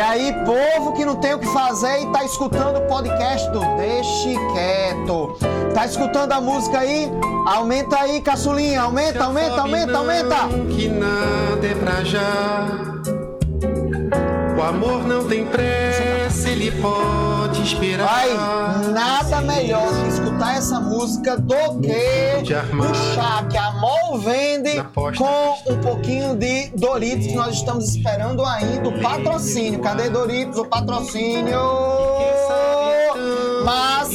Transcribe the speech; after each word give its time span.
E 0.00 0.02
aí, 0.02 0.34
povo 0.46 0.94
que 0.94 1.04
não 1.04 1.16
tem 1.16 1.34
o 1.34 1.38
que 1.38 1.46
fazer 1.48 2.00
e 2.00 2.06
tá 2.06 2.24
escutando 2.24 2.78
o 2.78 2.86
podcast 2.86 3.50
do 3.50 3.60
Deixe 3.76 4.34
Quieto. 4.54 5.36
Tá 5.74 5.84
escutando 5.84 6.32
a 6.32 6.40
música 6.40 6.78
aí? 6.78 7.06
Aumenta 7.46 7.98
aí, 7.98 8.18
caçulinha. 8.22 8.80
Aumenta, 8.80 9.24
aumenta, 9.24 9.60
aumenta, 9.60 9.98
aumenta. 9.98 10.36
Que 10.74 10.88
nada 10.88 11.66
é 11.66 11.74
pra 11.74 12.02
já. 12.02 12.66
O 14.56 14.62
amor 14.62 15.06
não 15.06 15.28
tem 15.28 15.44
pressa, 15.44 16.02
ele 16.46 16.70
pode 16.80 17.62
esperar. 17.62 18.06
Vai, 18.08 18.92
nada 18.92 19.40
melhor 19.40 19.88
que 19.88 20.08
escutar 20.08 20.56
essa 20.56 20.80
música 20.80 21.36
do 21.36 21.80
que 21.80 22.42
De 22.42 22.54
o 22.54 22.94
chá 23.14 23.44
que 23.50 23.56
a 23.56 23.72
Mol 23.72 24.18
vende 24.18 24.82
com 24.94 25.72
um 25.72 25.80
pouquinho 25.80 26.36
de 26.36 26.70
Doritos 26.76 27.26
que 27.26 27.34
nós 27.34 27.56
estamos 27.56 27.94
esperando 27.94 28.44
ainda 28.44 28.88
o 28.88 29.00
patrocínio. 29.00 29.80
Cadê 29.80 30.08
Doritos? 30.08 30.58
O 30.58 30.64
patrocínio! 30.64 31.60
Mas 33.64 34.08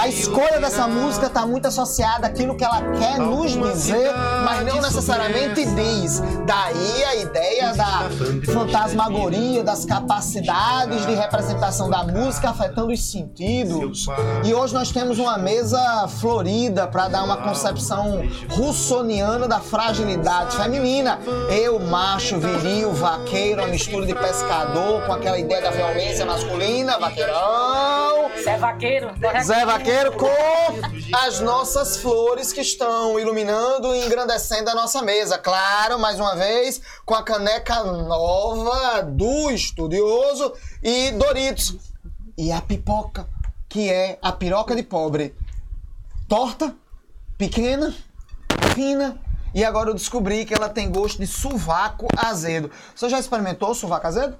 a 0.00 0.08
escolha 0.08 0.60
dessa 0.60 0.86
música 0.86 1.26
está 1.26 1.46
muito 1.46 1.66
associada 1.66 2.26
àquilo 2.26 2.54
que 2.54 2.64
ela 2.64 2.80
quer 2.92 3.18
nos 3.18 3.52
dizer, 3.52 4.10
mas 4.42 4.66
não 4.66 4.80
necessariamente 4.80 5.64
diz. 5.64 6.20
Daí 6.44 7.04
a 7.04 7.16
ideia 7.16 7.74
da 7.74 8.08
fantasmagoria, 8.52 9.62
das 9.62 9.84
capacidades 9.84 11.06
de 11.06 11.14
representação 11.14 11.88
da 11.88 12.02
música 12.02 12.50
afetando 12.50 12.92
os 12.92 13.02
sentidos. 13.02 14.06
E 14.44 14.52
hoje 14.52 14.74
nós 14.74 14.90
temos 14.90 15.18
uma 15.18 15.38
mesa 15.38 16.08
florida 16.20 16.86
para 16.86 17.08
dar 17.08 17.24
uma 17.24 17.36
concepção 17.36 18.22
russoniana 18.50 19.46
da 19.46 19.60
fragilidade 19.60 20.56
feminina. 20.56 21.18
Eu, 21.50 21.78
macho, 21.78 22.38
viril, 22.38 22.92
vaqueiro, 22.92 23.62
a 23.62 23.66
mistura 23.66 24.06
de 24.06 24.14
pescador 24.14 25.06
com 25.06 25.12
aquela 25.12 25.38
ideia 25.38 25.62
da 25.62 25.70
violência 25.70 26.26
masculina, 26.26 26.98
vaqueirão. 26.98 28.30
Zé 28.42 28.56
Vaqueiro. 28.56 29.10
Zé 29.44 29.64
Vaqueiro 29.64 30.12
com 30.12 30.28
as 31.24 31.40
nossas 31.40 31.96
flores 31.96 32.52
que 32.52 32.60
estão 32.60 33.18
iluminando 33.18 33.94
e 33.94 34.04
engrandecendo 34.04 34.31
a 34.34 34.74
nossa 34.74 35.02
mesa. 35.02 35.36
Claro, 35.36 35.98
mais 35.98 36.18
uma 36.18 36.34
vez, 36.34 36.80
com 37.04 37.14
a 37.14 37.22
caneca 37.22 37.84
nova 37.84 39.02
do 39.02 39.50
estudioso 39.50 40.54
e 40.82 41.10
Doritos. 41.12 41.76
E 42.38 42.50
a 42.50 42.62
pipoca, 42.62 43.28
que 43.68 43.90
é 43.90 44.18
a 44.22 44.32
piroca 44.32 44.74
de 44.74 44.82
pobre. 44.82 45.36
Torta, 46.26 46.74
pequena, 47.36 47.94
fina. 48.74 49.20
E 49.54 49.62
agora 49.62 49.90
eu 49.90 49.94
descobri 49.94 50.46
que 50.46 50.54
ela 50.54 50.70
tem 50.70 50.90
gosto 50.90 51.18
de 51.18 51.26
sovaco 51.26 52.08
azedo. 52.16 52.70
Você 52.96 53.10
já 53.10 53.18
experimentou 53.18 53.72
o 53.72 53.74
sovaco 53.74 54.06
azedo? 54.06 54.38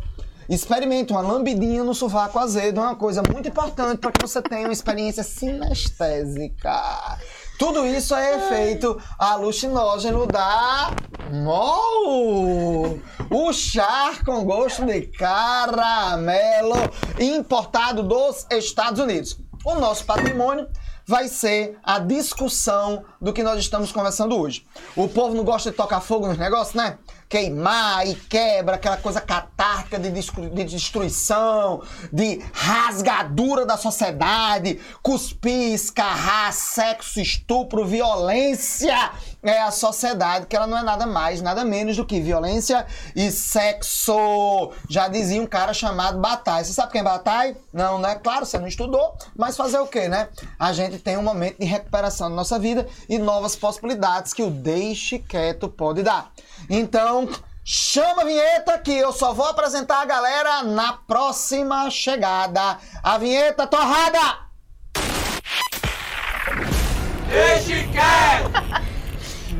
Experimente 0.48 1.13
uma 1.13 1.20
lambidinha 1.20 1.85
no 1.85 1.95
sovaco 1.95 2.39
azedo, 2.39 2.81
é 2.81 2.83
uma 2.83 2.97
coisa 2.97 3.23
muito 3.31 3.48
importante 3.48 3.98
para 3.98 4.11
que 4.11 4.27
você 4.27 4.41
tenha 4.41 4.67
uma 4.67 4.73
experiência 4.73 5.23
sinestésica. 5.23 7.19
Tudo 7.62 7.86
isso 7.86 8.12
é 8.16 8.38
efeito 8.38 9.00
alucinógeno 9.16 10.27
da 10.27 10.91
MOL. 11.30 12.98
O 13.30 13.52
chá 13.52 14.14
com 14.27 14.44
gosto 14.44 14.84
de 14.84 15.02
caramelo 15.02 16.74
importado 17.20 18.02
dos 18.02 18.48
Estados 18.50 18.98
Unidos. 18.98 19.38
O 19.64 19.77
nosso 19.77 20.05
patrimônio 20.05 20.66
vai 21.06 21.28
ser 21.28 21.78
a 21.84 22.00
discussão 22.00 23.05
do 23.20 23.33
que 23.33 23.44
nós 23.44 23.60
estamos 23.60 23.92
conversando 23.92 24.36
hoje. 24.36 24.66
O 24.96 25.08
povo 25.08 25.33
não 25.33 25.44
gosta 25.44 25.70
de 25.70 25.77
tocar 25.77 26.00
fogo 26.00 26.27
nos 26.27 26.38
negócios, 26.38 26.74
né? 26.74 26.98
Queimar 27.33 28.06
e 28.06 28.14
quebra, 28.14 28.75
aquela 28.75 28.98
coisa 28.98 29.19
catártica 29.19 29.98
de, 29.98 30.11
de 30.11 30.64
destruição, 30.64 31.83
de 32.12 32.44
rasgadura 32.52 33.64
da 33.64 33.78
sociedade, 33.78 34.78
cuspir, 35.02 35.72
escarrar, 35.72 36.52
sexo, 36.52 37.18
estupro, 37.20 37.86
violência. 37.86 39.12
É 39.42 39.62
a 39.62 39.70
sociedade 39.70 40.45
que 40.45 40.55
ela 40.55 40.67
não 40.67 40.77
é 40.77 40.83
nada 40.83 41.07
mais, 41.07 41.40
nada 41.40 41.64
menos 41.64 41.96
do 41.96 42.05
que 42.05 42.20
violência 42.20 42.86
e 43.17 43.30
sexo. 43.30 44.70
Já 44.90 45.08
dizia 45.08 45.40
um 45.40 45.46
cara 45.46 45.73
chamado 45.73 46.20
Bataille. 46.20 46.67
Você 46.67 46.74
sabe 46.74 46.92
quem 46.92 47.01
é 47.01 47.05
Bataille? 47.05 47.57
Não, 47.73 47.98
né? 47.98 48.14
Claro, 48.17 48.45
você 48.45 48.58
não 48.58 48.68
estudou, 48.68 49.17
mas 49.34 49.57
fazer 49.57 49.78
o 49.78 49.86
quê, 49.86 50.07
né? 50.07 50.28
A 50.58 50.74
gente 50.74 50.98
tem 50.98 51.17
um 51.17 51.23
momento 51.23 51.58
de 51.58 51.64
recuperação 51.64 52.28
da 52.28 52.36
nossa 52.36 52.58
vida 52.58 52.86
e 53.08 53.18
novas 53.18 53.57
possibilidades 53.57 54.34
que 54.34 54.42
o 54.42 54.51
Deixe 54.51 55.18
Quieto 55.18 55.67
pode 55.67 56.02
dar. 56.02 56.30
Então, 56.68 57.28
chama 57.64 58.23
a 58.23 58.24
vinheta 58.24 58.78
que 58.78 58.92
eu 58.92 59.12
só 59.12 59.33
vou 59.33 59.46
apresentar 59.46 60.00
a 60.02 60.05
galera 60.05 60.62
na 60.62 60.95
próxima 60.95 61.90
chegada. 61.90 62.78
A 63.02 63.18
vinheta 63.18 63.67
torrada! 63.67 64.39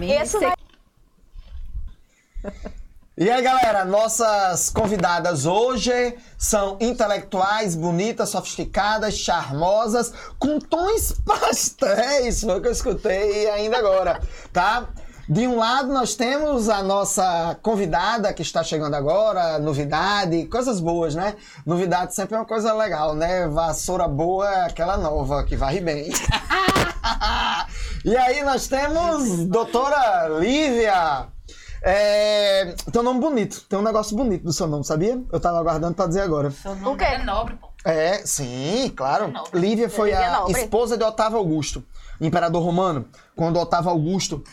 Esse 0.00 0.38
vai... 0.38 0.52
E 3.16 3.30
aí, 3.30 3.42
galera, 3.42 3.84
nossas 3.84 4.70
convidadas 4.70 5.44
hoje 5.44 6.16
são 6.38 6.78
intelectuais, 6.80 7.76
bonitas, 7.76 8.30
sofisticadas, 8.30 9.14
charmosas, 9.18 10.12
com 10.38 10.58
tons 10.58 11.12
pastéis, 11.24 12.41
foi 12.41 12.58
o 12.58 12.60
que 12.60 12.68
eu 12.68 12.72
escutei 12.72 13.50
ainda 13.50 13.78
agora, 13.78 14.20
tá? 14.50 14.88
De 15.28 15.47
um 15.47 15.56
lado, 15.56 15.93
nós 15.93 16.15
temos 16.16 16.69
a 16.69 16.83
nossa 16.83 17.56
convidada 17.62 18.33
que 18.33 18.43
está 18.43 18.62
chegando 18.62 18.94
agora, 18.94 19.59
novidade, 19.59 20.47
coisas 20.47 20.81
boas, 20.81 21.15
né? 21.15 21.37
Novidade 21.65 22.15
sempre 22.15 22.34
é 22.34 22.38
uma 22.38 22.44
coisa 22.44 22.72
legal, 22.75 23.15
né? 23.15 23.47
Vassoura 23.47 24.09
boa 24.09 24.49
é 24.50 24.66
aquela 24.66 24.97
nova, 24.97 25.44
que 25.44 25.56
varre 25.56 25.81
bem. 25.81 26.10
e 28.05 28.16
aí, 28.16 28.43
nós 28.43 28.66
temos 28.66 29.47
doutora 29.47 30.28
Lívia. 30.41 31.28
É, 31.84 32.75
tem 32.93 33.00
um 33.00 33.04
nome 33.04 33.21
bonito, 33.21 33.65
tem 33.69 33.78
um 33.78 33.83
negócio 33.83 34.16
bonito 34.16 34.44
do 34.44 34.53
seu 34.53 34.66
nome, 34.66 34.84
sabia? 34.84 35.21
Eu 35.33 35.41
tava 35.41 35.59
aguardando 35.59 35.94
pra 35.94 36.06
dizer 36.06 36.21
agora. 36.21 36.50
Seu 36.50 36.75
nome 36.75 36.87
O 36.89 36.97
quê? 36.97 37.04
é 37.04 37.19
nobre, 37.25 37.56
pô. 37.56 37.69
É, 37.84 38.19
sim, 38.25 38.93
claro. 38.97 39.28
Nobre. 39.28 39.59
Lívia 39.60 39.89
foi 39.89 40.10
Lívia 40.10 40.28
a 40.28 40.41
Nobre. 40.41 40.60
esposa 40.60 40.97
de 40.97 41.03
Otávio 41.03 41.39
Augusto, 41.39 41.84
imperador 42.21 42.62
romano. 42.62 43.06
Quando 43.34 43.59
Otávio 43.59 43.91
Augusto 43.91 44.44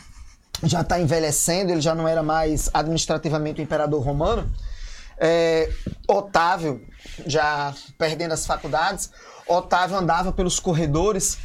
já 0.62 0.82
está 0.82 1.00
envelhecendo, 1.00 1.72
ele 1.72 1.80
já 1.80 1.94
não 1.94 2.06
era 2.06 2.22
mais 2.22 2.70
administrativamente 2.72 3.60
o 3.60 3.62
imperador 3.62 4.02
romano. 4.02 4.50
É, 5.18 5.70
Otávio, 6.08 6.86
já 7.26 7.74
perdendo 7.98 8.32
as 8.32 8.46
faculdades, 8.46 9.10
Otávio 9.46 9.96
andava 9.96 10.32
pelos 10.32 10.58
corredores 10.58 11.36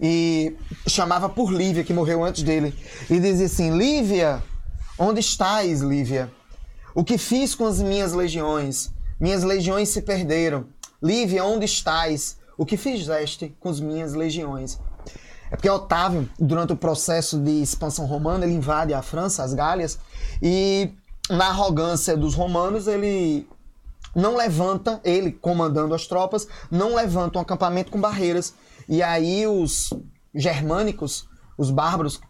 e 0.00 0.56
chamava 0.86 1.28
por 1.28 1.52
Lívia, 1.52 1.84
que 1.84 1.92
morreu 1.92 2.24
antes 2.24 2.42
dele, 2.42 2.74
e 3.08 3.18
dizia 3.18 3.46
assim: 3.46 3.76
Lívia, 3.76 4.42
onde 4.98 5.20
estás, 5.20 5.80
Lívia? 5.80 6.30
O 6.94 7.02
que 7.02 7.18
fiz 7.18 7.54
com 7.54 7.66
as 7.66 7.80
minhas 7.80 8.12
legiões? 8.12 8.92
Minhas 9.18 9.42
legiões 9.42 9.88
se 9.88 10.02
perderam. 10.02 10.66
Lívia, 11.02 11.44
onde 11.44 11.64
estás? 11.64 12.38
O 12.56 12.64
que 12.64 12.76
fizeste 12.76 13.54
com 13.58 13.68
as 13.68 13.80
minhas 13.80 14.14
legiões? 14.14 14.78
É 15.50 15.56
porque 15.56 15.68
Otávio, 15.68 16.28
durante 16.38 16.72
o 16.72 16.76
processo 16.76 17.38
de 17.38 17.62
expansão 17.62 18.06
romana, 18.06 18.44
ele 18.44 18.54
invade 18.54 18.94
a 18.94 19.02
França, 19.02 19.42
as 19.42 19.54
Gálias, 19.54 19.98
e 20.42 20.92
na 21.30 21.48
arrogância 21.48 22.16
dos 22.16 22.34
romanos, 22.34 22.86
ele 22.86 23.46
não 24.14 24.36
levanta, 24.36 25.00
ele 25.04 25.32
comandando 25.32 25.94
as 25.94 26.06
tropas, 26.06 26.46
não 26.70 26.94
levanta 26.94 27.38
um 27.38 27.42
acampamento 27.42 27.90
com 27.90 28.00
barreiras. 28.00 28.54
E 28.88 29.02
aí 29.02 29.46
os 29.46 29.90
germânicos, 30.34 31.28
os 31.56 31.70
bárbaros, 31.70 32.20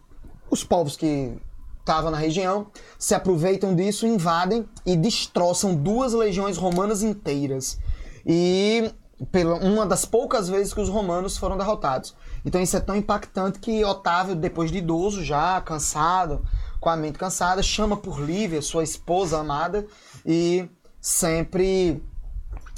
os 0.49 0.63
povos 0.63 0.95
que 0.95 1.37
estavam 1.79 2.09
na 2.09 2.17
região, 2.17 2.67
se 2.97 3.13
aproveitam 3.13 3.75
disso, 3.75 4.07
invadem 4.07 4.67
e 4.85 4.95
destroçam 4.95 5.75
duas 5.75 6.13
legiões 6.13 6.57
romanas 6.57 7.03
inteiras. 7.03 7.77
E 8.25 8.91
pela 9.31 9.55
uma 9.55 9.85
das 9.85 10.03
poucas 10.03 10.49
vezes 10.49 10.73
que 10.73 10.81
os 10.81 10.89
romanos 10.89 11.37
foram 11.37 11.57
derrotados. 11.57 12.15
Então 12.45 12.61
isso 12.61 12.77
é 12.77 12.79
tão 12.79 12.95
impactante 12.95 13.59
que 13.59 13.83
Otávio, 13.83 14.35
depois 14.35 14.71
de 14.71 14.77
idoso 14.77 15.23
já, 15.23 15.59
cansado, 15.61 16.45
com 16.79 16.89
a 16.89 16.95
mente 16.95 17.17
cansada, 17.17 17.63
chama 17.63 17.97
por 17.97 18.19
Lívia, 18.21 18.61
sua 18.61 18.83
esposa 18.83 19.39
amada, 19.39 19.87
e 20.25 20.69
sempre 21.01 22.03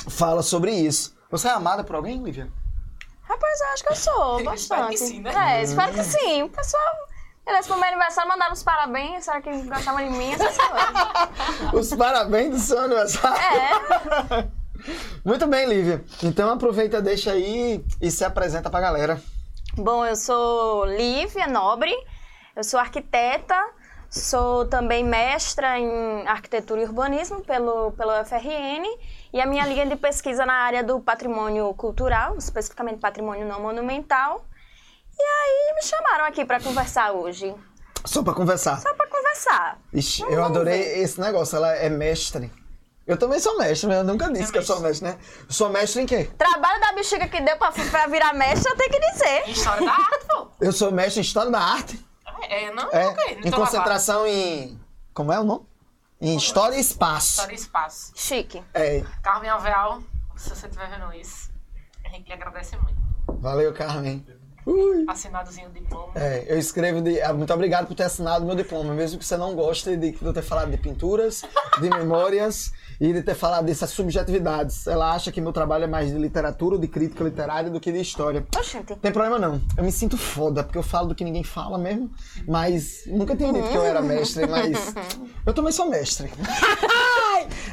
fala 0.08 0.42
sobre 0.42 0.72
isso. 0.72 1.16
Você 1.30 1.50
é 1.50 1.52
amada 1.52 1.84
por 1.84 1.98
alguém, 1.98 2.24
Lívia? 2.24 2.50
Rapaz, 3.24 3.60
eu 3.60 3.68
acho 3.68 3.84
que 3.84 3.92
eu 3.92 3.96
sou, 3.98 4.40
Espero 4.54 4.82
bastante. 4.84 4.92
que 4.92 4.98
sim, 4.98 5.20
né? 5.20 5.60
É, 5.60 5.64
espero 5.64 5.94
que 5.94 6.04
sim. 6.04 6.44
O 6.44 6.50
pessoal, 6.50 6.84
beleza, 7.46 7.68
pro 7.68 7.76
meu 7.78 7.90
aniversário, 7.90 8.30
mandaram 8.30 8.54
os 8.54 8.64
parabéns. 8.64 9.26
Será 9.26 9.42
que 9.42 9.52
gostavam 9.64 10.02
de 10.06 10.18
mim? 10.18 10.32
Essa 10.32 10.52
semana. 10.52 11.30
Os 11.76 11.94
parabéns 11.94 12.52
do 12.52 12.60
seu 12.60 12.80
aniversário. 12.80 13.38
É. 13.38 14.48
Muito 15.26 15.46
bem, 15.48 15.68
Lívia. 15.68 16.06
Então 16.24 16.50
aproveita, 16.50 17.02
deixa 17.02 17.32
aí 17.34 17.84
e 18.02 18.10
se 18.10 18.24
apresenta 18.24 18.70
pra 18.70 18.80
galera. 18.80 19.22
Bom, 19.78 20.06
eu 20.06 20.16
sou 20.16 20.86
Lívia 20.86 21.48
Nobre, 21.48 21.94
eu 22.56 22.64
sou 22.64 22.80
arquiteta, 22.80 23.56
Sou 24.10 24.66
também 24.66 25.04
mestra 25.04 25.78
em 25.78 26.26
arquitetura 26.26 26.82
e 26.82 26.86
urbanismo 26.86 27.42
pelo, 27.42 27.92
pelo 27.92 28.12
FRN 28.24 28.86
e 29.34 29.42
a 29.42 29.46
minha 29.46 29.66
linha 29.66 29.86
de 29.86 29.98
pesquisa 29.98 30.46
na 30.46 30.54
área 30.54 30.82
do 30.82 31.00
patrimônio 31.02 31.74
cultural, 31.74 32.38
especificamente 32.38 33.00
patrimônio 33.00 33.46
não 33.46 33.62
monumental. 33.62 34.46
E 35.20 35.22
aí 35.22 35.76
me 35.76 35.82
chamaram 35.84 36.26
aqui 36.26 36.46
para 36.46 36.62
conversar 36.62 37.12
hoje. 37.12 37.54
Só 38.06 38.24
pra 38.24 38.34
conversar. 38.34 38.80
Só 38.80 38.94
para 38.94 39.08
conversar. 39.08 39.78
Ixi, 39.94 40.24
eu 40.24 40.44
adorei 40.44 40.82
ver. 40.82 41.00
esse 41.00 41.20
negócio. 41.20 41.58
Ela 41.58 41.76
é 41.76 41.90
mestre. 41.90 42.50
Eu 43.08 43.18
também 43.18 43.40
sou 43.40 43.58
mestre, 43.58 43.88
mas 43.88 43.98
eu 43.98 44.04
nunca 44.04 44.30
disse 44.32 44.52
que 44.52 44.58
eu 44.58 44.64
sou 44.64 44.82
mestre, 44.82 45.08
né? 45.08 45.18
Eu 45.48 45.54
sou 45.54 45.70
mestre 45.70 46.02
em 46.02 46.06
quê? 46.06 46.30
Trabalho 46.38 46.82
da 46.82 46.92
bexiga 46.92 47.28
que 47.30 47.40
deu 47.40 47.58
pra, 47.58 47.72
pra 47.72 48.08
virar 48.08 48.34
mestra, 48.34 48.72
eu 48.72 48.76
tenho 48.76 48.92
que 48.92 49.00
dizer. 49.12 49.50
História 49.50 49.86
da 49.86 49.94
arte, 49.94 50.26
pô. 50.28 50.48
Eu 50.60 50.72
sou 50.74 50.92
mestre 50.92 51.20
em 51.22 51.24
História 51.24 51.50
da 51.50 51.60
Arte. 51.60 52.06
É, 52.50 52.72
não, 52.74 52.90
É, 52.92 53.08
ok. 53.08 53.36
em 53.44 53.48
Então, 53.48 53.60
concentração 53.60 54.28
em... 54.28 54.78
Como 55.14 55.32
é 55.32 55.40
o 55.40 55.44
nome? 55.44 55.66
Em 56.20 56.36
História 56.36 56.76
e 56.76 56.80
Espaço. 56.82 57.30
História 57.40 57.54
e 57.54 57.56
espaço. 57.56 58.12
Chique. 58.16 58.62
É, 58.74 59.04
Carmen 59.24 59.50
Alveal, 59.50 60.02
se 60.36 60.50
você 60.50 60.66
estiver 60.68 60.90
vendo 60.90 61.14
isso, 61.14 61.50
Henrique 62.06 62.28
lhe 62.28 62.34
agradece 62.34 62.76
muito. 62.78 62.98
valeu, 63.42 63.74
Carmen. 63.74 64.26
Ui. 64.68 65.06
Assinadozinho 65.08 65.70
de 65.70 65.80
diploma. 65.80 66.12
É, 66.14 66.44
eu 66.46 66.60
escrevo 66.60 67.00
de. 67.02 67.22
ah, 67.22 67.32
Muito 67.32 67.54
obrigado 67.54 67.88
por 67.88 67.96
ter 67.96 68.04
assinado 68.04 68.46
meu 68.46 68.54
diploma, 68.54 68.94
mesmo 68.94 69.18
que 69.18 69.24
você 69.26 69.38
não 69.38 69.56
goste 69.56 69.96
de, 69.96 70.12
de 70.12 70.18
eu 70.22 70.34
ter 70.34 70.42
falado 70.42 70.70
de 70.70 70.76
pinturas, 70.78 71.42
de 71.80 71.90
memórias 71.90 72.74
e 73.00 73.14
de 73.14 73.22
ter 73.24 73.34
falado 73.34 73.66
dessas 73.66 73.92
subjetividades. 73.92 74.86
Ela 74.86 75.14
acha 75.14 75.32
que 75.32 75.40
meu 75.40 75.54
trabalho 75.54 75.86
é 75.86 75.88
mais 75.88 76.12
de 76.12 76.18
literatura, 76.18 76.78
de 76.78 76.86
crítica 76.88 77.24
literária 77.24 77.70
do 77.70 77.80
que 77.80 77.94
de 77.94 78.02
história. 78.02 78.46
Oxente. 78.58 78.94
Tem 78.98 79.12
problema 79.12 79.40
não. 79.40 79.62
Eu 79.78 79.86
me 79.86 79.92
sinto 79.92 80.18
foda, 80.18 80.64
porque 80.66 80.78
eu 80.78 80.84
falo 80.84 81.08
do 81.08 81.16
que 81.16 81.24
ninguém 81.24 81.46
fala 81.46 81.78
mesmo. 81.78 82.12
Mas 82.46 83.04
nunca 83.08 83.38
tinha 83.38 83.54
dito 83.54 83.70
que 83.70 83.76
eu 83.78 83.86
era 83.86 84.02
mestre, 84.02 84.46
mas. 84.48 84.94
Eu 85.46 85.54
também 85.54 85.72
sou 85.72 85.90
mestre. 85.90 86.30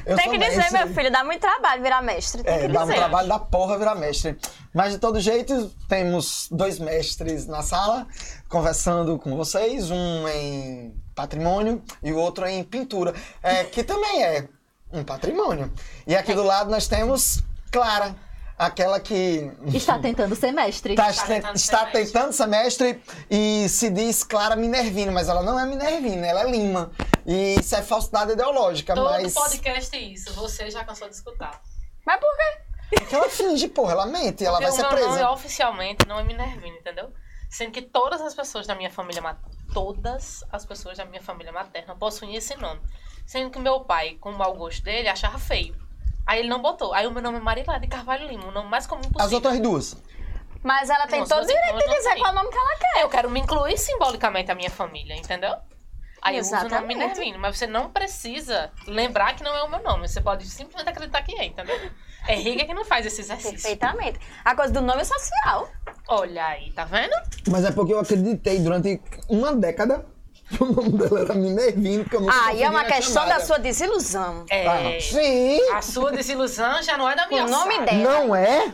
Eu 0.07 0.17
Tem 0.17 0.31
que 0.31 0.39
dizer, 0.39 0.57
mestre. 0.57 0.79
meu 0.85 0.95
filho, 0.95 1.11
dá 1.11 1.25
muito 1.25 1.41
trabalho 1.41 1.83
virar 1.83 2.03
mestre. 2.03 2.43
Tem 2.43 2.55
É, 2.55 2.61
que 2.67 2.69
dá 2.69 2.81
um 2.83 2.87
dizer. 2.87 2.97
trabalho 2.97 3.29
da 3.29 3.39
porra 3.39 3.79
virar 3.79 3.95
mestre. 3.95 4.37
Mas 4.73 4.93
de 4.93 4.99
todo 4.99 5.21
jeito, 5.21 5.71
temos 5.89 6.49
dois 6.51 6.79
mestres 6.79 7.47
na 7.47 7.63
sala 7.63 8.07
conversando 8.49 9.19
com 9.19 9.37
vocês, 9.37 9.91
um 9.91 10.29
em 10.29 10.95
patrimônio 11.15 11.83
e 12.03 12.13
o 12.13 12.17
outro 12.19 12.47
em 12.47 12.63
pintura, 12.65 13.15
é, 13.43 13.65
que 13.65 13.83
também 13.85 14.23
é 14.23 14.49
um 14.93 15.03
patrimônio. 15.05 15.73
E 16.07 16.15
aqui 16.15 16.35
do 16.35 16.43
lado 16.43 16.71
nós 16.71 16.87
temos 16.87 17.43
Clara, 17.71 18.15
aquela 18.59 19.01
que 19.01 19.51
Está 19.75 19.99
tentando 19.99 20.35
ser 20.35 20.53
mestre. 20.53 20.95
tá- 20.95 21.11
Está 21.11 21.27
tentando 21.27 21.59
ser 21.59 21.65
está 21.65 21.85
mestre. 21.85 22.05
tentando 22.05 22.33
ser 22.33 22.47
mestre 22.47 23.03
e 23.31 23.69
se 23.69 23.91
diz 23.91 24.23
Clara 24.23 24.57
Minervina, 24.57 25.11
mas 25.13 25.29
ela 25.29 25.43
não 25.43 25.59
é 25.59 25.65
Minervina, 25.67 26.27
ela 26.27 26.43
é 26.43 26.51
Lima. 26.51 26.91
E 27.27 27.57
isso 27.59 27.75
é 27.75 27.83
falsidade 27.83 28.33
ideológica, 28.33 28.95
Todo 28.95 29.11
mas. 29.11 29.33
podcast 29.35 29.97
é 29.97 30.01
isso, 30.01 30.33
você 30.35 30.71
já 30.71 30.85
cansou 30.85 31.09
de 31.09 31.15
escutar. 31.15 31.61
Mas 32.07 32.21
por 32.21 32.37
quê? 32.37 32.99
Porque 32.99 33.15
ela 33.15 33.29
finge, 33.29 33.67
porra, 33.69 33.93
ela 33.93 34.07
mente, 34.07 34.45
ela 34.45 34.59
Porque 34.59 34.71
vai 34.71 34.73
ser 34.81 34.83
meu 34.89 34.91
nome 35.01 35.13
presa. 35.15 35.31
oficialmente 35.31 36.07
não 36.07 36.19
é 36.21 36.23
Minervina, 36.23 36.77
entendeu? 36.77 37.13
Sendo 37.51 37.71
que 37.73 37.83
todas 37.83 38.21
as 38.21 38.35
pessoas 38.35 38.67
da 38.67 38.75
minha 38.75 38.91
família 38.91 39.23
materna, 39.23 39.49
todas 39.73 40.45
as 40.53 40.65
pessoas 40.67 40.99
da 40.99 41.05
minha 41.05 41.23
família 41.23 41.53
materna 41.53 41.95
possuem 41.97 42.35
esse 42.37 42.55
nome. 42.57 42.81
Sendo 43.27 43.51
que 43.51 43.59
meu 43.59 43.81
pai, 43.81 44.17
com 44.21 44.31
o 44.31 44.37
mau 44.39 44.55
gosto 44.55 44.83
dele, 44.83 45.09
achava 45.09 45.39
feio. 45.39 45.75
Aí 46.27 46.41
ele 46.41 46.49
não 46.49 46.61
botou. 46.63 46.93
Aí 46.95 47.07
o 47.07 47.11
meu 47.11 47.23
nome 47.23 47.39
é 47.39 47.41
Marilá 47.41 47.79
de 47.79 47.87
Carvalho 47.87 48.27
Lima, 48.27 48.47
o 48.47 48.51
nome 48.51 48.69
mais 48.69 48.87
comum 48.87 49.03
possível. 49.03 49.25
As 49.27 49.33
outras 49.33 49.61
duas. 49.61 49.97
Mas 50.63 50.89
ela 50.89 51.07
tem 51.07 51.21
Não, 51.21 51.27
todo 51.29 51.43
o 51.43 51.47
você 51.47 51.53
direito 51.55 51.79
de 51.79 51.87
não 51.87 51.95
dizer 51.95 52.11
tem. 52.15 52.21
qual 52.23 52.33
o 52.33 52.35
nome 52.37 52.51
que 52.51 52.57
ela 52.57 52.77
quer. 52.79 53.03
Eu 53.03 53.09
quero 53.11 53.31
me 53.31 53.41
incluir 53.41 53.77
simbolicamente 53.77 54.51
a 54.51 54.55
minha 54.55 54.71
família, 54.71 55.15
entendeu? 55.15 55.55
Aí 56.23 56.37
eu 56.37 56.41
uso 56.41 56.53
o 56.53 56.55
nome 56.55 56.67
Exatamente. 56.69 56.99
Minervino, 56.99 57.39
mas 57.39 57.59
você 57.59 57.67
não 57.67 57.91
precisa 57.91 58.73
lembrar 58.87 59.37
que 59.37 59.45
não 59.45 59.55
é 59.55 59.63
o 59.63 59.69
meu 59.71 59.83
nome. 59.83 60.09
Você 60.09 60.23
pode 60.23 60.47
simplesmente 60.47 60.89
acreditar 60.89 61.21
que 61.21 61.39
é, 61.39 61.45
entendeu? 61.45 61.79
É 62.27 62.35
Riga 62.37 62.65
que 62.65 62.73
não 62.73 62.87
faz 62.87 63.05
esse 63.05 63.21
exercício. 63.21 63.53
Perfeitamente. 63.53 64.19
A 64.43 64.57
coisa 64.57 64.73
do 64.73 64.81
nome 64.81 65.05
social. 65.05 65.69
Olha 66.09 66.47
aí, 66.47 66.73
tá 66.73 66.87
vendo? 66.87 67.13
Mas 67.51 67.67
é 67.67 67.71
porque 67.71 67.93
eu 67.93 67.99
acreditei 67.99 68.59
durante 68.61 69.03
uma 69.29 69.55
década 69.55 70.07
que 70.49 70.63
o 70.63 70.67
nome 70.73 70.91
dela 70.91 71.21
era 71.21 71.35
Minervino, 71.35 72.05
que 72.05 72.17
eu 72.17 72.21
nunca 72.21 72.47
Aí 72.47 72.63
é 72.63 72.69
uma 72.69 72.85
questão 72.85 73.27
da 73.27 73.41
sua 73.41 73.59
desilusão. 73.59 74.45
É, 74.51 74.67
Ah, 74.67 75.01
sim! 75.01 75.61
a 75.73 75.83
sua 75.83 76.13
desilusão 76.13 76.83
já 76.83 76.97
não 76.97 77.09
é 77.09 77.17
da 77.17 77.27
minha 77.29 77.45
O 77.45 77.51
nome 77.51 77.79
dela. 77.81 77.99
Não 77.99 78.35
é? 78.37 78.73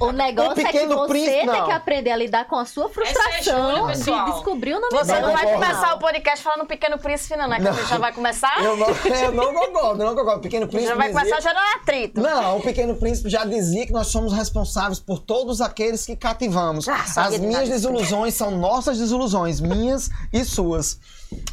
O 0.00 0.10
negócio 0.10 0.66
é 0.66 0.72
que 0.72 0.86
você 0.86 1.06
Príncipe, 1.08 1.36
tem 1.36 1.46
não. 1.46 1.64
que 1.66 1.70
aprender 1.72 2.10
a 2.10 2.16
lidar 2.16 2.44
com 2.46 2.56
a 2.56 2.64
sua 2.64 2.86
é 2.86 2.88
frustração 2.88 3.70
Júlia, 3.78 3.86
pessoal. 3.86 4.24
de 4.24 4.32
descobrir 4.32 4.74
o 4.74 4.80
nome 4.80 4.92
Você 4.98 5.12
dela. 5.12 5.26
não 5.28 5.32
vai 5.32 5.44
concordo. 5.44 5.66
começar 5.66 5.94
o 5.94 5.98
podcast 6.00 6.42
falando 6.44 6.66
Pequeno 6.66 6.98
Príncipe, 6.98 7.36
não, 7.36 7.48
né? 7.48 7.56
Que 7.56 7.62
Não. 7.62 7.70
a 7.70 7.74
gente 7.74 7.88
já 7.88 7.98
vai 7.98 8.12
começar? 8.12 8.64
Eu 8.64 8.76
não, 8.76 8.88
eu 9.22 9.32
não 9.32 9.54
concordo, 9.54 10.02
eu 10.02 10.06
não 10.08 10.14
concordo. 10.16 10.38
O 10.38 10.42
Pequeno 10.42 10.66
Príncipe 10.66 10.88
já 10.90 10.96
vai 10.96 11.08
dizia... 11.08 11.20
começar 11.22 11.40
gerando 11.40 11.64
atrito. 11.80 12.20
Não, 12.20 12.58
o 12.58 12.62
Pequeno 12.62 12.96
Príncipe 12.96 13.30
já 13.30 13.44
dizia 13.44 13.86
que 13.86 13.92
nós 13.92 14.08
somos 14.08 14.32
responsáveis 14.32 14.98
por 14.98 15.20
todos 15.20 15.60
aqueles 15.60 16.04
que 16.04 16.16
cativamos. 16.16 16.88
Ah, 16.88 17.04
As 17.16 17.38
minhas 17.38 17.68
desilusões 17.68 18.34
são 18.34 18.50
nossas 18.50 18.98
desilusões, 18.98 19.60
minhas 19.60 20.10
e 20.32 20.44
suas. 20.44 20.98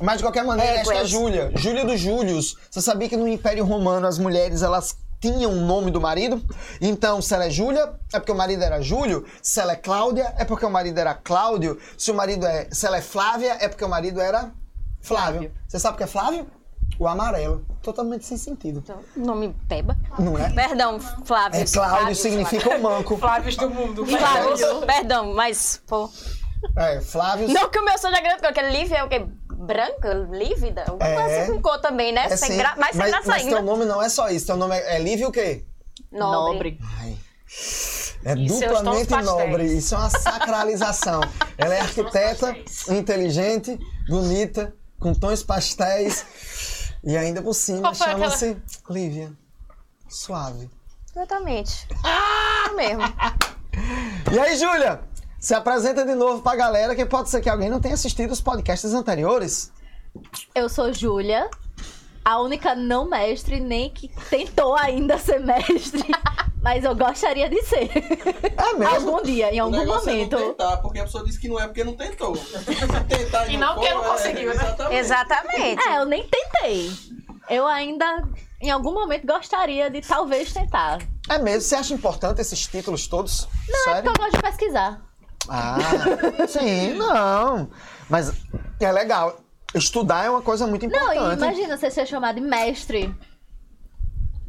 Mas 0.01 0.17
de 0.17 0.23
qualquer 0.23 0.43
maneira, 0.43 0.71
É, 0.77 0.79
esta 0.79 0.93
é. 0.95 1.05
Júlia, 1.05 1.51
Júlia 1.55 1.85
dos 1.85 1.99
Júlios. 1.99 2.55
Você 2.71 2.81
sabia 2.81 3.07
que 3.07 3.15
no 3.15 3.27
Império 3.27 3.63
Romano 3.63 4.07
as 4.07 4.17
mulheres 4.17 4.63
elas 4.63 4.97
tinham 5.19 5.51
o 5.51 5.55
nome 5.55 5.91
do 5.91 5.99
marido? 5.99 6.41
Então, 6.79 7.21
se 7.21 7.33
ela 7.33 7.45
é 7.45 7.49
Júlia, 7.49 7.93
é 8.13 8.19
porque 8.19 8.31
o 8.31 8.35
marido 8.35 8.63
era 8.63 8.81
Júlio. 8.81 9.25
Se 9.41 9.59
ela 9.59 9.73
é 9.73 9.75
Cláudia, 9.75 10.33
é 10.37 10.45
porque 10.45 10.65
o 10.65 10.69
marido 10.69 10.97
era 10.99 11.13
Cláudio. 11.13 11.79
Se 11.97 12.11
o 12.11 12.13
marido 12.13 12.45
é, 12.45 12.67
se 12.71 12.85
ela 12.85 12.97
é 12.97 13.01
Flávia, 13.01 13.57
é 13.59 13.67
porque 13.67 13.83
o 13.83 13.89
marido 13.89 14.21
era 14.21 14.51
Flávio. 15.01 15.51
Você 15.67 15.79
sabe 15.79 15.95
o 15.95 15.97
que 15.97 16.03
é 16.03 16.07
Flávio? 16.07 16.47
O 16.99 17.07
amarelo. 17.07 17.65
Totalmente 17.81 18.25
sem 18.25 18.37
sentido. 18.37 18.83
Nome 19.15 19.55
Peba. 19.67 19.95
Não 20.17 20.37
é? 20.37 20.49
Perdão, 20.49 20.99
Flávio. 20.99 21.61
É 21.61 21.65
Cláudio 21.65 22.15
significa 22.15 22.75
o 22.75 22.81
manco. 22.81 23.17
Flávios 23.17 23.55
do 23.55 23.69
mundo. 23.69 24.05
Flávio. 24.05 24.81
Perdão, 24.85 25.33
mas, 25.33 25.81
pô. 25.85 26.09
É, 26.75 26.99
Flávio. 27.01 27.47
Não 27.49 27.69
que 27.69 27.79
o 27.79 27.85
meu 27.85 27.97
seja 27.97 28.19
grande, 28.19 28.41
porque 28.41 28.61
Lívia 28.61 28.97
é 28.97 29.03
o 29.03 29.09
quê? 29.09 29.25
Branca? 29.57 30.13
Lívida? 30.31 30.85
Alguma 30.87 31.09
É. 31.09 31.15
coisa 31.15 31.41
assim 31.41 31.51
com 31.53 31.61
cor 31.61 31.79
também, 31.81 32.11
né? 32.11 32.27
É 32.29 32.37
sem 32.37 32.51
sim, 32.51 32.57
gra... 32.57 32.75
Mas 32.77 32.91
sem 32.91 32.99
mas, 32.99 33.09
graça 33.11 33.27
mas 33.27 33.43
ainda. 33.43 33.55
teu 33.55 33.65
nome 33.65 33.85
não 33.85 34.01
é 34.01 34.07
só 34.07 34.29
isso. 34.29 34.45
Teu 34.45 34.55
nome 34.55 34.75
é, 34.77 34.95
é 34.95 34.99
Lívia 34.99 35.27
o 35.27 35.31
quê? 35.31 35.65
Nobre. 36.11 36.79
Ai. 36.99 37.17
É 38.23 38.35
duplamente 38.35 39.15
nobre. 39.23 39.65
Isso 39.65 39.95
é 39.95 39.97
uma 39.97 40.09
sacralização. 40.09 41.21
Ela 41.57 41.75
é 41.75 41.79
arquiteta, 41.81 42.55
inteligente, 42.89 43.79
bonita, 44.07 44.75
com 44.99 45.13
tons 45.13 45.41
pastéis. 45.41 46.93
E 47.03 47.17
ainda 47.17 47.41
por 47.41 47.53
cima 47.53 47.93
chama-se 47.93 48.57
Lívia. 48.89 49.31
Suave. 50.07 50.69
Exatamente. 51.15 51.87
Ah! 52.03 52.69
É 52.69 52.73
mesmo. 52.73 53.01
E 54.31 54.39
aí, 54.39 54.57
Júlia? 54.57 55.01
Se 55.39 55.53
apresenta 55.53 56.03
de 56.05 56.15
novo 56.15 56.41
pra 56.41 56.55
galera, 56.55 56.95
que 56.95 57.05
pode 57.05 57.29
ser 57.29 57.41
que 57.41 57.49
alguém 57.49 57.69
não 57.69 57.79
tenha 57.79 57.93
assistido 57.93 58.31
os 58.31 58.41
podcasts 58.41 58.93
anteriores. 58.93 59.71
Eu 60.55 60.67
sou 60.67 60.91
Júlia, 60.91 61.49
a 62.25 62.39
única 62.41 62.73
não 62.75 63.05
mestre, 63.07 63.59
nem 63.59 63.89
que 63.89 64.09
tentou 64.29 64.75
ainda 64.75 65.17
ser 65.17 65.39
mestre. 65.39 66.03
Mas 66.59 66.83
eu 66.83 66.95
gostaria 66.95 67.47
de 67.47 67.61
ser. 67.61 67.89
É 68.57 68.73
mesmo? 68.73 69.11
Algum 69.11 69.23
dia, 69.23 69.53
em 69.53 69.61
O 69.61 69.65
algum 69.65 69.77
negócio 69.77 70.09
é 70.09 70.13
momento. 70.13 70.37
não 70.39 70.47
tentar, 70.49 70.77
porque 70.77 70.99
a 70.99 71.03
pessoa 71.03 71.23
disse 71.23 71.39
que 71.39 71.47
não 71.47 71.57
é 71.59 71.67
porque 71.67 71.83
não 71.83 71.95
tentou. 71.95 72.35
Tentar 73.07 73.47
E 73.47 73.55
não 73.57 73.75
porque 73.75 73.93
não 73.93 74.03
é, 74.03 74.07
conseguiu, 74.09 74.53
né? 74.55 74.63
Exatamente. 74.63 74.95
Exatamente. 74.97 75.87
É, 75.87 75.97
eu 75.99 76.05
nem 76.05 76.27
tentei. 76.27 76.91
Eu 77.49 77.65
ainda, 77.65 78.27
em 78.59 78.69
algum 78.71 78.91
momento, 78.91 79.25
gostaria 79.25 79.89
de 79.89 80.01
talvez 80.01 80.51
tentar. 80.51 80.97
É 81.29 81.37
mesmo? 81.37 81.61
Você 81.61 81.75
acha 81.75 81.93
importante 81.93 82.41
esses 82.41 82.65
títulos 82.67 83.07
todos? 83.07 83.47
Não, 83.69 83.79
é 83.79 83.83
Sério? 83.83 84.03
porque 84.03 84.19
eu 84.19 84.25
gosto 84.25 84.35
de 84.35 84.41
pesquisar. 84.41 85.01
Ah, 85.49 85.77
sim, 86.47 86.93
não. 86.93 87.69
Mas 88.09 88.31
é 88.79 88.91
legal. 88.91 89.39
Estudar 89.75 90.25
é 90.25 90.29
uma 90.29 90.41
coisa 90.41 90.65
muito 90.65 90.87
Não, 90.87 91.13
importante. 91.13 91.31
e 91.31 91.33
imagina 91.45 91.77
você 91.77 91.91
ser 91.91 92.05
chamado 92.07 92.35
de 92.35 92.41
mestre. 92.41 93.13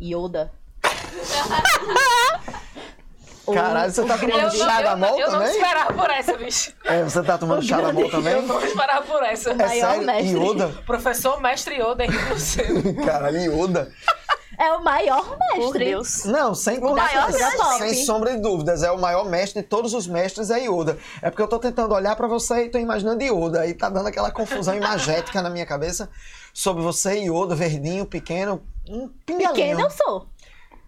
Yoda. 0.01 0.53
Caralho, 3.53 3.91
você 3.91 4.05
tá 4.05 4.15
Eu, 4.15 4.21
tomando 4.21 4.43
não- 4.43 4.51
chá 4.51 4.83
da 4.83 4.91
eu, 4.91 4.97
mol 4.99 5.11
não- 5.11 5.19
eu 5.21 5.31
não 5.31 5.39
também? 5.39 5.51
esperava 5.57 5.93
por 5.95 6.11
essa, 6.11 6.37
bicho. 6.37 6.73
É, 6.85 7.03
você 7.03 7.23
tá 7.23 7.39
tomando 7.39 7.63
chá 7.63 7.81
da 7.81 7.93
mol 7.95 8.03
Eu 8.05 8.11
também? 8.11 8.43
não 8.43 8.63
esperava 8.63 9.03
por 9.07 9.23
essa. 9.23 9.51
É 9.51 9.55
Maior 9.55 9.91
sério? 9.91 10.07
mestre. 10.07 10.37
Yoda? 10.39 10.69
Professor 10.85 11.41
Mestre 11.41 11.75
Yoda 11.81 12.05
Henrique 12.05 12.25
Luciano. 12.33 12.95
Caralho, 13.07 13.39
Yoda? 13.39 13.91
É 14.59 14.73
o 14.73 14.83
maior 14.83 15.39
mestre. 15.39 15.61
Por 15.61 15.79
Deus. 15.79 16.25
Não, 16.25 16.53
sem, 16.53 16.81
maior 16.81 17.31
sem, 17.33 17.79
sem 17.95 18.05
sombra 18.05 18.35
de 18.35 18.43
dúvidas. 18.43 18.83
É 18.83 18.91
o 18.91 18.99
maior 18.99 19.25
mestre 19.25 19.63
de 19.63 19.69
todos 19.69 19.95
os 19.95 20.09
mestres, 20.09 20.51
é 20.51 20.59
Yoda. 20.65 20.99
É 21.23 21.31
porque 21.31 21.43
eu 21.43 21.47
tô 21.49 21.61
tentando 21.61 21.95
olhar 21.95 22.17
pra 22.17 22.27
você 22.27 22.65
e 22.65 22.69
tô 22.69 22.77
imaginando 22.79 23.23
Yoda. 23.23 23.61
Aí 23.61 23.73
tá 23.73 23.89
dando 23.89 24.09
aquela 24.09 24.33
confusão 24.33 24.75
imagética 24.77 25.41
na 25.41 25.49
minha 25.49 25.65
cabeça 25.65 26.11
sobre 26.53 26.83
você 26.83 27.21
e 27.21 27.31
Yoda, 27.31 27.55
verdinho, 27.55 28.05
pequeno, 28.05 28.61
um 28.89 29.09
pingalinho. 29.25 29.55
Pequeno 29.55 29.81
eu 29.83 29.91
sou. 29.91 30.27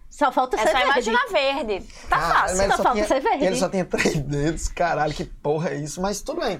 Só 0.09 0.29
falta 0.29 0.57
É 0.57 0.59
ser 0.59 0.67
só 0.67 0.73
verde. 0.73 0.89
imaginar 0.89 1.25
verde. 1.31 1.85
Tá 2.09 2.17
Caralho, 2.19 2.57
fácil. 2.57 2.57
só 2.71 2.77
só 2.77 2.83
falta 2.83 2.91
tinha, 2.93 3.07
ser 3.07 3.21
verde. 3.21 3.45
Ele 3.45 3.55
só 3.55 3.69
tinha 3.69 3.85
três 3.85 4.19
dedos, 4.19 4.67
caralho, 4.67 5.13
que 5.13 5.23
porra 5.23 5.69
é 5.69 5.75
isso? 5.77 6.01
Mas 6.01 6.19
tudo 6.21 6.41
bem. 6.41 6.59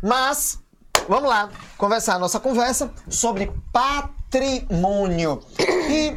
Mas 0.00 0.60
vamos 1.08 1.28
lá 1.28 1.50
conversar 1.76 2.14
a 2.14 2.18
nossa 2.20 2.38
conversa 2.38 2.92
sobre 3.08 3.52
patrimônio. 3.72 5.42
E 5.58 6.16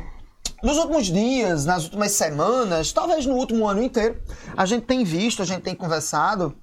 nos 0.66 0.78
últimos 0.78 1.08
dias, 1.08 1.66
nas 1.66 1.84
últimas 1.86 2.12
semanas, 2.12 2.92
talvez 2.92 3.26
no 3.26 3.36
último 3.36 3.68
ano 3.68 3.82
inteiro, 3.84 4.22
a 4.58 4.66
gente 4.66 4.86
tem 4.86 5.04
visto, 5.04 5.42
a 5.42 5.46
gente 5.46 5.62
tem 5.62 5.76
conversado 5.76 6.56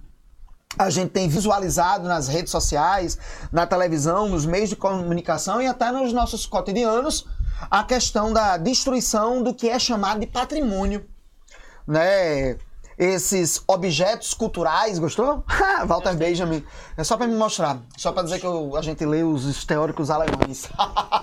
a 0.78 0.88
gente 0.88 1.11
tem 1.11 1.28
visualizado 1.28 2.09
nas 2.09 2.28
redes 2.28 2.50
sociais, 2.50 3.18
na 3.52 3.66
televisão, 3.66 4.26
nos 4.28 4.47
meios 4.47 4.71
de 4.71 4.76
comunicação 4.76 5.61
e 5.61 5.66
até 5.66 5.92
nos 5.92 6.14
nossos 6.14 6.47
cotidianos 6.47 7.26
a 7.71 7.85
questão 7.85 8.32
da 8.32 8.56
destruição 8.56 9.42
do 9.42 9.52
que 9.52 9.68
é 9.68 9.78
chamado 9.78 10.21
de 10.21 10.26
patrimônio, 10.26 11.04
né? 11.87 12.56
Esses 12.99 13.62
objetos 13.66 14.32
culturais, 14.32 14.99
gostou? 14.99 15.44
Walter 15.87 16.14
Benjamin. 16.14 16.64
É 16.97 17.04
só 17.04 17.16
para 17.16 17.26
me 17.26 17.35
mostrar, 17.35 17.78
só 17.97 18.11
para 18.12 18.23
dizer 18.23 18.38
que 18.38 18.47
eu- 18.47 18.75
a 18.76 18.80
gente 18.82 19.04
lê 19.04 19.23
os 19.23 19.64
teóricos 19.66 20.11
alemães. 20.11 20.68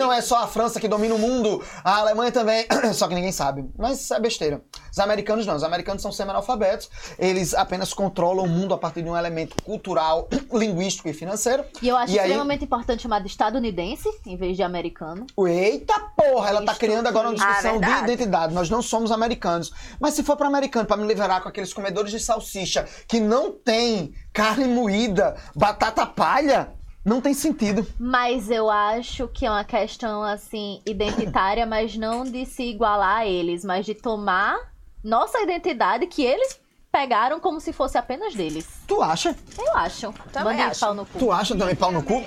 Não 0.00 0.10
é 0.10 0.22
só 0.22 0.38
a 0.42 0.46
França 0.46 0.80
que 0.80 0.88
domina 0.88 1.14
o 1.14 1.18
mundo, 1.18 1.62
a 1.84 1.98
Alemanha 1.98 2.32
também, 2.32 2.66
só 2.94 3.06
que 3.06 3.14
ninguém 3.14 3.32
sabe. 3.32 3.70
Mas 3.78 4.00
isso 4.00 4.14
é 4.14 4.18
besteira. 4.18 4.62
Os 4.90 4.98
americanos 4.98 5.44
não, 5.46 5.54
os 5.54 5.62
americanos 5.62 6.00
são 6.00 6.10
semi-analfabetos, 6.10 6.88
eles 7.18 7.52
apenas 7.52 7.92
controlam 7.92 8.46
o 8.46 8.48
mundo 8.48 8.72
a 8.72 8.78
partir 8.78 9.02
de 9.02 9.10
um 9.10 9.16
elemento 9.16 9.62
cultural, 9.62 10.26
linguístico 10.52 11.06
e 11.08 11.12
financeiro. 11.12 11.64
E 11.82 11.88
eu 11.88 11.96
acho 11.98 12.14
E 12.14 12.18
aí- 12.18 12.26
extremamente 12.28 12.64
importante 12.64 13.02
chamar 13.02 13.20
de 13.20 13.26
estadunidense 13.28 14.08
em 14.24 14.36
vez 14.38 14.56
de 14.56 14.62
americano. 14.62 15.26
Eita 15.46 16.00
porra, 16.16 16.48
ela 16.48 16.64
tá 16.64 16.72
Isto 16.72 16.80
criando 16.80 17.06
agora 17.06 17.28
uma 17.28 17.34
discussão 17.34 17.78
Ah, 17.82 17.98
de 17.98 18.04
identidade. 18.04 18.54
Nós 18.54 18.70
não 18.70 18.80
somos 18.80 19.12
americanos. 19.12 19.70
Mas 20.00 20.14
se 20.14 20.22
for 20.22 20.34
para 20.36 20.46
americano, 20.46 20.86
para 20.86 20.96
me 20.96 21.06
liberar 21.06 21.42
com 21.42 21.48
aqueles 21.50 21.74
comedores 21.74 22.10
de 22.10 22.18
salsicha 22.20 22.86
que 23.06 23.20
não 23.20 23.52
tem 23.52 24.14
carne 24.32 24.64
moída, 24.66 25.36
batata 25.54 26.06
palha, 26.06 26.72
não 27.04 27.20
tem 27.20 27.32
sentido. 27.34 27.86
Mas 27.98 28.50
eu 28.50 28.68
acho 28.70 29.28
que 29.28 29.46
é 29.46 29.50
uma 29.50 29.64
questão, 29.64 30.22
assim, 30.22 30.80
identitária, 30.86 31.64
mas 31.66 31.96
não 31.96 32.24
de 32.24 32.44
se 32.46 32.62
igualar 32.62 33.18
a 33.20 33.26
eles, 33.26 33.64
mas 33.64 33.86
de 33.86 33.94
tomar 33.94 34.58
nossa 35.02 35.40
identidade 35.40 36.06
que 36.06 36.22
eles 36.22 36.60
pegaram 36.92 37.38
como 37.40 37.60
se 37.60 37.72
fosse 37.72 37.96
apenas 37.96 38.34
deles. 38.34 38.66
Tu 38.86 39.00
acha? 39.02 39.34
Eu 39.58 39.76
acho. 39.76 40.12
Também 40.32 40.60
acho. 40.60 40.80
pau 40.80 40.94
no 40.94 41.06
cu. 41.06 41.18
Tu 41.18 41.32
acha 41.32 41.56
também 41.56 41.74
pau 41.76 41.92
no 41.92 42.02
cu? 42.02 42.24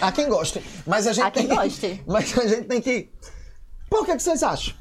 A 0.00 0.12
quem 0.12 0.28
goste. 0.28 0.62
Mas 0.86 1.06
a 1.06 1.12
gente 1.12 1.24
A 1.26 1.30
quem 1.30 1.46
tem 1.48 1.56
goste. 1.56 2.02
Mas 2.06 2.38
a 2.38 2.46
gente 2.46 2.64
tem 2.68 2.80
que. 2.80 3.10
Por 3.88 4.04
que, 4.04 4.16
que 4.16 4.22
vocês 4.22 4.42
acham? 4.42 4.74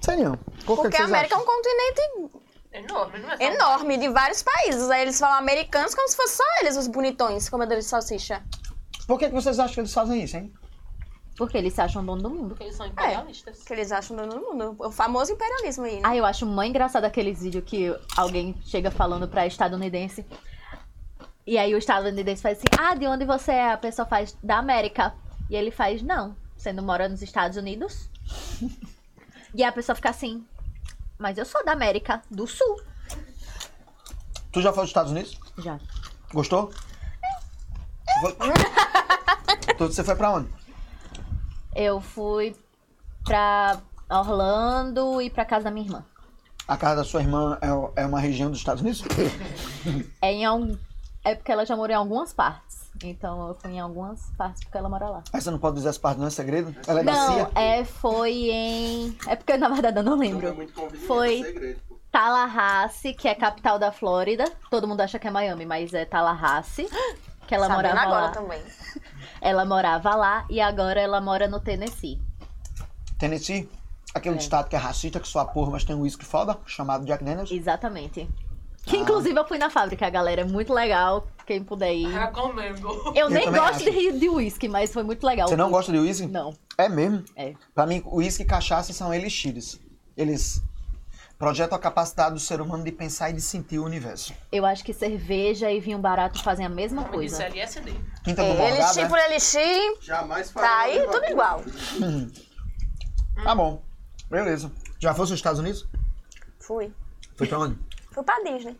Sei 0.00 0.16
não. 0.16 0.36
Por 0.36 0.76
que, 0.76 0.82
Porque 0.82 0.96
que 0.96 1.02
a 1.02 1.04
América 1.04 1.34
é 1.34 1.38
acham? 1.38 1.42
um 1.42 1.46
continente 1.46 2.42
Enorme, 2.72 3.18
não 3.18 3.30
é? 3.30 3.36
só- 3.36 3.42
enorme, 3.42 3.96
de 3.98 4.08
vários 4.08 4.42
países. 4.42 4.88
Aí 4.90 5.02
eles 5.02 5.18
falam 5.20 5.36
americanos 5.38 5.94
como 5.94 6.08
se 6.08 6.16
fossem 6.16 6.36
só 6.36 6.44
eles, 6.62 6.76
os 6.76 6.86
bonitões, 6.86 7.48
comedores 7.48 7.84
de 7.84 7.90
salsicha. 7.90 8.42
Por 9.06 9.18
que, 9.18 9.28
que 9.28 9.34
vocês 9.34 9.58
acham 9.58 9.74
que 9.74 9.80
eles 9.80 9.92
fazem 9.92 10.22
isso, 10.22 10.36
hein? 10.36 10.52
Porque 11.36 11.56
eles 11.56 11.72
se 11.72 11.80
acham 11.80 12.04
dono 12.04 12.22
do 12.22 12.30
mundo. 12.30 12.48
Porque 12.48 12.64
eles 12.64 12.76
são 12.76 12.86
imperialistas. 12.86 13.62
Que 13.62 13.72
eles 13.72 13.90
acham 13.90 14.16
do 14.16 14.40
mundo. 14.40 14.76
O 14.78 14.90
famoso 14.90 15.32
imperialismo 15.32 15.84
aí, 15.84 15.96
né? 15.96 16.02
Ah, 16.04 16.16
eu 16.16 16.24
acho 16.24 16.44
mó 16.44 16.62
engraçado 16.62 17.04
aqueles 17.04 17.42
vídeos 17.42 17.64
que 17.64 17.94
alguém 18.16 18.54
chega 18.64 18.90
falando 18.90 19.26
pra 19.26 19.46
estadunidense. 19.46 20.26
E 21.46 21.58
aí 21.58 21.74
o 21.74 21.78
estadunidense 21.78 22.42
faz 22.42 22.58
assim, 22.58 22.66
ah, 22.78 22.94
de 22.94 23.06
onde 23.06 23.24
você 23.24 23.52
é? 23.52 23.72
A 23.72 23.78
pessoa 23.78 24.06
faz, 24.06 24.36
da 24.42 24.58
América. 24.58 25.14
E 25.48 25.56
ele 25.56 25.70
faz, 25.70 26.02
não, 26.02 26.36
você 26.56 26.72
não 26.72 26.84
mora 26.84 27.08
nos 27.08 27.22
Estados 27.22 27.56
Unidos? 27.56 28.08
e 29.54 29.64
a 29.64 29.72
pessoa 29.72 29.96
fica 29.96 30.10
assim, 30.10 30.46
mas 31.18 31.38
eu 31.38 31.44
sou 31.44 31.64
da 31.64 31.72
América 31.72 32.22
do 32.30 32.46
Sul. 32.46 32.80
Tu 34.52 34.60
já 34.60 34.72
foi 34.72 34.82
aos 34.82 34.90
Estados 34.90 35.10
Unidos? 35.10 35.38
Já. 35.58 35.80
Gostou? 36.32 36.70
Tu- 39.78 39.86
Você 39.92 40.04
foi 40.04 40.14
pra 40.16 40.30
onde? 40.32 40.48
Eu 41.74 42.00
fui 42.00 42.54
pra 43.24 43.78
Orlando 44.10 45.20
e 45.22 45.30
pra 45.30 45.44
casa 45.44 45.64
da 45.64 45.70
minha 45.70 45.86
irmã. 45.86 46.04
A 46.68 46.76
casa 46.76 46.96
da 46.96 47.04
sua 47.04 47.20
irmã 47.20 47.58
é, 47.96 48.02
é 48.02 48.06
uma 48.06 48.20
região 48.20 48.50
dos 48.50 48.58
Estados 48.58 48.82
Unidos? 48.82 49.02
É 50.22 50.32
em 50.32 50.44
algum... 50.44 50.76
É 51.24 51.34
porque 51.36 51.50
ela 51.52 51.64
já 51.64 51.76
morou 51.76 51.92
em 51.92 51.96
algumas 51.98 52.32
partes. 52.32 52.82
Então 53.02 53.48
eu 53.48 53.54
fui 53.54 53.70
em 53.72 53.80
algumas 53.80 54.20
partes 54.36 54.62
porque 54.64 54.76
ela 54.78 54.88
mora 54.88 55.08
lá. 55.08 55.22
Mas 55.32 55.44
você 55.44 55.50
não 55.50 55.58
pode 55.58 55.76
dizer 55.76 55.88
essa 55.88 55.98
parte, 56.00 56.18
não 56.18 56.26
é 56.26 56.30
segredo? 56.30 56.74
Ela 56.86 57.00
é 57.00 57.02
Não, 57.04 57.12
bacia? 57.38 57.50
é, 57.54 57.84
foi 57.84 58.32
em. 58.50 59.16
É 59.28 59.34
porque 59.36 59.56
na 59.56 59.68
verdade 59.68 59.98
eu 59.98 60.02
não 60.02 60.16
Não 60.16 60.22
é 60.22 60.26
lembro. 60.28 60.54
muito 60.54 60.80
Foi- 61.06 61.40
é 61.40 61.44
segredo. 61.44 61.80
Tallahassee, 62.10 63.14
que 63.14 63.26
é 63.28 63.34
capital 63.34 63.78
da 63.78 63.90
Flórida. 63.92 64.44
Todo 64.70 64.86
mundo 64.86 65.00
acha 65.00 65.18
que 65.18 65.26
é 65.26 65.30
Miami, 65.30 65.64
mas 65.64 65.94
é 65.94 66.04
Tallahassee. 66.04 66.88
Que 67.52 67.56
ela 67.56 67.66
Sabendo 67.66 67.88
morava 67.88 68.00
agora 68.06 68.22
lá. 68.22 68.30
também. 68.30 68.62
Ela 69.42 69.64
morava 69.66 70.14
lá 70.14 70.46
e 70.48 70.58
agora 70.58 70.98
ela 71.00 71.20
mora 71.20 71.46
no 71.46 71.60
Tennessee. 71.60 72.18
Tennessee? 73.18 73.68
Aquele 74.14 74.36
É. 74.36 74.38
estado 74.38 74.70
que 74.70 74.76
é 74.76 74.78
racista, 74.78 75.20
que 75.20 75.28
só 75.28 75.40
a 75.40 75.44
porra, 75.44 75.72
mas 75.72 75.84
tem 75.84 75.94
um 75.94 76.00
uísque 76.00 76.24
foda, 76.24 76.56
chamado 76.64 77.04
Jack 77.04 77.22
Daniels. 77.22 77.50
Exatamente. 77.50 78.26
Ah. 78.26 78.42
Que 78.86 78.96
inclusive 78.96 79.38
eu 79.38 79.46
fui 79.46 79.58
na 79.58 79.68
fábrica, 79.68 80.08
galera. 80.08 80.40
É 80.40 80.44
muito 80.44 80.72
legal. 80.72 81.26
Quem 81.46 81.62
puder 81.62 81.92
ir. 81.92 82.06
Recomendo. 82.08 82.88
Eu 83.14 83.28
nem 83.28 83.44
também 83.44 83.60
gosto 83.60 83.74
acho. 83.76 83.84
de 83.84 83.90
rir 83.90 84.12
de 84.18 84.28
uísque, 84.30 84.66
mas 84.68 84.90
foi 84.94 85.02
muito 85.02 85.26
legal. 85.26 85.46
Você 85.46 85.56
não 85.56 85.70
gosta 85.70 85.92
de 85.92 85.98
uísque? 85.98 86.26
Não. 86.28 86.54
É 86.78 86.88
mesmo? 86.88 87.22
É. 87.36 87.52
Pra 87.74 87.84
mim, 87.86 88.02
uísque 88.06 88.44
e 88.44 88.46
cachaça 88.46 88.94
são 88.94 89.12
elixires. 89.12 89.78
Eles 90.16 90.62
projetam 91.42 91.76
a 91.76 91.80
capacidade 91.80 92.34
do 92.34 92.40
ser 92.40 92.60
humano 92.60 92.84
de 92.84 92.92
pensar 92.92 93.30
e 93.30 93.32
de 93.32 93.40
sentir 93.40 93.76
o 93.80 93.84
universo. 93.84 94.32
Eu 94.52 94.64
acho 94.64 94.84
que 94.84 94.94
cerveja 94.94 95.68
e 95.72 95.80
vinho 95.80 95.98
barato 95.98 96.40
fazem 96.40 96.64
a 96.64 96.68
mesma 96.68 97.02
Como 97.02 97.20
disse 97.20 97.34
coisa. 97.34 97.52
LSD. 97.52 97.92
Quinta 98.22 98.42
do 98.44 98.48
É, 98.52 98.54
Morgado, 98.56 98.76
elixir 98.76 99.02
né? 99.02 99.08
por 99.08 99.18
elixir, 99.18 99.96
Jamais 100.00 100.50
tá 100.52 100.78
aí 100.82 101.00
tudo 101.00 101.10
coisa. 101.18 101.30
igual. 101.32 101.64
Tá 103.42 103.54
bom. 103.56 103.82
Beleza. 104.30 104.70
Já 105.00 105.12
fosse 105.14 105.32
aos 105.32 105.38
Estados 105.40 105.58
Unidos? 105.58 105.84
Fui. 106.60 106.92
Foi 107.34 107.48
pra 107.48 107.58
onde? 107.58 107.76
Fui 108.12 108.22
pra 108.22 108.40
Disney. 108.44 108.76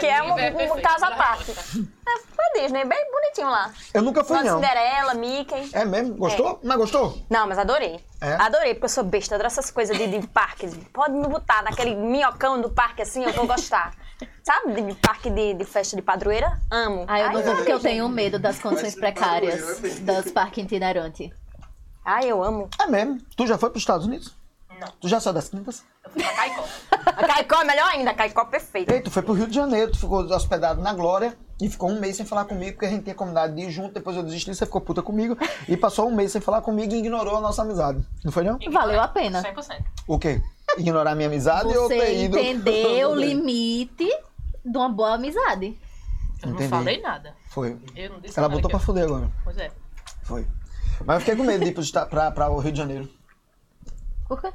Que 0.00 0.06
é 0.06 0.22
um- 0.22 0.32
um 0.32 0.34
perfeito 0.34 0.80
caso 0.82 1.04
à 1.04 1.10
parte. 1.12 1.50
É, 1.50 2.34
pra 2.34 2.62
Disney, 2.62 2.84
bem 2.84 3.10
bonitinho 3.10 3.50
lá. 3.50 3.72
Eu 3.92 4.02
nunca 4.02 4.24
fui, 4.24 4.40
não. 4.42 4.56
Cinderela, 4.56 5.14
Mickey. 5.14 5.70
É 5.72 5.84
mesmo? 5.84 6.14
Gostou? 6.16 6.60
Mas 6.62 6.76
gostou? 6.78 7.18
Não, 7.28 7.46
mas 7.46 7.58
adorei. 7.58 8.00
É? 8.20 8.34
Adorei, 8.34 8.74
porque 8.74 8.86
eu 8.86 8.90
sou 8.90 9.04
besta, 9.04 9.34
adoro 9.34 9.46
essas 9.46 9.70
coisas 9.70 9.96
de, 9.96 10.06
de 10.06 10.26
parque. 10.28 10.68
Pode 10.92 11.12
me 11.12 11.26
botar 11.28 11.62
naquele 11.62 11.94
minhocão 11.94 12.60
do 12.60 12.70
parque 12.70 13.02
assim, 13.02 13.24
eu 13.24 13.32
vou 13.32 13.46
gostar. 13.46 13.92
Sabe, 14.42 14.80
de 14.82 14.94
parque 14.94 15.30
de, 15.30 15.54
de 15.54 15.64
festa 15.64 15.94
de 15.94 16.02
padroeira? 16.02 16.58
Amo. 16.70 17.04
Ah, 17.06 17.20
eu 17.20 17.32
não 17.32 17.42
vou 17.42 17.54
porque 17.56 17.72
eu 17.72 17.78
tenho 17.78 18.08
medo 18.08 18.38
das 18.38 18.58
condições 18.58 18.94
precárias 18.96 19.84
é 19.84 19.88
das 20.00 20.30
parques 20.32 20.64
itinerantes. 20.64 21.30
Ai, 22.04 22.24
eu 22.26 22.42
amo. 22.42 22.68
É 22.80 22.86
mesmo. 22.86 23.20
Tu 23.36 23.46
já 23.46 23.58
foi 23.58 23.68
pros 23.70 23.82
Estados 23.82 24.06
Unidos? 24.06 24.34
Não. 24.78 24.88
Tu 25.00 25.08
já 25.08 25.18
saiu 25.20 25.34
das 25.34 25.48
quintas? 25.48 25.82
Eu 26.04 26.10
fui 26.10 26.22
pra 26.22 26.32
Caicó. 26.32 26.64
A 27.06 27.26
Caicó 27.26 27.60
é 27.62 27.64
melhor 27.64 27.88
ainda, 27.88 28.10
a 28.10 28.14
Caicó 28.14 28.42
é 28.42 28.44
perfeita. 28.46 28.94
Ei, 28.94 29.00
tu 29.00 29.10
foi 29.10 29.22
pro 29.22 29.32
Rio 29.34 29.46
de 29.46 29.54
Janeiro, 29.54 29.90
tu 29.92 29.98
ficou 29.98 30.20
hospedado 30.20 30.80
na 30.80 30.92
Glória 30.92 31.36
e 31.60 31.68
ficou 31.68 31.90
um 31.90 31.98
mês 31.98 32.16
sem 32.16 32.24
falar 32.26 32.44
comigo, 32.44 32.72
porque 32.72 32.86
a 32.86 32.90
gente 32.90 33.02
tinha 33.04 33.14
combinado 33.14 33.54
de 33.54 33.62
ir 33.62 33.70
junto, 33.70 33.94
depois 33.94 34.16
eu 34.16 34.22
desisti, 34.22 34.54
você 34.54 34.64
ficou 34.66 34.80
puta 34.80 35.02
comigo 35.02 35.36
e 35.68 35.76
passou 35.76 36.08
um 36.08 36.14
mês 36.14 36.30
sem 36.32 36.40
falar 36.40 36.60
comigo 36.62 36.94
e 36.94 36.98
ignorou 36.98 37.36
a 37.36 37.40
nossa 37.40 37.62
amizade. 37.62 38.04
Não 38.24 38.30
foi 38.30 38.44
não? 38.44 38.58
Valeu 38.70 39.00
a 39.00 39.08
pena. 39.08 39.42
100%. 39.42 39.84
O 40.06 40.18
quê? 40.18 40.40
Ignorar 40.76 41.14
minha 41.14 41.28
amizade 41.28 41.76
ou 41.76 41.88
ter 41.88 41.98
Você 41.98 42.24
ido... 42.24 42.38
entendeu 42.38 43.10
o 43.12 43.14
limite 43.16 44.08
de 44.64 44.76
uma 44.78 44.88
boa 44.88 45.14
amizade. 45.14 45.76
Eu 46.42 46.50
Entendi. 46.50 46.62
não 46.64 46.78
falei 46.78 47.00
nada. 47.00 47.34
Foi. 47.50 47.76
Eu 47.96 48.10
não 48.10 48.20
disse 48.20 48.38
Ela 48.38 48.46
nada 48.48 48.56
botou 48.60 48.70
pra 48.70 48.78
eu- 48.78 48.84
fuder 48.84 49.04
agora. 49.04 49.28
Pois 49.42 49.56
é. 49.58 49.72
Foi. 50.22 50.46
Mas 51.04 51.14
eu 51.16 51.20
fiquei 51.20 51.36
com 51.36 51.42
medo 51.42 51.64
de 51.64 51.70
ir 51.70 51.78
esta- 51.80 52.06
pra, 52.06 52.30
pra 52.30 52.48
o 52.48 52.58
Rio 52.60 52.70
de 52.70 52.78
Janeiro. 52.78 53.08
Por 54.28 54.40
quê? 54.40 54.52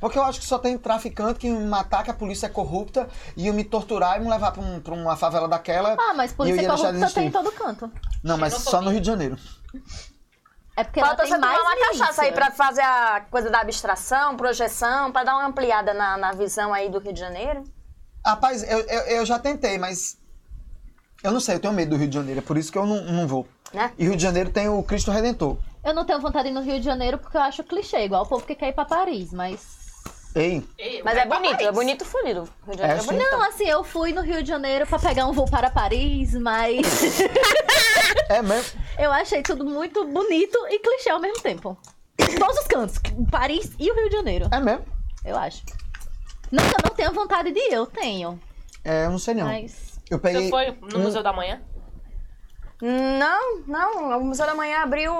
Porque 0.00 0.18
eu 0.18 0.22
acho 0.22 0.40
que 0.40 0.46
só 0.46 0.58
tem 0.58 0.78
traficante 0.78 1.38
que 1.38 1.50
me 1.50 1.66
matar, 1.66 2.02
que 2.02 2.10
a 2.10 2.14
polícia 2.14 2.46
é 2.46 2.48
corrupta, 2.48 3.06
e 3.36 3.46
eu 3.46 3.52
me 3.54 3.62
torturar 3.62 4.16
e 4.16 4.20
me 4.24 4.30
levar 4.30 4.50
pra, 4.52 4.62
um- 4.62 4.80
pra 4.80 4.94
uma 4.94 5.14
favela 5.16 5.46
daquela. 5.46 5.94
Ah, 6.00 6.14
mas 6.14 6.30
e 6.32 6.34
polícia 6.34 6.66
corrupta 6.66 7.10
tem 7.10 7.26
em 7.26 7.30
todo 7.30 7.52
canto. 7.52 7.92
Não, 8.24 8.38
mas 8.38 8.54
só 8.54 8.80
no 8.80 8.90
Rio 8.90 9.00
de 9.00 9.06
Janeiro. 9.06 9.36
É 10.76 10.84
porque 10.84 11.00
Falta 11.00 11.26
você 11.26 11.36
mais 11.36 11.58
tomar 11.58 11.68
uma 11.68 11.74
milícia. 11.76 11.98
cachaça 11.98 12.22
aí 12.22 12.32
pra 12.32 12.50
fazer 12.50 12.80
a 12.80 13.20
coisa 13.30 13.50
da 13.50 13.60
abstração, 13.60 14.36
projeção, 14.36 15.12
pra 15.12 15.24
dar 15.24 15.34
uma 15.36 15.46
ampliada 15.46 15.92
na, 15.92 16.16
na 16.16 16.32
visão 16.32 16.72
aí 16.72 16.88
do 16.88 16.98
Rio 16.98 17.12
de 17.12 17.20
Janeiro. 17.20 17.64
Rapaz, 18.24 18.62
eu, 18.62 18.78
eu, 18.80 19.00
eu 19.18 19.26
já 19.26 19.38
tentei, 19.38 19.76
mas. 19.78 20.18
Eu 21.22 21.32
não 21.32 21.40
sei, 21.40 21.56
eu 21.56 21.60
tenho 21.60 21.74
medo 21.74 21.90
do 21.90 21.96
Rio 21.96 22.08
de 22.08 22.14
Janeiro, 22.14 22.40
é 22.40 22.42
por 22.42 22.56
isso 22.56 22.72
que 22.72 22.78
eu 22.78 22.86
não, 22.86 23.02
não 23.04 23.28
vou. 23.28 23.46
Né? 23.74 23.92
E 23.98 24.04
Rio 24.04 24.16
de 24.16 24.22
Janeiro 24.22 24.50
tem 24.50 24.68
o 24.70 24.82
Cristo 24.82 25.10
Redentor. 25.10 25.58
Eu 25.84 25.92
não 25.94 26.04
tenho 26.06 26.18
vontade 26.20 26.44
de 26.44 26.50
ir 26.50 26.54
no 26.54 26.62
Rio 26.62 26.78
de 26.78 26.84
Janeiro 26.84 27.18
porque 27.18 27.36
eu 27.36 27.42
acho 27.42 27.62
clichê, 27.64 28.04
igual 28.04 28.24
o 28.24 28.26
povo 28.28 28.44
que 28.46 28.54
quer 28.54 28.68
ir 28.68 28.72
pra 28.72 28.84
Paris, 28.86 29.32
mas... 29.32 29.79
Ei, 30.34 30.62
Mas 31.04 31.16
é 31.18 31.26
bonito, 31.26 31.54
é 31.54 31.56
Paris. 31.56 31.70
bonito 31.72 32.04
de 32.04 32.10
É, 32.10 32.12
Janeiro 32.14 32.50
é, 32.82 32.98
sim. 33.00 33.06
bonito. 33.06 33.30
Não, 33.32 33.42
assim, 33.42 33.64
eu 33.68 33.82
fui 33.82 34.12
no 34.12 34.20
Rio 34.20 34.42
de 34.42 34.48
Janeiro 34.48 34.86
pra 34.86 34.98
pegar 34.98 35.26
um 35.26 35.32
voo 35.32 35.50
para 35.50 35.70
Paris, 35.70 36.34
mas 36.34 36.86
é 38.30 38.40
mesmo. 38.40 38.80
eu 38.98 39.10
achei 39.10 39.42
tudo 39.42 39.64
muito 39.64 40.04
bonito 40.06 40.56
e 40.68 40.78
clichê 40.78 41.10
ao 41.10 41.18
mesmo 41.20 41.42
tempo. 41.42 41.76
Em 42.18 42.38
todos 42.38 42.58
os 42.58 42.66
cantos, 42.66 42.98
Paris 43.30 43.72
e 43.78 43.90
o 43.90 43.94
Rio 43.94 44.08
de 44.08 44.16
Janeiro, 44.16 44.48
É 44.52 44.60
mesmo. 44.60 44.84
eu 45.24 45.36
acho. 45.36 45.62
Não 46.52 46.62
que 46.64 46.74
eu 46.74 46.84
não 46.84 46.94
tenha 46.94 47.10
vontade 47.10 47.50
de 47.52 47.58
ir, 47.58 47.72
eu 47.72 47.86
tenho, 47.86 48.38
É, 48.84 49.06
eu 49.06 49.10
não 49.10 49.18
sei 49.18 49.34
não. 49.34 49.46
mas... 49.46 49.98
Eu 50.10 50.18
peguei. 50.18 50.42
Você 50.44 50.50
foi 50.50 50.70
no 50.92 50.98
um- 50.98 51.02
Museu 51.02 51.22
da 51.22 51.32
Manhã? 51.32 51.60
Não, 52.82 53.58
não. 53.66 54.18
O 54.18 54.24
Museu 54.24 54.46
da 54.46 54.54
Manhã 54.54 54.78
abriu. 54.82 55.12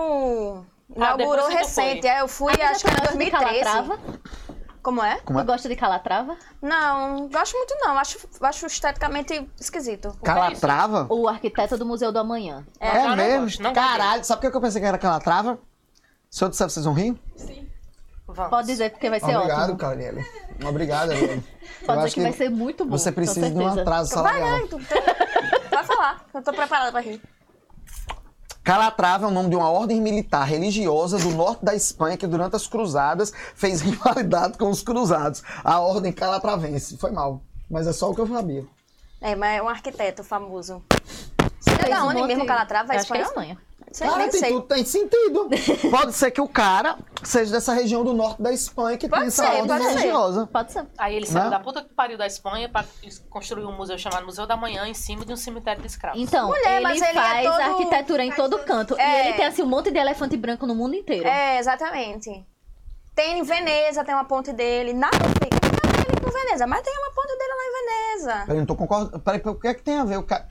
Inaugurou 0.96 1.46
que 1.46 1.52
tu 1.52 1.58
recente. 1.58 2.06
É, 2.08 2.20
eu 2.22 2.26
fui, 2.28 2.52
Ah, 2.60 2.70
acho 2.70 2.84
que 2.84 2.90
em 2.90 2.94
tu 2.94 3.00
gosta 3.00 3.18
de 3.18 3.30
2013. 3.30 4.49
Como 4.82 5.02
é? 5.02 5.20
Como 5.20 5.38
é? 5.38 5.42
Tu 5.42 5.46
gosta 5.46 5.68
de 5.68 5.76
Calatrava? 5.76 6.36
Não, 6.62 7.28
gosto 7.28 7.54
muito 7.56 7.74
não. 7.80 7.98
Acho, 7.98 8.18
acho 8.40 8.66
esteticamente 8.66 9.48
esquisito. 9.60 10.16
Calatrava? 10.22 11.06
O 11.10 11.28
arquiteto 11.28 11.76
do 11.76 11.84
Museu 11.84 12.10
do 12.10 12.18
Amanhã. 12.18 12.64
É, 12.78 13.04
Eu 13.04 13.08
não 13.10 13.16
mesmo? 13.16 13.62
não 13.62 13.72
Caralho, 13.72 14.24
sabe 14.24 14.40
por 14.40 14.50
que 14.50 14.56
eu 14.56 14.60
pensei 14.60 14.80
que 14.80 14.86
era 14.86 14.96
Calatrava? 14.98 15.58
Se 16.30 16.42
eu 16.44 16.48
disser, 16.48 16.68
vocês 16.70 16.84
vão 16.84 16.94
rir? 16.94 17.20
Vamos. 18.26 18.50
Pode 18.50 18.66
dizer, 18.68 18.90
porque 18.90 19.10
vai 19.10 19.18
ser 19.18 19.36
Obrigado, 19.36 19.72
ótimo. 19.74 20.24
Obrigado, 20.68 21.10
Arielle. 21.10 21.42
Eu 21.80 21.86
Pode 21.86 21.98
acho 22.00 22.08
dizer 22.08 22.14
que 22.14 22.20
vai 22.20 22.32
ser 22.32 22.50
muito 22.50 22.84
bom. 22.84 22.90
Você 22.96 23.10
precisa 23.10 23.50
de 23.50 23.56
um 23.56 23.66
atraso 23.66 24.14
Vai, 24.14 24.34
salarial. 24.34 24.58
né? 24.60 24.66
Tu, 24.68 24.78
tu, 24.78 25.70
vai 25.70 25.84
falar. 25.84 26.24
Eu 26.34 26.42
tô 26.42 26.52
preparada 26.52 26.92
pra 26.92 27.00
rir. 27.00 27.20
Calatrava 28.62 29.24
é 29.24 29.28
o 29.28 29.30
nome 29.30 29.48
de 29.48 29.56
uma 29.56 29.70
ordem 29.70 30.00
militar 30.00 30.44
religiosa 30.44 31.18
do 31.18 31.30
norte 31.30 31.64
da 31.64 31.74
Espanha 31.74 32.16
que 32.16 32.26
durante 32.26 32.56
as 32.56 32.66
cruzadas 32.66 33.32
fez 33.54 33.80
rivalidade 33.82 34.58
com 34.58 34.68
os 34.68 34.82
cruzados. 34.82 35.42
A 35.64 35.80
ordem 35.80 36.12
calatravense. 36.12 36.96
Foi 36.98 37.10
mal, 37.10 37.42
mas 37.70 37.86
é 37.86 37.92
só 37.92 38.10
o 38.10 38.14
que 38.14 38.20
eu 38.20 38.28
sabia. 38.28 38.64
É, 39.20 39.34
mas 39.34 39.58
é 39.58 39.62
um 39.62 39.68
arquiteto 39.68 40.24
famoso. 40.24 40.82
Você 41.60 41.70
é 41.72 41.88
da 41.90 42.04
onde 42.04 42.22
mesmo 42.22 42.46
Calatrava? 42.46 42.92
É 42.92 42.96
é 42.96 43.00
espanhol? 43.00 43.26
Espanha. 43.26 43.58
Sei, 43.92 44.06
Cara, 44.06 44.20
nem 44.20 44.30
tem 44.30 44.38
sei. 44.40 44.50
tudo, 44.52 44.62
tem 44.68 44.84
sentido. 44.84 45.48
Pode 45.90 46.12
ser 46.12 46.30
que 46.30 46.40
o 46.40 46.46
cara 46.46 46.96
seja 47.24 47.50
dessa 47.50 47.72
região 47.72 48.04
do 48.04 48.12
norte 48.12 48.40
da 48.40 48.52
Espanha 48.52 48.96
que 48.96 49.08
Pode 49.08 49.22
tem 49.22 49.28
essa 49.28 49.42
ser, 49.44 49.48
ordem 49.50 49.66
pode 49.66 49.82
ser. 49.82 49.90
religiosa. 49.90 50.46
Pode 50.46 50.72
ser. 50.72 50.86
Aí 50.96 51.16
ele 51.16 51.26
saiu 51.26 51.44
Né? 51.46 51.50
da 51.50 51.58
puta 51.58 51.82
que 51.82 51.92
pariu 51.92 52.16
da 52.16 52.24
Espanha 52.26 52.68
pra 52.68 52.84
construir 53.28 53.64
um 53.64 53.76
museu 53.76 53.98
chamado 53.98 54.24
Museu 54.24 54.46
da 54.46 54.56
Manhã 54.56 54.86
em 54.86 54.94
cima 54.94 55.24
de 55.26 55.32
um 55.32 55.36
cemitério 55.36 55.80
de 55.82 55.88
escravos. 55.88 56.20
Então, 56.22 56.46
Mulher, 56.48 56.76
ele, 56.76 56.80
mas 56.84 56.96
ele 57.02 57.10
é 57.10 57.14
faz 57.14 57.46
todo- 57.48 57.60
arquitetura 57.60 58.24
em 58.24 58.30
todo 58.32 58.58
canto. 58.60 58.96
É. 58.96 59.24
E 59.24 59.28
ele 59.28 59.36
tem 59.36 59.46
assim 59.46 59.62
um 59.62 59.66
monte 59.66 59.90
de 59.90 59.98
elefante 59.98 60.36
branco 60.36 60.66
no 60.68 60.74
mundo 60.74 60.94
inteiro. 60.94 61.26
É, 61.26 61.58
exatamente. 61.58 62.46
Tem 63.14 63.40
em 63.40 63.42
Veneza, 63.42 64.04
tem 64.04 64.14
uma 64.14 64.24
ponte 64.24 64.52
dele. 64.52 64.92
Nada 64.92 65.16
a 65.16 65.18
ver 65.18 65.50
nada 65.50 65.98
a 65.98 66.12
ver 66.12 66.20
com 66.20 66.30
Veneza, 66.30 66.64
mas 66.66 66.80
tem 66.82 66.96
uma 66.96 67.10
ponte 67.10 67.36
dele 67.36 67.52
lá 67.54 67.64
em 67.64 67.72
Veneza. 68.20 68.42
Peraí, 68.46 68.58
não 68.60 68.66
tô 68.66 68.76
concordando. 68.76 69.18
Peraí, 69.18 69.42
o 69.44 69.54
que 69.56 69.66
é 69.68 69.74
que 69.74 69.82
tem 69.82 69.98
a 69.98 70.04
ver 70.04 70.16
o 70.16 70.22
cara. 70.22 70.46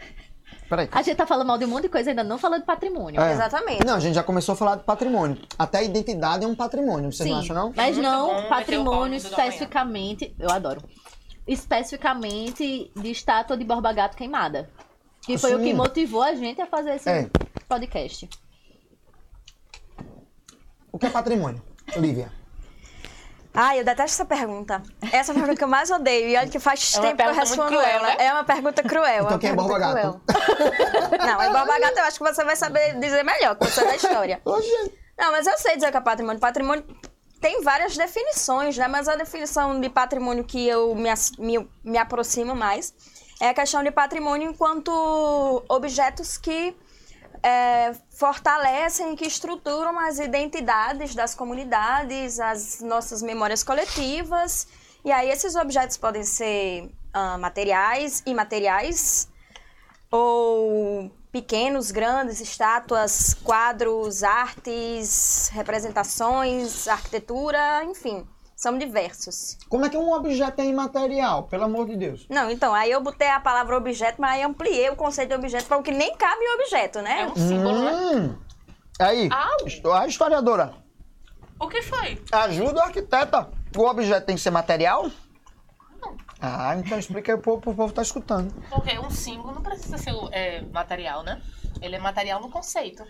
Peraí. 0.69 0.87
A 0.91 1.01
gente 1.01 1.17
tá 1.17 1.25
falando 1.25 1.47
mal 1.47 1.57
de 1.57 1.65
um 1.65 1.67
monte 1.67 1.83
de 1.83 1.89
coisa, 1.89 2.11
ainda 2.11 2.23
não 2.23 2.37
falando 2.37 2.59
de 2.61 2.65
patrimônio. 2.67 3.19
É. 3.19 3.33
Exatamente. 3.33 3.83
Não, 3.83 3.95
a 3.95 3.99
gente 3.99 4.13
já 4.13 4.21
começou 4.23 4.53
a 4.53 4.55
falar 4.55 4.75
de 4.75 4.83
patrimônio. 4.83 5.37
Até 5.57 5.79
a 5.79 5.83
identidade 5.83 6.45
é 6.45 6.47
um 6.47 6.53
patrimônio, 6.55 7.11
vocês 7.11 7.27
não 7.29 7.39
acham, 7.39 7.55
não? 7.55 7.73
Mas 7.75 7.97
Muito 7.97 8.07
não 8.07 8.47
patrimônio 8.47 9.17
especificamente. 9.17 10.35
Eu 10.39 10.51
adoro. 10.51 10.81
Especificamente 11.47 12.91
de 12.95 13.11
estátua 13.11 13.57
de 13.57 13.65
Borba 13.65 13.91
Gato 13.91 14.15
queimada. 14.15 14.69
Que 15.21 15.37
foi 15.37 15.55
o 15.55 15.57
Sim. 15.57 15.63
que 15.65 15.73
motivou 15.73 16.21
a 16.21 16.35
gente 16.35 16.61
a 16.61 16.67
fazer 16.67 16.95
esse 16.95 17.09
É. 17.09 17.29
podcast. 17.67 18.29
O 20.91 20.99
que 20.99 21.07
é 21.07 21.09
patrimônio? 21.09 21.61
Lívia. 21.97 22.31
Ai, 23.61 23.81
eu 23.81 23.83
detesto 23.83 24.15
essa 24.21 24.25
pergunta. 24.25 24.81
Essa 25.11 25.31
é 25.31 25.33
a 25.33 25.35
pergunta 25.35 25.57
que 25.57 25.63
eu 25.65 25.67
mais 25.67 25.91
odeio. 25.91 26.29
E 26.29 26.37
olha 26.37 26.47
que 26.47 26.59
faz 26.59 26.95
É 26.95 27.01
tempo 27.01 27.17
que 27.17 27.23
eu 27.23 27.33
respondo 27.33 27.67
cruel, 27.67 27.85
ela. 27.85 28.07
né? 28.07 28.15
É 28.19 28.31
uma 28.31 28.45
pergunta 28.45 28.81
cruel. 28.83 29.23
Então 29.25 29.27
uma 29.31 29.39
quem 29.39 29.49
é 29.49 29.53
Borba 29.53 29.77
Gato? 29.77 29.91
cruel. 29.91 30.21
Não, 31.19 31.41
é 31.41 31.49
Borba 31.51 31.77
Gato 31.77 31.97
eu 31.97 32.03
acho 32.05 32.17
que 32.19 32.23
você 32.23 32.43
vai 32.45 32.55
saber 32.55 32.97
dizer 32.99 33.21
melhor, 33.23 33.57
que 33.57 33.65
você 33.65 33.81
é 33.81 33.85
da 33.85 33.95
história. 33.97 34.41
Não, 35.19 35.31
mas 35.33 35.45
eu 35.45 35.57
sei 35.57 35.75
dizer 35.75 35.91
que 35.91 35.97
é 35.97 36.01
patrimônio. 36.01 36.39
Patrimônio 36.39 36.85
tem 37.41 37.61
várias 37.61 37.97
definições, 37.97 38.77
né? 38.77 38.87
Mas 38.87 39.09
a 39.09 39.17
definição 39.17 39.77
de 39.77 39.89
patrimônio 39.89 40.45
que 40.45 40.65
eu 40.65 40.95
me, 40.95 41.09
me, 41.37 41.69
me 41.83 41.97
aproximo 41.97 42.55
mais 42.55 42.93
é 43.41 43.49
a 43.49 43.53
questão 43.53 43.83
de 43.83 43.91
patrimônio 43.91 44.49
enquanto 44.49 45.65
objetos 45.67 46.37
que 46.37 46.73
é, 47.43 47.93
fortalecem, 48.09 49.15
que 49.15 49.25
estruturam 49.25 49.99
as 49.99 50.19
identidades 50.19 51.15
das 51.15 51.33
comunidades, 51.33 52.39
as 52.39 52.81
nossas 52.81 53.21
memórias 53.21 53.63
coletivas. 53.63 54.67
E 55.03 55.11
aí 55.11 55.29
esses 55.29 55.55
objetos 55.55 55.97
podem 55.97 56.23
ser 56.23 56.91
ah, 57.13 57.37
materiais, 57.37 58.21
imateriais, 58.25 59.29
ou 60.11 61.11
pequenos, 61.31 61.91
grandes, 61.91 62.41
estátuas, 62.41 63.33
quadros, 63.33 64.23
artes, 64.23 65.49
representações, 65.53 66.87
arquitetura, 66.87 67.83
enfim, 67.85 68.27
são 68.59 68.77
diversos. 68.77 69.57
Como 69.69 69.85
é 69.85 69.89
que 69.89 69.95
um 69.95 70.11
objeto 70.11 70.59
é 70.59 70.65
imaterial? 70.65 71.43
Pelo 71.43 71.63
amor 71.63 71.87
de 71.87 71.95
Deus. 71.95 72.27
Não, 72.29 72.51
então, 72.51 72.75
aí 72.75 72.91
eu 72.91 72.99
botei 72.99 73.29
a 73.29 73.39
palavra 73.39 73.77
objeto, 73.77 74.19
mas 74.19 74.31
aí 74.33 74.43
ampliei 74.43 74.89
o 74.89 74.97
conceito 74.97 75.29
de 75.29 75.35
objeto 75.35 75.65
para 75.65 75.77
o 75.77 75.81
que 75.81 75.91
nem 75.91 76.13
cabe 76.17 76.43
em 76.43 76.55
objeto, 76.55 76.99
É 76.99 77.01
né? 77.01 77.25
um 77.27 77.35
símbolo, 77.37 77.81
né? 77.81 77.91
Hum. 77.93 78.37
Aí, 78.99 79.29
Au. 79.31 79.93
a 79.93 80.05
historiadora. 80.05 80.73
O 81.57 81.69
que 81.69 81.81
foi? 81.81 82.21
Ajuda 82.33 82.81
o 82.81 82.83
arquiteta. 82.83 83.49
O 83.77 83.83
objeto 83.83 84.25
tem 84.25 84.35
que 84.35 84.41
ser 84.41 84.51
material? 84.51 85.09
Ah, 86.41 86.75
então 86.75 86.99
explica 86.99 87.35
aí 87.35 87.39
pro, 87.39 87.61
pro 87.61 87.73
povo 87.73 87.93
tá 87.93 88.01
escutando. 88.01 88.53
Porque 88.69 88.99
um 88.99 89.09
símbolo 89.09 89.53
não 89.53 89.61
precisa 89.61 89.97
ser 89.97 90.13
é, 90.33 90.61
material, 90.63 91.23
né? 91.23 91.41
Ele 91.81 91.95
é 91.95 91.99
material 91.99 92.41
no 92.41 92.49
conceito. 92.49 93.05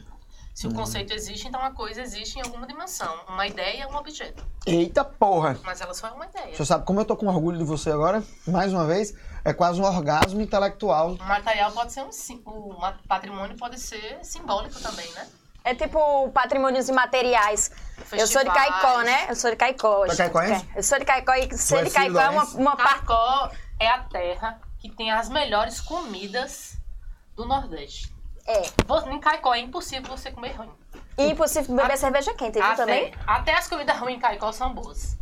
Se 0.59 0.67
Hum. 0.67 0.71
o 0.71 0.73
conceito 0.73 1.13
existe, 1.13 1.47
então 1.47 1.63
a 1.63 1.71
coisa 1.71 2.01
existe 2.01 2.37
em 2.37 2.41
alguma 2.41 2.67
dimensão. 2.67 3.17
Uma 3.29 3.47
ideia 3.47 3.83
é 3.83 3.87
um 3.87 3.95
objeto. 3.95 4.45
Eita 4.65 5.05
porra. 5.05 5.57
Mas 5.63 5.79
ela 5.79 5.93
só 5.93 6.09
é 6.09 6.11
uma 6.11 6.25
ideia. 6.25 6.53
Você 6.53 6.65
sabe 6.65 6.85
como 6.85 6.99
eu 6.99 7.05
tô 7.05 7.15
com 7.15 7.27
orgulho 7.27 7.57
de 7.57 7.63
você 7.63 7.89
agora? 7.89 8.21
Mais 8.45 8.73
uma 8.73 8.85
vez, 8.85 9.13
é 9.45 9.53
quase 9.53 9.79
um 9.79 9.85
orgasmo 9.85 10.41
intelectual. 10.41 11.11
O 11.13 11.23
material 11.23 11.71
pode 11.71 11.93
ser 11.93 12.01
um 12.03 12.11
símbolo. 12.11 12.75
O 12.75 12.77
ma- 12.77 12.99
patrimônio 13.07 13.55
pode 13.55 13.79
ser 13.79 14.19
simbólico 14.21 14.77
também, 14.81 15.09
né? 15.13 15.29
É 15.63 15.73
tipo 15.73 16.29
patrimônios 16.31 16.89
imateriais. 16.89 17.71
Eu 18.11 18.27
sou 18.27 18.43
de. 18.43 18.49
Caicó, 18.51 19.01
né? 19.03 19.27
Eu 19.29 19.35
sou 19.37 19.51
de 19.51 19.55
Caicó. 19.55 20.07
Tu 20.07 20.11
é 20.11 20.15
caicoense? 20.17 20.69
Eu 20.75 20.83
sou 20.83 20.99
de 20.99 21.05
Caicó 21.05 21.33
e 21.35 21.57
ser 21.57 21.77
é 21.77 21.83
de 21.85 21.89
Caicó 21.91 22.19
é 22.19 22.29
uma, 22.31 22.43
uma 22.43 22.75
parte. 22.75 22.95
Caicó 23.05 23.49
é 23.79 23.87
a 23.87 23.99
terra 23.99 24.59
que 24.77 24.89
tem 24.89 25.09
as 25.09 25.29
melhores 25.29 25.79
comidas 25.79 26.77
do 27.33 27.45
Nordeste. 27.45 28.13
É. 28.49 28.63
Você- 28.87 29.09
Em 29.09 29.19
Caicó 29.19 29.53
é 29.53 29.59
impossível 29.59 30.09
você 30.09 30.31
comer 30.31 30.53
ruim. 30.53 30.71
E 31.17 31.27
impossível 31.31 31.75
beber 31.75 31.93
A- 31.93 31.97
cerveja 31.97 32.33
quente, 32.33 32.53
viu 32.53 32.63
Até, 32.63 32.75
também? 32.75 33.13
até 33.27 33.53
as 33.53 33.67
comidas 33.67 33.95
ruins 33.97 34.17
em 34.17 34.19
Caicó 34.19 34.51
são 34.51 34.73
boas. 34.73 35.15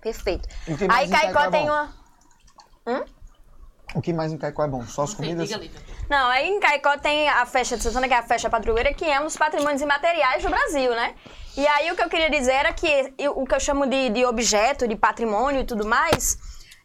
Perfeito. 0.00 0.48
Aí 0.88 1.06
em 1.06 1.10
Caicó 1.10 1.32
Caicó 1.34 1.40
é 1.40 1.50
tem 1.50 1.66
bom? 1.66 1.72
uma. 1.72 3.04
O 3.94 4.02
que 4.02 4.12
mais 4.12 4.32
em 4.32 4.36
Caicó 4.38 4.64
é 4.64 4.68
bom? 4.68 4.82
Só 4.86 5.02
as 5.04 5.10
Não 5.10 5.16
sei, 5.16 5.28
comidas? 5.34 5.48
diga. 5.48 5.80
Não, 6.10 6.28
aí 6.28 6.48
em 6.48 6.60
Caicó 6.60 6.98
tem 6.98 7.28
a 7.28 7.46
festa 7.46 7.76
de 7.76 7.82
Santana, 7.82 8.08
que 8.08 8.14
é 8.14 8.18
a 8.18 8.22
festa 8.22 8.50
padroeira, 8.50 8.92
que 8.92 9.04
é 9.04 9.18
um 9.20 9.24
dos 9.24 9.36
patrimônios 9.36 9.80
imateriais 9.80 10.42
do 10.42 10.50
Brasil, 10.50 10.90
né? 10.90 11.14
E 11.56 11.66
aí 11.66 11.90
o 11.90 11.96
que 11.96 12.02
eu 12.02 12.08
queria 12.08 12.28
dizer 12.30 12.52
era 12.52 12.72
que 12.72 13.14
eu- 13.16 13.38
o 13.38 13.46
que 13.46 13.54
eu 13.54 13.60
chamo 13.60 13.86
de, 13.86 14.10
de 14.10 14.24
objeto, 14.26 14.86
de 14.86 14.96
patrimônio 14.96 15.60
e 15.62 15.64
tudo 15.64 15.86
mais, 15.86 16.36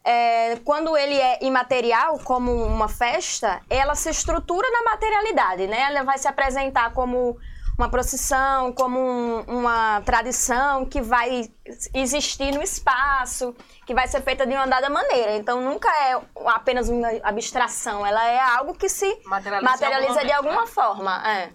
é, 0.03 0.55
quando 0.57 0.95
ele 0.97 1.15
é 1.15 1.43
imaterial, 1.43 2.17
como 2.19 2.51
uma 2.51 2.87
festa, 2.87 3.61
ela 3.69 3.95
se 3.95 4.09
estrutura 4.09 4.69
na 4.71 4.83
materialidade, 4.91 5.67
né? 5.67 5.81
Ela 5.81 6.03
vai 6.03 6.17
se 6.17 6.27
apresentar 6.27 6.91
como 6.93 7.37
uma 7.77 7.89
procissão, 7.89 8.73
como 8.73 8.99
um- 8.99 9.41
uma 9.59 10.01
tradição 10.01 10.85
que 10.85 11.01
vai 11.01 11.49
existir 11.93 12.51
no 12.53 12.61
espaço, 12.61 13.55
que 13.87 13.93
vai 13.93 14.07
ser 14.07 14.21
feita 14.21 14.45
de 14.45 14.53
uma 14.53 14.67
dada 14.67 14.89
maneira. 14.89 15.35
Então 15.37 15.61
nunca 15.61 15.87
é 15.89 16.19
apenas 16.47 16.89
uma 16.89 17.07
abstração, 17.23 18.05
ela 18.05 18.23
é 18.27 18.39
algo 18.39 18.73
que 18.73 18.89
se 18.89 19.19
Materializa 19.25 19.71
materializa 19.71 20.11
algum 20.13 20.27
de 20.27 20.33
alguma 20.33 20.67
forma. 20.67 21.27
É. 21.27 21.49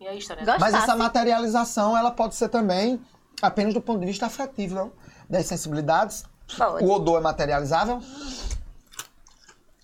E 0.00 0.06
a 0.08 0.14
história? 0.14 0.44
Gosto. 0.44 0.60
Mas 0.60 0.74
essa 0.74 0.96
materialização, 0.96 1.96
ela 1.96 2.10
pode 2.10 2.34
ser 2.34 2.48
também 2.48 3.00
apenas 3.42 3.74
do 3.74 3.80
ponto 3.80 4.00
de 4.00 4.06
vista 4.06 4.26
afetivo, 4.26 4.74
não? 4.74 4.92
Das 5.28 5.46
sensibilidades. 5.46 6.24
Pode. 6.56 6.84
O 6.84 6.90
odor 6.90 7.18
é 7.18 7.20
materializável? 7.20 8.00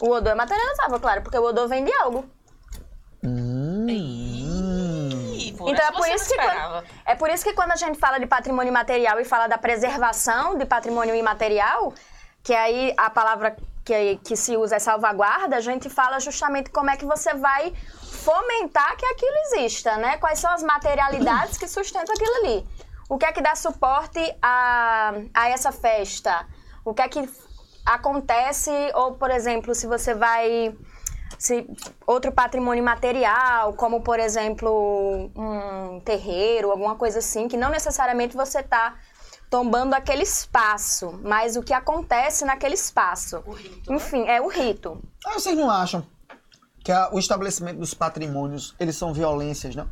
O 0.01 0.11
odor 0.11 0.33
é 0.33 0.35
materializável, 0.35 0.99
claro, 1.01 1.23
porque 1.23 1.39
o 1.39 1.45
odor 1.45 1.69
vem 1.69 1.85
de 1.85 1.93
algo. 1.93 2.25
Ih, 3.89 5.55
por 5.57 5.71
Então 5.71 5.87
é 5.87 5.93
por, 5.93 6.09
isso 6.09 6.29
que 6.29 6.37
quando, 6.37 6.85
é 7.07 7.15
por 7.15 7.31
isso 7.31 7.45
que 7.45 7.55
quando 7.55 7.73
a 7.73 7.77
gente 7.77 7.99
fala 7.99 8.19
de 8.19 8.27
patrimônio 8.27 8.71
imaterial 8.71 9.19
e 9.21 9.25
fala 9.25 9.47
da 9.47 9.57
preservação 9.57 10.59
de 10.59 10.67
patrimônio 10.67 11.15
imaterial, 11.15 11.95
que 12.43 12.53
aí 12.53 12.93
a 12.97 13.09
palavra 13.09 13.57
que, 13.85 14.17
que 14.17 14.37
se 14.37 14.57
usa 14.57 14.77
é 14.77 14.79
salvaguarda, 14.79 15.57
a 15.57 15.61
gente 15.61 15.89
fala 15.89 16.19
justamente 16.21 16.71
como 16.71 16.91
é 16.91 16.97
que 16.97 17.05
você 17.05 17.35
vai 17.35 17.73
fomentar 18.03 18.97
que 18.97 19.07
aquilo 19.07 19.37
exista, 19.47 19.97
né? 19.97 20.17
Quais 20.19 20.39
são 20.39 20.51
as 20.51 20.63
materialidades 20.63 21.57
que 21.57 21.69
sustentam 21.69 22.15
aquilo 22.15 22.35
ali. 22.37 22.67
O 23.09 23.19
que 23.19 23.27
é 23.27 23.33
que 23.33 23.43
dá 23.43 23.55
suporte 23.55 24.21
a, 24.43 25.13
a 25.35 25.49
essa 25.49 25.71
festa? 25.71 26.47
O 26.85 26.93
que 26.95 27.03
é 27.03 27.09
que 27.09 27.29
acontece, 27.85 28.71
ou 28.95 29.13
por 29.15 29.31
exemplo, 29.31 29.75
se 29.75 29.87
você 29.87 30.15
vai 30.15 30.77
se 31.39 31.67
outro 32.07 32.31
patrimônio 32.33 32.83
material, 32.85 33.73
como 33.75 34.03
por 34.03 34.19
exemplo 34.21 35.31
um 35.37 36.01
terreiro, 36.01 36.71
alguma 36.71 36.95
coisa 36.97 37.19
assim, 37.19 37.49
que 37.49 37.57
não 37.57 37.71
necessariamente 37.71 38.37
você 38.37 38.61
está 38.61 38.97
tombando 39.51 39.95
aquele 39.95 40.23
espaço, 40.23 41.19
mas 41.23 41.57
o 41.57 41.63
que 41.63 41.73
acontece 41.73 42.45
naquele 42.45 42.75
espaço. 42.75 43.43
O 43.47 43.53
rito. 43.53 43.91
né? 43.91 43.97
Enfim, 43.97 44.25
é 44.27 44.41
o 44.41 44.49
rito. 44.49 45.01
Ah, 45.27 45.35
vocês 45.35 45.57
não 45.57 45.71
acham 45.71 46.05
que 46.85 46.91
a- 46.93 47.11
o 47.13 47.19
estabelecimento 47.19 47.79
dos 47.79 47.95
patrimônios, 47.95 48.75
eles 48.81 48.97
são 48.97 49.13
violências, 49.13 49.75
não? 49.75 49.89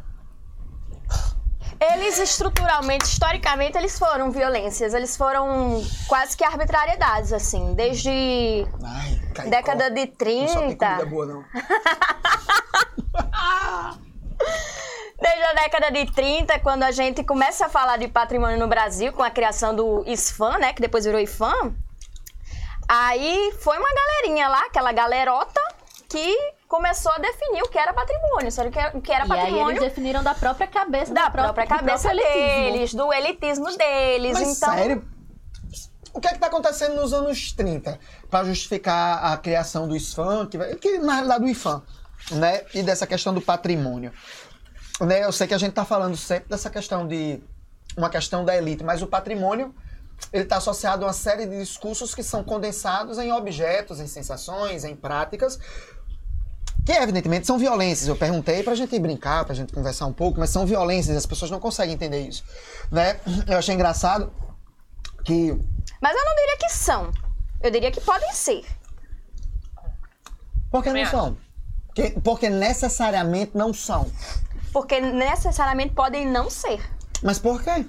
Eles 1.91 2.17
estruturalmente, 2.19 3.05
historicamente, 3.07 3.77
eles 3.77 3.99
foram 3.99 4.31
violências, 4.31 4.95
eles 4.95 5.17
foram 5.17 5.83
quase 6.07 6.37
que 6.37 6.45
arbitrariedades, 6.45 7.33
assim, 7.33 7.75
desde 7.75 8.65
Ai, 8.85 9.21
Caicó. 9.35 9.51
década 9.51 9.91
de 9.91 10.07
Não 10.07 10.13
só 10.49 10.59
30. 10.61 11.07
boa, 11.07 11.27
não. 11.27 11.45
Desde 15.21 15.43
a 15.45 15.53
década 15.53 15.91
de 15.93 16.07
30, 16.13 16.59
quando 16.61 16.83
a 16.83 16.91
gente 16.91 17.23
começa 17.23 17.67
a 17.67 17.69
falar 17.69 17.97
de 17.97 18.09
patrimônio 18.09 18.59
no 18.59 18.67
Brasil, 18.67 19.13
com 19.13 19.23
a 19.23 19.31
criação 19.31 19.75
do 19.75 20.03
ISFAM, 20.07 20.59
né, 20.59 20.73
que 20.73 20.81
depois 20.83 21.05
virou 21.05 21.21
IFAM, 21.21 21.75
aí 22.89 23.53
foi 23.61 23.79
uma 23.79 23.89
galerinha 23.93 24.49
lá, 24.49 24.67
aquela 24.67 24.91
galerota, 24.93 25.61
que 26.13 26.53
começou 26.69 27.13
a 27.13 27.19
definir 27.19 27.63
o 27.63 27.69
que 27.69 27.79
era 27.79 27.93
patrimônio, 27.93 28.51
sabe 28.53 28.69
o 28.69 28.73
que 28.73 28.79
era, 28.79 29.01
que 29.01 29.13
era 29.13 29.27
E 29.27 29.33
aí 29.33 29.39
patrimônio 29.39 29.71
eles 29.73 29.83
definiram 29.83 30.23
da 30.23 30.35
própria 30.35 30.67
cabeça, 30.67 31.13
da 31.13 31.27
do 31.27 31.33
pró- 31.33 31.43
própria 31.45 31.67
do 31.67 31.69
cabeça 31.69 32.11
elitismo. 32.11 32.73
deles, 32.73 32.95
do 32.95 33.13
elitismo 33.13 33.77
deles. 33.77 34.33
Mas 34.35 34.57
então, 34.57 34.75
sério? 34.75 35.05
O 36.15 36.21
que 36.21 36.29
é 36.29 36.33
que 36.33 36.39
tá 36.39 36.47
acontecendo 36.49 36.95
nos 36.97 37.13
anos 37.15 37.53
30 37.53 37.99
para 38.31 38.45
justificar 38.45 39.33
a 39.33 39.37
criação 39.39 39.89
do 39.89 39.97
IFAM, 39.97 40.47
que, 40.47 40.59
que 40.77 40.99
na 40.99 41.15
realidade 41.15 41.45
o 41.45 41.49
IFAM, 41.49 41.83
né? 42.33 42.63
E 42.75 42.83
dessa 42.83 43.07
questão 43.07 43.33
do 43.33 43.41
patrimônio. 43.41 44.13
Né, 45.01 45.25
eu 45.25 45.33
sei 45.33 45.47
que 45.49 45.55
a 45.55 45.59
gente 45.59 45.73
tá 45.73 45.85
falando 45.85 46.17
sempre 46.17 46.49
dessa 46.51 46.69
questão 46.71 47.09
de 47.09 47.43
uma 47.97 48.09
questão 48.11 48.45
da 48.45 48.55
elite, 48.57 48.85
mas 48.85 49.03
o 49.03 49.07
patrimônio 49.07 49.75
ele 50.33 50.45
está 50.45 50.59
associado 50.59 51.05
a 51.05 51.09
uma 51.09 51.13
série 51.15 51.47
de 51.47 51.59
discursos 51.59 52.15
que 52.15 52.23
são 52.23 52.45
condensados 52.45 53.19
em 53.19 53.33
objetos, 53.33 53.99
em 53.99 54.07
sensações, 54.07 54.85
em 54.85 54.95
práticas, 54.95 55.59
que 56.85 56.93
evidentemente 56.93 57.47
são 57.47 57.59
violências. 57.59 58.09
Eu 58.09 58.17
perguntei 58.17 58.63
pra 58.63 58.75
gente 58.75 58.99
brincar, 58.99 59.45
pra 59.45 59.55
gente 59.55 59.73
conversar 59.73 60.07
um 60.07 60.13
pouco, 60.13 60.41
mas 60.41 60.51
são 60.51 60.67
violências, 60.67 61.17
as 61.17 61.27
pessoas 61.27 61.51
não 61.51 61.61
conseguem 61.61 61.95
entender 61.95 62.21
isso, 62.21 62.45
né? 62.91 63.21
Eu 63.47 63.59
achei 63.59 63.75
engraçado 63.75 64.33
que 65.25 65.53
Mas 66.01 66.17
eu 66.17 66.25
não 66.25 66.35
diria 66.35 66.57
que 66.59 66.69
são. 66.69 67.13
Eu 67.61 67.71
diria 67.71 67.91
que 67.93 68.01
podem 68.01 68.33
ser. 68.33 68.65
por 70.71 70.83
que 70.83 70.93
não 70.93 71.07
são? 71.07 71.37
Porque, 71.87 72.11
porque 72.25 72.51
necessariamente 72.51 73.53
não 73.55 73.73
são. 73.73 74.11
Porque 74.73 75.01
necessariamente 75.01 75.95
podem 75.95 76.27
não 76.27 76.49
ser. 76.49 76.81
Mas 77.23 77.39
por 77.39 77.63
quê? 77.63 77.87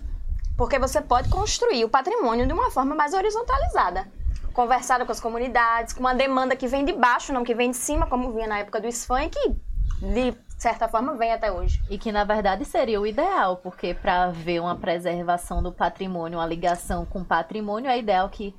Porque 0.58 0.78
você 0.78 1.02
pode 1.02 1.30
construir 1.30 1.84
o 1.86 1.90
patrimônio 1.90 2.46
de 2.46 2.54
uma 2.54 2.70
forma 2.70 2.94
mais 2.94 3.14
horizontalizada. 3.14 4.08
Conversada 4.54 5.06
com 5.06 5.12
as 5.12 5.20
comunidades, 5.20 5.94
com 5.94 6.02
uma 6.02 6.13
demanda 6.13 6.56
que 6.56 6.68
vem 6.68 6.86
de 6.86 6.94
baixo, 6.94 7.34
não 7.34 7.44
que 7.44 7.56
vem 7.56 7.72
de 7.72 7.78
cima, 7.78 8.06
como 8.06 8.32
vinha 8.32 8.48
na 8.48 8.60
época 8.60 8.80
do 8.80 8.92
SFAM 8.92 9.24
e 9.24 9.30
que, 9.30 9.50
de 9.50 10.36
certa 10.58 10.88
forma, 10.88 11.16
vem 11.16 11.34
até 11.34 11.52
hoje. 11.52 11.82
E 11.89 11.98
que 11.98 12.12
na 12.12 12.24
verdade 12.24 12.63
seria 12.63 13.02
o 13.02 13.08
ideal, 13.08 13.58
porque 13.58 13.94
para 13.94 14.26
haver 14.26 14.62
uma 14.62 14.76
preservação 14.76 15.62
do 15.63 15.72
patrimônio, 15.72 16.38
uma 16.38 16.46
ligação 16.46 17.06
com 17.06 17.22
o 17.22 17.26
patrimônio, 17.26 17.89
é 17.89 17.98
ideal 17.98 18.30
que 18.30 18.56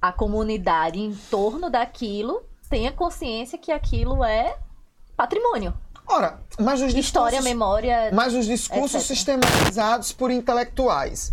a 0.00 0.12
comunidade 0.12 1.00
em 1.00 1.14
torno 1.30 1.70
daquilo 1.70 2.42
tenha 2.68 2.92
consciência 2.92 3.58
que 3.58 3.72
aquilo 3.72 4.22
é 4.22 4.56
patrimônio. 5.16 5.74
Ora, 6.06 6.40
mas 6.58 6.80
os 6.82 6.92
História, 6.94 7.38
discursos, 7.38 7.44
memória. 7.44 8.10
mas 8.12 8.34
os 8.34 8.46
discursos 8.46 8.94
etc. 9.02 9.06
sistematizados 9.06 10.12
por 10.12 10.30
intelectuais 10.30 11.32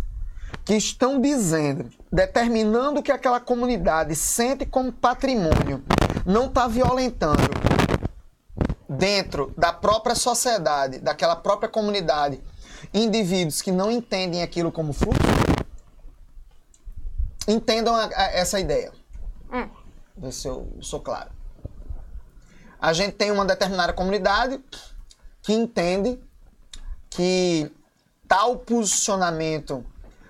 que 0.68 0.74
estão 0.74 1.18
dizendo, 1.18 1.88
determinando 2.12 3.02
que 3.02 3.10
aquela 3.10 3.40
comunidade 3.40 4.14
sente 4.14 4.66
como 4.66 4.92
patrimônio, 4.92 5.82
não 6.26 6.44
está 6.44 6.68
violentando 6.68 7.40
dentro 8.86 9.50
da 9.56 9.72
própria 9.72 10.14
sociedade, 10.14 10.98
daquela 10.98 11.34
própria 11.34 11.70
comunidade, 11.70 12.38
indivíduos 12.92 13.62
que 13.62 13.72
não 13.72 13.90
entendem 13.90 14.42
aquilo 14.42 14.70
como 14.70 14.92
fluxo, 14.92 15.18
entendam 17.48 17.96
a- 17.96 18.04
a- 18.14 18.32
essa 18.32 18.60
ideia. 18.60 18.92
Hum. 19.50 19.70
Ver 20.18 20.32
se 20.32 20.48
eu 20.48 20.70
sou 20.82 21.00
claro. 21.00 21.30
A 22.78 22.92
gente 22.92 23.12
tem 23.14 23.30
uma 23.30 23.46
determinada 23.46 23.94
comunidade 23.94 24.62
que 25.40 25.54
entende 25.54 26.20
que 27.08 27.72
tal 28.28 28.58
posicionamento 28.58 29.82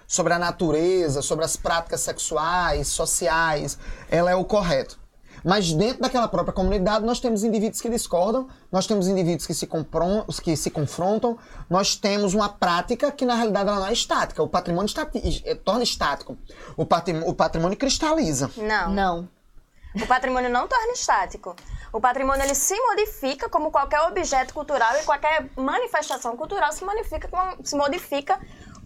sobre 0.09 0.33
a 0.33 0.39
natureza, 0.39 1.21
sobre 1.23 1.45
as 1.45 1.55
práticas 1.57 2.01
sexuais, 2.01 2.89
sociais, 2.89 3.79
ela 4.11 4.31
é 4.31 4.35
o 4.35 4.45
correto. 4.45 4.99
Mas 5.45 5.73
dentro 5.73 6.01
daquela 6.03 6.27
própria 6.27 6.53
comunidade, 6.53 7.05
nós 7.05 7.21
temos 7.21 7.45
indivíduos 7.45 7.81
que 7.81 7.89
discordam, 7.89 8.49
nós 8.73 8.87
temos 8.89 9.07
indivíduos 9.07 9.47
que 9.47 9.55
se, 9.55 9.69
que 10.43 10.57
se 10.57 10.71
confrontam, 10.71 11.39
nós 11.71 11.95
temos 11.95 12.35
uma 12.35 12.49
prática 12.49 13.13
que 13.13 13.25
na 13.25 13.37
realidade 13.37 13.69
ela 13.69 13.79
não 13.81 13.87
é 13.87 13.93
estática. 13.93 14.43
O 14.43 14.49
patrimônio 14.49 14.87
estati- 14.87 15.43
eh, 15.45 15.55
torna 15.55 15.85
estático. 15.85 16.37
O 16.77 16.85
patrimônio, 16.85 17.29
o 17.29 17.35
patrimônio 17.35 17.77
cristaliza. 17.79 18.51
Não. 18.57 18.91
Não. 18.91 19.29
O 19.95 20.07
patrimônio 20.07 20.51
não 20.51 20.67
torna 20.69 20.93
estático. 20.93 21.55
O 21.93 22.01
patrimônio 22.01 22.43
ele 22.45 22.55
se 22.55 22.79
modifica 22.79 23.49
como 23.49 23.71
qualquer 23.71 24.01
objeto 24.03 24.53
cultural 24.53 24.95
e 25.01 25.05
qualquer 25.05 25.49
manifestação 25.57 26.37
cultural 26.37 26.71
se 26.73 26.85
modifica 26.85 27.29
se 27.65 27.75
modifica 27.77 28.39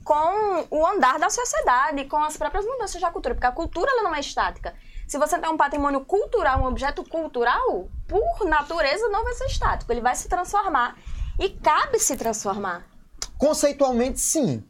com 0.05 0.67
o 0.71 0.87
andar 0.87 1.19
da 1.19 1.31
sociedade, 1.31 2.05
com 2.05 2.17
as 2.17 2.37
próprias 2.37 2.65
mudanças 2.65 3.01
da 3.01 3.11
cultura, 3.11 3.35
porque 3.35 3.47
a 3.47 3.53
cultura 3.53 3.91
ela 3.91 4.03
não 4.03 4.15
é 4.15 4.21
estática. 4.21 4.75
Se 5.07 5.19
você 5.19 5.39
tem 5.39 5.51
um 5.51 5.57
patrimônio 5.57 6.05
cultural, 6.05 6.61
um 6.61 6.67
objeto 6.67 7.05
cultural, 7.05 7.89
por 8.09 8.47
natureza 8.47 9.09
não 9.09 9.25
vai 9.25 9.35
ser 9.35 9.47
estático, 9.47 9.93
ele 9.93 10.01
vai 10.01 10.15
se 10.15 10.29
transformar 10.29 10.97
e 11.39 11.51
cabe 11.51 11.99
se 11.99 12.17
transformar. 12.17 12.87
Conceitualmente, 13.37 14.21
sim. 14.21 14.65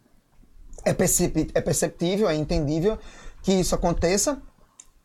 É, 0.84 0.90
é 0.90 1.60
perceptível, 1.60 2.28
é 2.28 2.34
entendível 2.34 2.98
que 3.42 3.52
isso 3.52 3.74
aconteça 3.74 4.42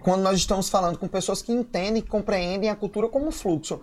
quando 0.01 0.21
nós 0.21 0.37
estamos 0.37 0.69
falando 0.69 0.97
com 0.97 1.07
pessoas 1.07 1.41
que 1.41 1.51
entendem, 1.51 2.01
que 2.01 2.07
compreendem 2.07 2.69
a 2.69 2.75
cultura 2.75 3.09
como 3.09 3.27
um 3.27 3.31
fluxo. 3.31 3.81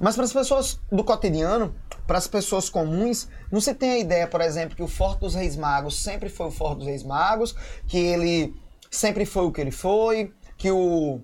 Mas 0.00 0.14
para 0.14 0.24
as 0.24 0.32
pessoas 0.32 0.80
do 0.90 1.04
cotidiano, 1.04 1.74
para 2.06 2.18
as 2.18 2.26
pessoas 2.26 2.68
comuns, 2.68 3.28
não 3.50 3.60
se 3.60 3.74
tem 3.74 3.92
a 3.92 3.98
ideia, 3.98 4.26
por 4.26 4.40
exemplo, 4.40 4.76
que 4.76 4.82
o 4.82 4.88
Forte 4.88 5.20
dos 5.20 5.34
Reis 5.34 5.56
Magos 5.56 6.02
sempre 6.02 6.28
foi 6.28 6.46
o 6.46 6.50
Forte 6.50 6.78
dos 6.78 6.86
Reis 6.86 7.02
Magos, 7.02 7.54
que 7.86 7.98
ele 7.98 8.54
sempre 8.90 9.24
foi 9.24 9.44
o 9.44 9.52
que 9.52 9.60
ele 9.60 9.70
foi, 9.70 10.32
que 10.56 10.70
o. 10.70 11.20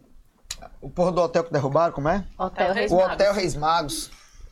O 0.83 0.91
porra 0.91 1.13
do 1.13 1.23
hotel 1.23 1.45
que 1.45 1.53
derrubaram, 1.53 1.93
como 1.93 2.09
é? 2.09 2.27
Hotel 2.39 2.75
Reis 2.75 2.91
O 2.91 2.97
Magos. 2.97 3.15
Hotel 3.15 3.35
Reis 3.35 3.55
Magos. 3.55 4.11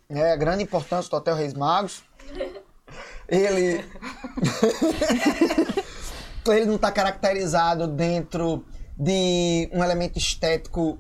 É, 0.09 0.33
a 0.33 0.37
grande 0.37 0.63
importância 0.63 1.11
do 1.11 1.17
Hotel 1.17 1.35
Reis 1.35 1.55
Magos. 1.55 2.03
Ele. 3.29 3.85
ele 6.47 6.65
não 6.65 6.77
está 6.77 6.91
caracterizado 6.91 7.87
dentro 7.87 8.65
de 8.97 9.69
um 9.73 9.85
elemento 9.85 10.19
estético 10.19 10.99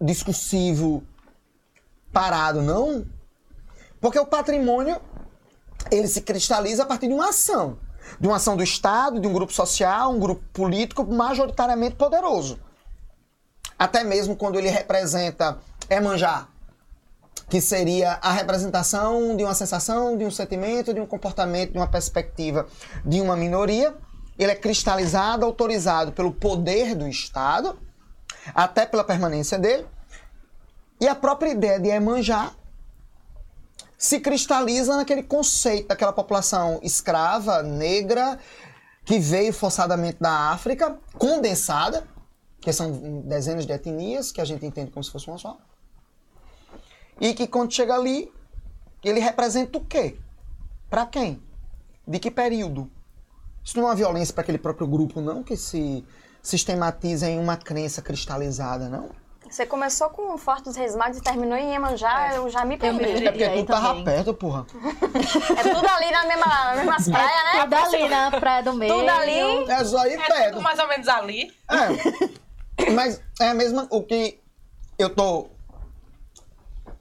discursivo 0.00 1.02
parado, 2.12 2.62
não. 2.62 3.04
Porque 4.00 4.18
o 4.18 4.26
patrimônio 4.26 5.00
ele 5.90 6.08
se 6.08 6.20
cristaliza 6.20 6.82
a 6.82 6.86
partir 6.86 7.08
de 7.08 7.14
uma 7.14 7.30
ação. 7.30 7.78
De 8.18 8.26
uma 8.26 8.36
ação 8.36 8.56
do 8.56 8.62
Estado, 8.62 9.20
de 9.20 9.26
um 9.26 9.32
grupo 9.32 9.52
social, 9.52 10.12
um 10.12 10.18
grupo 10.18 10.42
político 10.52 11.04
majoritariamente 11.04 11.96
poderoso. 11.96 12.58
Até 13.78 14.02
mesmo 14.02 14.34
quando 14.34 14.58
ele 14.58 14.68
representa 14.68 15.58
Emanjá, 15.88 16.48
que 17.48 17.60
seria 17.60 18.18
a 18.20 18.32
representação 18.32 19.36
de 19.36 19.44
uma 19.44 19.54
sensação, 19.54 20.16
de 20.16 20.24
um 20.24 20.30
sentimento, 20.30 20.92
de 20.92 21.00
um 21.00 21.06
comportamento, 21.06 21.72
de 21.72 21.78
uma 21.78 21.88
perspectiva 21.88 22.66
de 23.04 23.20
uma 23.20 23.36
minoria. 23.36 23.94
Ele 24.38 24.52
é 24.52 24.54
cristalizado, 24.54 25.44
autorizado 25.44 26.12
pelo 26.12 26.32
poder 26.32 26.94
do 26.94 27.08
Estado, 27.08 27.78
até 28.54 28.86
pela 28.86 29.02
permanência 29.02 29.58
dele. 29.58 29.86
E 31.00 31.08
a 31.08 31.14
própria 31.14 31.50
ideia 31.50 31.80
de 31.80 31.88
Emanjá 31.88 32.52
se 33.98 34.20
cristaliza 34.20 34.96
naquele 34.96 35.24
conceito 35.24 35.88
daquela 35.88 36.12
população 36.12 36.78
escrava, 36.84 37.64
negra, 37.64 38.38
que 39.04 39.18
veio 39.18 39.52
forçadamente 39.52 40.18
da 40.20 40.52
África, 40.52 40.96
condensada, 41.14 42.06
que 42.60 42.72
são 42.72 43.22
dezenas 43.22 43.66
de 43.66 43.72
etnias, 43.72 44.30
que 44.30 44.40
a 44.40 44.44
gente 44.44 44.64
entende 44.64 44.92
como 44.92 45.02
se 45.02 45.10
fosse 45.10 45.26
uma 45.26 45.36
só. 45.36 45.58
E 47.20 47.34
que 47.34 47.48
quando 47.48 47.74
chega 47.74 47.94
ali, 47.94 48.32
ele 49.02 49.18
representa 49.18 49.78
o 49.78 49.84
quê? 49.84 50.16
Para 50.88 51.04
quem? 51.04 51.42
De 52.06 52.20
que 52.20 52.30
período? 52.30 52.88
Isso 53.64 53.76
não 53.76 53.84
é 53.84 53.86
uma 53.88 53.96
violência 53.96 54.32
para 54.32 54.42
aquele 54.42 54.58
próprio 54.58 54.86
grupo, 54.86 55.20
não, 55.20 55.42
que 55.42 55.56
se 55.56 56.04
sistematiza 56.40 57.28
em 57.28 57.38
uma 57.38 57.56
crença 57.56 58.00
cristalizada, 58.00 58.88
não. 58.88 59.10
Você 59.50 59.64
começou 59.64 60.10
com 60.10 60.34
o 60.34 60.38
Forte 60.38 60.64
dos 60.64 60.76
Reis 60.76 60.94
Magos 60.94 61.18
e 61.18 61.22
terminou 61.22 61.56
em 61.56 61.70
Iemanjá, 61.72 62.34
eu 62.34 62.48
já 62.50 62.64
me 62.64 62.76
perdi. 62.76 62.98
me- 62.98 63.26
É 63.26 63.30
porque 63.30 63.44
E 63.44 63.46
aí 63.48 63.62
tu 63.64 63.68
tava 63.68 63.88
também. 63.88 64.04
perto, 64.04 64.34
porra. 64.34 64.66
É 65.56 65.62
tudo 65.74 65.88
ali 65.88 66.10
na 66.10 66.24
mesma, 66.26 66.46
nas 66.46 66.76
mesmas 66.76 67.08
praias, 67.08 67.44
né? 67.44 67.62
Tudo 67.62 67.74
ali 67.74 68.08
na 68.08 68.30
praia 68.32 68.62
do 68.62 68.72
meio. 68.74 68.94
Tudo 68.94 69.08
ali. 69.08 69.70
É 69.70 69.84
só 69.84 70.06
ir 70.06 70.14
É 70.20 70.26
perto. 70.26 70.50
tudo 70.52 70.62
mais 70.62 70.78
ou 70.78 70.86
menos 70.88 71.08
ali. 71.08 71.52
É. 71.70 72.90
Mas 72.92 73.20
é 73.40 73.48
a 73.48 73.54
mesma. 73.54 73.86
O 73.90 74.02
que 74.02 74.38
eu 74.98 75.08
tô 75.14 75.48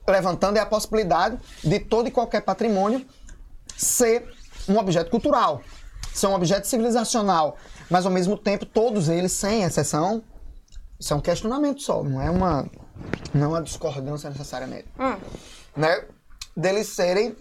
levantando 0.07 0.57
é 0.57 0.61
a 0.61 0.65
possibilidade 0.65 1.37
de 1.63 1.79
todo 1.79 2.07
e 2.07 2.11
qualquer 2.11 2.41
patrimônio 2.41 3.05
ser 3.75 4.25
um 4.69 4.77
objeto 4.77 5.11
cultural, 5.11 5.61
ser 6.13 6.27
um 6.27 6.33
objeto 6.33 6.65
civilizacional, 6.65 7.57
mas 7.89 8.05
ao 8.05 8.11
mesmo 8.11 8.37
tempo 8.37 8.65
todos 8.65 9.09
eles, 9.09 9.33
sem 9.33 9.63
exceção, 9.63 10.23
isso 10.99 11.13
é 11.13 11.15
um 11.15 11.21
questionamento 11.21 11.81
só, 11.81 12.03
não 12.03 12.21
é 12.21 12.29
uma, 12.29 12.69
não 13.33 13.45
é 13.45 13.47
uma 13.47 13.61
discordância 13.61 14.29
necessariamente, 14.29 14.87
né? 15.75 16.05
Deles 16.55 16.87
serem 16.87 17.35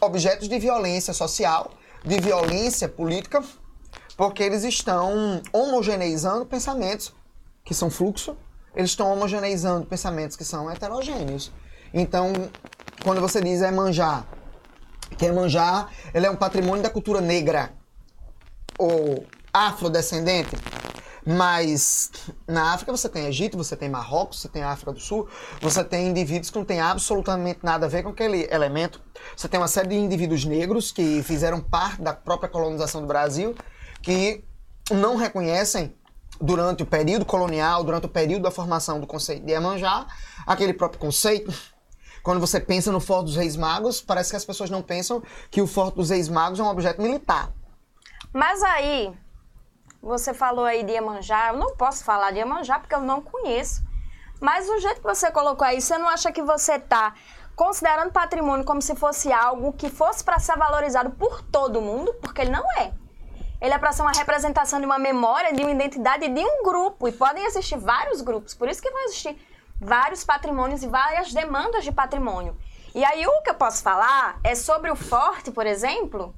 objetos 0.00 0.48
de 0.48 0.58
violência 0.58 1.12
social, 1.12 1.72
de 2.04 2.18
violência 2.20 2.88
política, 2.88 3.42
porque 4.16 4.42
eles 4.42 4.64
estão 4.64 5.42
homogeneizando 5.52 6.46
pensamentos 6.46 7.12
que 7.64 7.74
são 7.74 7.90
fluxo, 7.90 8.36
eles 8.74 8.90
estão 8.90 9.12
homogeneizando 9.12 9.86
pensamentos 9.86 10.36
que 10.36 10.44
são 10.44 10.70
heterogêneos. 10.70 11.52
Então, 11.92 12.32
quando 13.04 13.20
você 13.20 13.40
diz 13.40 13.60
é 13.60 13.70
manjar, 13.70 14.26
que 15.18 15.26
é 15.26 15.32
manjar, 15.32 15.90
ele 16.14 16.26
é 16.26 16.30
um 16.30 16.36
patrimônio 16.36 16.82
da 16.82 16.90
cultura 16.90 17.20
negra 17.20 17.72
ou 18.78 19.26
afrodescendente, 19.52 20.56
mas 21.24 22.10
na 22.46 22.72
África 22.72 22.90
você 22.90 23.08
tem 23.08 23.26
Egito, 23.26 23.56
você 23.56 23.76
tem 23.76 23.88
Marrocos, 23.88 24.40
você 24.40 24.48
tem 24.48 24.62
África 24.62 24.92
do 24.92 25.00
Sul, 25.00 25.28
você 25.60 25.84
tem 25.84 26.08
indivíduos 26.08 26.50
que 26.50 26.58
não 26.58 26.64
têm 26.64 26.80
absolutamente 26.80 27.60
nada 27.62 27.86
a 27.86 27.88
ver 27.88 28.02
com 28.02 28.10
aquele 28.10 28.48
elemento. 28.50 29.00
Você 29.36 29.48
tem 29.48 29.60
uma 29.60 29.68
série 29.68 29.88
de 29.88 29.94
indivíduos 29.94 30.44
negros 30.44 30.90
que 30.90 31.22
fizeram 31.22 31.60
parte 31.60 32.02
da 32.02 32.12
própria 32.12 32.48
colonização 32.48 33.00
do 33.00 33.06
Brasil, 33.06 33.54
que 34.02 34.44
não 34.90 35.16
reconhecem 35.16 35.94
durante 36.40 36.82
o 36.82 36.86
período 36.86 37.24
colonial, 37.24 37.84
durante 37.84 38.06
o 38.06 38.08
período 38.08 38.42
da 38.42 38.50
formação 38.50 38.98
do 38.98 39.06
conceito 39.06 39.46
de 39.46 39.52
Iemanjá, 39.52 40.06
aquele 40.44 40.74
próprio 40.74 41.00
conceito. 41.00 41.52
Quando 42.22 42.40
você 42.40 42.60
pensa 42.60 42.90
no 42.90 43.00
Forte 43.00 43.26
dos 43.26 43.36
Reis 43.36 43.56
Magos, 43.56 44.00
parece 44.00 44.30
que 44.30 44.36
as 44.36 44.44
pessoas 44.44 44.70
não 44.70 44.82
pensam 44.82 45.22
que 45.50 45.60
o 45.60 45.66
Forte 45.66 45.96
dos 45.96 46.10
Reis 46.10 46.28
Magos 46.28 46.58
é 46.58 46.62
um 46.62 46.68
objeto 46.68 47.00
militar. 47.00 47.52
Mas 48.32 48.62
aí, 48.62 49.12
você 50.02 50.34
falou 50.34 50.64
aí 50.64 50.82
de 50.82 50.92
Iemanjá, 50.92 51.48
eu 51.48 51.56
não 51.56 51.76
posso 51.76 52.02
falar 52.02 52.32
de 52.32 52.38
Iemanjá 52.38 52.80
porque 52.80 52.94
eu 52.94 53.00
não 53.00 53.22
conheço. 53.22 53.82
Mas 54.40 54.68
o 54.68 54.78
jeito 54.80 55.00
que 55.00 55.06
você 55.06 55.30
colocou 55.30 55.64
aí, 55.64 55.80
você 55.80 55.96
não 55.96 56.08
acha 56.08 56.32
que 56.32 56.42
você 56.42 56.76
tá 56.76 57.14
considerando 57.54 58.10
patrimônio 58.10 58.64
como 58.64 58.82
se 58.82 58.96
fosse 58.96 59.32
algo 59.32 59.72
que 59.72 59.88
fosse 59.88 60.24
para 60.24 60.40
ser 60.40 60.56
valorizado 60.58 61.10
por 61.12 61.40
todo 61.42 61.80
mundo? 61.80 62.12
Porque 62.14 62.40
ele 62.40 62.50
não 62.50 62.64
é. 62.72 62.92
Ele 63.60 63.72
é 63.72 63.78
para 63.78 63.92
ser 63.92 64.02
uma 64.02 64.10
representação 64.10 64.80
de 64.80 64.86
uma 64.86 64.98
memória, 64.98 65.52
de 65.52 65.62
uma 65.62 65.70
identidade 65.70 66.28
de 66.28 66.40
um 66.40 66.64
grupo. 66.64 67.06
E 67.06 67.12
podem 67.12 67.44
existir 67.44 67.78
vários 67.78 68.20
grupos. 68.20 68.54
Por 68.54 68.68
isso 68.68 68.82
que 68.82 68.90
vão 68.90 69.04
existir 69.04 69.38
vários 69.80 70.24
patrimônios 70.24 70.82
e 70.82 70.88
várias 70.88 71.32
demandas 71.32 71.84
de 71.84 71.92
patrimônio. 71.92 72.56
E 72.92 73.04
aí 73.04 73.24
o 73.24 73.42
que 73.42 73.50
eu 73.50 73.54
posso 73.54 73.80
falar 73.80 74.40
é 74.42 74.56
sobre 74.56 74.90
o 74.90 74.96
forte, 74.96 75.52
por 75.52 75.64
exemplo. 75.64 76.34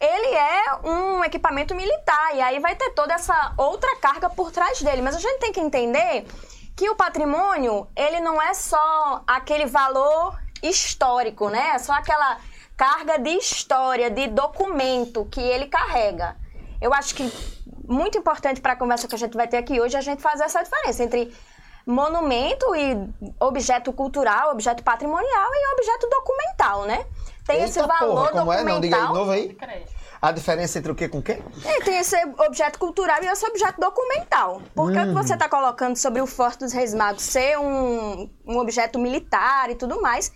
Ele 0.00 0.34
é 0.34 0.76
um 0.84 1.24
equipamento 1.24 1.74
militar 1.74 2.34
e 2.34 2.40
aí 2.40 2.60
vai 2.60 2.76
ter 2.76 2.90
toda 2.90 3.14
essa 3.14 3.52
outra 3.56 3.96
carga 3.96 4.30
por 4.30 4.52
trás 4.52 4.80
dele. 4.80 5.02
Mas 5.02 5.16
a 5.16 5.18
gente 5.18 5.40
tem 5.40 5.52
que 5.52 5.60
entender 5.60 6.24
que 6.76 6.88
o 6.88 6.94
patrimônio, 6.94 7.88
ele 7.96 8.20
não 8.20 8.40
é 8.40 8.54
só 8.54 9.22
aquele 9.26 9.66
valor 9.66 10.38
histórico, 10.62 11.48
né? 11.48 11.72
É 11.74 11.78
só 11.78 11.92
aquela 11.92 12.38
carga 12.76 13.18
de 13.18 13.30
história, 13.30 14.08
de 14.08 14.28
documento 14.28 15.24
que 15.24 15.40
ele 15.40 15.66
carrega. 15.66 16.36
Eu 16.80 16.94
acho 16.94 17.16
que 17.16 17.32
muito 17.88 18.16
importante 18.16 18.60
para 18.60 18.74
a 18.74 18.76
conversa 18.76 19.08
que 19.08 19.14
a 19.16 19.18
gente 19.18 19.36
vai 19.36 19.48
ter 19.48 19.56
aqui 19.56 19.80
hoje 19.80 19.96
é 19.96 19.98
a 19.98 20.02
gente 20.02 20.22
fazer 20.22 20.44
essa 20.44 20.62
diferença 20.62 21.02
entre 21.02 21.34
monumento 21.84 22.76
e 22.76 22.94
objeto 23.40 23.92
cultural, 23.92 24.52
objeto 24.52 24.84
patrimonial 24.84 25.50
e 25.54 25.74
objeto 25.74 26.08
documental, 26.08 26.84
né? 26.84 27.04
Tem 27.48 27.62
esse 27.64 27.80
Eita 27.80 27.88
valor 27.88 28.28
porra, 28.28 28.30
como 28.30 28.52
é? 28.52 28.62
Não, 28.62 28.78
diga 28.78 28.96
aí 28.96 29.02
documental. 29.02 29.14
novo 29.14 29.30
aí. 29.30 29.56
A 30.20 30.32
diferença 30.32 30.78
entre 30.78 30.92
o 30.92 30.94
que 30.94 31.08
com 31.08 31.18
o 31.18 31.22
quê? 31.22 31.40
É, 31.64 31.80
tem 31.80 31.98
esse 31.98 32.14
objeto 32.46 32.78
cultural 32.78 33.22
e 33.22 33.26
esse 33.26 33.46
objeto 33.46 33.80
documental. 33.80 34.60
Porque 34.74 34.98
o 34.98 35.06
que 35.06 35.14
você 35.14 35.32
está 35.32 35.48
colocando 35.48 35.96
sobre 35.96 36.20
o 36.20 36.26
Forte 36.26 36.58
dos 36.58 36.72
Reis 36.72 36.92
Magos 36.92 37.22
ser 37.22 37.58
um, 37.58 38.28
um 38.46 38.58
objeto 38.58 38.98
militar 38.98 39.70
e 39.70 39.74
tudo 39.74 40.02
mais 40.02 40.30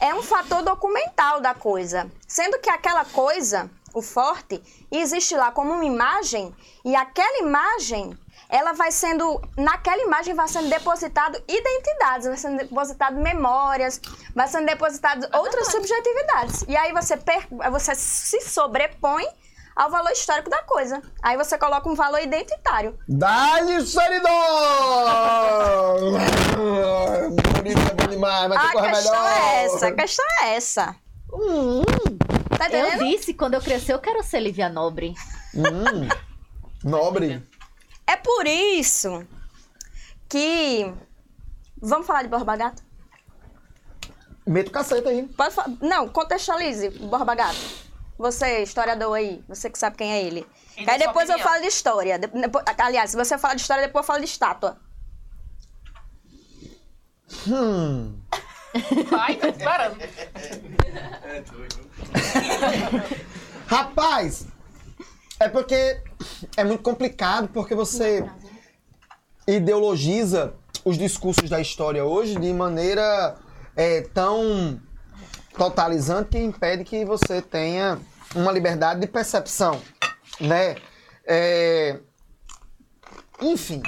é 0.00 0.14
um 0.14 0.22
fator 0.22 0.62
documental 0.62 1.40
da 1.40 1.54
coisa. 1.54 2.10
Sendo 2.28 2.58
que 2.58 2.68
aquela 2.68 3.04
coisa, 3.04 3.70
o 3.94 4.02
forte, 4.02 4.60
existe 4.90 5.34
lá 5.36 5.52
como 5.52 5.72
uma 5.72 5.84
imagem 5.84 6.54
e 6.84 6.94
aquela 6.96 7.38
imagem, 7.38 8.18
ela 8.50 8.72
vai 8.72 8.90
sendo, 8.90 9.40
naquela 9.56 10.02
imagem 10.02 10.34
vai 10.34 10.48
sendo 10.48 10.68
depositado 10.68 11.40
identidades, 11.48 12.26
vai 12.26 12.36
sendo 12.36 12.58
depositado 12.58 13.16
memórias, 13.16 14.00
vai 14.34 14.48
sendo 14.48 14.66
depositado 14.66 15.26
outras 15.32 15.68
subjetividades. 15.68 16.64
E 16.66 16.76
aí 16.76 16.92
você, 16.92 17.16
per- 17.16 17.46
você 17.70 17.94
se 17.94 18.40
sobrepõe 18.40 19.24
ao 19.76 19.88
valor 19.90 20.10
histórico 20.10 20.50
da 20.50 20.62
coisa. 20.64 21.00
Aí 21.22 21.36
você 21.36 21.56
coloca 21.56 21.88
um 21.88 21.94
valor 21.94 22.20
identitário. 22.20 22.98
Dá-lhe 23.08 23.86
Seridor! 23.86 24.30
Bonito 27.56 27.78
é 27.78 27.94
bom 27.94 28.10
demais, 28.10 28.48
mas 28.48 28.70
tem 28.72 28.80
A 28.80 28.90
questão 28.90 29.12
melhor. 29.12 29.32
é 29.38 29.64
essa, 29.64 29.86
a 29.88 29.92
questão 29.92 30.24
é 30.42 30.56
essa. 30.56 30.96
Tá 32.58 32.68
Eu 32.68 32.98
disse, 32.98 33.32
quando 33.32 33.54
eu 33.54 33.60
crescer, 33.60 33.92
eu 33.94 33.98
quero 34.00 34.22
ser 34.24 34.40
Lívia 34.40 34.68
Nobre. 34.68 35.14
Nobre. 36.82 37.42
É 38.10 38.16
por 38.16 38.46
isso 38.46 39.24
que. 40.28 40.92
Vamos 41.80 42.06
falar 42.06 42.22
de 42.22 42.28
Borba 42.28 42.56
Gato? 42.56 42.82
Meta 44.46 44.68
o 44.68 44.72
cacete 44.72 45.06
aí. 45.08 45.28
Pode 45.28 45.54
fa- 45.54 45.70
Não, 45.80 46.08
contextualize 46.08 46.90
Borba 46.90 47.34
Gato. 47.34 47.56
Você, 48.18 48.62
historiador 48.62 49.14
aí, 49.16 49.42
você 49.48 49.70
que 49.70 49.78
sabe 49.78 49.96
quem 49.96 50.12
é 50.12 50.22
ele. 50.22 50.46
E 50.76 50.90
aí 50.90 50.98
depois 50.98 51.28
eu 51.30 51.38
falo 51.38 51.60
de 51.62 51.68
história. 51.68 52.18
De- 52.18 52.26
depo- 52.26 52.60
Aliás, 52.78 53.10
se 53.12 53.16
você 53.16 53.38
falar 53.38 53.54
de 53.54 53.60
história, 53.62 53.86
depois 53.86 54.02
eu 54.02 54.06
falo 54.06 54.18
de 54.18 54.26
estátua. 54.26 54.76
Hum. 57.46 58.20
Vai, 59.10 59.36
tô 59.36 59.46
esperando. 59.46 60.00
É 60.02 61.40
doido. 61.42 61.90
Rapaz, 63.66 64.46
é 65.40 65.48
porque 65.48 66.02
é 66.54 66.62
muito 66.62 66.82
complicado, 66.82 67.48
porque 67.48 67.74
você 67.74 68.22
ideologiza 69.46 70.52
os 70.84 70.98
discursos 70.98 71.48
da 71.48 71.58
história 71.58 72.04
hoje 72.04 72.36
de 72.36 72.52
maneira 72.52 73.36
é, 73.74 74.02
tão 74.02 74.78
totalizante 75.56 76.30
que 76.30 76.38
impede 76.38 76.84
que 76.84 77.06
você 77.06 77.40
tenha 77.40 77.98
uma 78.34 78.52
liberdade 78.52 79.00
de 79.00 79.06
percepção, 79.06 79.80
né? 80.38 80.76
É, 81.26 81.98
enfim, 83.40 83.82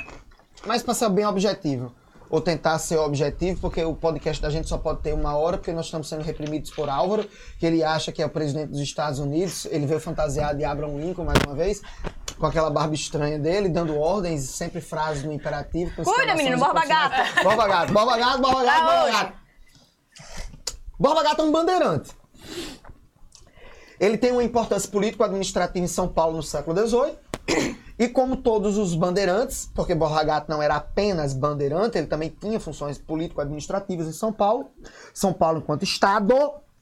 mas 0.66 0.82
para 0.82 0.94
ser 0.94 1.10
bem 1.10 1.26
objetivo, 1.26 1.94
ou 2.32 2.40
tentar 2.40 2.78
ser 2.78 2.96
objetivo, 2.96 3.60
porque 3.60 3.84
o 3.84 3.94
podcast 3.94 4.40
da 4.40 4.48
gente 4.48 4.66
só 4.66 4.78
pode 4.78 5.02
ter 5.02 5.12
uma 5.12 5.36
hora, 5.36 5.58
porque 5.58 5.70
nós 5.70 5.84
estamos 5.84 6.08
sendo 6.08 6.22
reprimidos 6.22 6.70
por 6.70 6.88
Álvaro, 6.88 7.28
que 7.58 7.66
ele 7.66 7.84
acha 7.84 8.10
que 8.10 8.22
é 8.22 8.26
o 8.26 8.30
presidente 8.30 8.70
dos 8.70 8.80
Estados 8.80 9.18
Unidos, 9.18 9.66
ele 9.66 9.84
veio 9.84 10.00
fantasiado 10.00 10.56
de 10.56 10.64
Abraham 10.64 10.96
Lincoln 10.96 11.24
mais 11.24 11.38
uma 11.46 11.54
vez, 11.54 11.82
com 12.38 12.46
aquela 12.46 12.70
barba 12.70 12.94
estranha 12.94 13.38
dele, 13.38 13.68
dando 13.68 13.98
ordens, 13.98 14.44
sempre 14.44 14.80
frases 14.80 15.22
no 15.24 15.30
imperativo. 15.30 15.92
Cuida, 16.02 16.34
menino, 16.34 16.56
Borba. 16.56 16.86
Gato. 16.86 17.44
Borba 17.44 17.68
Gato, 17.68 17.92
Borba 17.92 18.16
Gato, 18.16 18.40
Borba 18.40 18.64
Gato, 18.64 18.82
Borba. 18.82 19.10
Gato. 19.10 19.32
Borba 20.98 21.22
Gato 21.22 21.42
é 21.42 21.44
um 21.44 21.52
bandeirante. 21.52 22.10
Ele 24.00 24.16
tem 24.16 24.32
uma 24.32 24.42
importância 24.42 24.90
político-administrativa 24.90 25.84
em 25.84 25.88
São 25.88 26.08
Paulo 26.08 26.38
no 26.38 26.42
século 26.42 26.88
XVIII. 26.88 27.76
E 27.98 28.08
como 28.08 28.36
todos 28.36 28.78
os 28.78 28.94
bandeirantes, 28.94 29.70
porque 29.74 29.94
Borba 29.94 30.22
Gato 30.24 30.50
não 30.50 30.62
era 30.62 30.76
apenas 30.76 31.34
bandeirante, 31.34 31.98
ele 31.98 32.06
também 32.06 32.28
tinha 32.28 32.58
funções 32.58 32.98
político-administrativas 32.98 34.06
em 34.06 34.12
São 34.12 34.32
Paulo. 34.32 34.70
São 35.12 35.32
Paulo 35.32 35.58
enquanto 35.58 35.82
estado, 35.82 36.34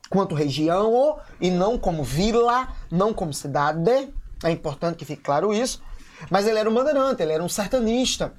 quanto 0.08 0.34
região, 0.34 1.18
e 1.40 1.50
não 1.50 1.78
como 1.78 2.02
vila, 2.02 2.68
não 2.90 3.12
como 3.12 3.32
cidade. 3.34 4.12
É 4.42 4.50
importante 4.50 4.96
que 4.96 5.04
fique 5.04 5.22
claro 5.22 5.52
isso. 5.52 5.82
Mas 6.30 6.46
ele 6.46 6.58
era 6.58 6.68
um 6.68 6.74
bandeirante, 6.74 7.22
ele 7.22 7.32
era 7.32 7.42
um 7.42 7.48
sertanista. 7.48 8.32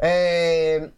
É, 0.00 0.90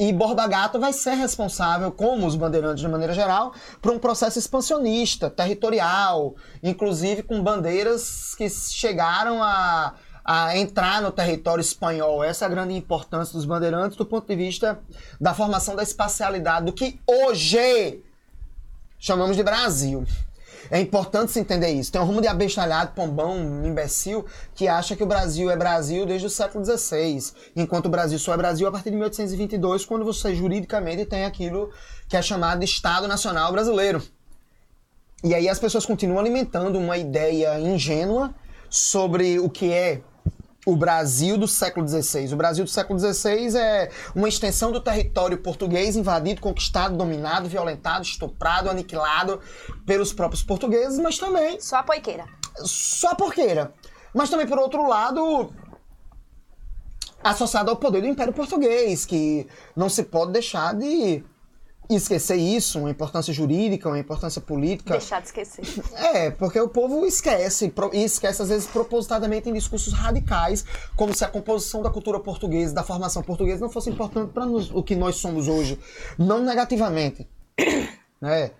e 0.00 0.14
Borba 0.14 0.46
Gato 0.46 0.80
vai 0.80 0.94
ser 0.94 1.12
responsável, 1.12 1.92
como 1.92 2.26
os 2.26 2.34
bandeirantes 2.34 2.80
de 2.80 2.88
maneira 2.88 3.12
geral, 3.12 3.52
por 3.82 3.92
um 3.92 3.98
processo 3.98 4.38
expansionista, 4.38 5.28
territorial, 5.28 6.34
inclusive 6.62 7.22
com 7.22 7.42
bandeiras 7.42 8.34
que 8.34 8.48
chegaram 8.48 9.42
a, 9.42 9.94
a 10.32 10.56
entrar 10.56 11.02
no 11.02 11.10
território 11.10 11.60
espanhol. 11.60 12.22
Essa 12.22 12.44
é 12.44 12.46
a 12.46 12.48
grande 12.48 12.72
importância 12.72 13.34
dos 13.34 13.44
bandeirantes 13.44 13.96
do 13.96 14.06
ponto 14.06 14.28
de 14.28 14.36
vista 14.36 14.78
da 15.20 15.34
formação 15.34 15.74
da 15.74 15.82
espacialidade 15.82 16.66
do 16.66 16.72
que 16.72 17.00
hoje 17.04 18.00
chamamos 18.96 19.36
de 19.36 19.42
Brasil. 19.42 20.06
É 20.70 20.78
importante 20.78 21.32
se 21.32 21.40
entender 21.40 21.70
isso. 21.70 21.90
Tem 21.90 22.00
um 22.00 22.04
rumo 22.04 22.20
de 22.20 22.28
abestalhado, 22.28 22.92
pombão, 22.92 23.66
imbecil, 23.66 24.24
que 24.54 24.68
acha 24.68 24.94
que 24.94 25.02
o 25.02 25.06
Brasil 25.06 25.50
é 25.50 25.56
Brasil 25.56 26.06
desde 26.06 26.28
o 26.28 26.30
século 26.30 26.64
XVI, 26.64 27.32
enquanto 27.56 27.86
o 27.86 27.90
Brasil 27.90 28.16
só 28.16 28.32
é 28.32 28.36
Brasil 28.36 28.68
a 28.68 28.70
partir 28.70 28.90
de 28.90 28.96
1822, 28.96 29.84
quando 29.84 30.04
você 30.04 30.32
juridicamente 30.32 31.06
tem 31.06 31.24
aquilo 31.24 31.72
que 32.08 32.16
é 32.16 32.22
chamado 32.22 32.60
de 32.60 32.66
Estado 32.66 33.08
Nacional 33.08 33.50
Brasileiro. 33.50 34.00
E 35.24 35.34
aí 35.34 35.48
as 35.48 35.58
pessoas 35.58 35.84
continuam 35.84 36.20
alimentando 36.20 36.78
uma 36.78 36.96
ideia 36.96 37.58
ingênua 37.58 38.32
sobre 38.68 39.40
o 39.40 39.50
que 39.50 39.72
é 39.72 40.02
o 40.70 40.76
Brasil 40.76 41.36
do 41.36 41.48
século 41.48 41.86
XVI. 41.86 42.32
O 42.32 42.36
Brasil 42.36 42.64
do 42.64 42.70
século 42.70 42.98
XVI 42.98 43.56
é 43.56 43.90
uma 44.14 44.28
extensão 44.28 44.70
do 44.70 44.80
território 44.80 45.36
português 45.38 45.96
invadido, 45.96 46.40
conquistado, 46.40 46.96
dominado, 46.96 47.48
violentado, 47.48 48.04
estuprado, 48.04 48.70
aniquilado 48.70 49.40
pelos 49.84 50.12
próprios 50.12 50.44
portugueses, 50.44 50.98
mas 51.00 51.18
também 51.18 51.60
Só 51.60 51.76
a 51.78 51.82
poiqueira. 51.82 52.24
só 52.64 53.16
porqueira. 53.16 53.74
Mas 54.14 54.30
também, 54.30 54.46
por 54.46 54.58
outro 54.58 54.86
lado, 54.86 55.52
associado 57.22 57.70
ao 57.70 57.76
poder 57.76 58.00
do 58.00 58.06
Império 58.06 58.32
Português, 58.32 59.04
que 59.04 59.48
não 59.74 59.88
se 59.88 60.04
pode 60.04 60.32
deixar 60.32 60.74
de 60.74 61.24
esquecer 61.96 62.36
isso, 62.36 62.78
uma 62.78 62.90
importância 62.90 63.32
jurídica, 63.32 63.88
uma 63.88 63.98
importância 63.98 64.40
política. 64.40 64.92
Deixar 64.92 65.20
de 65.20 65.26
esquecer. 65.26 65.64
É, 65.94 66.30
porque 66.30 66.60
o 66.60 66.68
povo 66.68 67.04
esquece, 67.06 67.72
e 67.92 68.04
esquece 68.04 68.42
às 68.42 68.48
vezes 68.48 68.66
propositadamente 68.66 69.48
em 69.48 69.52
discursos 69.52 69.92
radicais, 69.92 70.64
como 70.96 71.14
se 71.14 71.24
a 71.24 71.28
composição 71.28 71.82
da 71.82 71.90
cultura 71.90 72.20
portuguesa, 72.20 72.74
da 72.74 72.82
formação 72.82 73.22
portuguesa, 73.22 73.60
não 73.60 73.70
fosse 73.70 73.90
importante 73.90 74.32
para 74.32 74.46
o 74.46 74.82
que 74.82 74.94
nós 74.94 75.16
somos 75.16 75.48
hoje. 75.48 75.78
Não 76.18 76.42
negativamente. 76.42 77.28
né? 78.20 78.52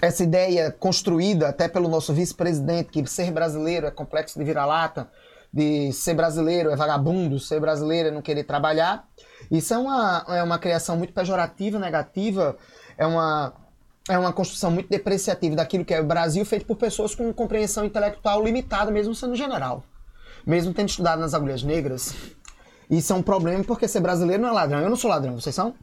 Essa 0.00 0.22
ideia 0.24 0.70
construída 0.70 1.48
até 1.48 1.68
pelo 1.68 1.88
nosso 1.88 2.12
vice-presidente, 2.12 2.90
que 2.90 3.06
ser 3.06 3.30
brasileiro 3.30 3.86
é 3.86 3.90
complexo 3.90 4.38
de 4.38 4.44
vira-lata, 4.44 5.10
de 5.52 5.92
ser 5.92 6.14
brasileiro 6.14 6.70
é 6.70 6.76
vagabundo, 6.76 7.38
ser 7.38 7.60
brasileiro 7.60 8.08
é 8.08 8.10
não 8.10 8.22
querer 8.22 8.44
trabalhar. 8.44 9.06
Isso 9.52 9.74
é 9.74 9.76
uma, 9.76 10.24
é 10.28 10.42
uma 10.42 10.58
criação 10.58 10.96
muito 10.96 11.12
pejorativa, 11.12 11.78
negativa, 11.78 12.56
é 12.96 13.06
uma, 13.06 13.52
é 14.08 14.18
uma 14.18 14.32
construção 14.32 14.70
muito 14.70 14.88
depreciativa 14.88 15.54
daquilo 15.54 15.84
que 15.84 15.92
é 15.92 16.00
o 16.00 16.06
Brasil, 16.06 16.42
feito 16.46 16.64
por 16.64 16.78
pessoas 16.78 17.14
com 17.14 17.30
compreensão 17.34 17.84
intelectual 17.84 18.42
limitada, 18.42 18.90
mesmo 18.90 19.14
sendo 19.14 19.36
general. 19.36 19.84
Mesmo 20.46 20.72
tendo 20.72 20.88
estudado 20.88 21.20
nas 21.20 21.34
agulhas 21.34 21.62
negras. 21.62 22.14
Isso 22.90 23.12
é 23.12 23.16
um 23.16 23.22
problema 23.22 23.62
porque 23.62 23.86
ser 23.86 24.00
brasileiro 24.00 24.42
não 24.42 24.48
é 24.48 24.52
ladrão. 24.52 24.80
Eu 24.80 24.88
não 24.88 24.96
sou 24.96 25.10
ladrão, 25.10 25.38
vocês 25.38 25.54
são? 25.54 25.74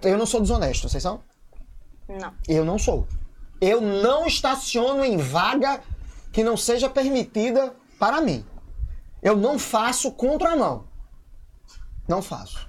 Eu 0.00 0.16
não 0.16 0.24
sou 0.24 0.40
desonesto, 0.40 0.88
vocês 0.88 1.02
são? 1.02 1.20
Não. 2.08 2.32
Eu 2.48 2.64
não 2.64 2.78
sou. 2.78 3.06
Eu 3.60 3.82
não 3.82 4.26
estaciono 4.26 5.04
em 5.04 5.18
vaga 5.18 5.80
que 6.32 6.42
não 6.42 6.56
seja 6.56 6.88
permitida 6.88 7.74
para 7.98 8.22
mim. 8.22 8.46
Eu 9.22 9.36
não 9.36 9.58
faço 9.58 10.10
contramão. 10.12 10.84
Não 12.08 12.22
faço. 12.22 12.67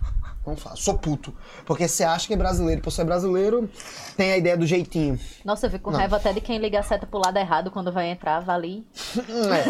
Não 0.50 0.56
faço. 0.58 0.84
Sou 0.84 0.98
puto. 0.98 1.34
Porque 1.66 1.88
você 1.88 2.04
acha 2.04 2.26
que 2.28 2.34
é 2.34 2.38
brasileiro, 2.38 2.82
por 2.82 2.92
ser 2.92 3.04
brasileiro, 3.04 3.70
tem 4.18 4.32
a 4.32 4.38
ideia 4.38 4.58
do 4.58 4.66
jeitinho. 4.66 5.20
Nossa, 5.46 5.68
eu 5.68 5.72
fico 5.72 5.86
com 5.86 5.92
Não. 5.92 6.00
raiva 6.00 6.16
até 6.18 6.34
de 6.34 6.42
quem 6.42 6.58
liga 6.58 6.80
a 6.80 6.84
seta 6.84 7.06
pro 7.06 7.20
lado 7.20 7.38
errado 7.38 7.70
quando 7.70 7.92
vai 7.92 8.08
entrar, 8.10 8.40
vale. 8.40 8.86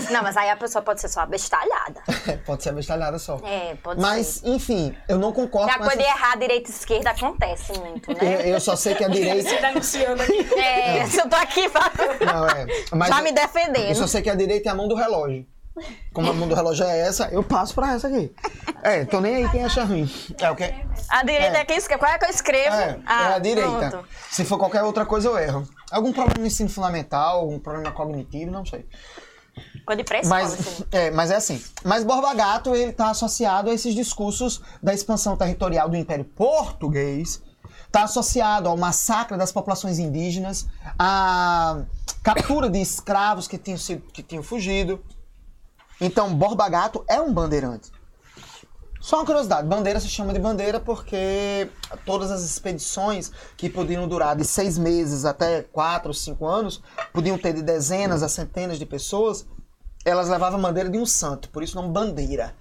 É, 0.10 0.12
Não, 0.14 0.24
mas 0.24 0.38
aí 0.38 0.50
a 0.50 0.56
pessoa 0.56 0.82
pode 0.82 1.02
ser 1.02 1.10
só 1.10 1.22
abestalhada. 1.22 2.02
pode 2.46 2.64
ser 2.64 2.72
bestalhada 2.74 3.20
só. 3.20 3.40
É, 3.44 3.76
pode 3.76 4.00
Mas, 4.02 4.28
ser. 4.28 4.50
enfim, 4.50 4.96
eu 5.08 5.18
não 5.18 5.32
concordo 5.34 5.68
Que 5.68 5.74
a 5.76 5.78
com 5.78 5.84
coisa 5.84 5.98
de 5.98 6.04
essa... 6.04 6.18
errar, 6.18 6.38
direita 6.38 6.70
e 6.70 6.74
esquerda 6.74 7.10
acontece 7.12 7.78
muito, 7.80 8.12
eu, 8.12 8.16
né? 8.18 8.50
eu 8.50 8.60
só 8.60 8.76
sei 8.76 8.96
que 8.96 9.04
a 9.04 9.08
direita... 9.10 9.50
Denunciando 9.62 10.22
aqui. 10.24 10.60
É, 10.60 11.06
se 11.06 11.20
eu 11.20 11.30
tô 11.30 11.36
aqui 11.36 11.70
pra... 11.70 11.92
Não, 12.26 12.46
é. 12.48 12.66
Mas 12.94 13.10
já 13.10 13.22
me 13.22 13.30
eu 13.32 13.36
só 13.36 13.42
defendendo. 13.42 14.08
sei 14.08 14.22
que 14.22 14.30
a 14.30 14.36
direita 14.36 14.70
é 14.70 14.72
a 14.72 14.76
mão 14.76 14.88
do 14.88 14.96
relógio. 14.96 15.46
Como 16.14 16.30
a 16.30 16.34
mão 16.34 16.48
do 16.48 16.56
relógio 16.56 16.86
é 16.86 17.00
essa, 17.00 17.28
eu 17.32 17.44
passo 17.44 17.74
pra 17.76 17.94
essa 17.94 18.08
aqui. 18.08 18.32
É, 18.84 19.06
tô 19.06 19.20
nem 19.22 19.36
aí 19.36 19.50
quem 19.50 19.64
acha 19.64 19.84
ruim. 19.84 20.10
É 20.40 20.50
o 20.52 20.56
quê? 20.56 20.74
A 21.10 21.24
direita 21.24 21.58
É. 21.58 21.62
é, 21.62 21.66
quem 21.66 21.78
escreve. 21.78 22.00
Qual 22.00 22.12
é 22.12 22.18
que 22.18 22.26
eu 22.26 22.30
escrevo? 22.30 22.76
É, 22.76 23.00
Ah, 23.06 23.32
é 23.32 23.34
a 23.36 23.40
direita. 23.40 23.90
pronto. 23.90 24.08
Se 24.32 24.44
for 24.46 24.58
qualquer 24.58 24.84
outra 24.84 25.06
coisa, 25.06 25.28
eu 25.28 25.38
erro. 25.38 25.68
Algum 25.92 26.12
problema 26.14 26.40
no 26.40 26.48
ensino 26.48 26.70
fundamental, 26.70 27.40
algum 27.40 27.60
problema 27.60 27.92
cognitivo, 27.92 28.52
não 28.52 28.66
sei. 28.66 28.86
De 29.98 30.04
pré-escola, 30.04 30.42
Mas 30.42 30.54
assim. 30.54 30.84
é, 30.92 31.10
mas 31.12 31.32
é 31.32 31.36
assim. 31.36 31.62
Mas 31.84 32.04
Borba 32.04 32.32
Gato, 32.36 32.76
ele 32.76 32.94
tá 32.94 33.10
associado 33.10 33.70
a 33.72 33.74
esses 33.74 33.96
discursos 33.96 34.62
da 34.82 34.94
expansão 34.94 35.36
territorial 35.36 35.90
do 35.90 35.98
Império 35.98 36.24
Português, 36.24 37.42
tá 37.92 38.04
associado 38.04 38.70
ao 38.70 38.78
massacre 38.78 39.36
das 39.36 39.52
populações 39.52 39.98
indígenas, 39.98 40.68
à 40.98 41.82
captura 42.22 42.70
de 42.70 42.80
escravos 42.80 43.48
que 43.48 43.58
tinham, 43.58 43.80
sido, 43.80 44.02
que 44.14 44.22
tinham 44.22 44.44
fugido. 44.44 45.04
Então, 46.02 46.34
Borba 46.34 46.70
Gato 46.70 47.04
é 47.08 47.20
um 47.20 47.34
bandeirante. 47.34 47.92
Só 49.02 49.18
uma 49.18 49.26
curiosidade, 49.26 49.66
bandeira 49.66 50.00
se 50.00 50.10
chama 50.10 50.34
de 50.34 50.40
bandeira 50.40 50.78
porque 50.78 51.70
todas 52.06 52.30
as 52.32 52.44
expedições 52.44 53.32
que 53.56 53.70
podiam 53.70 54.08
durar 54.08 54.36
de 54.36 54.44
seis 54.44 54.78
meses 54.78 55.24
até 55.24 55.62
quatro, 55.64 56.14
cinco 56.14 56.46
anos, 56.46 56.82
podiam 57.14 57.38
ter 57.38 57.54
de 57.54 57.62
dezenas 57.62 58.22
a 58.22 58.28
centenas 58.28 58.78
de 58.78 58.86
pessoas, 58.86 59.46
elas 60.04 60.28
levavam 60.28 60.60
a 60.60 60.62
bandeira 60.62 60.90
de 60.90 60.98
um 60.98 61.06
santo, 61.06 61.50
por 61.50 61.64
isso 61.64 61.78
o 61.78 61.82
nome 61.82 61.94
bandeira. 61.94 62.54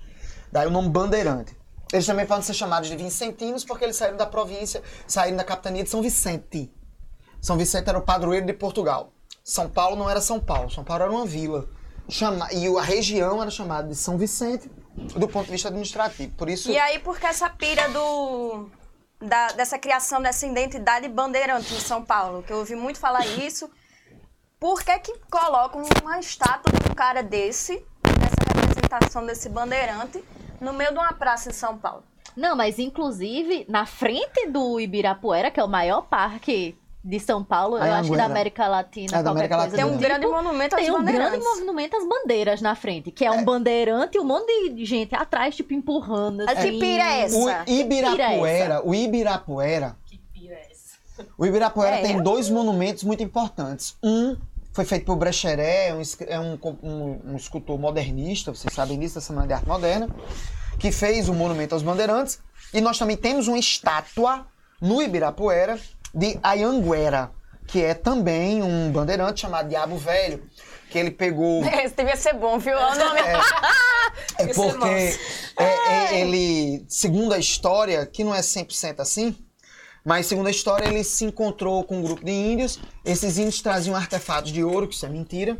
Daí 0.52 0.66
o 0.66 0.70
nome 0.70 0.88
bandeirante. 0.88 1.56
Eles 1.92 2.06
também 2.06 2.26
podem 2.26 2.44
ser 2.44 2.54
chamados 2.54 2.88
de 2.88 2.96
vicentinos 2.96 3.64
porque 3.64 3.84
eles 3.84 3.96
saíram 3.96 4.16
da 4.16 4.26
província, 4.26 4.82
saíram 5.06 5.36
da 5.36 5.44
capitania 5.44 5.82
de 5.82 5.90
São 5.90 6.02
Vicente. 6.02 6.72
São 7.40 7.56
Vicente 7.56 7.88
era 7.88 7.98
o 7.98 8.02
padroeiro 8.02 8.46
de 8.46 8.52
Portugal. 8.52 9.12
São 9.42 9.68
Paulo 9.68 9.96
não 9.96 10.08
era 10.08 10.20
São 10.20 10.38
Paulo, 10.38 10.70
São 10.70 10.84
Paulo 10.84 11.02
era 11.02 11.12
uma 11.12 11.26
vila. 11.26 11.68
Chama... 12.08 12.48
E 12.52 12.66
a 12.76 12.82
região 12.82 13.40
era 13.42 13.50
chamada 13.50 13.88
de 13.88 13.94
São 13.94 14.16
Vicente 14.16 14.70
do 15.16 15.28
ponto 15.28 15.46
de 15.46 15.52
vista 15.52 15.68
administrativo. 15.68 16.32
Por 16.34 16.48
isso. 16.48 16.70
E 16.70 16.78
aí, 16.78 16.98
por 16.98 17.18
que 17.20 17.26
essa 17.26 17.48
pira 17.50 17.88
do. 17.90 18.68
da- 19.20 19.48
dessa 19.52 19.78
criação 19.78 20.20
dessa 20.20 20.46
identidade 20.46 21.08
bandeirante 21.08 21.72
em 21.74 21.80
São 21.80 22.04
Paulo? 22.04 22.42
Que 22.42 22.52
eu 22.52 22.58
ouvi 22.58 22.74
muito 22.74 22.98
falar 22.98 23.26
isso. 23.26 23.70
Por 24.58 24.82
que 24.82 24.98
que 24.98 25.14
colocam 25.30 25.82
uma 26.02 26.18
estátua 26.18 26.72
de 26.72 26.90
um 26.90 26.94
cara 26.94 27.22
desse, 27.22 27.76
dessa 28.02 28.60
representação 28.60 29.24
desse 29.24 29.48
bandeirante, 29.48 30.22
no 30.60 30.72
meio 30.72 30.90
de 30.92 30.98
uma 30.98 31.12
praça 31.12 31.50
em 31.50 31.52
São 31.52 31.78
Paulo? 31.78 32.02
Não, 32.36 32.56
mas 32.56 32.78
inclusive, 32.78 33.64
na 33.68 33.86
frente 33.86 34.48
do 34.48 34.80
Ibirapuera, 34.80 35.50
que 35.50 35.60
é 35.60 35.64
o 35.64 35.68
maior 35.68 36.02
parque 36.02 36.76
de 37.04 37.20
São 37.20 37.42
Paulo, 37.44 37.76
eu 37.78 37.92
acho 37.94 38.10
que 38.10 38.16
da 38.16 38.24
América 38.24 38.66
Latina, 38.68 39.06
É, 39.06 39.22
da 39.22 39.30
qualquer 39.30 39.30
América 39.30 39.56
coisa 39.56 39.70
Latina. 39.70 39.82
Tem 39.82 39.94
um 39.94 39.96
do 39.96 40.02
grande 40.02 40.20
tipo, 40.26 40.32
monumento 40.32 40.74
aos 40.76 40.84
Tem 40.84 40.92
um 40.94 41.04
grande 41.04 41.38
monumento 41.38 41.96
às 41.96 42.06
bandeiras 42.08 42.60
na 42.60 42.74
frente, 42.74 43.10
que 43.10 43.24
é 43.24 43.30
um 43.30 43.44
bandeirante 43.44 44.18
e 44.18 44.20
um 44.20 44.24
monte 44.24 44.70
de 44.70 44.84
gente 44.84 45.14
atrás, 45.14 45.54
tipo, 45.56 45.72
empurrando. 45.72 46.44
Mas 46.44 46.58
que 46.58 46.68
assim. 46.68 46.78
pira 46.78 47.04
é 47.04 47.20
essa? 47.22 47.36
O 47.38 47.48
é 47.48 47.64
Ibirapuera, 47.66 48.82
o 48.86 48.94
Ibirapuera, 48.94 49.96
Que 50.06 50.18
pira 50.32 50.54
é 50.54 50.68
essa? 50.70 51.26
o 51.38 51.46
Ibirapuera 51.46 51.96
É. 51.96 52.02
tem 52.02 52.22
dois 52.22 52.50
monumentos 52.50 53.04
muito 53.04 53.22
importantes. 53.22 53.96
Um 54.02 54.36
foi 54.72 54.84
feito 54.84 55.04
por 55.06 55.16
Brecheret, 55.16 55.92
um, 55.94 56.02
é 56.26 56.38
um, 56.38 56.58
um- 56.82 57.20
um 57.32 57.36
escultor 57.36 57.78
modernista, 57.78 58.52
vocês 58.54 58.72
sabem 58.74 58.98
disso, 58.98 59.16
da 59.16 59.20
Semana 59.20 59.46
de 59.46 59.52
Arte 59.52 59.66
Moderna, 59.66 60.08
que 60.78 60.92
fez 60.92 61.28
o 61.28 61.34
Monumento 61.34 61.74
aos 61.74 61.82
Bandeirantes. 61.82 62.38
E 62.72 62.80
nós 62.80 62.98
também 62.98 63.16
temos 63.16 63.48
uma 63.48 63.58
estátua 63.58 64.46
no 64.80 65.02
Ibirapuera 65.02 65.78
de 66.14 66.38
Ayanguera, 66.42 67.30
que 67.66 67.82
é 67.82 67.94
também 67.94 68.62
um 68.62 68.90
bandeirante 68.90 69.40
chamado 69.40 69.68
Diabo 69.68 69.96
Velho, 69.96 70.42
que 70.90 70.98
ele 70.98 71.10
pegou... 71.10 71.62
Esse 71.84 71.94
devia 71.94 72.16
ser 72.16 72.34
bom, 72.34 72.58
viu? 72.58 72.76
Olha 72.76 73.04
o 73.04 73.08
nome. 73.08 73.20
É 74.38 74.50
Esse 74.50 74.60
é 74.60 74.72
porque 74.72 75.18
é, 75.58 75.64
é, 75.64 76.20
ele, 76.20 76.84
segundo 76.88 77.34
a 77.34 77.38
história, 77.38 78.06
que 78.06 78.24
não 78.24 78.34
é 78.34 78.40
100% 78.40 79.00
assim, 79.00 79.36
mas 80.04 80.26
segundo 80.26 80.46
a 80.46 80.50
história, 80.50 80.86
ele 80.86 81.04
se 81.04 81.26
encontrou 81.26 81.84
com 81.84 81.98
um 81.98 82.02
grupo 82.02 82.24
de 82.24 82.32
índios. 82.32 82.80
Esses 83.04 83.36
índios 83.36 83.60
traziam 83.60 83.94
artefatos 83.94 84.52
de 84.52 84.64
ouro, 84.64 84.88
que 84.88 84.94
isso 84.94 85.04
é 85.04 85.08
mentira. 85.08 85.58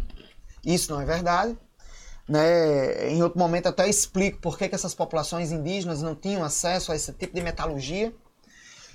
Isso 0.65 0.91
não 0.91 1.01
é 1.01 1.05
verdade. 1.05 1.55
Né? 2.27 3.11
Em 3.11 3.23
outro 3.23 3.39
momento, 3.39 3.67
até 3.69 3.87
explico 3.89 4.39
por 4.41 4.57
que, 4.57 4.69
que 4.69 4.75
essas 4.75 4.95
populações 4.95 5.53
indígenas 5.53 6.01
não 6.03 6.15
tinham 6.15 6.43
acesso 6.43 6.93
a 6.93 6.97
esse 6.97 7.13
tipo 7.13 7.35
de 7.35 7.43
metalurgia. 7.43 8.13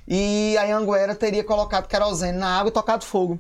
E 0.08 0.58
a 0.58 0.78
Anguera 0.78 1.16
teria 1.16 1.44
colocado 1.44 1.88
querosene 1.88 2.38
na 2.38 2.60
água 2.60 2.70
e 2.70 2.74
tocado 2.74 3.06
fogo. 3.06 3.40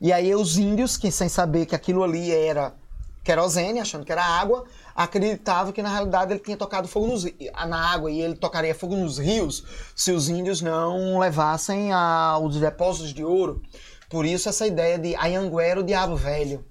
E 0.00 0.12
aí 0.12 0.34
os 0.34 0.56
índios, 0.56 0.96
que 0.96 1.10
sem 1.10 1.28
saber 1.28 1.66
que 1.66 1.74
aquilo 1.74 2.02
ali 2.02 2.30
era 2.32 2.74
querosene, 3.22 3.78
achando 3.78 4.04
que 4.04 4.10
era 4.12 4.24
água, 4.24 4.64
acreditavam 4.94 5.72
que 5.72 5.82
na 5.82 5.90
realidade 5.90 6.32
ele 6.32 6.40
tinha 6.40 6.56
tocado 6.56 6.88
fogo 6.88 7.06
nos, 7.06 7.24
na 7.68 7.92
água 7.92 8.10
e 8.10 8.20
ele 8.20 8.34
tocaria 8.34 8.74
fogo 8.74 8.96
nos 8.96 9.18
rios 9.18 9.64
se 9.94 10.10
os 10.10 10.28
índios 10.28 10.60
não 10.60 11.18
levassem 11.18 11.92
aos 11.92 12.56
depósitos 12.56 13.14
de 13.14 13.24
ouro. 13.24 13.62
Por 14.08 14.26
isso 14.26 14.48
essa 14.48 14.66
ideia 14.66 14.98
de 14.98 15.14
Ayanguera, 15.16 15.80
o 15.80 15.84
diabo 15.84 16.16
velho. 16.16 16.64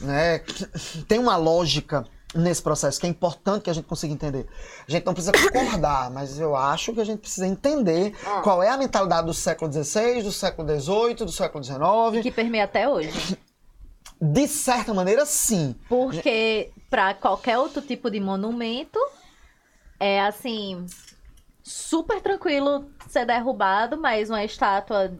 Né? 0.00 0.40
Tem 1.06 1.18
uma 1.18 1.36
lógica 1.36 2.04
nesse 2.34 2.62
processo, 2.62 3.00
que 3.00 3.06
é 3.06 3.08
importante 3.08 3.62
que 3.62 3.70
a 3.70 3.72
gente 3.72 3.86
consiga 3.86 4.12
entender. 4.12 4.46
A 4.86 4.90
gente 4.90 5.06
não 5.06 5.14
precisa 5.14 5.32
concordar, 5.32 6.10
mas 6.12 6.38
eu 6.38 6.54
acho 6.54 6.92
que 6.92 7.00
a 7.00 7.04
gente 7.04 7.20
precisa 7.20 7.46
entender 7.46 8.14
Ah. 8.26 8.40
qual 8.42 8.62
é 8.62 8.68
a 8.68 8.76
mentalidade 8.76 9.26
do 9.26 9.34
século 9.34 9.72
XVI, 9.72 10.22
do 10.22 10.32
século 10.32 10.68
XVIII, 10.68 11.14
do 11.14 11.32
século 11.32 11.64
XIX. 11.64 12.22
Que 12.22 12.30
permeia 12.30 12.64
até 12.64 12.88
hoje. 12.88 13.38
De 14.20 14.48
certa 14.48 14.92
maneira, 14.92 15.24
sim. 15.24 15.76
Porque 15.88 16.72
pra 16.90 17.14
qualquer 17.14 17.56
outro 17.56 17.80
tipo 17.80 18.10
de 18.10 18.18
monumento, 18.18 18.98
é 20.00 20.20
assim, 20.22 20.84
super 21.62 22.20
tranquilo 22.20 22.90
ser 23.08 23.24
derrubado, 23.24 23.96
mas 23.96 24.28
uma 24.28 24.44
estátua 24.44 25.16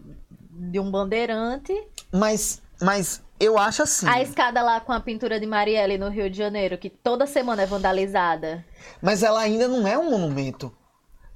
de 0.51 0.81
um 0.81 0.91
bandeirante. 0.91 1.73
Mas, 2.13 2.61
mas 2.81 3.23
eu 3.41 3.59
acho 3.59 3.83
assim. 3.83 4.09
A 4.09 4.21
escada 4.23 4.63
lá 4.63 4.81
com 4.81 4.93
a 4.93 5.01
pintura 5.01 5.39
de 5.39 5.47
Marielle 5.47 5.99
no 5.99 6.09
Rio 6.09 6.29
de 6.31 6.37
Janeiro, 6.37 6.77
que 6.79 6.91
toda 6.91 7.27
semana 7.27 7.63
é 7.63 7.67
vandalizada. 7.67 8.65
Mas 9.01 9.23
ela 9.23 9.41
ainda 9.41 9.69
não 9.69 9.87
é 9.87 9.97
um 9.97 10.11
monumento. 10.11 10.73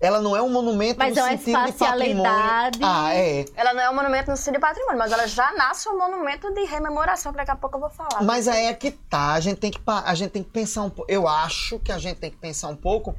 Ela 0.00 0.20
não 0.20 0.36
é 0.36 0.42
um 0.42 0.48
monumento 0.48 0.98
Mas 0.98 1.14
no 1.14 1.20
é 1.20 1.22
uma 1.22 1.30
sentido 1.30 1.46
de 1.46 1.52
patrimônio. 1.52 2.24
espacialidade. 2.24 2.78
Ah, 2.82 3.14
é. 3.14 3.44
Ela 3.54 3.72
não 3.72 3.80
é 3.80 3.88
um 3.88 3.94
monumento 3.94 4.32
no 4.32 4.36
sentido 4.36 4.54
de 4.54 4.58
patrimônio, 4.58 4.98
mas 4.98 5.12
ela 5.12 5.28
já 5.28 5.52
nasce 5.52 5.88
um 5.88 5.96
monumento 5.96 6.52
de 6.52 6.64
rememoração, 6.64 7.30
que 7.30 7.38
daqui 7.38 7.52
a 7.52 7.56
pouco 7.56 7.76
eu 7.76 7.80
vou 7.82 7.90
falar. 7.90 8.20
Mas 8.20 8.48
aí 8.48 8.66
é 8.66 8.74
que 8.74 8.90
tá, 8.90 9.34
a 9.34 9.38
gente 9.38 9.58
tem 9.58 9.70
que, 9.70 9.80
a 9.86 10.14
gente 10.16 10.30
tem 10.32 10.42
que 10.42 10.50
pensar 10.50 10.82
um 10.82 10.90
pouco. 10.90 11.08
Eu 11.10 11.28
acho 11.28 11.78
que 11.78 11.92
a 11.92 11.98
gente 11.98 12.16
tem 12.16 12.32
que 12.32 12.36
pensar 12.36 12.66
um 12.66 12.74
pouco 12.74 13.14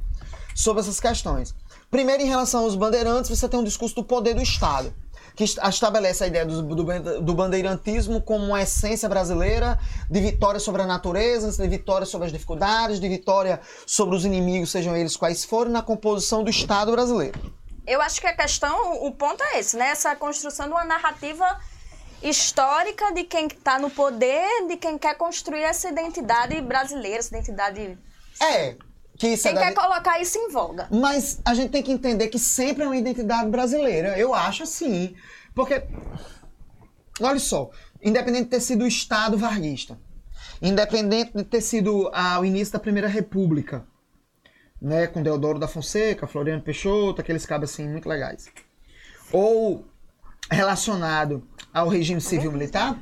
sobre 0.54 0.82
essas 0.82 1.00
questões. 1.00 1.54
Primeiro, 1.90 2.22
em 2.22 2.26
relação 2.26 2.64
aos 2.64 2.76
bandeirantes, 2.76 3.30
você 3.30 3.48
tem 3.48 3.58
um 3.58 3.64
discurso 3.64 3.94
do 3.94 4.04
poder 4.04 4.34
do 4.34 4.42
Estado, 4.42 4.92
que 5.36 5.44
est- 5.44 5.58
estabelece 5.68 6.22
a 6.24 6.26
ideia 6.26 6.46
do, 6.46 6.62
do 6.62 6.84
do 7.20 7.34
bandeirantismo 7.34 8.20
como 8.22 8.44
uma 8.46 8.62
essência 8.62 9.08
brasileira 9.08 9.78
de 10.08 10.20
vitória 10.20 10.60
sobre 10.60 10.82
a 10.82 10.86
natureza, 10.86 11.50
de 11.50 11.68
vitória 11.68 12.06
sobre 12.06 12.26
as 12.26 12.32
dificuldades, 12.32 13.00
de 13.00 13.08
vitória 13.08 13.60
sobre 13.86 14.14
os 14.16 14.24
inimigos, 14.24 14.70
sejam 14.70 14.96
eles 14.96 15.16
quais 15.16 15.44
forem, 15.44 15.72
na 15.72 15.82
composição 15.82 16.44
do 16.44 16.50
Estado 16.50 16.92
brasileiro. 16.92 17.38
Eu 17.86 18.00
acho 18.00 18.20
que 18.20 18.26
a 18.26 18.34
questão, 18.34 19.04
o 19.04 19.12
ponto 19.12 19.42
é 19.42 19.58
esse, 19.58 19.76
né? 19.76 19.88
Essa 19.88 20.16
construção 20.16 20.66
de 20.66 20.72
uma 20.72 20.84
narrativa 20.84 21.44
histórica 22.22 23.12
de 23.12 23.24
quem 23.24 23.46
está 23.46 23.78
no 23.78 23.90
poder, 23.90 24.66
de 24.68 24.76
quem 24.76 24.96
quer 24.96 25.14
construir 25.16 25.62
essa 25.62 25.88
identidade 25.88 26.58
brasileira, 26.62 27.18
essa 27.18 27.36
identidade. 27.36 27.98
É, 28.40 28.76
que 29.18 29.28
isso 29.28 29.44
Quem 29.44 29.52
é 29.52 29.54
da- 29.54 29.60
quer 29.62 29.74
colocar 29.74 30.20
isso 30.20 30.38
em 30.38 30.48
voga. 30.50 30.88
Mas 30.90 31.40
a 31.44 31.54
gente 31.54 31.70
tem 31.70 31.82
que 31.82 31.92
entender 31.92 32.28
que 32.28 32.38
sempre 32.38 32.82
é 32.82 32.86
uma 32.86 32.96
identidade 32.96 33.48
brasileira. 33.48 34.18
Eu 34.18 34.34
acho 34.34 34.62
assim. 34.64 35.14
Porque, 35.54 35.84
olha 37.20 37.38
só, 37.38 37.70
independente 38.02 38.44
de 38.44 38.50
ter 38.50 38.60
sido 38.60 38.84
o 38.84 38.88
Estado 38.88 39.38
varguista, 39.38 39.98
independente 40.60 41.32
de 41.34 41.44
ter 41.44 41.60
sido 41.60 42.10
ah, 42.12 42.40
o 42.40 42.44
início 42.44 42.72
da 42.72 42.80
Primeira 42.80 43.06
República, 43.08 43.86
né, 44.82 45.06
com 45.06 45.22
Deodoro 45.22 45.58
da 45.58 45.68
Fonseca, 45.68 46.26
Floriano 46.26 46.60
Peixoto, 46.62 47.20
aqueles 47.20 47.46
cabos 47.46 47.70
assim 47.70 47.88
muito 47.88 48.08
legais, 48.08 48.46
ou 49.32 49.86
relacionado 50.50 51.46
ao 51.72 51.88
regime 51.88 52.20
civil-militar, 52.20 52.98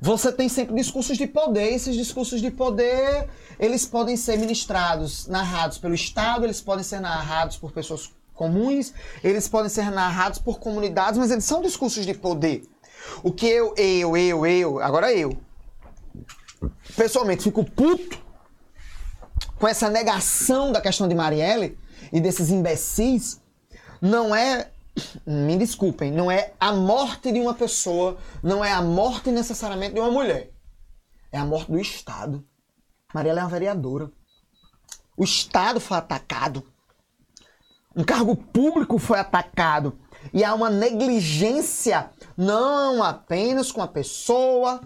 você 0.00 0.30
tem 0.30 0.48
sempre 0.48 0.74
discursos 0.74 1.16
de 1.16 1.26
poder, 1.26 1.72
esses 1.72 1.96
discursos 1.96 2.40
de 2.40 2.50
poder, 2.50 3.28
eles 3.58 3.86
podem 3.86 4.16
ser 4.16 4.38
ministrados, 4.38 5.26
narrados 5.26 5.78
pelo 5.78 5.94
Estado, 5.94 6.44
eles 6.44 6.60
podem 6.60 6.84
ser 6.84 7.00
narrados 7.00 7.56
por 7.56 7.72
pessoas 7.72 8.10
comuns, 8.34 8.92
eles 9.24 9.48
podem 9.48 9.70
ser 9.70 9.90
narrados 9.90 10.38
por 10.38 10.58
comunidades, 10.58 11.18
mas 11.18 11.30
eles 11.30 11.44
são 11.44 11.62
discursos 11.62 12.04
de 12.04 12.12
poder. 12.12 12.62
O 13.22 13.32
que 13.32 13.46
eu, 13.46 13.74
eu, 13.76 14.16
eu, 14.16 14.46
eu, 14.46 14.80
agora 14.80 15.12
eu, 15.12 15.36
pessoalmente 16.94 17.44
fico 17.44 17.64
puto 17.64 18.18
com 19.58 19.66
essa 19.66 19.88
negação 19.88 20.70
da 20.70 20.80
questão 20.80 21.08
de 21.08 21.14
Marielle 21.14 21.78
e 22.12 22.20
desses 22.20 22.50
imbecis, 22.50 23.40
não 24.00 24.34
é, 24.34 24.70
me 25.26 25.56
desculpem, 25.56 26.10
não 26.10 26.30
é 26.30 26.52
a 26.58 26.72
morte 26.72 27.32
de 27.32 27.40
uma 27.40 27.54
pessoa, 27.54 28.16
não 28.42 28.64
é 28.64 28.72
a 28.72 28.82
morte 28.82 29.30
necessariamente 29.30 29.94
de 29.94 30.00
uma 30.00 30.10
mulher. 30.10 30.50
É 31.30 31.38
a 31.38 31.44
morte 31.44 31.70
do 31.70 31.78
Estado. 31.78 32.44
Marielle 33.12 33.40
é 33.40 33.42
uma 33.42 33.50
vereadora. 33.50 34.10
O 35.16 35.24
Estado 35.24 35.80
foi 35.80 35.96
atacado. 35.96 36.62
Um 37.94 38.04
cargo 38.04 38.36
público 38.36 38.98
foi 38.98 39.18
atacado. 39.18 39.98
E 40.32 40.44
há 40.44 40.54
uma 40.54 40.70
negligência 40.70 42.10
não 42.36 43.02
apenas 43.02 43.72
com 43.72 43.80
a 43.80 43.88
pessoa, 43.88 44.80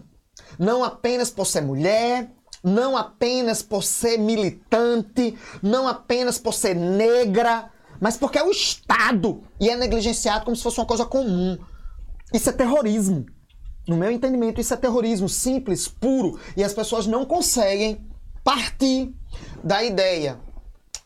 não 0.59 0.85
apenas 0.85 1.31
por 1.31 1.47
ser 1.47 1.63
mulher, 1.63 2.31
não 2.63 2.97
apenas 2.97 3.63
por 3.63 3.83
ser 3.83 4.19
militante, 4.19 5.37
não 5.63 5.89
apenas 5.89 6.39
por 6.39 6.53
ser 6.53 6.75
negra, 6.75 7.71
mas 8.01 8.17
porque 8.17 8.39
é 8.39 8.43
o 8.43 8.51
Estado 8.51 9.43
e 9.61 9.69
é 9.69 9.77
negligenciado 9.77 10.45
como 10.45 10.57
se 10.57 10.63
fosse 10.63 10.81
uma 10.81 10.87
coisa 10.87 11.05
comum. 11.05 11.59
Isso 12.33 12.49
é 12.49 12.53
terrorismo. 12.53 13.27
No 13.87 13.97
meu 13.97 14.11
entendimento, 14.11 14.61
isso 14.61 14.73
é 14.73 14.77
terrorismo 14.77 15.29
simples, 15.29 15.87
puro, 15.89 16.39
e 16.57 16.65
as 16.65 16.73
pessoas 16.73 17.07
não 17.07 17.27
conseguem 17.27 18.07
partir 18.43 19.15
da 19.63 19.83
ideia 19.83 20.39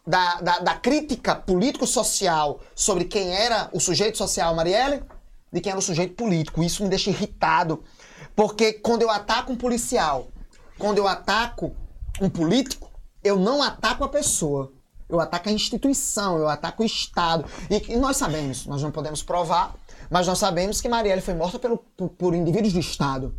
da, 0.07 0.41
da, 0.41 0.59
da 0.59 0.75
crítica 0.75 1.35
político-social 1.35 2.61
sobre 2.75 3.05
quem 3.05 3.35
era 3.35 3.71
o 3.73 3.81
sujeito 3.81 4.19
social 4.19 4.55
Marielle, 4.55 5.03
de 5.51 5.61
quem 5.61 5.71
era 5.71 5.79
o 5.79 5.83
sujeito 5.83 6.15
político. 6.15 6.63
Isso 6.63 6.83
me 6.83 6.89
deixa 6.89 7.11
irritado, 7.11 7.83
porque 8.37 8.75
quando 8.75 9.03
eu 9.03 9.11
ataco 9.11 9.53
um 9.53 9.57
policial, 9.57 10.29
quando 10.79 10.99
eu 10.99 11.09
ataco 11.09 11.75
um 12.21 12.29
político, 12.29 12.91
eu 13.23 13.39
não 13.39 13.63
ataco 13.63 14.05
a 14.05 14.09
pessoa. 14.09 14.73
Eu 15.15 15.21
ataco 15.21 15.49
a 15.49 15.53
instituição, 15.53 16.39
eu 16.39 16.49
ataco 16.49 16.83
o 16.83 16.87
Estado. 16.87 17.45
E, 17.71 17.93
e 17.93 17.97
nós 17.97 18.17
sabemos, 18.17 18.67
nós 18.67 18.83
não 18.83 18.91
podemos 18.91 19.23
provar, 19.23 19.75
mas 20.11 20.27
nós 20.27 20.39
sabemos 20.39 20.81
que 20.81 20.89
Marielle 20.89 21.21
foi 21.23 21.35
morta 21.35 21.59
pelo, 21.59 21.79
por, 21.97 22.09
por 22.11 22.35
indivíduos 22.35 22.73
do 22.73 22.81
Estado. 22.81 23.35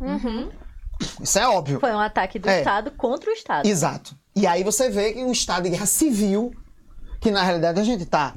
Isso 1.20 1.38
é 1.38 1.46
óbvio. 1.46 1.78
Foi 1.78 1.92
um 1.92 2.00
ataque 2.00 2.38
do 2.38 2.48
É. 2.48 2.58
Estado 2.58 2.90
contra 2.92 3.30
o 3.30 3.32
Estado. 3.32 3.66
Exato. 3.66 4.16
E 4.34 4.46
aí 4.46 4.64
você 4.64 4.88
vê 4.88 5.12
que 5.12 5.22
um 5.24 5.32
estado 5.32 5.64
de 5.64 5.70
guerra 5.70 5.86
civil, 5.86 6.52
que 7.20 7.30
na 7.30 7.42
realidade 7.42 7.80
a 7.80 7.84
gente 7.84 8.04
tá. 8.06 8.34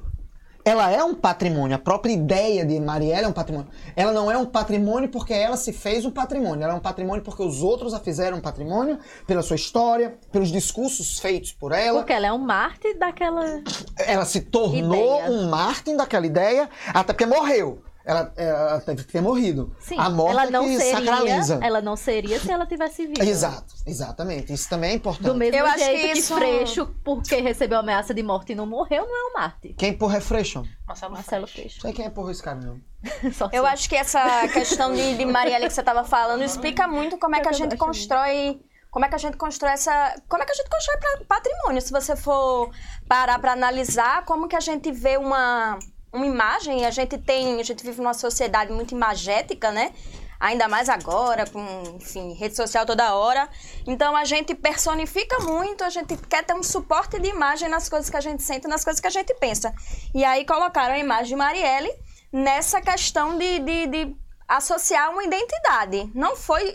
Ela 0.69 0.91
é 0.91 1.03
um 1.03 1.15
patrimônio, 1.15 1.75
a 1.75 1.79
própria 1.79 2.13
ideia 2.13 2.63
de 2.63 2.79
Marielle 2.79 3.25
é 3.25 3.27
um 3.27 3.33
patrimônio. 3.33 3.71
Ela 3.95 4.11
não 4.11 4.29
é 4.29 4.37
um 4.37 4.45
patrimônio 4.45 5.09
porque 5.09 5.33
ela 5.33 5.57
se 5.57 5.73
fez 5.73 6.05
um 6.05 6.11
patrimônio. 6.11 6.63
Ela 6.63 6.73
é 6.73 6.75
um 6.75 6.79
patrimônio 6.79 7.23
porque 7.23 7.41
os 7.41 7.63
outros 7.63 7.91
a 7.91 7.99
fizeram 7.99 8.37
um 8.37 8.41
patrimônio, 8.41 8.99
pela 9.25 9.41
sua 9.41 9.55
história, 9.55 10.19
pelos 10.31 10.51
discursos 10.51 11.17
feitos 11.17 11.51
por 11.51 11.71
ela. 11.71 12.01
Porque 12.01 12.13
ela 12.13 12.27
é 12.27 12.31
um 12.31 12.37
mártir 12.37 12.99
daquela. 12.99 13.63
Ela 13.97 14.25
se 14.25 14.41
tornou 14.41 15.17
Ideia. 15.17 15.31
um 15.31 15.49
Martin 15.49 15.95
daquela 15.97 16.27
ideia, 16.27 16.69
até 16.93 17.13
porque 17.13 17.25
morreu. 17.25 17.81
Ela, 18.09 18.33
ela 18.35 18.81
teve 18.81 19.03
que 19.03 19.11
ter 19.11 19.21
morrido. 19.21 19.75
Sim, 19.79 19.95
a 19.99 20.09
morte 20.09 20.31
ela 20.31 20.47
é 20.47 20.49
não 20.49 20.65
que 20.65 20.79
seria. 20.79 20.93
sacraliza. 21.13 21.59
Ela 21.61 21.79
não 21.79 21.95
seria 21.95 22.39
se 22.39 22.51
ela 22.51 22.65
tivesse 22.65 23.05
viva. 23.05 23.23
Exato, 23.23 23.75
exatamente. 23.85 24.51
Isso 24.51 24.67
também 24.67 24.89
é 24.89 24.93
importante. 24.95 25.25
Do 25.27 25.35
mesmo 25.35 25.55
Eu 25.55 25.65
acho 25.67 25.77
jeito 25.77 26.01
que 26.01 26.11
que, 26.13 26.17
isso- 26.19 26.33
Freixo, 26.35 26.95
porque 27.03 27.35
recebeu 27.35 27.77
ameaça 27.77 28.11
de 28.11 28.23
morte 28.23 28.53
e 28.53 28.55
não 28.55 28.65
morreu, 28.65 29.05
não 29.05 29.15
é 29.15 29.29
um 29.29 29.33
mártir. 29.39 29.75
Quem 29.77 29.93
porra 29.95 30.17
é 30.17 30.21
Freixo? 30.21 30.63
Marcelo, 30.87 31.13
Marcelo 31.13 31.45
Freixo. 31.45 31.81
Sei 31.81 31.93
quem 31.93 32.05
é 32.05 32.09
porra 32.09 32.31
esse 32.31 32.41
cara, 32.41 32.59
não. 32.59 32.79
Eu 33.53 33.63
acho 33.67 33.87
que 33.87 33.95
essa 33.95 34.47
questão 34.47 34.91
de, 34.91 35.15
de 35.15 35.25
Marielle 35.25 35.67
que 35.67 35.73
você 35.73 35.81
estava 35.81 36.03
falando 36.03 36.43
explica 36.43 36.87
muito 36.87 37.15
como 37.19 37.35
é 37.35 37.41
que 37.41 37.47
a 37.49 37.51
gente 37.53 37.77
constrói. 37.77 38.59
Como 38.89 39.05
é 39.05 39.07
que 39.07 39.13
a 39.13 39.19
gente 39.19 39.37
constrói 39.37 39.73
essa. 39.73 40.19
Como 40.27 40.41
é 40.41 40.45
que 40.47 40.51
a 40.51 40.55
gente 40.55 40.67
constrói 40.67 40.97
patrimônio? 41.27 41.79
Se 41.79 41.91
você 41.91 42.15
for 42.15 42.71
parar 43.07 43.37
para 43.37 43.51
analisar 43.51 44.25
como 44.25 44.47
que 44.47 44.55
a 44.55 44.59
gente 44.59 44.91
vê 44.91 45.15
uma, 45.15 45.77
uma 46.11 46.25
imagem, 46.25 46.85
a 46.85 46.91
gente 46.91 47.17
tem. 47.17 47.59
A 47.59 47.63
gente 47.63 47.83
vive 47.83 48.01
numa 48.01 48.13
sociedade 48.13 48.71
muito 48.71 48.93
imagética, 48.93 49.71
né? 49.71 49.93
Ainda 50.39 50.69
mais 50.69 50.87
agora, 50.87 51.45
com, 51.45 51.97
enfim, 51.97 52.33
rede 52.33 52.55
social 52.55 52.85
toda 52.85 53.13
hora. 53.13 53.49
Então 53.85 54.15
a 54.15 54.23
gente 54.23 54.55
personifica 54.55 55.39
muito, 55.39 55.83
a 55.83 55.89
gente 55.89 56.15
quer 56.15 56.45
ter 56.45 56.53
um 56.53 56.63
suporte 56.63 57.19
de 57.19 57.27
imagem 57.27 57.67
nas 57.67 57.89
coisas 57.89 58.09
que 58.09 58.15
a 58.15 58.21
gente 58.21 58.41
sente, 58.41 58.65
nas 58.67 58.83
coisas 58.83 59.01
que 59.01 59.07
a 59.07 59.11
gente 59.11 59.33
pensa. 59.33 59.73
E 60.15 60.23
aí 60.23 60.45
colocaram 60.45 60.93
a 60.93 60.97
imagem 60.97 61.29
de 61.29 61.35
Marielle 61.35 61.91
nessa 62.31 62.79
questão 62.79 63.37
de, 63.37 63.59
de, 63.59 63.87
de 63.87 64.15
associar 64.47 65.11
uma 65.11 65.25
identidade. 65.25 66.09
Não 66.15 66.37
foi. 66.37 66.73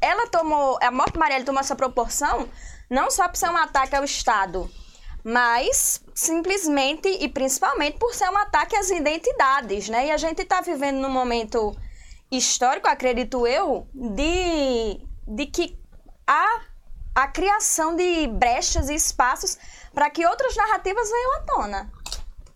Ela 0.00 0.26
tomou. 0.26 0.76
A 0.82 0.90
morte 0.90 1.12
de 1.12 1.18
Marielle 1.20 1.44
tomou 1.44 1.60
essa 1.60 1.76
proporção 1.76 2.48
não 2.90 3.10
só 3.10 3.28
por 3.28 3.36
ser 3.36 3.48
um 3.48 3.56
ataque 3.56 3.94
ao 3.94 4.04
Estado, 4.04 4.68
mas 5.24 6.04
simplesmente 6.14 7.08
e 7.08 7.28
principalmente 7.28 7.98
por 7.98 8.14
ser 8.14 8.28
um 8.28 8.36
ataque 8.36 8.76
às 8.76 8.90
identidades, 8.90 9.88
né? 9.88 10.08
E 10.08 10.10
a 10.10 10.18
gente 10.18 10.42
está 10.42 10.60
vivendo 10.60 10.98
num 10.98 11.08
momento 11.08 11.74
histórico, 12.30 12.86
acredito 12.86 13.46
eu, 13.46 13.88
de, 13.94 15.00
de 15.26 15.46
que 15.46 15.78
há 16.26 16.60
a 17.14 17.28
criação 17.28 17.96
de 17.96 18.26
brechas 18.26 18.90
e 18.90 18.94
espaços 18.94 19.56
para 19.94 20.10
que 20.10 20.26
outras 20.26 20.54
narrativas 20.54 21.08
venham 21.08 21.36
à 21.36 21.40
tona 21.40 21.92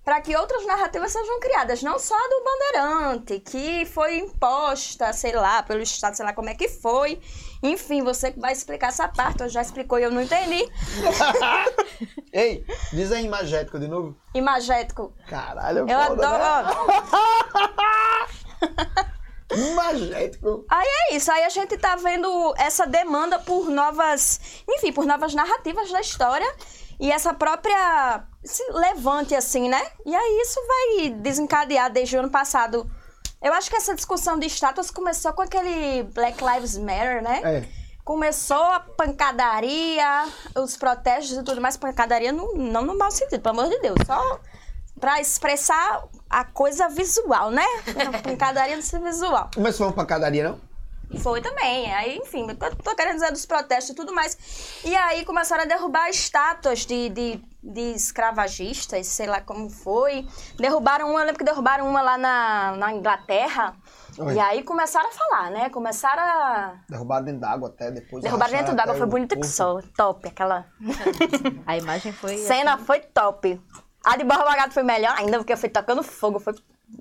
para 0.08 0.22
que 0.22 0.34
outras 0.34 0.64
narrativas 0.64 1.12
sejam 1.12 1.38
criadas, 1.38 1.82
não 1.82 1.98
só 1.98 2.14
a 2.14 2.28
do 2.28 2.42
Bandeirante, 2.42 3.40
que 3.40 3.84
foi 3.84 4.16
imposta, 4.16 5.12
sei 5.12 5.32
lá, 5.32 5.62
pelo 5.62 5.82
Estado, 5.82 6.14
sei 6.14 6.24
lá 6.24 6.32
como 6.32 6.48
é 6.48 6.54
que 6.54 6.66
foi. 6.66 7.20
Enfim, 7.62 8.02
você 8.02 8.30
que 8.30 8.38
vai 8.38 8.52
explicar 8.52 8.88
essa 8.88 9.08
parte, 9.08 9.42
eu 9.42 9.48
já 9.48 9.62
explicou 9.62 9.98
e 9.98 10.02
eu 10.04 10.10
não 10.10 10.22
entendi. 10.22 10.66
Ei, 12.32 12.64
diz 12.92 13.10
aí 13.10 13.24
imagético 13.24 13.78
de 13.78 13.88
novo. 13.88 14.16
Imagético. 14.34 15.12
Caralho, 15.28 15.80
Eu 15.88 15.88
foda, 15.88 16.28
adoro. 16.28 16.86
né? 16.86 16.98
Imagético. 19.50 20.66
Aí 20.68 20.86
é 20.86 21.16
isso, 21.16 21.32
aí 21.32 21.44
a 21.44 21.48
gente 21.48 21.76
tá 21.78 21.96
vendo 21.96 22.54
essa 22.58 22.86
demanda 22.86 23.38
por 23.38 23.70
novas, 23.70 24.62
enfim, 24.68 24.92
por 24.92 25.06
novas 25.06 25.34
narrativas 25.34 25.90
da 25.90 26.00
história 26.00 26.46
e 27.00 27.10
essa 27.10 27.32
própria 27.32 28.24
esse 28.44 28.62
levante 28.72 29.34
assim, 29.34 29.68
né? 29.68 29.80
E 30.04 30.14
aí 30.14 30.38
isso 30.42 30.60
vai 30.66 31.10
desencadear 31.10 31.90
desde 31.90 32.16
o 32.16 32.20
ano 32.20 32.30
passado. 32.30 32.90
Eu 33.40 33.52
acho 33.52 33.70
que 33.70 33.76
essa 33.76 33.94
discussão 33.94 34.38
de 34.38 34.46
status 34.46 34.90
começou 34.90 35.32
com 35.32 35.42
aquele 35.42 36.02
Black 36.04 36.42
Lives 36.42 36.76
Matter, 36.76 37.22
né? 37.22 37.40
É. 37.44 37.64
Começou 38.04 38.62
a 38.62 38.80
pancadaria, 38.80 40.26
os 40.56 40.76
protestos 40.76 41.36
e 41.38 41.42
tudo 41.44 41.60
mais, 41.60 41.76
pancadaria 41.76 42.32
no- 42.32 42.54
não 42.56 42.82
no 42.82 42.96
mau 42.96 43.10
sentido, 43.10 43.40
pelo 43.40 43.60
amor 43.60 43.70
de 43.70 43.78
Deus, 43.80 43.98
só 44.06 44.40
pra 44.98 45.20
expressar 45.20 46.04
a 46.28 46.44
coisa 46.44 46.88
visual, 46.88 47.50
né? 47.50 47.64
pancadaria 48.24 48.74
no 48.76 48.82
ser 48.82 49.00
visual. 49.00 49.50
Mas 49.56 49.76
foi 49.76 49.86
uma 49.86 49.92
pancadaria, 49.92 50.48
não? 50.48 50.68
Foi 51.20 51.40
também. 51.40 51.92
Aí, 51.94 52.16
enfim, 52.18 52.46
tô, 52.54 52.68
tô 52.76 52.94
querendo 52.96 53.14
dizer 53.14 53.30
dos 53.32 53.46
protestos 53.46 53.90
e 53.90 53.94
tudo 53.94 54.12
mais. 54.12 54.36
E 54.84 54.94
aí 54.94 55.24
começaram 55.24 55.62
a 55.62 55.66
derrubar 55.66 56.08
estátuas 56.10 56.80
de, 56.84 57.08
de, 57.10 57.40
de 57.62 57.92
escravagistas, 57.92 59.06
sei 59.06 59.26
lá 59.26 59.40
como 59.40 59.68
foi. 59.68 60.26
Derrubaram 60.56 61.10
uma, 61.10 61.20
eu 61.20 61.26
lembro 61.26 61.38
que 61.38 61.44
derrubaram 61.44 61.88
uma 61.88 62.00
lá 62.00 62.16
na, 62.16 62.76
na 62.76 62.92
Inglaterra. 62.92 63.76
Oi. 64.16 64.34
E 64.34 64.40
aí 64.40 64.62
começaram 64.62 65.08
a 65.08 65.12
falar, 65.12 65.50
né? 65.50 65.70
Começaram 65.70 66.22
a. 66.22 66.74
Derrubaram 66.88 67.24
dentro 67.24 67.40
d'água 67.40 67.68
até 67.68 67.90
depois. 67.90 68.22
Derrubaram 68.22 68.52
dentro 68.52 68.74
d'água, 68.74 68.94
foi 68.94 69.06
bonito 69.06 69.38
que 69.38 69.46
só. 69.46 69.80
Top, 69.96 70.26
aquela. 70.26 70.66
A 71.66 71.76
imagem 71.76 72.12
foi. 72.12 72.38
Cena 72.46 72.78
foi 72.78 73.00
top. 73.00 73.60
A 74.04 74.16
de 74.16 74.24
Borra 74.24 74.44
Bagado 74.44 74.72
foi 74.72 74.82
melhor 74.82 75.14
ainda, 75.18 75.38
porque 75.38 75.54
foi 75.56 75.68
tocando 75.68 76.02
fogo. 76.02 76.38
Foi. 76.38 76.54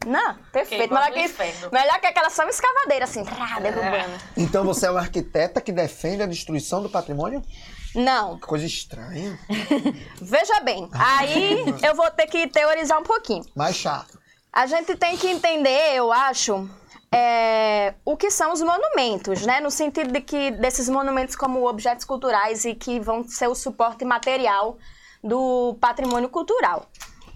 Não, 0.06 0.36
perfeito. 0.52 0.90
Queimando 0.90 1.16
Melhor 1.16 1.30
que, 1.30 1.70
melhor 1.72 2.00
que 2.02 2.08
aquela 2.08 2.30
só 2.30 2.44
uma 2.44 2.50
escavadeira, 2.50 3.06
assim, 3.06 3.24
derrubando. 3.24 4.22
Então 4.36 4.66
você 4.66 4.88
é 4.88 4.92
uma 4.92 5.00
arquiteta 5.00 5.62
que 5.62 5.72
defende 5.72 6.24
a 6.24 6.26
destruição 6.26 6.84
do 6.84 6.90
patrimônio? 6.90 7.42
Não, 7.96 8.38
Que 8.38 8.48
coisa 8.48 8.66
estranha. 8.66 9.40
Veja 10.22 10.60
bem, 10.62 10.90
aí 10.94 11.64
eu 11.84 11.96
vou 11.96 12.10
ter 12.12 12.28
que 12.28 12.48
teorizar 12.48 13.00
um 13.00 13.04
pouquinho. 13.04 13.44
Mais 13.56 13.76
chato. 13.76 14.20
A 14.52 14.66
gente 14.66 14.96
tem 14.96 15.16
que 15.18 15.28
entender, 15.28 15.96
eu 15.96 16.12
acho, 16.12 16.70
é, 17.12 17.94
o 18.04 18.18
que 18.18 18.30
são 18.32 18.52
os 18.52 18.62
monumentos, 18.62 19.46
né? 19.46 19.60
No 19.60 19.72
sentido 19.72 20.12
de 20.12 20.22
que 20.22 20.52
desses 20.52 20.90
monumentos 20.90 21.36
como 21.36 21.68
objetos 21.68 22.06
culturais 22.06 22.66
e 22.66 22.76
que 22.76 23.00
vão 23.00 23.24
ser 23.24 23.48
o 23.48 23.56
suporte 23.56 24.04
material 24.04 24.78
do 25.24 25.78
patrimônio 25.80 26.30
cultural. 26.30 26.86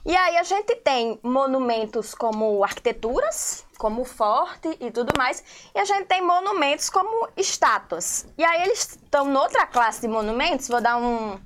E 0.05 0.15
aí 0.15 0.37
a 0.37 0.43
gente 0.43 0.75
tem 0.77 1.19
monumentos 1.21 2.15
como 2.15 2.63
arquiteturas, 2.63 3.65
como 3.81 4.05
forte 4.05 4.77
e 4.79 4.91
tudo 4.91 5.11
mais, 5.17 5.43
e 5.73 5.79
a 5.79 5.85
gente 5.85 6.05
tem 6.05 6.21
monumentos 6.21 6.87
como 6.87 7.27
estátuas. 7.35 8.27
E 8.37 8.45
aí 8.45 8.61
eles 8.61 8.91
estão 8.91 9.25
noutra 9.25 9.65
classe 9.65 10.01
de 10.01 10.07
monumentos, 10.07 10.67
vou 10.67 10.79
dar 10.79 10.97
um 10.97 11.39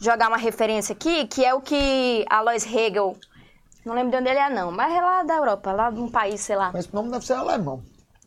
jogar 0.00 0.28
uma 0.28 0.36
referência 0.36 0.92
aqui, 0.92 1.26
que 1.26 1.44
é 1.44 1.52
o 1.52 1.60
que 1.60 2.24
Alois 2.30 2.64
Hegel 2.64 3.16
não 3.84 3.92
lembro 3.92 4.12
de 4.12 4.16
onde 4.18 4.28
ele 4.28 4.38
é, 4.38 4.48
não. 4.48 4.70
Mas 4.70 4.92
é 4.92 5.00
lá 5.00 5.24
da 5.24 5.34
Europa, 5.34 5.72
lá 5.72 5.90
de 5.90 5.98
um 5.98 6.08
país, 6.08 6.40
sei 6.42 6.54
lá. 6.54 6.70
Mas 6.72 6.86
o 6.86 6.94
nome 6.94 7.10
deve 7.10 7.26
ser 7.26 7.32
alemão. 7.32 7.82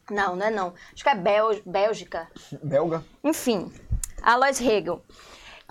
Não, 0.09 0.35
não 0.35 0.45
é 0.45 0.51
não. 0.51 0.73
Acho 0.93 1.01
que 1.01 1.09
é 1.09 1.15
Bel 1.15 1.61
Bélgica. 1.65 2.27
Belga. 2.61 3.05
Enfim, 3.23 3.71
Alois 4.21 4.59
Hegel. 4.59 5.01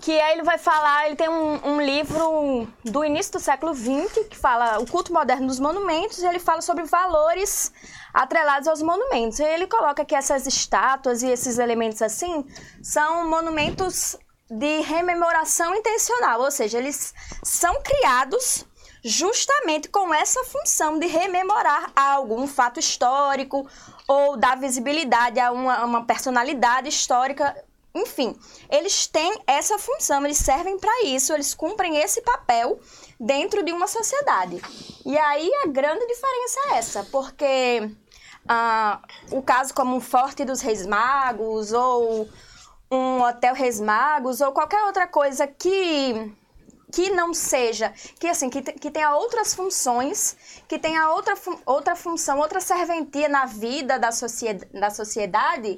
Que 0.01 0.19
aí 0.19 0.33
ele 0.33 0.43
vai 0.43 0.57
falar, 0.57 1.05
ele 1.05 1.15
tem 1.15 1.29
um, 1.29 1.59
um 1.63 1.81
livro 1.81 2.67
do 2.83 3.05
início 3.05 3.33
do 3.33 3.39
século 3.39 3.73
XX 3.73 4.27
que 4.29 4.35
fala 4.35 4.79
o 4.79 4.87
culto 4.87 5.13
moderno 5.13 5.47
dos 5.47 5.59
monumentos 5.59 6.19
e 6.19 6.25
ele 6.25 6.39
fala 6.39 6.61
sobre 6.61 6.83
valores 6.85 7.71
atrelados 8.13 8.67
aos 8.67 8.81
monumentos. 8.81 9.39
E 9.39 9.43
ele 9.43 9.67
coloca 9.67 10.03
que 10.03 10.15
essas 10.15 10.47
estátuas 10.47 11.21
e 11.21 11.27
esses 11.27 11.59
elementos 11.59 12.01
assim 12.01 12.45
são 12.81 13.29
monumentos 13.29 14.17
de 14.49 14.81
rememoração 14.81 15.73
intencional, 15.73 16.41
ou 16.41 16.51
seja, 16.51 16.77
eles 16.77 17.13
são 17.41 17.81
criados 17.81 18.65
justamente 19.03 19.87
com 19.87 20.13
essa 20.13 20.43
função 20.43 20.99
de 20.99 21.07
rememorar 21.07 21.91
algo, 21.95 22.39
um 22.39 22.47
fato 22.47 22.79
histórico 22.79 23.67
ou 24.07 24.37
dar 24.37 24.57
visibilidade 24.57 25.39
a 25.39 25.51
uma, 25.51 25.75
a 25.77 25.85
uma 25.85 26.05
personalidade 26.05 26.89
histórica. 26.89 27.55
Enfim, 27.93 28.37
eles 28.69 29.05
têm 29.05 29.41
essa 29.45 29.77
função, 29.77 30.23
eles 30.25 30.37
servem 30.37 30.79
para 30.79 31.03
isso, 31.03 31.33
eles 31.33 31.53
cumprem 31.53 31.97
esse 31.97 32.21
papel 32.21 32.79
dentro 33.19 33.63
de 33.63 33.71
uma 33.73 33.87
sociedade. 33.87 34.61
E 35.05 35.17
aí 35.17 35.51
a 35.63 35.67
grande 35.67 36.05
diferença 36.07 36.59
é 36.67 36.77
essa, 36.77 37.03
porque 37.11 37.91
ah, 38.47 39.01
o 39.29 39.41
caso 39.41 39.73
como 39.73 39.95
um 39.95 39.99
Forte 39.99 40.45
dos 40.45 40.61
Reis 40.61 40.85
Magos 40.85 41.73
ou 41.73 42.29
um 42.89 43.21
Hotel 43.21 43.53
Reis 43.53 43.79
Magos 43.79 44.39
ou 44.41 44.51
qualquer 44.51 44.83
outra 44.83 45.07
coisa 45.07 45.45
que 45.45 46.33
que 46.91 47.09
não 47.09 47.33
seja, 47.33 47.93
que 48.19 48.27
assim, 48.27 48.49
que, 48.49 48.61
que 48.61 48.91
tenha 48.91 49.15
outras 49.15 49.53
funções, 49.53 50.35
que 50.67 50.77
tenha 50.77 51.09
outra, 51.09 51.35
outra 51.65 51.95
função, 51.95 52.39
outra 52.39 52.59
serventia 52.59 53.29
na 53.29 53.45
vida 53.45 53.97
da, 53.97 54.09
da 54.73 54.89
sociedade, 54.89 55.77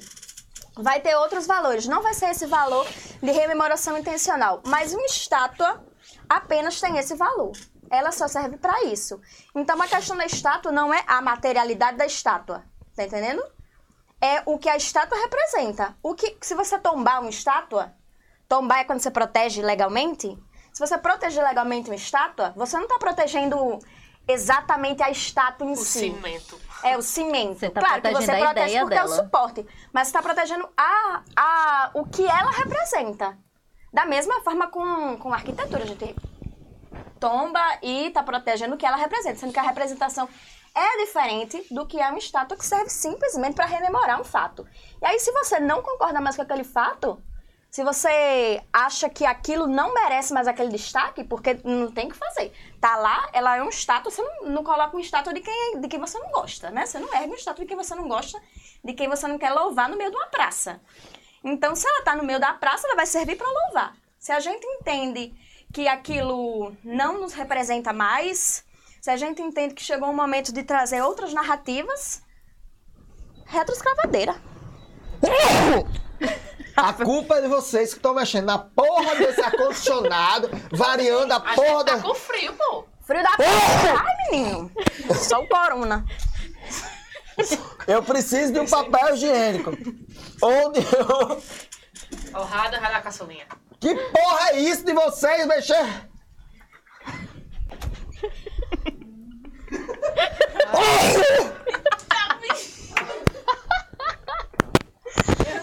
vai 0.76 1.00
ter 1.00 1.14
outros 1.16 1.46
valores. 1.46 1.86
Não 1.86 2.02
vai 2.02 2.14
ser 2.14 2.30
esse 2.30 2.46
valor 2.46 2.86
de 3.22 3.30
rememoração 3.30 3.96
intencional, 3.96 4.60
mas 4.66 4.92
uma 4.92 5.06
estátua 5.06 5.84
apenas 6.28 6.80
tem 6.80 6.98
esse 6.98 7.14
valor. 7.14 7.52
Ela 7.90 8.12
só 8.12 8.26
serve 8.26 8.56
para 8.56 8.84
isso. 8.84 9.20
Então 9.54 9.80
a 9.80 9.86
questão 9.86 10.16
da 10.16 10.26
estátua 10.26 10.72
não 10.72 10.92
é 10.92 11.04
a 11.06 11.20
materialidade 11.20 11.96
da 11.96 12.06
estátua, 12.06 12.64
tá 12.96 13.04
entendendo? 13.04 13.42
É 14.20 14.42
o 14.46 14.58
que 14.58 14.68
a 14.68 14.76
estátua 14.76 15.18
representa. 15.18 15.96
O 16.02 16.14
que 16.14 16.36
se 16.40 16.54
você 16.54 16.78
tombar 16.78 17.20
uma 17.20 17.30
estátua, 17.30 17.92
tombar 18.48 18.80
é 18.80 18.84
quando 18.84 19.00
você 19.00 19.10
protege 19.10 19.62
legalmente. 19.62 20.36
Se 20.72 20.80
você 20.80 20.98
proteger 20.98 21.44
legalmente 21.44 21.88
uma 21.88 21.94
estátua, 21.94 22.52
você 22.56 22.76
não 22.76 22.84
está 22.84 22.98
protegendo 22.98 23.78
exatamente 24.26 25.02
a 25.02 25.10
estátua 25.10 25.66
em 25.66 25.72
O 25.72 25.76
si. 25.76 25.98
cimento. 26.00 26.58
É 26.84 26.98
o 26.98 27.02
cimento. 27.02 27.58
Você 27.58 27.70
tá 27.70 27.80
claro 27.80 28.02
que 28.02 28.10
você 28.12 28.36
protege 28.36 28.80
porque 28.80 28.94
é 28.94 29.04
o 29.04 29.06
dela. 29.06 29.08
suporte, 29.08 29.66
mas 29.92 30.08
você 30.08 30.10
está 30.10 30.22
protegendo 30.22 30.68
a, 30.76 31.22
a, 31.34 31.90
o 31.94 32.04
que 32.04 32.24
ela 32.26 32.50
representa. 32.50 33.38
Da 33.92 34.04
mesma 34.04 34.40
forma 34.42 34.68
com, 34.68 35.16
com 35.16 35.32
a 35.32 35.36
arquitetura, 35.36 35.84
a 35.84 35.86
gente 35.86 36.14
tomba 37.18 37.60
e 37.82 38.08
está 38.08 38.22
protegendo 38.22 38.74
o 38.74 38.78
que 38.78 38.84
ela 38.84 38.96
representa, 38.96 39.36
sendo 39.36 39.52
que 39.52 39.58
a 39.58 39.62
representação 39.62 40.28
é 40.74 41.04
diferente 41.04 41.64
do 41.70 41.86
que 41.86 42.00
é 42.00 42.08
uma 42.08 42.18
estátua 42.18 42.56
que 42.56 42.66
serve 42.66 42.90
simplesmente 42.90 43.54
para 43.54 43.64
rememorar 43.64 44.20
um 44.20 44.24
fato. 44.24 44.66
E 45.00 45.06
aí, 45.06 45.18
se 45.18 45.32
você 45.32 45.60
não 45.60 45.80
concorda 45.80 46.20
mais 46.20 46.36
com 46.36 46.42
aquele 46.42 46.64
fato, 46.64 47.22
se 47.74 47.82
você 47.82 48.62
acha 48.72 49.10
que 49.10 49.26
aquilo 49.26 49.66
não 49.66 49.92
merece 49.92 50.32
mais 50.32 50.46
aquele 50.46 50.68
destaque, 50.68 51.24
porque 51.24 51.58
não 51.64 51.90
tem 51.90 52.06
o 52.06 52.10
que 52.12 52.16
fazer. 52.16 52.52
Tá 52.80 52.94
lá, 52.94 53.28
ela 53.32 53.56
é 53.56 53.62
um 53.64 53.68
estátua, 53.68 54.12
você 54.12 54.22
não, 54.22 54.48
não 54.48 54.62
coloca 54.62 54.96
uma 54.96 55.00
estátua 55.02 55.34
de 55.34 55.40
quem, 55.40 55.80
de 55.80 55.88
quem 55.88 55.98
você 55.98 56.16
não 56.20 56.30
gosta, 56.30 56.70
né? 56.70 56.86
Você 56.86 57.00
não 57.00 57.12
ergue 57.12 57.26
uma 57.26 57.34
estátua 57.34 57.64
de 57.64 57.68
quem 57.68 57.76
você 57.76 57.92
não 57.96 58.06
gosta, 58.06 58.40
de 58.84 58.92
quem 58.92 59.08
você 59.08 59.26
não 59.26 59.36
quer 59.36 59.50
louvar 59.50 59.88
no 59.88 59.96
meio 59.96 60.08
de 60.08 60.16
uma 60.16 60.28
praça. 60.28 60.80
Então, 61.42 61.74
se 61.74 61.84
ela 61.84 62.04
tá 62.04 62.14
no 62.14 62.22
meio 62.22 62.38
da 62.38 62.52
praça, 62.52 62.86
ela 62.86 62.94
vai 62.94 63.06
servir 63.06 63.34
para 63.34 63.50
louvar. 63.50 63.96
Se 64.20 64.30
a 64.30 64.38
gente 64.38 64.64
entende 64.64 65.34
que 65.72 65.88
aquilo 65.88 66.76
não 66.84 67.20
nos 67.20 67.32
representa 67.32 67.92
mais, 67.92 68.64
se 69.00 69.10
a 69.10 69.16
gente 69.16 69.42
entende 69.42 69.74
que 69.74 69.82
chegou 69.82 70.10
um 70.10 70.14
momento 70.14 70.52
de 70.52 70.62
trazer 70.62 71.02
outras 71.02 71.34
narrativas, 71.34 72.22
retroescravadeira. 73.46 74.36
A 76.76 76.92
culpa 76.92 77.36
é 77.36 77.42
de 77.42 77.48
vocês 77.48 77.90
que 77.90 77.96
estão 77.98 78.14
mexendo 78.14 78.46
na 78.46 78.58
porra 78.58 79.14
desse 79.16 79.40
ar-condicionado, 79.40 80.50
variando 80.72 81.32
a 81.32 81.36
A 81.36 81.40
porra 81.40 81.78
gente 81.78 81.84
tá 81.86 81.96
da. 81.96 82.02
com 82.02 82.14
frio, 82.14 82.52
pô. 82.54 82.84
Frio 83.02 83.22
da 83.22 83.30
porra! 83.36 84.04
Ai, 84.06 84.30
menino! 84.30 84.70
Só 85.14 85.40
o 85.40 85.48
corona. 85.48 86.04
Eu 87.86 88.02
preciso 88.02 88.52
de 88.52 88.60
um 88.60 88.66
papel 88.66 89.14
higiênico. 89.14 89.70
Onde 90.42 90.80
eu. 90.80 91.42
Honrada, 92.40 92.78
rada 92.78 93.00
caçulinha. 93.00 93.46
Que 93.78 93.94
porra 93.94 94.50
é 94.50 94.60
isso 94.60 94.84
de 94.84 94.92
vocês 94.92 95.46
mexer? 95.46 95.84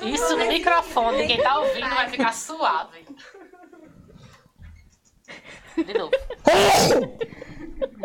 Isso 0.01 0.35
no 0.37 0.45
microfone, 0.47 1.27
quem 1.27 1.41
tá 1.41 1.59
ouvindo 1.59 1.89
vai 1.89 2.09
ficar 2.09 2.33
suave. 2.33 3.05
De 5.75 5.93
novo. 5.93 6.11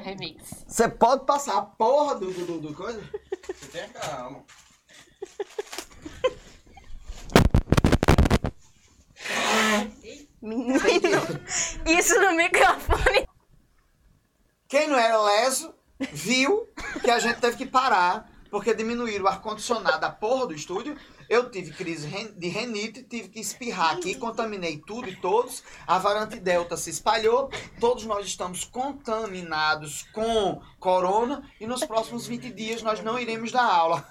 Remix. 0.03 0.65
Você 0.67 0.89
pode 0.89 1.25
passar 1.25 1.59
a 1.59 1.63
porra 1.63 2.15
do, 2.17 2.31
do, 2.33 2.61
do- 2.61 2.75
coisa? 2.75 3.03
Você 3.55 3.67
tenha 3.73 3.89
calma. 3.89 4.45
Menino, 10.41 11.21
isso 11.87 12.21
no 12.21 12.33
microfone. 12.37 13.27
Quem 14.69 14.89
não 14.89 14.99
era 14.99 15.21
leso 15.23 15.75
viu 16.13 16.69
que 17.03 17.11
a 17.11 17.19
gente 17.19 17.41
teve 17.41 17.57
que 17.57 17.67
parar 17.67 18.31
porque 18.51 18.75
diminuíram 18.75 19.25
o 19.25 19.29
ar-condicionado 19.29 20.01
da 20.01 20.11
porra 20.11 20.47
do 20.49 20.55
estúdio. 20.55 20.97
Eu 21.29 21.51
tive 21.51 21.73
crise 21.73 22.09
de 22.37 22.49
renite, 22.49 23.03
tive 23.03 23.29
que 23.29 23.41
espirrar 23.41 23.97
aqui, 23.97 24.15
contaminei 24.15 24.79
tudo 24.79 25.09
e 25.09 25.17
todos. 25.17 25.63
A 25.87 25.99
variante 25.99 26.39
Delta 26.39 26.77
se 26.77 26.91
espalhou, 26.91 27.51
todos 27.81 28.05
nós 28.05 28.27
estamos 28.27 28.65
contaminados 28.65 30.05
com 30.13 30.61
corona 30.87 31.43
e 31.61 31.67
nos 31.67 31.85
próximos 31.85 32.29
20 32.29 32.53
dias 32.53 32.81
nós 32.81 33.03
não 33.03 33.19
iremos 33.19 33.51
dar 33.51 33.65
aula. 33.65 34.07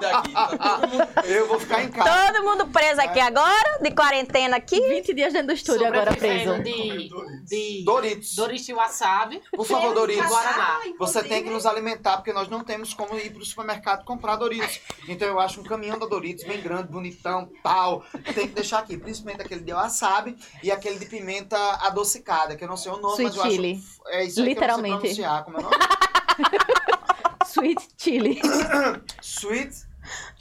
Daqui, 0.00 0.32
tá 0.32 0.46
todo 0.78 0.88
mundo 0.88 1.08
Eu 1.24 1.48
vou 1.48 1.58
ficar 1.58 1.82
em 1.82 1.90
casa. 1.90 2.32
Todo 2.32 2.44
mundo 2.44 2.68
preso 2.68 3.00
aqui 3.00 3.18
agora, 3.18 3.80
de 3.82 3.90
quarentena 3.90 4.58
aqui. 4.58 4.80
20 4.80 5.12
dias 5.12 5.32
dentro 5.32 5.48
do 5.48 5.52
estúdio 5.54 5.88
agora 5.88 6.14
preso. 6.14 6.62
De, 6.62 7.10
de 7.44 7.84
Doritos. 7.84 8.36
Doritos 8.36 8.68
e 8.68 8.72
wasabi. 8.72 9.42
Por 9.50 9.66
favor, 9.66 9.92
Doritos. 9.92 10.24
Guaraná. 10.24 10.82
Você 11.00 11.24
tem 11.24 11.42
que 11.42 11.50
nos 11.50 11.66
alimentar, 11.66 12.18
porque 12.18 12.32
nós 12.32 12.48
não 12.48 12.62
temos 12.62 12.94
como 12.94 13.18
ir 13.18 13.32
pro 13.32 13.44
supermercado 13.44 14.04
comprar 14.04 14.36
Doritos. 14.36 14.80
Então 15.08 15.26
eu 15.26 15.40
acho 15.40 15.60
um 15.60 15.64
caminhão 15.64 15.98
da 15.98 16.06
Doritos 16.06 16.44
bem 16.44 16.60
grande, 16.60 16.92
bonitão, 16.92 17.50
tal. 17.60 18.04
Tem 18.36 18.46
que 18.46 18.54
deixar 18.54 18.78
aqui. 18.78 18.96
Principalmente 18.96 19.42
aquele 19.42 19.62
de 19.62 19.72
wasabi 19.72 20.36
e 20.62 20.70
aquele 20.70 21.00
de 21.00 21.06
pimenta 21.06 21.58
adocicada, 21.84 22.54
que 22.54 22.62
eu 22.62 22.68
não 22.68 22.76
sei 22.76 22.92
o 22.92 22.98
nome, 22.98 23.14
Sweet 23.14 23.36
mas 23.36 23.46
eu 23.46 23.50
chili. 23.50 23.72
acho. 23.72 23.94
É 24.06 24.24
isso 24.26 24.40
aí 24.40 24.46
Literalmente. 24.46 25.00
que 25.00 25.06
eu 25.06 25.10
não 25.10 25.14
sei 25.16 25.24
pronunciar. 25.24 25.44
Como 25.44 25.56
é 25.56 25.60
o 25.60 25.62
nome? 25.64 25.76
Sweet 27.46 27.80
chili. 27.96 28.40
Sweet 29.22 29.72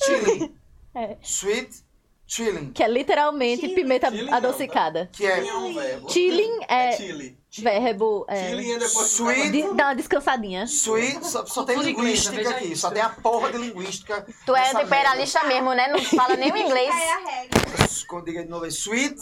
chili. 0.04 0.54
É. 0.96 1.18
Sweet 1.24 1.84
chilling. 2.28 2.72
Que 2.72 2.84
é 2.84 2.88
literalmente 2.88 3.68
pimenta 3.70 4.12
Chili 4.12 4.26
não, 4.26 4.34
adocicada. 4.36 5.10
Que 5.12 5.26
é 5.26 5.38
Chilling 5.38 5.50
é 5.50 5.56
um 5.56 5.74
verbo. 5.74 6.10
Chilling 6.12 6.60
é, 6.68 6.92
chili. 6.92 7.38
verbo. 7.58 8.26
É, 8.30 8.50
Chilling 8.50 8.72
é 8.74 8.78
depois 8.78 9.08
Sweet. 9.12 9.52
de- 9.52 9.74
dá 9.74 9.86
uma 9.88 9.96
descansadinha. 9.96 10.66
Sweet, 10.68 11.26
só, 11.26 11.48
só 11.48 11.64
tem 11.64 11.78
inglês, 11.78 11.96
linguística 12.28 12.50
aqui, 12.52 12.76
só 12.76 12.92
tem 12.92 13.02
a 13.02 13.10
porra 13.10 13.52
de 13.52 13.58
linguística. 13.58 14.24
Tu 14.46 14.56
é 14.56 14.84
imperialista 14.84 15.44
mesmo, 15.46 15.74
né? 15.74 15.88
Não 15.88 16.00
fala 16.00 16.36
nem 16.36 16.52
o 16.52 16.58
inglês. 16.58 16.94
merda. 16.94 18.22
Diga 18.24 18.44
de 18.44 18.50
novo 18.50 18.66
aí. 18.66 18.72
Sweet 18.72 19.20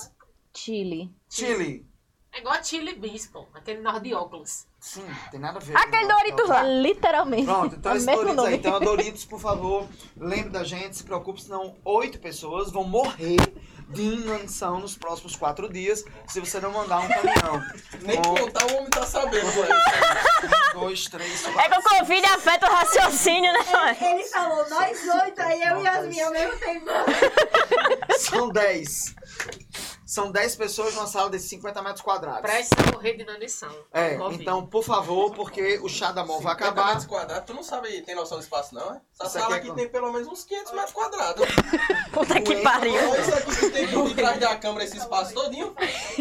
Chili. 0.54 1.10
chili. 1.30 1.86
É 2.34 2.40
igual 2.40 2.54
a 2.56 2.64
chili 2.64 2.96
beans, 2.96 3.28
pô. 3.28 3.46
Aquele 3.54 3.82
nós 3.82 4.02
de 4.02 4.14
óculos. 4.14 4.66
Sim, 4.80 5.06
tem 5.30 5.40
nada 5.40 5.60
a 5.60 5.62
ver. 5.62 5.76
Aquele 5.76 6.04
com- 6.04 6.08
Doritos 6.08 6.48
lá. 6.50 6.66
É 6.66 6.82
literalmente. 6.82 7.46
Pronto, 7.46 7.76
então 7.76 7.92
é 7.92 7.98
esse 7.98 8.06
Doritos 8.06 8.30
aí. 8.30 8.36
nome. 8.36 8.54
Então, 8.56 8.80
Doritos, 8.82 9.26
por 9.26 9.40
favor, 9.40 9.88
lembre 10.16 10.50
da 10.50 10.64
gente, 10.64 10.96
se 10.96 11.04
preocupe, 11.04 11.42
senão 11.42 11.76
oito 11.84 12.20
pessoas 12.20 12.72
vão 12.72 12.86
morrer 12.86 13.38
de 13.90 14.02
inanição 14.02 14.80
nos 14.80 14.96
próximos 14.98 15.36
quatro 15.36 15.68
dias 15.68 16.06
se 16.26 16.40
você 16.40 16.62
não 16.62 16.72
mandar 16.72 17.00
um 17.00 17.08
caminhão. 17.10 17.62
Nem 18.02 18.22
Com 18.22 18.36
contar 18.36 18.66
o 18.72 18.78
homem 18.78 18.90
tá 18.90 19.06
sabendo. 19.06 19.46
um, 19.48 20.80
dois, 20.80 21.04
três, 21.08 21.46
É 21.46 21.52
quatro. 21.52 21.72
que 21.72 21.78
o 21.80 22.00
Covid 22.00 22.26
afeta 22.28 22.70
o 22.72 22.74
raciocínio, 22.74 23.52
né? 23.52 23.60
mãe? 23.74 23.98
Ele 24.14 24.24
falou 24.30 24.70
nós 24.70 24.98
oito, 25.26 25.42
aí 25.42 25.62
eu 25.62 25.80
e 25.82 25.84
Yasmin 25.84 26.22
ao 26.22 26.32
mesmo 26.32 26.58
tempo. 26.60 26.86
São 28.18 28.50
dez. 28.50 29.14
São 30.12 30.30
dez 30.30 30.58
pessoas 30.58 30.94
numa 30.94 31.08
sala 31.08 31.30
de 31.30 31.40
50 31.40 31.82
metros 31.82 32.02
quadrados. 32.02 32.42
Prestes 32.42 32.78
a 32.86 32.92
morrer 32.92 33.14
de 33.14 33.22
inanição. 33.24 33.74
É, 33.94 34.18
Covid. 34.18 34.42
então, 34.42 34.68
por 34.68 34.84
favor, 34.84 35.32
porque 35.34 35.80
o 35.82 35.88
chá 35.88 36.12
da 36.12 36.26
mol 36.26 36.42
vai 36.42 36.52
50 36.54 36.70
acabar. 36.70 36.88
metros 36.88 37.06
quadrados, 37.06 37.46
tu 37.46 37.54
não 37.54 37.64
sabe, 37.64 38.02
tem 38.02 38.14
noção 38.14 38.38
do 38.38 38.44
espaço 38.44 38.76
não, 38.76 38.94
é? 38.94 39.00
Essa 39.14 39.24
Isso 39.24 39.40
sala 39.40 39.46
aqui 39.46 39.54
é 39.54 39.58
aqui 39.60 39.68
com- 39.70 39.76
tem 39.76 39.88
pelo 39.88 40.12
menos 40.12 40.28
uns 40.28 40.44
500 40.44 40.74
metros 40.74 40.92
quadrados. 40.92 41.48
Puta 42.12 42.42
que 42.42 42.56
pariu. 42.58 42.94
Olha 42.94 43.22
isso 43.22 43.36
aqui 43.36 43.56
que 43.56 43.70
tem 43.70 43.88
por 43.88 44.14
trás 44.14 44.38
da 44.38 44.56
câmera, 44.58 44.84
esse 44.84 44.98
espaço 44.98 45.34
todinho. 45.34 45.74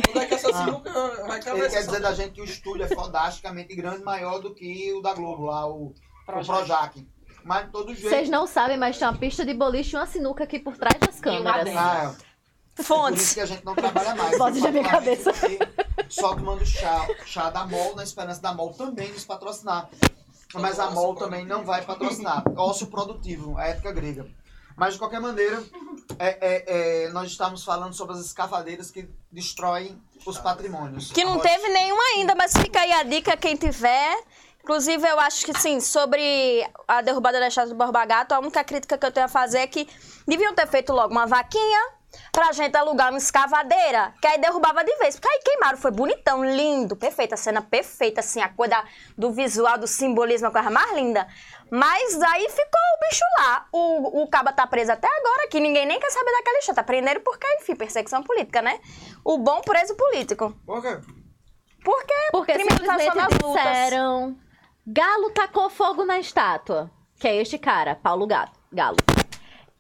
Onde 0.08 0.18
é 0.20 0.26
que 0.26 0.34
essa 0.34 0.52
sinuca 0.52 0.92
vai 1.26 1.42
caber 1.42 1.64
Ele 1.64 1.70
quer 1.70 1.84
dizer 1.84 2.00
da 2.00 2.12
gente 2.12 2.30
que 2.34 2.42
o 2.42 2.44
estúdio 2.44 2.84
é 2.84 2.88
fodasticamente 2.94 3.74
grande, 3.74 4.04
maior 4.04 4.38
do 4.38 4.54
que 4.54 4.92
o 4.92 5.00
da 5.02 5.14
Globo 5.14 5.46
lá, 5.46 5.66
o, 5.66 5.86
o 5.86 5.94
Projac. 6.44 7.04
Mas 7.42 7.64
de 7.66 7.72
todo 7.72 7.92
jeito. 7.92 8.08
Vocês 8.08 8.28
não 8.28 8.46
sabem, 8.46 8.76
mas 8.76 8.98
tem 8.98 9.08
uma 9.08 9.18
pista 9.18 9.44
de 9.44 9.52
boliche 9.54 9.96
e 9.96 9.98
uma 9.98 10.06
sinuca 10.06 10.44
aqui 10.44 10.60
por 10.60 10.76
trás 10.76 10.96
das 11.00 11.18
câmeras. 11.18 11.66
Ah, 11.74 12.14
é. 12.26 12.29
Por 12.74 12.82
isso 12.82 12.94
Fontes. 12.94 13.34
que 13.34 13.40
a 13.40 13.46
gente 13.46 13.64
não 13.64 13.74
trabalha 13.74 14.14
mais. 14.14 14.38
Vozes 14.38 14.62
da 14.62 14.70
minha 14.70 14.88
cabeça. 14.88 15.32
Só 16.08 16.34
tomando 16.34 16.64
chá, 16.64 17.06
chá 17.26 17.50
da 17.50 17.66
MOL, 17.66 17.94
na 17.94 18.02
esperança 18.02 18.40
da 18.40 18.54
MOL 18.54 18.72
também 18.72 19.12
nos 19.12 19.24
patrocinar. 19.24 19.88
Mas 20.54 20.80
a 20.80 20.90
MOL 20.90 21.14
também 21.14 21.44
não 21.44 21.64
vai 21.64 21.84
patrocinar. 21.84 22.42
Ócio 22.56 22.86
produtivo, 22.86 23.56
a 23.56 23.66
ética 23.66 23.92
grega. 23.92 24.26
Mas 24.76 24.94
de 24.94 24.98
qualquer 24.98 25.20
maneira, 25.20 25.62
é, 26.18 26.38
é, 26.40 27.04
é, 27.04 27.08
nós 27.10 27.30
estamos 27.30 27.62
falando 27.62 27.92
sobre 27.92 28.14
as 28.14 28.24
escavadeiras 28.24 28.90
que 28.90 29.08
destroem 29.30 30.00
os 30.24 30.38
patrimônios. 30.38 31.12
Que 31.12 31.24
não 31.24 31.38
teve 31.38 31.68
nenhum 31.68 32.00
ainda, 32.14 32.34
mas 32.34 32.52
fica 32.52 32.80
aí 32.80 32.92
a 32.92 33.02
dica, 33.02 33.36
quem 33.36 33.56
tiver. 33.56 34.16
Inclusive, 34.62 35.06
eu 35.06 35.20
acho 35.20 35.44
que, 35.44 35.58
sim, 35.58 35.80
sobre 35.80 36.66
a 36.88 37.02
derrubada 37.02 37.38
da 37.38 37.48
estátua 37.48 37.74
do 37.74 37.76
Borba 37.76 38.04
Gato, 38.04 38.32
a 38.32 38.38
única 38.38 38.64
crítica 38.64 38.96
que 38.96 39.04
eu 39.04 39.12
tenho 39.12 39.26
a 39.26 39.28
fazer 39.28 39.58
é 39.58 39.66
que 39.66 39.88
deviam 40.26 40.54
ter 40.54 40.66
feito 40.66 40.92
logo 40.92 41.12
uma 41.12 41.26
vaquinha 41.26 41.80
pra 42.32 42.52
gente 42.52 42.76
alugar 42.76 43.10
uma 43.10 43.18
escavadeira, 43.18 44.14
que 44.20 44.26
aí 44.26 44.38
derrubava 44.38 44.84
de 44.84 44.96
vez. 44.96 45.14
Porque 45.16 45.28
aí 45.28 45.40
queimaram, 45.44 45.78
foi 45.78 45.90
bonitão, 45.90 46.44
lindo, 46.44 46.96
perfeito, 46.96 47.34
a 47.34 47.36
cena 47.36 47.62
perfeita, 47.62 48.20
assim, 48.20 48.40
a 48.40 48.48
coisa 48.48 48.82
do 49.16 49.32
visual, 49.32 49.78
do 49.78 49.86
simbolismo, 49.86 50.48
a 50.48 50.50
coisa 50.50 50.70
mais 50.70 50.92
linda. 50.94 51.26
Mas 51.70 52.20
aí 52.20 52.48
ficou 52.48 52.80
o 52.80 53.08
bicho 53.08 53.24
lá. 53.38 53.66
O, 53.72 54.22
o 54.22 54.28
caba 54.28 54.52
tá 54.52 54.66
preso 54.66 54.92
até 54.92 55.06
agora, 55.06 55.48
que 55.48 55.60
ninguém 55.60 55.86
nem 55.86 56.00
quer 56.00 56.10
saber 56.10 56.32
daquela 56.32 56.58
história. 56.58 56.76
Tá 56.76 56.82
prendendo 56.82 57.20
porque, 57.20 57.46
enfim, 57.60 57.76
perseguição 57.76 58.22
política, 58.22 58.60
né? 58.60 58.80
O 59.24 59.38
bom 59.38 59.60
preso 59.60 59.94
político. 59.94 60.54
Por 60.66 60.82
quê? 60.82 60.98
Porque, 61.82 62.14
Porque 62.30 62.58
simplesmente 62.58 63.16
lutas. 63.16 63.38
disseram. 63.38 64.36
Galo 64.86 65.30
tacou 65.30 65.70
fogo 65.70 66.04
na 66.04 66.18
estátua. 66.18 66.90
Que 67.18 67.28
é 67.28 67.36
este 67.36 67.58
cara, 67.58 67.94
Paulo 67.94 68.26
Gato, 68.26 68.58
Galo. 68.72 68.96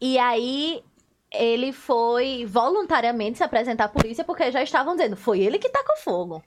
E 0.00 0.18
aí 0.18 0.84
ele 1.32 1.72
foi 1.72 2.44
voluntariamente 2.46 3.38
se 3.38 3.44
apresentar 3.44 3.84
à 3.84 3.88
polícia 3.88 4.24
porque 4.24 4.50
já 4.50 4.62
estavam 4.62 4.96
dizendo, 4.96 5.16
foi 5.16 5.40
ele 5.40 5.58
que 5.58 5.68
tacou 5.68 5.96
fogo. 5.96 6.42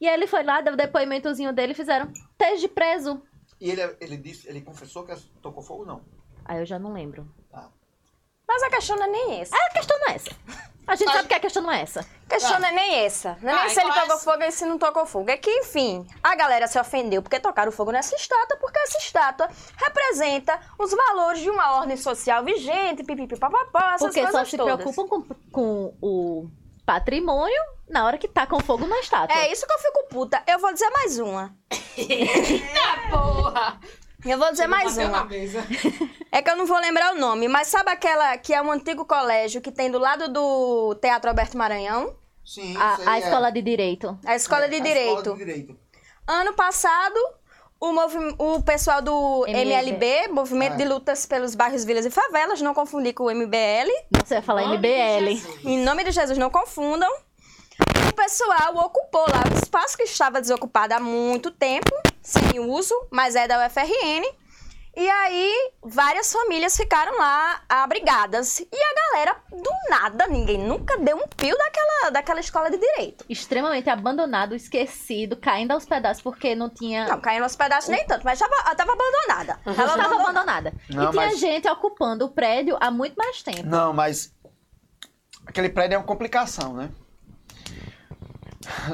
E 0.00 0.08
aí 0.08 0.14
ele 0.14 0.26
foi 0.26 0.42
lá, 0.42 0.60
deu 0.60 0.74
o 0.74 0.76
depoimentozinho 0.76 1.52
dele 1.52 1.72
e 1.72 1.76
fizeram, 1.76 2.10
esteja 2.12 2.68
preso. 2.68 3.22
E 3.60 3.70
ele, 3.70 3.96
ele 4.00 4.16
disse, 4.16 4.48
ele 4.48 4.60
confessou 4.60 5.04
que 5.04 5.14
tocou 5.40 5.62
fogo, 5.62 5.84
não. 5.84 6.02
Aí 6.44 6.58
eu 6.58 6.66
já 6.66 6.78
não 6.78 6.92
lembro. 6.92 7.32
Mas 8.46 8.62
a 8.62 8.70
questão 8.70 8.96
não 8.96 9.04
é 9.04 9.08
nem 9.08 9.40
essa. 9.40 9.56
A 9.56 9.70
questão 9.70 9.98
não 9.98 10.08
é 10.08 10.14
essa. 10.16 10.30
A 10.84 10.96
gente 10.96 11.12
sabe 11.12 11.28
que 11.28 11.34
a 11.34 11.40
questão 11.40 11.62
não 11.62 11.70
é 11.70 11.80
essa. 11.80 12.00
A 12.00 12.28
questão 12.28 12.58
não 12.58 12.68
é 12.68 12.72
nem 12.72 13.04
essa. 13.04 13.38
Não 13.40 13.50
é 13.50 13.54
nem 13.54 13.64
Ah, 13.64 13.68
se 13.68 13.80
ele 13.80 13.92
tocou 13.92 14.14
essa- 14.16 14.18
fogo 14.18 14.42
e 14.42 14.50
se 14.50 14.64
não 14.66 14.78
tocou 14.78 15.06
fogo. 15.06 15.30
É 15.30 15.36
que, 15.36 15.48
enfim, 15.50 16.06
a 16.22 16.34
galera 16.34 16.66
se 16.66 16.78
ofendeu 16.78 17.22
porque 17.22 17.38
tocaram 17.38 17.70
fogo 17.70 17.92
nessa 17.92 18.16
estátua, 18.16 18.56
porque 18.58 18.78
essa 18.80 18.98
estátua 18.98 19.48
representa 19.76 20.58
os 20.78 20.90
valores 20.90 21.40
de 21.40 21.48
uma 21.48 21.76
ordem 21.78 21.96
social 21.96 22.42
vigente, 22.44 23.04
pipipi, 23.04 23.38
papapá, 23.38 23.94
essas 23.94 24.08
Porque 24.08 24.20
só 24.22 24.30
coisas 24.32 24.50
se 24.50 24.56
todas. 24.56 24.74
preocupam 24.74 25.08
com, 25.08 25.22
com 25.52 25.94
o 26.02 26.50
patrimônio 26.84 27.62
na 27.88 28.04
hora 28.04 28.18
que 28.18 28.26
tacam 28.26 28.58
fogo 28.60 28.84
na 28.86 28.98
estátua. 28.98 29.36
É 29.36 29.52
isso 29.52 29.64
que 29.66 29.72
eu 29.72 29.78
fico 29.78 30.04
puta. 30.10 30.42
Eu 30.48 30.58
vou 30.58 30.72
dizer 30.72 30.90
mais 30.90 31.18
uma. 31.20 31.54
Eita 31.96 33.08
porra! 33.10 33.78
Eu 34.24 34.38
vou 34.38 34.50
dizer 34.50 34.66
mais 34.66 34.96
uma. 34.96 35.24
mesa. 35.24 35.64
É 36.30 36.40
que 36.40 36.50
eu 36.50 36.56
não 36.56 36.66
vou 36.66 36.78
lembrar 36.78 37.14
o 37.14 37.18
nome, 37.18 37.48
mas 37.48 37.68
sabe 37.68 37.90
aquela 37.90 38.36
que 38.38 38.54
é 38.54 38.62
um 38.62 38.70
antigo 38.70 39.04
colégio 39.04 39.60
que 39.60 39.70
tem 39.72 39.90
do 39.90 39.98
lado 39.98 40.28
do 40.32 40.94
Teatro 41.00 41.28
Alberto 41.30 41.56
Maranhão? 41.58 42.14
Sim, 42.44 42.76
A, 42.76 42.98
a 43.12 43.16
é. 43.16 43.20
escola 43.20 43.50
de 43.52 43.62
direito. 43.62 44.18
A 44.24 44.34
Escola 44.34 44.64
É, 44.64 44.68
de 44.68 44.76
a 44.76 44.80
Direito. 44.80 45.16
Escola 45.18 45.36
de 45.36 45.44
Direito. 45.44 45.76
Ano 46.26 46.52
passado, 46.54 47.16
o, 47.80 47.92
movi- 47.92 48.34
o 48.38 48.62
pessoal 48.62 49.00
do 49.02 49.44
MLB. 49.46 50.04
MLB, 50.06 50.28
Movimento 50.32 50.74
É. 50.74 50.76
de 50.76 50.84
Lutas 50.84 51.24
pelos 51.26 51.54
Bairros, 51.54 51.84
Vilas 51.84 52.04
e 52.06 52.10
Favelas, 52.10 52.60
não 52.60 52.74
confundir 52.74 53.12
com 53.14 53.24
o 53.24 53.30
MBL, 53.30 53.90
Você 54.24 54.34
vai 54.34 54.42
falar 54.42 54.62
Nome 54.62 54.76
MBL. 54.78 55.40
Em 55.64 55.78
nome 55.84 56.02
de 56.04 56.10
Jesus, 56.12 56.36
não 56.38 56.50
confundam. 56.50 57.10
O 58.12 58.14
pessoal 58.14 58.76
ocupou 58.76 59.22
lá 59.22 59.42
o 59.50 59.58
espaço 59.58 59.96
que 59.96 60.02
estava 60.02 60.38
desocupado 60.38 60.92
há 60.92 61.00
muito 61.00 61.50
tempo, 61.50 61.90
sem 62.20 62.60
uso, 62.60 62.94
mas 63.10 63.34
é 63.34 63.48
da 63.48 63.66
UFRN. 63.66 64.22
E 64.94 65.08
aí, 65.08 65.72
várias 65.82 66.30
famílias 66.30 66.76
ficaram 66.76 67.16
lá 67.16 67.62
abrigadas. 67.66 68.60
E 68.60 68.68
a 68.70 68.94
galera, 69.14 69.36
do 69.50 69.70
nada, 69.88 70.26
ninguém 70.26 70.58
nunca 70.58 70.98
deu 70.98 71.16
um 71.16 71.26
pio 71.26 71.56
daquela, 71.56 72.10
daquela 72.10 72.40
escola 72.40 72.70
de 72.70 72.76
direito. 72.76 73.24
Extremamente 73.30 73.88
abandonado, 73.88 74.54
esquecido, 74.54 75.34
caindo 75.34 75.70
aos 75.72 75.86
pedaços 75.86 76.22
porque 76.22 76.54
não 76.54 76.68
tinha. 76.68 77.08
Não, 77.08 77.18
caiu 77.18 77.42
nos 77.42 77.56
pedaços 77.56 77.88
nem 77.88 78.06
tanto, 78.06 78.24
mas 78.26 78.38
estava 78.38 78.92
abandonada. 78.92 79.58
Tava 79.64 79.70
Estava 79.70 79.92
abandonada. 79.94 80.22
abandonada. 80.22 80.74
Não, 80.90 81.04
e 81.08 81.10
tinha 81.12 81.26
mas- 81.28 81.38
gente 81.38 81.66
ocupando 81.66 82.26
o 82.26 82.28
prédio 82.30 82.76
há 82.78 82.90
muito 82.90 83.14
mais 83.16 83.42
tempo. 83.42 83.64
Não, 83.64 83.94
mas 83.94 84.34
aquele 85.46 85.70
prédio 85.70 85.94
é 85.94 85.98
uma 85.98 86.04
complicação, 86.06 86.74
né? 86.74 86.90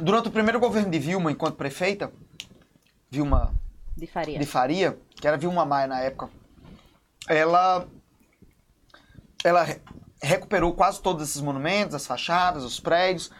Durante 0.02 0.28
o 0.28 0.30
primeiro 0.30 0.58
governo 0.60 0.90
de 0.90 0.98
Vilma, 0.98 1.30
enquanto 1.30 1.56
prefeita, 1.56 2.12
Vilma 3.10 3.54
De 3.96 4.06
Faria. 4.06 4.38
de 4.38 4.46
Faria, 4.46 4.98
que 5.16 5.26
era 5.26 5.36
Vilma 5.36 5.64
Maia 5.64 5.86
na 5.86 6.00
época, 6.00 6.30
ela, 7.28 7.86
ela 9.44 9.62
re- 9.64 9.80
recuperou 10.22 10.72
quase 10.74 11.00
todos 11.02 11.22
esses 11.28 11.40
monumentos, 11.40 11.94
as 11.94 12.06
fachadas, 12.06 12.64
os 12.64 12.80
prédios. 12.80 13.30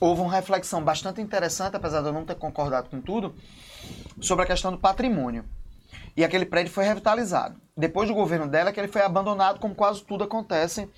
Houve 0.00 0.20
uma 0.22 0.32
reflexão 0.32 0.82
bastante 0.82 1.20
interessante, 1.20 1.76
apesar 1.76 2.00
de 2.02 2.06
eu 2.08 2.12
não 2.12 2.24
ter 2.24 2.36
concordado 2.36 2.88
com 2.88 3.00
tudo, 3.00 3.34
sobre 4.20 4.44
a 4.44 4.46
questão 4.46 4.70
do 4.70 4.78
patrimônio. 4.78 5.44
E 6.16 6.24
aquele 6.24 6.46
prédio 6.46 6.72
foi 6.72 6.84
revitalizado. 6.84 7.60
Depois 7.76 8.08
do 8.08 8.14
governo 8.14 8.48
dela, 8.48 8.72
que 8.72 8.80
ele 8.80 8.88
foi 8.88 9.02
abandonado, 9.02 9.60
como 9.60 9.74
quase 9.74 10.02
tudo 10.04 10.24
acontece 10.24 10.88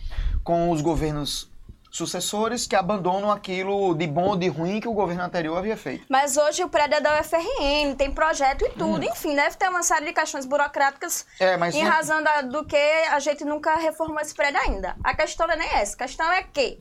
com 0.45 0.71
os 0.71 0.81
governos 0.81 1.51
sucessores 1.91 2.67
que 2.67 2.77
abandonam 2.77 3.31
aquilo 3.31 3.95
de 3.95 4.07
bom 4.07 4.29
ou 4.29 4.37
de 4.37 4.49
ruim 4.49 4.81
que 4.81 4.89
o 4.89 4.93
governo 4.93 5.23
anterior 5.25 5.59
havia 5.59 5.77
feito. 5.77 6.07
Mas 6.09 6.37
hoje 6.37 6.63
o 6.63 6.69
prédio 6.69 6.97
é 6.97 7.01
da 7.01 7.21
UFRN, 7.21 7.95
tem 7.97 8.11
projeto 8.11 8.65
e 8.65 8.71
tudo. 8.71 9.05
Enfim, 9.05 9.35
deve 9.35 9.57
ter 9.57 9.69
uma 9.69 9.83
série 9.83 10.07
de 10.07 10.13
questões 10.13 10.47
burocráticas 10.47 11.27
É, 11.41 11.55
em 11.73 11.83
não- 11.85 11.91
razão 11.91 12.23
da- 12.23 12.43
do 12.43 12.65
que 12.65 12.77
a 12.77 13.19
gente 13.19 13.45
nunca 13.45 13.75
reformou 13.77 14.21
esse 14.21 14.35
prédio 14.35 14.61
ainda. 14.61 14.97
A 15.03 15.15
questão 15.15 15.47
não 15.47 15.55
é 15.55 15.59
nem 15.59 15.69
essa. 15.75 15.95
A 15.95 15.99
questão 15.99 16.31
é 16.33 16.43
que 16.43 16.81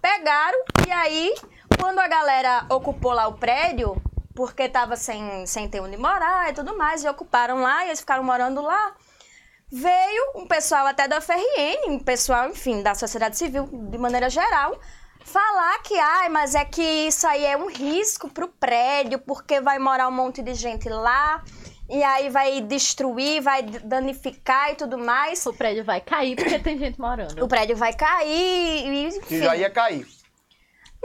pegaram 0.00 0.58
e 0.86 0.90
aí, 0.92 1.34
quando 1.78 1.98
a 1.98 2.08
galera 2.08 2.64
ocupou 2.70 3.12
lá 3.12 3.26
o 3.28 3.34
prédio, 3.34 4.00
porque 4.34 4.68
tava 4.68 4.96
sem, 4.96 5.44
sem 5.46 5.68
ter 5.68 5.80
onde 5.80 5.96
morar 5.96 6.48
e 6.50 6.52
tudo 6.54 6.76
mais, 6.76 7.04
e 7.04 7.08
ocuparam 7.08 7.60
lá, 7.60 7.84
e 7.84 7.88
eles 7.88 8.00
ficaram 8.00 8.22
morando 8.24 8.62
lá, 8.62 8.92
veio 9.70 10.32
um 10.34 10.46
pessoal 10.46 10.86
até 10.86 11.06
da 11.06 11.20
FRN, 11.20 11.88
um 11.88 11.98
pessoal, 11.98 12.48
enfim, 12.48 12.82
da 12.82 12.94
sociedade 12.94 13.36
civil 13.36 13.68
de 13.90 13.98
maneira 13.98 14.28
geral, 14.28 14.78
falar 15.24 15.78
que, 15.82 15.98
ai, 15.98 16.28
mas 16.28 16.54
é 16.54 16.64
que 16.64 16.82
isso 16.82 17.26
aí 17.26 17.44
é 17.44 17.56
um 17.56 17.68
risco 17.68 18.28
pro 18.28 18.48
prédio, 18.48 19.18
porque 19.18 19.60
vai 19.60 19.78
morar 19.78 20.08
um 20.08 20.12
monte 20.12 20.42
de 20.42 20.54
gente 20.54 20.88
lá, 20.88 21.42
e 21.88 22.02
aí 22.02 22.28
vai 22.28 22.60
destruir, 22.60 23.40
vai 23.42 23.62
danificar 23.62 24.70
e 24.70 24.76
tudo 24.76 24.96
mais. 24.96 25.44
O 25.46 25.52
prédio 25.52 25.84
vai 25.84 26.00
cair 26.00 26.36
porque 26.36 26.58
tem 26.58 26.78
gente 26.78 27.00
morando. 27.00 27.44
O 27.44 27.48
prédio 27.48 27.76
vai 27.76 27.92
cair, 27.92 28.86
e, 28.86 29.06
enfim, 29.06 29.20
Que 29.20 29.42
já 29.42 29.56
ia 29.56 29.70
cair. 29.70 30.06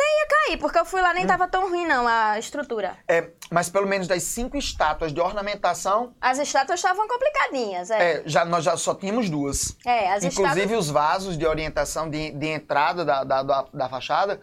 Ia 0.04 0.28
cair, 0.28 0.58
porque 0.58 0.78
eu 0.78 0.86
fui 0.86 1.02
lá 1.02 1.14
nem 1.14 1.26
tava 1.26 1.48
tão 1.48 1.70
ruim 1.70 1.86
não 1.86 2.08
a 2.08 2.38
estrutura. 2.38 2.98
É, 3.08 3.30
mas 3.50 3.70
pelo 3.70 3.88
menos 3.88 4.08
das 4.08 4.24
cinco 4.24 4.58
estátuas 4.58 5.14
de 5.14 5.22
ornamentação, 5.22 6.14
As 6.20 6.38
estátuas 6.38 6.80
estavam 6.80 7.08
complicadinhas, 7.08 7.89
é. 7.91 8.12
é, 8.18 8.24
já, 8.26 8.43
nós 8.43 8.64
já 8.64 8.76
só 8.76 8.93
tínhamos 8.93 9.30
duas. 9.30 9.76
É, 9.86 10.12
as 10.12 10.24
Inclusive 10.24 10.62
estátuas... 10.62 10.86
os 10.86 10.89
vasos 10.91 11.38
de 11.38 11.46
orientação 11.46 12.10
de, 12.10 12.32
de 12.32 12.48
entrada 12.48 13.06
da, 13.06 13.24
da, 13.24 13.43
da, 13.43 13.66
da 13.74 13.89
fachada 13.89 14.41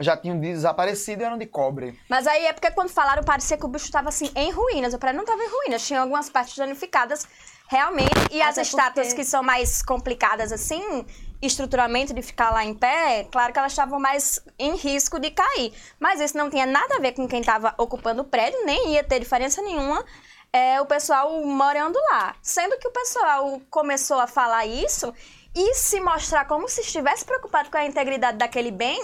já 0.00 0.16
tinham 0.16 0.38
desaparecido 0.38 1.22
e 1.22 1.24
eram 1.26 1.36
de 1.36 1.46
cobre. 1.46 1.98
Mas 2.08 2.26
aí 2.26 2.46
é 2.46 2.52
porque 2.52 2.70
quando 2.70 2.88
falaram, 2.88 3.24
parecia 3.24 3.56
que 3.58 3.64
o 3.64 3.68
bicho 3.68 3.90
tava 3.90 4.08
assim, 4.10 4.30
em 4.36 4.50
ruínas. 4.52 4.94
O 4.94 4.98
prédio 4.98 5.18
não 5.18 5.24
tava 5.26 5.42
em 5.42 5.48
ruínas, 5.50 5.84
tinha 5.84 6.00
algumas 6.00 6.30
partes 6.30 6.56
danificadas 6.56 7.26
realmente. 7.66 8.12
E 8.30 8.40
as 8.40 8.50
Até 8.50 8.62
estátuas 8.62 9.08
porque- 9.08 9.22
que 9.22 9.28
são 9.28 9.42
mais 9.42 9.82
complicadas 9.82 10.52
assim, 10.52 11.04
estruturalmente 11.40 12.12
de 12.12 12.22
ficar 12.22 12.50
lá 12.50 12.64
em 12.64 12.74
pé, 12.74 13.26
claro 13.30 13.52
que 13.52 13.58
elas 13.58 13.72
estavam 13.72 14.00
mais 14.00 14.40
em 14.58 14.74
risco 14.76 15.18
de 15.20 15.30
cair. 15.30 15.72
Mas 15.98 16.20
isso 16.20 16.36
não 16.36 16.50
tinha 16.50 16.66
nada 16.66 16.96
a 16.96 17.00
ver 17.00 17.12
com 17.12 17.28
quem 17.28 17.42
tava 17.42 17.74
ocupando 17.78 18.22
o 18.22 18.24
prédio, 18.24 18.64
nem 18.64 18.94
ia 18.94 19.04
ter 19.04 19.20
diferença 19.20 19.62
nenhuma. 19.62 20.04
É, 20.52 20.80
o 20.80 20.86
pessoal 20.86 21.44
morando 21.44 21.98
lá. 22.10 22.34
Sendo 22.42 22.78
que 22.78 22.88
o 22.88 22.92
pessoal 22.92 23.60
começou 23.70 24.18
a 24.18 24.26
falar 24.26 24.66
isso 24.66 25.14
e 25.54 25.74
se 25.74 26.00
mostrar 26.00 26.46
como 26.46 26.68
se 26.68 26.80
estivesse 26.80 27.24
preocupado 27.24 27.70
com 27.70 27.78
a 27.78 27.84
integridade 27.84 28.38
daquele 28.38 28.70
bem, 28.70 29.00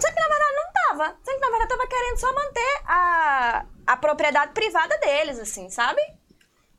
só 0.00 0.08
que 0.08 0.20
na 0.20 0.28
verdade 0.28 0.54
não 0.56 0.72
tava. 0.72 1.18
Só 1.22 1.32
que 1.32 1.38
na 1.38 1.50
verdade 1.50 1.68
tava 1.68 1.86
querendo 1.86 2.20
só 2.20 2.32
manter 2.32 2.80
a, 2.86 3.66
a 3.86 3.96
propriedade 3.96 4.52
privada 4.52 4.96
deles, 4.98 5.38
assim, 5.38 5.68
sabe? 5.68 6.00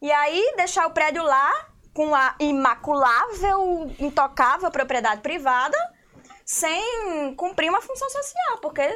E 0.01 0.11
aí 0.11 0.53
deixar 0.57 0.87
o 0.87 0.91
prédio 0.91 1.23
lá 1.23 1.70
com 1.93 2.13
a 2.15 2.35
imaculável, 2.39 3.91
intocável 3.99 4.69
propriedade 4.71 5.21
privada, 5.21 5.77
sem 6.45 7.33
cumprir 7.35 7.69
uma 7.69 7.81
função 7.81 8.09
social, 8.09 8.57
porque, 8.61 8.87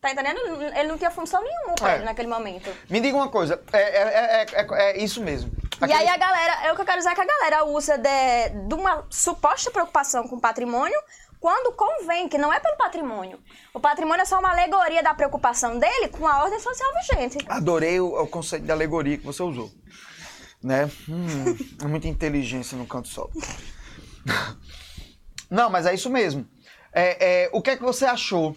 tá 0.00 0.10
entendendo? 0.12 0.38
Ele 0.74 0.88
não 0.88 0.98
tinha 0.98 1.10
função 1.10 1.42
nenhuma, 1.42 1.90
É. 1.90 1.98
naquele 2.00 2.28
momento. 2.28 2.70
Me 2.90 3.00
diga 3.00 3.16
uma 3.16 3.28
coisa, 3.28 3.62
é, 3.72 3.78
é, 3.80 4.42
é, 4.42 4.46
é- 4.52 4.66
é 4.92 4.98
isso 5.02 5.22
mesmo. 5.22 5.50
E 5.86 5.92
aí 5.92 6.08
a 6.08 6.16
galera, 6.16 6.66
é 6.66 6.72
o 6.72 6.74
que 6.74 6.80
eu 6.82 6.86
quero 6.86 6.98
dizer 6.98 7.10
é 7.10 7.14
que 7.14 7.20
a 7.20 7.26
galera 7.26 7.64
usa 7.64 7.98
de, 7.98 8.48
de 8.66 8.74
uma 8.74 9.06
suposta 9.10 9.70
preocupação 9.70 10.26
com 10.26 10.36
o 10.36 10.40
patrimônio 10.40 10.98
quando 11.38 11.70
convém, 11.76 12.28
que 12.28 12.38
não 12.38 12.50
é 12.52 12.58
pelo 12.58 12.76
patrimônio. 12.76 13.38
O 13.74 13.78
patrimônio 13.78 14.22
é 14.22 14.24
só 14.24 14.38
uma 14.38 14.50
alegoria 14.50 15.02
da 15.02 15.12
preocupação 15.14 15.78
dele 15.78 16.08
com 16.08 16.26
a 16.26 16.42
ordem 16.42 16.58
social 16.58 16.90
vigente. 16.94 17.38
Adorei 17.48 18.00
o, 18.00 18.20
o 18.22 18.26
conceito 18.26 18.64
de 18.64 18.72
alegoria 18.72 19.18
que 19.18 19.24
você 19.26 19.42
usou. 19.42 19.70
Né? 20.66 20.90
Hum, 21.08 21.56
é 21.80 21.86
muita 21.86 22.08
inteligência 22.08 22.76
no 22.76 22.88
canto 22.88 23.06
só. 23.06 23.30
Não, 25.48 25.70
mas 25.70 25.86
é 25.86 25.94
isso 25.94 26.10
mesmo. 26.10 26.44
É, 26.92 27.44
é, 27.44 27.50
o 27.52 27.62
que 27.62 27.70
é 27.70 27.76
que 27.76 27.84
você 27.84 28.04
achou 28.04 28.56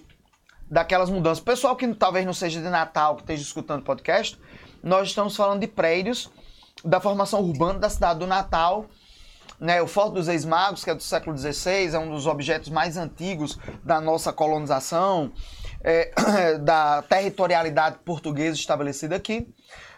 daquelas 0.68 1.12
mudanças? 1.12 1.40
Pessoal 1.40 1.76
que 1.76 1.88
talvez 1.94 2.26
não 2.26 2.34
seja 2.34 2.60
de 2.60 2.68
Natal, 2.68 3.16
que 3.16 3.22
esteja 3.22 3.44
escutando 3.44 3.82
o 3.82 3.84
podcast, 3.84 4.40
nós 4.82 5.10
estamos 5.10 5.36
falando 5.36 5.60
de 5.60 5.68
prédios 5.68 6.32
da 6.84 7.00
formação 7.00 7.42
urbana 7.42 7.78
da 7.78 7.92
cidade 7.92 8.18
do 8.18 8.26
Natal. 8.26 8.88
Né, 9.60 9.80
o 9.80 9.86
Forte 9.88 10.14
dos 10.14 10.28
Ex-Magos, 10.28 10.84
que 10.84 10.90
é 10.90 10.96
do 10.96 11.04
século 11.04 11.38
XVI, 11.38 11.94
é 11.94 12.00
um 12.00 12.10
dos 12.10 12.26
objetos 12.26 12.70
mais 12.70 12.98
antigos 12.98 13.60
da 13.84 14.02
nossa 14.02 14.34
colonização, 14.34 15.32
é, 15.84 16.12
da 16.58 17.04
territorialidade 17.04 18.00
portuguesa 18.04 18.58
estabelecida 18.58 19.16
aqui. 19.16 19.48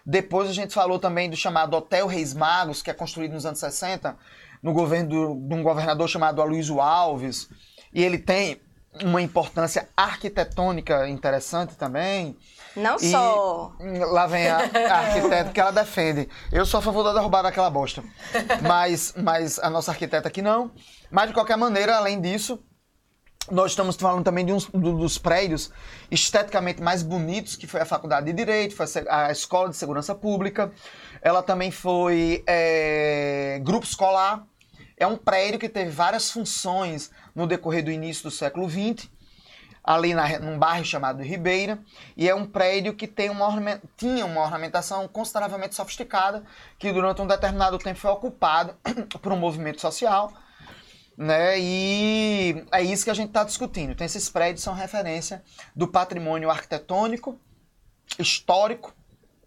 Depois 0.05 0.49
a 0.49 0.53
gente 0.53 0.73
falou 0.73 0.97
também 0.99 1.29
do 1.29 1.35
chamado 1.35 1.75
Hotel 1.75 2.07
Reis 2.07 2.33
Magos, 2.33 2.81
que 2.81 2.89
é 2.89 2.93
construído 2.93 3.33
nos 3.33 3.45
anos 3.45 3.59
60, 3.59 4.17
no 4.61 4.73
governo 4.73 5.09
do- 5.09 5.47
de 5.47 5.53
um 5.55 5.63
governador 5.63 6.07
chamado 6.09 6.41
Aloysio 6.41 6.79
Alves. 6.81 7.49
E 7.93 8.03
ele 8.03 8.17
tem 8.17 8.61
uma 9.03 9.21
importância 9.21 9.87
arquitetônica 9.95 11.07
interessante 11.07 11.75
também. 11.75 12.37
Não 12.75 12.95
E 12.95 13.11
só. 13.11 13.73
lá 13.79 14.27
vem 14.27 14.47
a, 14.47 14.57
a 14.57 14.97
arquiteta 14.99 15.51
que 15.51 15.59
ela 15.59 15.71
defende. 15.71 16.27
Eu 16.51 16.65
sou 16.65 16.79
a 16.79 16.81
favor 16.81 17.03
da 17.03 17.13
derrubada 17.13 17.43
daquela 17.43 17.69
bosta. 17.69 18.03
Mas, 18.61 19.13
mas 19.17 19.59
a 19.59 19.69
nossa 19.69 19.91
arquiteta 19.91 20.27
aqui 20.27 20.41
não. 20.41 20.71
Mas 21.09 21.27
de 21.27 21.33
qualquer 21.33 21.57
maneira, 21.57 21.97
além 21.97 22.19
disso, 22.21 22.59
nós 23.51 23.71
estamos 23.71 23.95
falando 23.95 24.23
também 24.23 24.45
de 24.45 24.53
do- 24.53 24.97
dos 24.97 25.17
prédios 25.17 25.71
esteticamente 26.09 26.81
mais 26.81 27.03
bonitos, 27.03 27.55
que 27.55 27.67
foi 27.67 27.81
a 27.81 27.85
Faculdade 27.85 28.25
de 28.27 28.33
Direito, 28.33 28.75
foi 28.75 28.85
a 29.09 29.31
Escola 29.31 29.69
de 29.69 29.75
Segurança 29.75 30.15
Pública. 30.15 30.71
Ela 31.21 31.43
também 31.43 31.71
foi 31.71 32.43
é, 32.47 33.59
grupo 33.63 33.85
escolar. 33.85 34.43
É 34.97 35.05
um 35.05 35.17
prédio 35.17 35.59
que 35.59 35.69
teve 35.69 35.89
várias 35.89 36.31
funções 36.31 37.11
no 37.35 37.47
decorrer 37.47 37.83
do 37.83 37.91
início 37.91 38.23
do 38.23 38.31
século 38.31 38.69
XX 38.69 39.09
ali 39.83 40.13
na, 40.13 40.39
num 40.39 40.59
bairro 40.59 40.85
chamado 40.85 41.23
Ribeira, 41.23 41.79
e 42.15 42.29
é 42.29 42.35
um 42.35 42.45
prédio 42.45 42.93
que 42.93 43.07
tem 43.07 43.29
uma 43.29 43.81
tinha 43.97 44.25
uma 44.25 44.41
ornamentação 44.41 45.07
consideravelmente 45.07 45.73
sofisticada, 45.75 46.43
que 46.77 46.91
durante 46.91 47.21
um 47.21 47.27
determinado 47.27 47.77
tempo 47.79 47.99
foi 47.99 48.11
ocupado 48.11 48.75
por 49.21 49.31
um 49.31 49.37
movimento 49.37 49.81
social, 49.81 50.31
né? 51.21 51.59
E 51.59 52.65
é 52.71 52.81
isso 52.81 53.03
que 53.03 53.11
a 53.11 53.13
gente 53.13 53.27
está 53.27 53.43
discutindo. 53.43 53.91
Então, 53.91 54.03
esses 54.03 54.27
prédios 54.27 54.63
são 54.63 54.73
referência 54.73 55.43
do 55.75 55.87
patrimônio 55.87 56.49
arquitetônico, 56.49 57.39
histórico, 58.17 58.93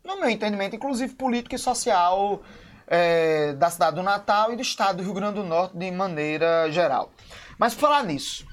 no 0.04 0.20
meu 0.20 0.30
entendimento, 0.30 0.76
inclusive 0.76 1.14
político 1.14 1.54
e 1.54 1.58
social 1.58 2.42
é, 2.86 3.54
da 3.54 3.70
cidade 3.70 3.96
do 3.96 4.02
Natal 4.02 4.52
e 4.52 4.56
do 4.56 4.62
estado 4.62 4.98
do 4.98 5.02
Rio 5.02 5.14
Grande 5.14 5.34
do 5.34 5.42
Norte 5.42 5.76
de 5.76 5.90
maneira 5.90 6.70
geral. 6.70 7.10
Mas 7.58 7.74
por 7.74 7.80
falar 7.80 8.04
nisso, 8.04 8.46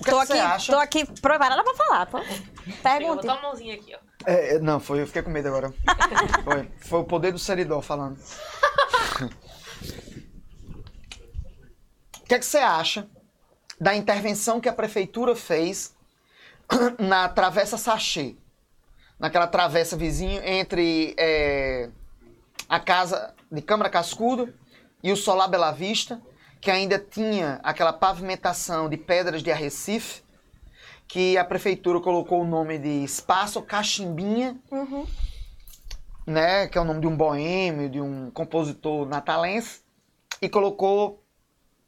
o 0.00 0.04
que, 0.04 0.10
Tô 0.10 0.22
é 0.22 0.26
que 0.26 0.32
aqui, 0.32 0.40
você 0.40 0.46
acha? 0.46 0.72
tô 0.72 0.78
aqui 0.78 1.20
preparada 1.20 1.64
pra 1.64 1.74
falar, 1.74 2.06
pô. 2.06 2.18
Eu 2.18 3.06
vou 3.06 3.16
botar 3.16 3.34
uma 3.34 3.42
mãozinha 3.42 3.74
aqui, 3.74 3.94
ó. 3.94 3.98
É, 4.24 4.54
é, 4.54 4.58
não, 4.60 4.78
foi, 4.78 5.02
eu 5.02 5.06
fiquei 5.06 5.22
com 5.22 5.30
medo 5.30 5.48
agora. 5.48 5.74
foi, 6.44 6.70
foi 6.78 7.00
o 7.00 7.04
poder 7.04 7.32
do 7.32 7.38
seridó 7.38 7.80
falando. 7.80 8.16
O 12.32 12.34
que 12.34 12.36
é 12.36 12.38
que 12.38 12.46
você 12.46 12.56
acha 12.56 13.06
da 13.78 13.94
intervenção 13.94 14.58
que 14.58 14.66
a 14.66 14.72
prefeitura 14.72 15.36
fez 15.36 15.94
na 16.98 17.28
Travessa 17.28 17.76
Sachê? 17.76 18.36
Naquela 19.18 19.46
travessa 19.46 19.98
vizinho 19.98 20.42
entre 20.42 21.14
é, 21.18 21.90
a 22.70 22.80
casa 22.80 23.34
de 23.50 23.60
Câmara 23.60 23.90
Cascudo 23.90 24.50
e 25.02 25.12
o 25.12 25.16
Solar 25.16 25.46
Bela 25.46 25.72
Vista, 25.72 26.22
que 26.58 26.70
ainda 26.70 26.98
tinha 26.98 27.60
aquela 27.62 27.92
pavimentação 27.92 28.88
de 28.88 28.96
pedras 28.96 29.42
de 29.42 29.52
arrecife, 29.52 30.22
que 31.06 31.36
a 31.36 31.44
prefeitura 31.44 32.00
colocou 32.00 32.40
o 32.40 32.46
nome 32.46 32.78
de 32.78 33.04
Espaço 33.04 33.60
Cachimbinha, 33.60 34.58
Uhum. 34.70 35.06
né, 36.26 36.66
que 36.66 36.78
é 36.78 36.80
o 36.80 36.84
nome 36.84 37.02
de 37.02 37.06
um 37.06 37.14
boêmio, 37.14 37.90
de 37.90 38.00
um 38.00 38.30
compositor 38.30 39.06
natalense, 39.06 39.82
e 40.40 40.48
colocou 40.48 41.21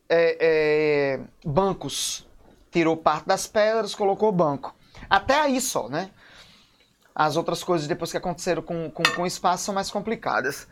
é, 0.08 0.36
é, 0.40 1.20
bancos. 1.44 2.26
Tirou 2.70 2.96
parte 2.96 3.26
das 3.26 3.46
pedras, 3.46 3.94
colocou 3.94 4.32
banco. 4.32 4.74
Até 5.08 5.40
aí 5.40 5.60
só, 5.60 5.88
né? 5.88 6.10
As 7.14 7.36
outras 7.36 7.62
coisas 7.62 7.86
depois 7.86 8.10
que 8.10 8.16
aconteceram 8.16 8.62
com, 8.62 8.90
com, 8.90 9.02
com 9.02 9.22
o 9.22 9.26
espaço 9.26 9.64
são 9.64 9.74
mais 9.74 9.90
complicadas. 9.90 10.66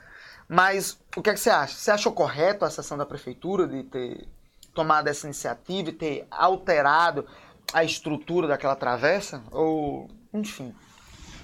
Mas 0.49 0.99
o 1.17 1.23
que, 1.23 1.31
é 1.31 1.33
que 1.33 1.41
você 1.41 1.51
acha? 1.51 1.75
Você 1.75 1.91
achou 1.91 2.13
correto 2.13 2.65
a 2.65 2.71
sessão 2.71 2.99
da 2.99 3.07
prefeitura 3.07 3.67
de 3.69 3.85
ter 3.85 4.29
tomado 4.75 5.09
essa 5.09 5.27
iniciativa 5.27 5.91
e 5.91 5.93
ter 5.93 6.27
alterado 6.31 7.27
a 7.73 7.85
estrutura 7.85 8.49
daquela 8.49 8.75
travessa? 8.75 9.43
Ou, 9.53 10.09
enfim. 10.35 10.75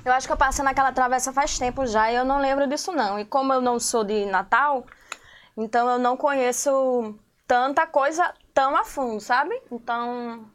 Eu 0.05 0.12
acho 0.12 0.26
que 0.26 0.32
eu 0.32 0.36
passei 0.36 0.64
naquela 0.64 0.93
travessa 0.93 1.32
faz 1.32 1.59
tempo 1.59 1.86
já 1.86 2.11
e 2.11 2.16
eu 2.16 2.24
não 2.24 2.41
lembro 2.41 2.66
disso 2.66 2.93
não. 2.93 3.18
E 3.18 3.24
como 3.24 3.53
eu 3.53 3.61
não 3.61 3.78
sou 3.78 4.03
de 4.03 4.24
Natal, 4.26 4.84
então 5.57 5.89
eu 5.89 5.99
não 5.99 6.16
conheço 6.16 7.14
tanta 7.49 7.86
coisa 7.86 8.32
tão 8.55 8.76
a 8.76 8.84
fundo, 8.84 9.20
sabe? 9.20 9.61
Então, 9.72 10.49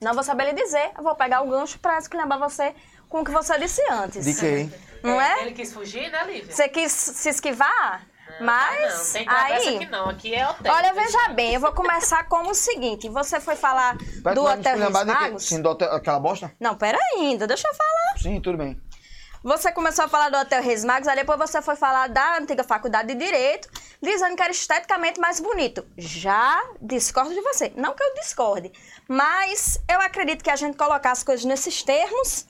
não 0.00 0.12
vou 0.12 0.22
saber 0.22 0.46
lhe 0.46 0.52
dizer. 0.62 0.90
Eu 0.98 1.02
vou 1.04 1.14
pegar 1.14 1.40
o 1.42 1.48
gancho 1.48 1.78
pra 1.78 1.98
lembrar 2.12 2.36
você 2.38 2.74
com 3.08 3.20
o 3.20 3.24
que 3.24 3.30
você 3.30 3.58
disse 3.58 3.80
antes. 3.90 4.24
De 4.24 4.34
quê? 4.34 4.68
Não 5.02 5.20
é? 5.20 5.42
Ele 5.42 5.52
quis 5.52 5.72
fugir, 5.72 6.10
né, 6.10 6.24
Lívia? 6.24 6.52
Você 6.52 6.68
quis 6.68 6.90
se 6.92 7.28
esquivar? 7.28 8.06
Não, 8.40 8.46
Mas 8.46 9.06
não, 9.08 9.12
tem 9.12 9.24
travessa 9.26 9.68
aí, 9.68 9.76
aqui 9.76 9.86
não, 9.86 10.08
aqui 10.08 10.34
é 10.34 10.48
hotel. 10.48 10.72
olha, 10.72 10.94
veja 10.94 11.28
bem, 11.30 11.52
eu 11.54 11.60
vou 11.60 11.72
começar 11.72 12.24
com 12.28 12.48
o 12.48 12.54
seguinte. 12.54 13.08
Você 13.10 13.38
foi 13.40 13.56
falar 13.56 13.96
Vai- 14.22 14.34
do 14.34 14.42
Hotel 14.42 14.58
esculhambar 14.74 15.04
quê? 15.06 15.12
Magos? 15.12 15.44
Sim, 15.44 15.60
do 15.60 15.68
hotel, 15.68 15.92
aquela 15.92 16.18
bosta? 16.18 16.50
Não, 16.58 16.74
pera 16.74 16.98
ainda, 17.14 17.46
deixa 17.46 17.68
eu 17.68 17.74
falar. 17.74 18.18
Sim, 18.22 18.40
tudo 18.40 18.56
bem. 18.56 18.80
Você 19.44 19.72
começou 19.72 20.04
a 20.04 20.08
falar 20.08 20.28
do 20.28 20.36
Hotel 20.36 20.62
Reis 20.62 20.84
Magos, 20.84 21.08
aí 21.08 21.16
depois 21.16 21.36
você 21.36 21.60
foi 21.60 21.74
falar 21.74 22.08
da 22.08 22.38
antiga 22.38 22.62
faculdade 22.62 23.08
de 23.08 23.14
Direito, 23.16 23.68
dizendo 24.00 24.36
que 24.36 24.42
era 24.42 24.52
esteticamente 24.52 25.18
mais 25.18 25.40
bonito. 25.40 25.84
Já 25.98 26.62
discordo 26.80 27.34
de 27.34 27.40
você. 27.40 27.72
Não 27.74 27.92
que 27.92 28.04
eu 28.04 28.14
discorde, 28.14 28.70
mas 29.08 29.80
eu 29.88 30.00
acredito 30.00 30.44
que 30.44 30.50
a 30.50 30.54
gente 30.54 30.76
colocar 30.76 31.10
as 31.10 31.24
coisas 31.24 31.44
nesses 31.44 31.82
termos 31.82 32.46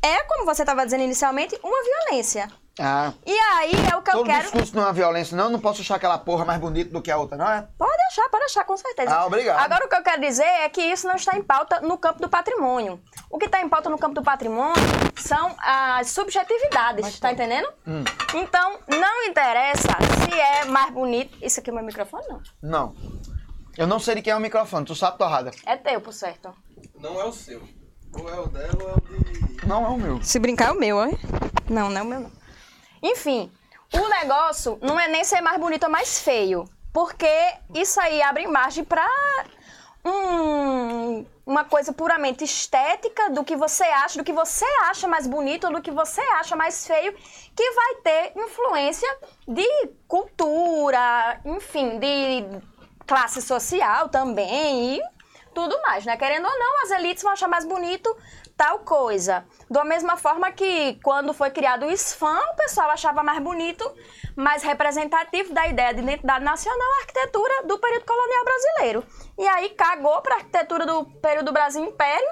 é, 0.00 0.22
como 0.22 0.44
você 0.44 0.62
estava 0.62 0.84
dizendo 0.84 1.02
inicialmente, 1.02 1.58
uma 1.64 1.82
violência. 1.82 2.48
Ah, 2.80 3.12
E 3.26 3.32
aí 3.38 3.72
é 3.92 3.96
o 3.96 4.00
que 4.02 4.10
eu 4.10 4.14
todo 4.14 4.26
quero. 4.26 4.42
discurso 4.42 4.74
não 4.74 4.88
é 4.88 4.92
violência, 4.92 5.36
não. 5.36 5.44
Eu 5.44 5.50
não 5.50 5.60
posso 5.60 5.82
achar 5.82 5.96
aquela 5.96 6.16
porra 6.16 6.44
mais 6.44 6.58
bonita 6.58 6.90
do 6.90 7.02
que 7.02 7.10
a 7.10 7.18
outra, 7.18 7.36
não 7.36 7.48
é? 7.48 7.68
Pode 7.76 7.96
deixar, 8.08 8.28
pode 8.30 8.44
deixar, 8.44 8.64
com 8.64 8.76
certeza. 8.76 9.14
Ah, 9.14 9.26
obrigado. 9.26 9.58
Agora, 9.60 9.84
o 9.84 9.88
que 9.88 9.94
eu 9.96 10.02
quero 10.02 10.20
dizer 10.20 10.44
é 10.44 10.68
que 10.68 10.80
isso 10.80 11.06
não 11.06 11.14
está 11.16 11.36
em 11.36 11.42
pauta 11.42 11.80
no 11.80 11.98
campo 11.98 12.20
do 12.22 12.28
patrimônio. 12.28 12.98
O 13.30 13.38
que 13.38 13.46
está 13.46 13.60
em 13.60 13.68
pauta 13.68 13.90
no 13.90 13.98
campo 13.98 14.14
do 14.14 14.22
patrimônio 14.22 14.74
são 15.16 15.54
as 15.58 16.08
subjetividades, 16.10 17.06
está 17.08 17.30
entendendo? 17.32 17.68
Hum. 17.86 18.02
Então, 18.34 18.78
não 18.88 19.24
interessa 19.24 19.88
se 20.24 20.40
é 20.40 20.64
mais 20.64 20.90
bonito. 20.92 21.36
Isso 21.42 21.60
aqui 21.60 21.68
é 21.70 21.72
o 21.72 21.76
meu 21.76 21.84
microfone? 21.84 22.24
Não. 22.28 22.40
Não. 22.62 22.94
Eu 23.76 23.86
não 23.86 23.98
sei 24.00 24.16
de 24.16 24.22
quem 24.22 24.32
é 24.32 24.36
o 24.36 24.40
microfone, 24.40 24.84
tu 24.84 24.94
sabe, 24.94 25.16
torrada. 25.18 25.50
É 25.64 25.76
teu, 25.76 26.00
por 26.00 26.12
certo. 26.12 26.52
Não 26.98 27.20
é 27.20 27.24
o 27.24 27.32
seu. 27.32 27.62
Ou 28.12 28.28
é 28.28 28.40
o 28.40 28.46
dela 28.48 28.72
ou 28.82 28.90
é 28.90 28.92
o 28.94 29.00
de. 29.00 29.66
Não 29.66 29.84
é 29.84 29.88
o 29.88 29.96
meu. 29.96 30.22
Se 30.22 30.38
brincar, 30.38 30.68
é 30.68 30.72
o 30.72 30.78
meu, 30.78 30.96
ó. 30.96 31.06
Não, 31.68 31.88
não 31.88 31.98
é 31.98 32.02
o 32.02 32.06
meu, 32.06 32.20
não. 32.20 32.39
Enfim, 33.02 33.50
o 33.92 34.08
negócio 34.08 34.78
não 34.82 34.98
é 34.98 35.08
nem 35.08 35.24
ser 35.24 35.40
mais 35.40 35.58
bonito 35.58 35.84
ou 35.84 35.90
mais 35.90 36.20
feio. 36.20 36.64
Porque 36.92 37.28
isso 37.74 38.00
aí 38.00 38.20
abre 38.22 38.46
margem 38.46 38.84
pra 38.84 39.06
um- 40.04 41.24
uma 41.46 41.64
coisa 41.64 41.92
puramente 41.92 42.44
estética 42.44 43.30
do 43.30 43.44
que 43.44 43.56
você 43.56 43.84
acha, 43.84 44.18
do 44.18 44.24
que 44.24 44.32
você 44.32 44.64
acha 44.82 45.06
mais 45.06 45.26
bonito 45.26 45.66
ou 45.66 45.72
do 45.74 45.82
que 45.82 45.90
você 45.90 46.20
acha 46.20 46.56
mais 46.56 46.86
feio, 46.86 47.12
que 47.54 47.70
vai 47.72 47.94
ter 47.96 48.32
influência 48.36 49.08
de 49.46 49.66
cultura, 50.08 51.40
enfim, 51.44 51.98
de 51.98 52.44
classe 53.06 53.42
social 53.42 54.08
também 54.08 54.96
e 54.96 55.02
tudo 55.54 55.80
mais, 55.82 56.04
né? 56.04 56.16
Querendo 56.16 56.46
ou 56.46 56.58
não, 56.58 56.82
as 56.84 56.90
elites 56.92 57.22
vão 57.22 57.32
achar 57.32 57.48
mais 57.48 57.64
bonito 57.64 58.16
tal 58.60 58.80
coisa. 58.80 59.46
Da 59.70 59.82
mesma 59.86 60.18
forma 60.18 60.52
que 60.52 61.00
quando 61.02 61.32
foi 61.32 61.50
criado 61.50 61.86
o 61.86 61.96
SFAM, 61.96 62.38
o 62.52 62.56
pessoal 62.56 62.90
achava 62.90 63.22
mais 63.22 63.38
bonito, 63.38 63.90
mais 64.36 64.62
representativo 64.62 65.54
da 65.54 65.66
ideia 65.66 65.94
de 65.94 66.02
identidade 66.02 66.44
nacional 66.44 66.86
a 66.92 67.00
arquitetura 67.00 67.62
do 67.66 67.78
período 67.78 68.04
colonial 68.04 68.44
brasileiro. 68.44 69.06
E 69.38 69.48
aí 69.48 69.70
cagou 69.70 70.20
para 70.20 70.34
a 70.34 70.38
arquitetura 70.40 70.84
do 70.84 71.06
período 71.22 71.52
Brasil 71.52 71.82
Império. 71.82 72.28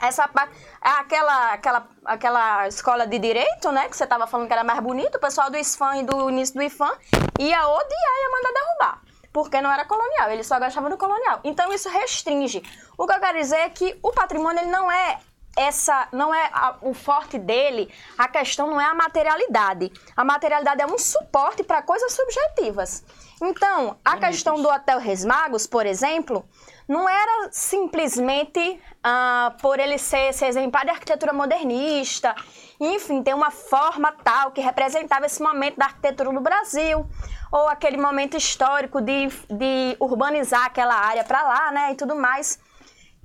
Essa 0.00 0.26
pa- 0.26 0.48
aquela, 0.80 1.52
aquela, 1.52 1.88
aquela 2.06 2.66
escola 2.66 3.06
de 3.06 3.18
direito, 3.18 3.70
né, 3.70 3.86
que 3.90 3.96
você 3.98 4.04
estava 4.04 4.26
falando 4.26 4.46
que 4.46 4.52
era 4.54 4.64
mais 4.64 4.80
bonito, 4.80 5.16
o 5.16 5.20
pessoal 5.20 5.50
do 5.50 5.58
SFAM 5.62 5.98
e 5.98 6.02
do 6.04 6.30
início 6.30 6.54
do 6.54 6.62
IFAM 6.62 6.92
ia 7.38 7.68
odiar 7.68 8.14
e 8.16 8.22
ia 8.22 8.30
mandar 8.30 8.52
derrubar 8.60 9.00
porque 9.32 9.60
não 9.60 9.70
era 9.72 9.84
colonial, 9.84 10.30
ele 10.30 10.44
só 10.44 10.60
gostava 10.60 10.88
do 10.88 10.96
colonial. 10.96 11.40
Então 11.42 11.72
isso 11.72 11.88
restringe. 11.88 12.62
O 12.96 13.04
que 13.04 13.12
eu 13.12 13.18
quero 13.18 13.36
dizer 13.36 13.56
é 13.56 13.68
que 13.68 13.98
o 14.00 14.12
patrimônio 14.12 14.62
ele 14.62 14.70
não 14.70 14.90
é 14.92 15.18
essa, 15.56 16.08
não 16.12 16.34
é 16.34 16.50
a- 16.52 16.76
o 16.82 16.92
forte 16.94 17.38
dele, 17.38 17.92
a 18.18 18.28
questão 18.28 18.68
não 18.68 18.80
é 18.80 18.84
a 18.84 18.94
materialidade. 18.94 19.92
A 20.16 20.24
materialidade 20.24 20.82
é 20.82 20.86
um 20.86 20.98
suporte 20.98 21.62
para 21.62 21.82
coisas 21.82 22.12
subjetivas. 22.12 23.04
Então, 23.42 23.96
a 24.04 24.16
questão 24.16 24.60
do 24.62 24.68
Hotel 24.68 24.98
Reis 24.98 25.24
Magos, 25.24 25.66
por 25.66 25.84
exemplo, 25.86 26.44
não 26.88 27.08
era 27.08 27.48
simplesmente 27.50 28.80
ah, 29.02 29.54
por 29.60 29.78
ele 29.78 29.98
ser 29.98 30.30
esse 30.30 30.44
exemplar 30.44 30.84
de 30.84 30.90
arquitetura 30.90 31.32
modernista, 31.32 32.34
enfim, 32.80 33.22
ter 33.22 33.34
uma 33.34 33.50
forma 33.50 34.12
tal 34.24 34.50
que 34.50 34.60
representava 34.60 35.26
esse 35.26 35.42
momento 35.42 35.76
da 35.76 35.86
arquitetura 35.86 36.32
no 36.32 36.40
Brasil, 36.40 37.06
ou 37.52 37.68
aquele 37.68 37.96
momento 37.96 38.36
histórico 38.36 39.00
de, 39.00 39.28
de 39.50 39.96
urbanizar 40.00 40.64
aquela 40.66 40.94
área 40.94 41.22
para 41.24 41.42
lá, 41.42 41.70
né, 41.70 41.92
e 41.92 41.94
tudo 41.94 42.14
mais. 42.16 42.58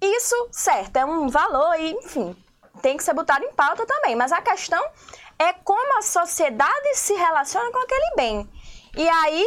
Isso, 0.02 0.36
certo, 0.52 0.98
é 0.98 1.06
um 1.06 1.28
valor 1.28 1.80
e, 1.80 1.92
enfim, 1.92 2.36
tem 2.82 2.96
que 2.98 3.04
ser 3.04 3.14
botado 3.14 3.44
em 3.44 3.54
pauta 3.54 3.86
também. 3.86 4.16
Mas 4.16 4.32
a 4.32 4.42
questão 4.42 4.84
é 5.38 5.54
como 5.54 5.98
a 5.98 6.02
sociedade 6.02 6.96
se 6.96 7.14
relaciona 7.14 7.72
com 7.72 7.80
aquele 7.80 8.16
bem. 8.16 8.50
E 8.96 9.08
aí 9.08 9.46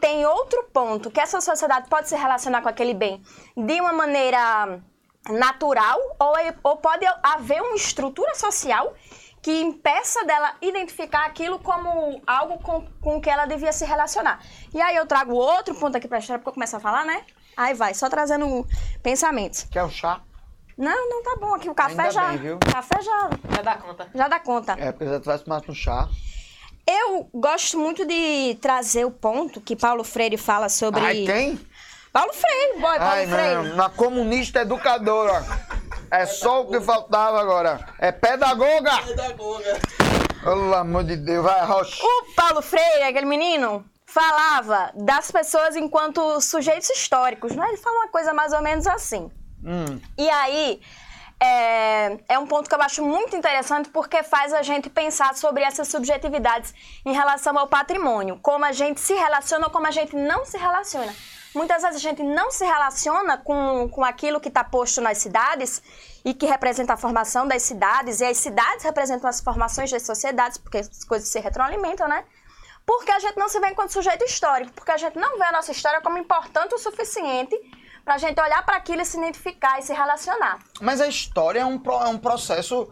tem 0.00 0.24
outro 0.26 0.64
ponto, 0.72 1.10
que 1.10 1.20
essa 1.20 1.40
sociedade 1.40 1.88
pode 1.88 2.08
se 2.08 2.16
relacionar 2.16 2.62
com 2.62 2.68
aquele 2.68 2.94
bem 2.94 3.22
de 3.56 3.80
uma 3.80 3.92
maneira 3.92 4.80
natural 5.28 5.98
ou, 6.18 6.36
é- 6.38 6.54
ou 6.62 6.76
pode 6.76 7.04
haver 7.22 7.60
uma 7.60 7.74
estrutura 7.74 8.34
social 8.34 8.94
que 9.42 9.60
impeça 9.60 10.24
dela 10.24 10.54
identificar 10.60 11.26
aquilo 11.26 11.58
como 11.58 12.20
algo 12.26 12.58
com, 12.60 12.86
com 13.00 13.20
que 13.20 13.30
ela 13.30 13.46
devia 13.46 13.72
se 13.72 13.84
relacionar. 13.84 14.40
E 14.74 14.80
aí 14.80 14.96
eu 14.96 15.06
trago 15.06 15.34
outro 15.34 15.74
ponto 15.74 15.96
aqui 15.96 16.08
pra 16.08 16.18
história, 16.18 16.38
porque 16.38 16.50
eu 16.50 16.54
começo 16.54 16.76
a 16.76 16.80
falar, 16.80 17.04
né? 17.04 17.24
Aí 17.58 17.74
vai, 17.74 17.92
só 17.92 18.08
trazendo 18.08 18.64
pensamentos. 19.02 19.64
Quer 19.68 19.82
o 19.82 19.90
chá? 19.90 20.20
Não, 20.76 21.10
não 21.10 21.24
tá 21.24 21.34
bom 21.40 21.52
aqui. 21.56 21.68
O 21.68 21.74
café 21.74 22.02
Ainda 22.02 22.10
já. 22.12 22.28
bem, 22.28 22.38
viu? 22.38 22.58
Café 22.60 23.02
já, 23.02 23.30
Já 23.56 23.62
dá 23.62 23.74
conta. 23.74 24.08
já 24.14 24.28
dá 24.28 24.38
conta. 24.38 24.76
É, 24.78 24.92
porque 24.92 25.12
se 25.12 25.18
tivesse 25.20 25.42
tomado 25.44 25.64
um 25.68 25.74
chá. 25.74 26.08
Eu 26.86 27.28
gosto 27.34 27.76
muito 27.76 28.06
de 28.06 28.56
trazer 28.62 29.04
o 29.04 29.10
ponto 29.10 29.60
que 29.60 29.74
Paulo 29.74 30.04
Freire 30.04 30.36
fala 30.36 30.68
sobre. 30.68 31.00
Ai, 31.00 31.24
quem? 31.26 31.60
Paulo 32.12 32.32
Freire, 32.32 32.74
boy, 32.80 32.96
Paulo 32.96 33.02
Ai, 33.12 33.26
Freire. 33.26 33.54
não. 33.70 33.76
Na 33.76 33.90
comunista 33.90 34.60
educadora. 34.60 35.44
É 36.12 36.26
só 36.26 36.62
o 36.62 36.68
que 36.70 36.80
faltava 36.80 37.40
agora. 37.40 37.84
É 37.98 38.12
pedagoga. 38.12 39.02
Pedagoga. 39.02 39.80
Pelo 40.44 40.74
amor 40.76 41.02
de 41.02 41.16
Deus, 41.16 41.44
vai, 41.44 41.66
Rocha. 41.66 42.00
O 42.04 42.34
Paulo 42.36 42.62
Freire, 42.62 43.02
aquele 43.02 43.26
menino, 43.26 43.84
falava 44.08 44.90
das 44.94 45.30
pessoas 45.30 45.76
enquanto 45.76 46.40
sujeitos 46.40 46.88
históricos, 46.88 47.54
né? 47.54 47.68
Ele 47.68 47.76
fala 47.76 47.94
uma 47.96 48.08
coisa 48.08 48.32
mais 48.32 48.54
ou 48.54 48.62
menos 48.62 48.86
assim. 48.86 49.30
Hum. 49.62 50.00
E 50.16 50.30
aí, 50.30 50.80
é, 51.38 52.18
é 52.26 52.38
um 52.38 52.46
ponto 52.46 52.70
que 52.70 52.74
eu 52.74 52.80
acho 52.80 53.04
muito 53.04 53.36
interessante 53.36 53.90
porque 53.90 54.22
faz 54.22 54.54
a 54.54 54.62
gente 54.62 54.88
pensar 54.88 55.36
sobre 55.36 55.62
essas 55.62 55.88
subjetividades 55.88 56.72
em 57.04 57.12
relação 57.12 57.56
ao 57.58 57.68
patrimônio. 57.68 58.38
Como 58.42 58.64
a 58.64 58.72
gente 58.72 58.98
se 58.98 59.12
relaciona 59.12 59.66
ou 59.66 59.70
como 59.70 59.86
a 59.86 59.90
gente 59.90 60.16
não 60.16 60.42
se 60.42 60.56
relaciona. 60.56 61.14
Muitas 61.54 61.82
vezes 61.82 61.96
a 61.96 62.00
gente 62.00 62.22
não 62.22 62.50
se 62.50 62.64
relaciona 62.64 63.36
com, 63.36 63.90
com 63.90 64.04
aquilo 64.04 64.40
que 64.40 64.48
está 64.48 64.64
posto 64.64 65.02
nas 65.02 65.18
cidades 65.18 65.82
e 66.24 66.32
que 66.32 66.46
representa 66.46 66.94
a 66.94 66.96
formação 66.96 67.46
das 67.46 67.62
cidades, 67.62 68.20
e 68.20 68.24
as 68.24 68.36
cidades 68.36 68.84
representam 68.84 69.28
as 69.28 69.40
formações 69.40 69.90
das 69.90 70.02
sociedades, 70.02 70.58
porque 70.58 70.78
as 70.78 71.04
coisas 71.04 71.28
se 71.28 71.40
retroalimentam, 71.40 72.06
né? 72.06 72.24
Porque 72.88 73.10
a 73.12 73.18
gente 73.18 73.36
não 73.36 73.50
se 73.50 73.60
vê 73.60 73.68
enquanto 73.68 73.90
sujeito 73.92 74.24
histórico, 74.24 74.72
porque 74.72 74.90
a 74.90 74.96
gente 74.96 75.18
não 75.18 75.36
vê 75.38 75.44
a 75.44 75.52
nossa 75.52 75.70
história 75.70 76.00
como 76.00 76.16
importante 76.16 76.74
o 76.74 76.78
suficiente 76.78 77.54
para 78.02 78.14
a 78.14 78.18
gente 78.18 78.40
olhar 78.40 78.64
para 78.64 78.76
aquilo 78.78 79.02
e 79.02 79.04
se 79.04 79.18
identificar 79.18 79.78
e 79.78 79.82
se 79.82 79.92
relacionar. 79.92 80.58
Mas 80.80 80.98
a 80.98 81.06
história 81.06 81.60
é 81.60 81.66
um, 81.66 81.78
pro- 81.78 82.00
é 82.00 82.08
um 82.08 82.16
processo. 82.16 82.90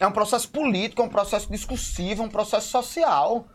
É 0.00 0.06
um 0.06 0.10
processo 0.10 0.48
político, 0.50 1.00
é 1.00 1.04
um 1.04 1.08
processo 1.08 1.48
discursivo, 1.48 2.24
é 2.24 2.26
um 2.26 2.28
processo 2.28 2.66
social. 2.68 3.46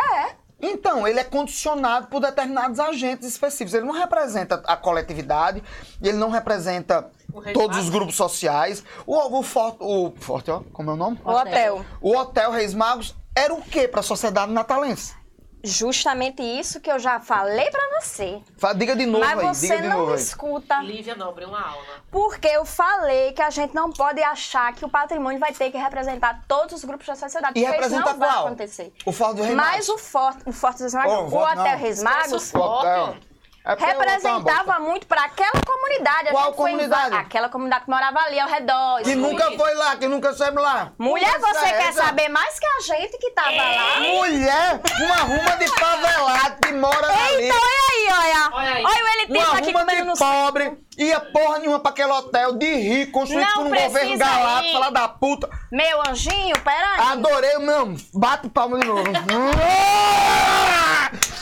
É. 0.00 0.34
Então, 0.58 1.06
ele 1.06 1.20
é 1.20 1.24
condicionado 1.24 2.06
por 2.08 2.20
determinados 2.20 2.80
agentes 2.80 3.28
específicos. 3.28 3.74
Ele 3.74 3.84
não 3.86 3.92
representa 3.94 4.62
a 4.66 4.76
coletividade, 4.76 5.62
ele 6.02 6.16
não 6.16 6.30
representa 6.30 7.10
todos 7.52 7.76
os 7.76 7.90
grupos 7.90 8.14
sociais. 8.16 8.82
O, 9.06 9.38
o, 9.38 9.42
Forte, 9.42 9.78
o 9.80 10.12
Forte, 10.18 10.50
ó, 10.50 10.60
como 10.72 10.90
é 10.90 10.94
o 10.94 10.96
nome? 10.96 11.20
O 11.22 11.30
hotel. 11.30 11.84
O 12.00 12.16
Hotel 12.16 12.50
Reis 12.50 12.72
Magos 12.72 13.14
era 13.34 13.52
o 13.54 13.62
quê 13.62 13.86
para 13.88 14.00
a 14.00 14.02
sociedade 14.02 14.52
natalense? 14.52 15.18
justamente 15.62 16.42
isso 16.42 16.80
que 16.80 16.90
eu 16.90 16.98
já 16.98 17.20
falei 17.20 17.68
pra 17.70 18.00
você. 18.00 18.40
Diga 18.76 18.96
de 18.96 19.04
novo 19.04 19.22
Mas 19.22 19.38
aí, 19.38 19.46
você 19.46 19.66
diga 19.66 19.82
de 19.82 19.88
não 19.88 19.96
novo 19.98 20.06
me 20.12 20.16
aí. 20.16 20.22
escuta. 20.22 20.80
Lívia 20.80 21.14
Nobre, 21.14 21.44
uma 21.44 21.60
aula. 21.60 21.84
Porque 22.10 22.48
eu 22.48 22.64
falei 22.64 23.32
que 23.32 23.42
a 23.42 23.50
gente 23.50 23.74
não 23.74 23.90
pode 23.92 24.22
achar 24.22 24.72
que 24.72 24.86
o 24.86 24.88
patrimônio 24.88 25.38
vai 25.38 25.52
ter 25.52 25.70
que 25.70 25.76
representar 25.76 26.44
todos 26.48 26.76
os 26.76 26.84
grupos 26.84 27.06
da 27.06 27.14
sociedade. 27.14 27.60
E 27.60 27.62
porque 27.62 27.76
isso 27.78 27.82
representa 27.90 28.12
não 28.12 28.18
vai 28.18 28.28
qual? 28.30 28.46
acontecer. 28.46 28.90
O 29.04 29.12
Forte 29.12 29.36
do 29.36 29.42
Rei 29.42 29.54
Mas 29.54 29.86
Magos. 29.86 29.88
o 29.90 29.98
Forte, 29.98 30.42
o 30.46 30.52
Forte 30.52 30.82
dos 30.82 30.94
Reis 30.94 30.94
Magos, 30.94 31.30
Oh, 31.30 31.36
o 31.36 31.42
Hotel. 31.42 31.76
Reis 31.76 32.02
Magos, 32.02 32.32
o 32.32 32.40
Forte, 32.40 32.86
foco. 32.86 33.16
É 33.62 33.74
o 33.74 33.76
é 33.76 33.86
representava 33.86 34.80
muito 34.80 35.06
para 35.06 35.24
aquela 35.24 35.60
comunidade. 35.66 36.28
A 36.28 36.30
Qual 36.30 36.46
gente 36.46 36.56
foi 36.56 36.70
em 36.70 36.74
comunidade? 36.74 37.14
Aquela 37.14 37.48
comunidade 37.50 37.84
que 37.84 37.90
morava 37.90 38.18
ali 38.20 38.40
ao 38.40 38.48
redor. 38.48 39.02
Que 39.02 39.10
isso. 39.10 39.18
nunca 39.18 39.50
foi 39.52 39.74
lá, 39.74 39.96
que 39.96 40.08
nunca 40.08 40.30
esteve 40.30 40.58
lá. 40.58 40.92
Mulher, 40.98 41.38
você 41.38 41.66
é 41.66 41.72
quer 41.72 41.88
essa? 41.88 42.04
saber 42.04 42.30
mais 42.30 42.58
que 42.58 42.66
a 42.66 42.80
gente 42.80 43.18
que 43.18 43.30
tava 43.32 43.50
lá? 43.50 44.00
Mulher, 44.00 44.80
uma 45.04 45.16
ruma 45.16 45.56
de 45.58 45.68
favelado 45.78 46.56
que 46.62 46.72
mora 46.72 47.06
ali. 47.06 47.44
Então, 47.48 47.58
olha 47.60 47.82
aí, 47.90 48.08
olha. 48.10 48.48
Olha 48.52 48.72
aí. 48.76 48.84
Olha 48.84 49.04
o 49.04 49.08
elitismo 49.08 49.50
Uma 49.50 49.58
aqui 49.58 49.72
comendo 49.72 49.96
de 49.96 50.02
no 50.04 50.16
pobre, 50.16 50.78
ia 50.96 51.20
porra 51.20 51.58
nenhuma 51.58 51.80
pra 51.80 51.90
aquele 51.90 52.12
hotel 52.12 52.56
de 52.56 52.74
rico, 52.76 53.12
construído 53.12 53.46
Não 53.46 53.54
por 53.56 53.66
um 53.66 53.70
governo 53.70 54.16
galáctico, 54.16 54.68
ir. 54.68 54.72
fala 54.72 54.90
da 54.90 55.06
puta. 55.06 55.50
Meu 55.70 56.00
anjinho, 56.08 56.58
peraí. 56.60 57.00
Adorei, 57.12 57.58
não, 57.58 57.94
bate 58.14 58.48
palma 58.48 58.78
de 58.78 58.86
novo. 58.86 59.04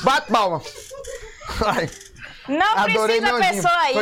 bate 0.02 0.32
palma. 0.32 0.60
Ai. 1.64 1.88
Não 2.48 2.78
Adorei 2.78 3.20
precisa 3.20 3.34
anjinho. 3.36 3.54
pessoa 3.62 3.78
aí. 3.82 3.94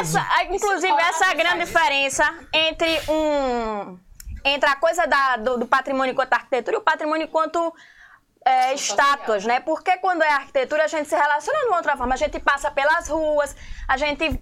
Essa, 0.00 0.26
inclusive, 0.50 0.92
essa 1.00 1.26
é 1.26 1.30
a 1.30 1.34
grande 1.34 1.64
diferença 1.64 2.34
entre 2.52 3.00
um. 3.08 3.98
Entre 4.44 4.68
a 4.68 4.76
coisa 4.76 5.06
da- 5.06 5.36
do, 5.38 5.58
do 5.58 5.66
patrimônio 5.66 6.12
enquanto 6.12 6.32
arquitetura 6.34 6.76
e 6.76 6.78
o 6.78 6.82
patrimônio 6.82 7.24
enquanto 7.24 7.74
é, 8.44 8.74
estátuas, 8.74 9.44
né? 9.44 9.58
Porque 9.60 9.96
quando 9.96 10.22
é 10.22 10.28
arquitetura, 10.30 10.84
a 10.84 10.86
gente 10.86 11.08
se 11.08 11.16
relaciona 11.16 11.58
de 11.60 11.66
uma 11.66 11.78
outra 11.78 11.96
forma. 11.96 12.14
A 12.14 12.16
gente 12.16 12.38
passa 12.38 12.70
pelas 12.70 13.08
ruas, 13.08 13.56
a 13.88 13.96
gente. 13.96 14.40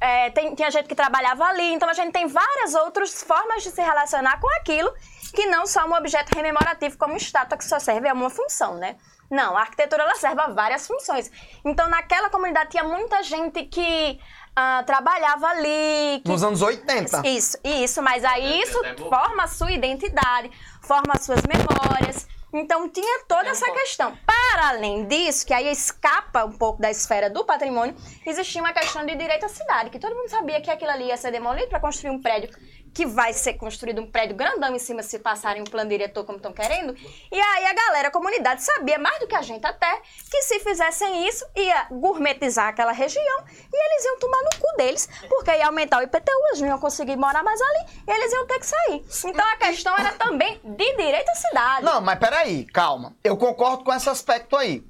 é, 0.00 0.30
tem, 0.30 0.54
tinha 0.56 0.70
gente 0.72 0.88
que 0.88 0.94
trabalhava 0.94 1.44
ali, 1.44 1.72
então 1.72 1.88
a 1.88 1.92
gente 1.94 2.10
tem 2.12 2.26
várias 2.26 2.74
outras 2.74 3.22
formas 3.22 3.62
de 3.62 3.70
se 3.70 3.80
relacionar 3.80 4.40
com 4.40 4.48
aquilo 4.56 4.92
que 5.32 5.46
não 5.46 5.66
só 5.68 5.86
um 5.86 5.94
objeto 5.94 6.34
rememorativo 6.34 6.98
como 6.98 7.16
estátua 7.16 7.56
que 7.56 7.64
só 7.64 7.78
serve 7.78 8.08
a 8.08 8.12
uma 8.14 8.30
função, 8.30 8.74
né? 8.76 8.96
Não, 9.30 9.56
a 9.56 9.60
arquitetura 9.60 10.02
ela 10.02 10.14
serve 10.14 10.40
a 10.40 10.48
várias 10.48 10.86
funções. 10.86 11.30
Então, 11.64 11.88
naquela 11.88 12.30
comunidade 12.30 12.70
tinha 12.70 12.84
muita 12.84 13.22
gente 13.22 13.64
que 13.64 14.18
ah, 14.56 14.82
trabalhava 14.84 15.46
ali, 15.46 16.20
que 16.20 16.28
Nos 16.28 16.42
anos 16.42 16.62
80. 16.62 17.22
isso, 17.28 17.56
isso, 17.62 18.02
mas 18.02 18.24
aí 18.24 18.60
isso 18.60 18.80
pegou? 18.80 19.08
forma 19.08 19.44
a 19.44 19.46
sua 19.46 19.70
identidade, 19.70 20.50
forma 20.82 21.14
as 21.14 21.24
suas 21.24 21.42
memórias. 21.42 22.26
Então 22.52 22.88
tinha 22.88 23.24
toda 23.28 23.50
essa 23.50 23.70
questão. 23.70 24.16
Para 24.26 24.70
além 24.70 25.04
disso, 25.06 25.46
que 25.46 25.52
aí 25.52 25.70
escapa 25.70 26.44
um 26.44 26.52
pouco 26.52 26.80
da 26.80 26.90
esfera 26.90 27.28
do 27.28 27.44
patrimônio, 27.44 27.94
existia 28.26 28.60
uma 28.60 28.72
questão 28.72 29.04
de 29.04 29.14
direito 29.14 29.44
à 29.44 29.48
cidade, 29.48 29.90
que 29.90 29.98
todo 29.98 30.14
mundo 30.14 30.28
sabia 30.28 30.60
que 30.60 30.70
aquilo 30.70 30.90
ali 30.90 31.04
ia 31.04 31.16
ser 31.16 31.30
demolido 31.30 31.68
para 31.68 31.78
construir 31.78 32.10
um 32.10 32.20
prédio 32.20 32.50
que 32.94 33.06
vai 33.06 33.32
ser 33.32 33.54
construído 33.54 34.00
um 34.00 34.10
prédio 34.10 34.36
grandão 34.36 34.74
em 34.74 34.78
cima 34.78 35.02
se 35.02 35.18
passarem 35.18 35.62
um 35.62 35.64
plano 35.64 35.90
diretor 35.90 36.24
como 36.24 36.38
estão 36.38 36.52
querendo. 36.52 36.94
E 37.30 37.40
aí 37.40 37.66
a 37.66 37.74
galera, 37.74 38.08
a 38.08 38.10
comunidade 38.10 38.62
sabia 38.62 38.98
mais 38.98 39.18
do 39.20 39.26
que 39.26 39.34
a 39.34 39.42
gente 39.42 39.66
até 39.66 40.00
que 40.30 40.42
se 40.42 40.60
fizessem 40.60 41.28
isso 41.28 41.46
ia 41.56 41.86
gourmetizar 41.90 42.68
aquela 42.68 42.92
região 42.92 43.44
e 43.72 43.86
eles 43.86 44.04
iam 44.04 44.18
tomar 44.18 44.42
no 44.42 44.50
cu 44.58 44.76
deles, 44.76 45.08
porque 45.28 45.50
ia 45.50 45.66
aumentar 45.66 45.98
o 45.98 46.02
IPTU, 46.02 46.46
eles 46.48 46.60
não 46.60 46.68
iam 46.68 46.78
conseguir 46.78 47.16
morar 47.16 47.42
mais 47.42 47.60
ali 47.60 47.86
e 48.06 48.10
eles 48.10 48.32
iam 48.32 48.46
ter 48.46 48.58
que 48.58 48.66
sair. 48.66 49.04
Então 49.24 49.46
a 49.46 49.56
questão 49.56 49.94
era 49.96 50.12
também 50.12 50.60
de 50.64 50.96
direito 50.96 51.28
à 51.28 51.34
cidade. 51.34 51.84
Não, 51.84 52.00
mas 52.00 52.18
peraí, 52.18 52.64
calma. 52.66 53.16
Eu 53.22 53.36
concordo 53.36 53.84
com 53.84 53.92
esse 53.92 54.08
aspecto 54.08 54.56
aí. 54.56 54.84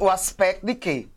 O 0.00 0.08
aspecto 0.08 0.64
de 0.64 0.74
que 0.74 1.08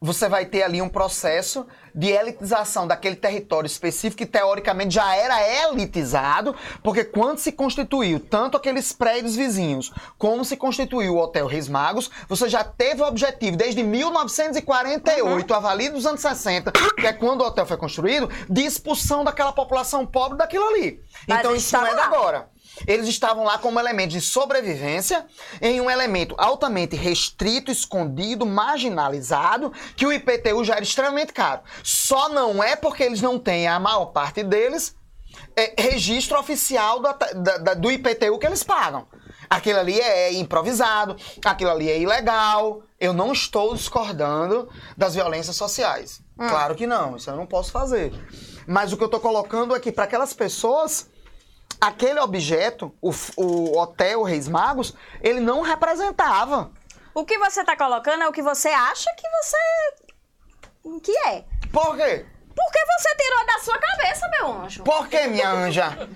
você 0.00 0.28
vai 0.28 0.46
ter 0.46 0.62
ali 0.62 0.80
um 0.80 0.88
processo 0.88 1.66
de 1.94 2.08
elitização 2.08 2.86
daquele 2.86 3.16
território 3.16 3.66
específico 3.66 4.18
que 4.18 4.26
teoricamente 4.26 4.94
já 4.94 5.14
era 5.14 5.40
elitizado, 5.68 6.54
porque 6.82 7.04
quando 7.04 7.38
se 7.38 7.52
constituiu 7.52 8.20
tanto 8.20 8.56
aqueles 8.56 8.92
prédios 8.92 9.36
vizinhos 9.36 9.92
como 10.18 10.44
se 10.44 10.56
constituiu 10.56 11.14
o 11.14 11.18
Hotel 11.18 11.46
Reis 11.46 11.68
Magos, 11.68 12.10
você 12.28 12.48
já 12.48 12.64
teve 12.64 13.02
o 13.02 13.06
objetivo 13.06 13.56
desde 13.56 13.82
1948, 13.82 15.54
avali 15.54 15.88
dos 15.88 16.06
anos 16.06 16.20
60, 16.20 16.72
que 16.72 17.06
é 17.06 17.12
quando 17.12 17.42
o 17.42 17.46
hotel 17.46 17.66
foi 17.66 17.76
construído, 17.76 18.28
de 18.48 18.62
expulsão 18.62 19.24
daquela 19.24 19.52
população 19.52 20.06
pobre 20.06 20.38
daquilo 20.38 20.66
ali. 20.68 21.00
Mas 21.26 21.40
então 21.40 21.54
isso 21.54 21.76
não 21.76 21.86
é 21.86 21.90
da 21.90 21.96
lá. 21.96 22.06
agora. 22.06 22.48
Eles 22.86 23.08
estavam 23.08 23.44
lá 23.44 23.58
como 23.58 23.78
elemento 23.78 24.10
de 24.10 24.20
sobrevivência, 24.20 25.26
em 25.60 25.80
um 25.80 25.90
elemento 25.90 26.34
altamente 26.38 26.96
restrito, 26.96 27.70
escondido, 27.70 28.46
marginalizado, 28.46 29.72
que 29.96 30.06
o 30.06 30.12
IPTU 30.12 30.64
já 30.64 30.74
era 30.74 30.82
extremamente 30.82 31.32
caro. 31.32 31.62
Só 31.82 32.28
não 32.28 32.62
é 32.62 32.76
porque 32.76 33.02
eles 33.02 33.20
não 33.20 33.38
têm, 33.38 33.66
a 33.68 33.78
maior 33.78 34.06
parte 34.06 34.42
deles, 34.42 34.94
é, 35.56 35.74
registro 35.80 36.38
oficial 36.38 37.00
da- 37.00 37.12
da- 37.12 37.58
da- 37.58 37.74
do 37.74 37.90
IPTU 37.90 38.38
que 38.38 38.46
eles 38.46 38.62
pagam. 38.62 39.06
Aquilo 39.48 39.80
ali 39.80 40.00
é 40.00 40.32
improvisado, 40.34 41.16
aquilo 41.44 41.70
ali 41.70 41.90
é 41.90 41.98
ilegal. 41.98 42.82
Eu 43.00 43.12
não 43.12 43.32
estou 43.32 43.74
discordando 43.74 44.68
das 44.96 45.14
violências 45.14 45.56
sociais. 45.56 46.20
Claro 46.36 46.74
que 46.74 46.86
não, 46.86 47.16
isso 47.16 47.28
eu 47.30 47.36
não 47.36 47.46
posso 47.46 47.72
fazer. 47.72 48.12
Mas 48.66 48.92
o 48.92 48.96
que 48.96 49.02
eu 49.02 49.06
estou 49.06 49.20
colocando 49.20 49.74
é 49.74 49.80
que 49.80 49.90
para 49.90 50.04
aquelas 50.04 50.32
pessoas 50.32 51.08
aquele 51.80 52.20
objeto, 52.20 52.94
o, 53.00 53.10
o 53.36 53.78
Hotel 53.78 54.22
Reis 54.22 54.46
Magos, 54.46 54.94
ele 55.22 55.40
não 55.40 55.62
representava. 55.62 56.70
O 57.14 57.24
que 57.24 57.38
você 57.38 57.64
tá 57.64 57.76
colocando 57.76 58.22
é 58.22 58.28
o 58.28 58.32
que 58.32 58.42
você 58.42 58.68
acha 58.68 59.10
que 59.16 59.26
você. 59.28 61.00
que 61.02 61.16
é. 61.28 61.44
Por 61.72 61.96
quê? 61.96 62.26
Porque 62.54 62.78
você 62.86 63.16
tirou 63.16 63.46
da 63.46 63.58
sua 63.60 63.78
cabeça, 63.78 64.28
meu 64.28 64.62
anjo. 64.62 64.82
Por 64.84 65.08
quê, 65.08 65.26
minha 65.26 65.50
anja? 65.50 66.08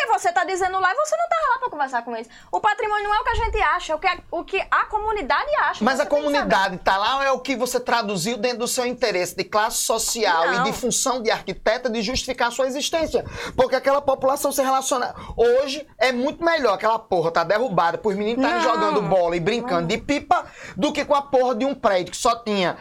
Porque 0.00 0.18
você 0.18 0.32
tá 0.32 0.44
dizendo 0.44 0.80
lá 0.80 0.92
e 0.92 0.94
você 0.94 1.14
não 1.14 1.28
tava 1.28 1.52
lá 1.52 1.58
pra 1.58 1.70
conversar 1.70 2.02
com 2.02 2.16
eles. 2.16 2.28
O 2.50 2.58
patrimônio 2.58 3.04
não 3.04 3.14
é 3.14 3.20
o 3.20 3.24
que 3.24 3.30
a 3.30 3.34
gente 3.34 3.60
acha, 3.60 3.92
é 3.92 3.96
o 3.96 3.98
que 3.98 4.06
a, 4.06 4.18
o 4.30 4.44
que 4.44 4.66
a 4.70 4.86
comunidade 4.86 5.50
acha. 5.56 5.84
Mas 5.84 6.00
a 6.00 6.06
comunidade 6.06 6.78
tá 6.78 6.96
lá 6.96 7.16
ou 7.16 7.22
é 7.22 7.30
o 7.30 7.38
que 7.38 7.54
você 7.54 7.78
traduziu 7.78 8.38
dentro 8.38 8.60
do 8.60 8.68
seu 8.68 8.86
interesse 8.86 9.36
de 9.36 9.44
classe 9.44 9.82
social 9.82 10.46
Não. 10.46 10.60
e 10.60 10.62
de 10.64 10.72
função 10.72 11.22
de 11.22 11.30
arquiteta 11.30 11.90
de 11.90 12.00
justificar 12.00 12.48
a 12.48 12.50
sua 12.50 12.66
existência? 12.66 13.24
Porque 13.54 13.76
aquela 13.76 14.00
população 14.00 14.50
se 14.50 14.62
relaciona. 14.62 15.14
Hoje 15.36 15.86
é 15.98 16.12
muito 16.12 16.42
melhor 16.42 16.74
aquela 16.74 16.98
porra 16.98 17.30
tá 17.30 17.44
derrubada 17.44 17.98
por 17.98 18.14
meninos 18.14 18.42
estarem 18.42 18.64
Não. 18.64 18.74
jogando 18.74 19.02
bola 19.02 19.36
e 19.36 19.40
brincando 19.40 19.86
de 19.86 19.98
pipa 19.98 20.46
do 20.76 20.92
que 20.92 21.04
com 21.04 21.14
a 21.14 21.22
porra 21.22 21.54
de 21.54 21.64
um 21.64 21.74
prédio 21.74 22.12
que 22.12 22.16
só 22.16 22.36
tinha 22.36 22.78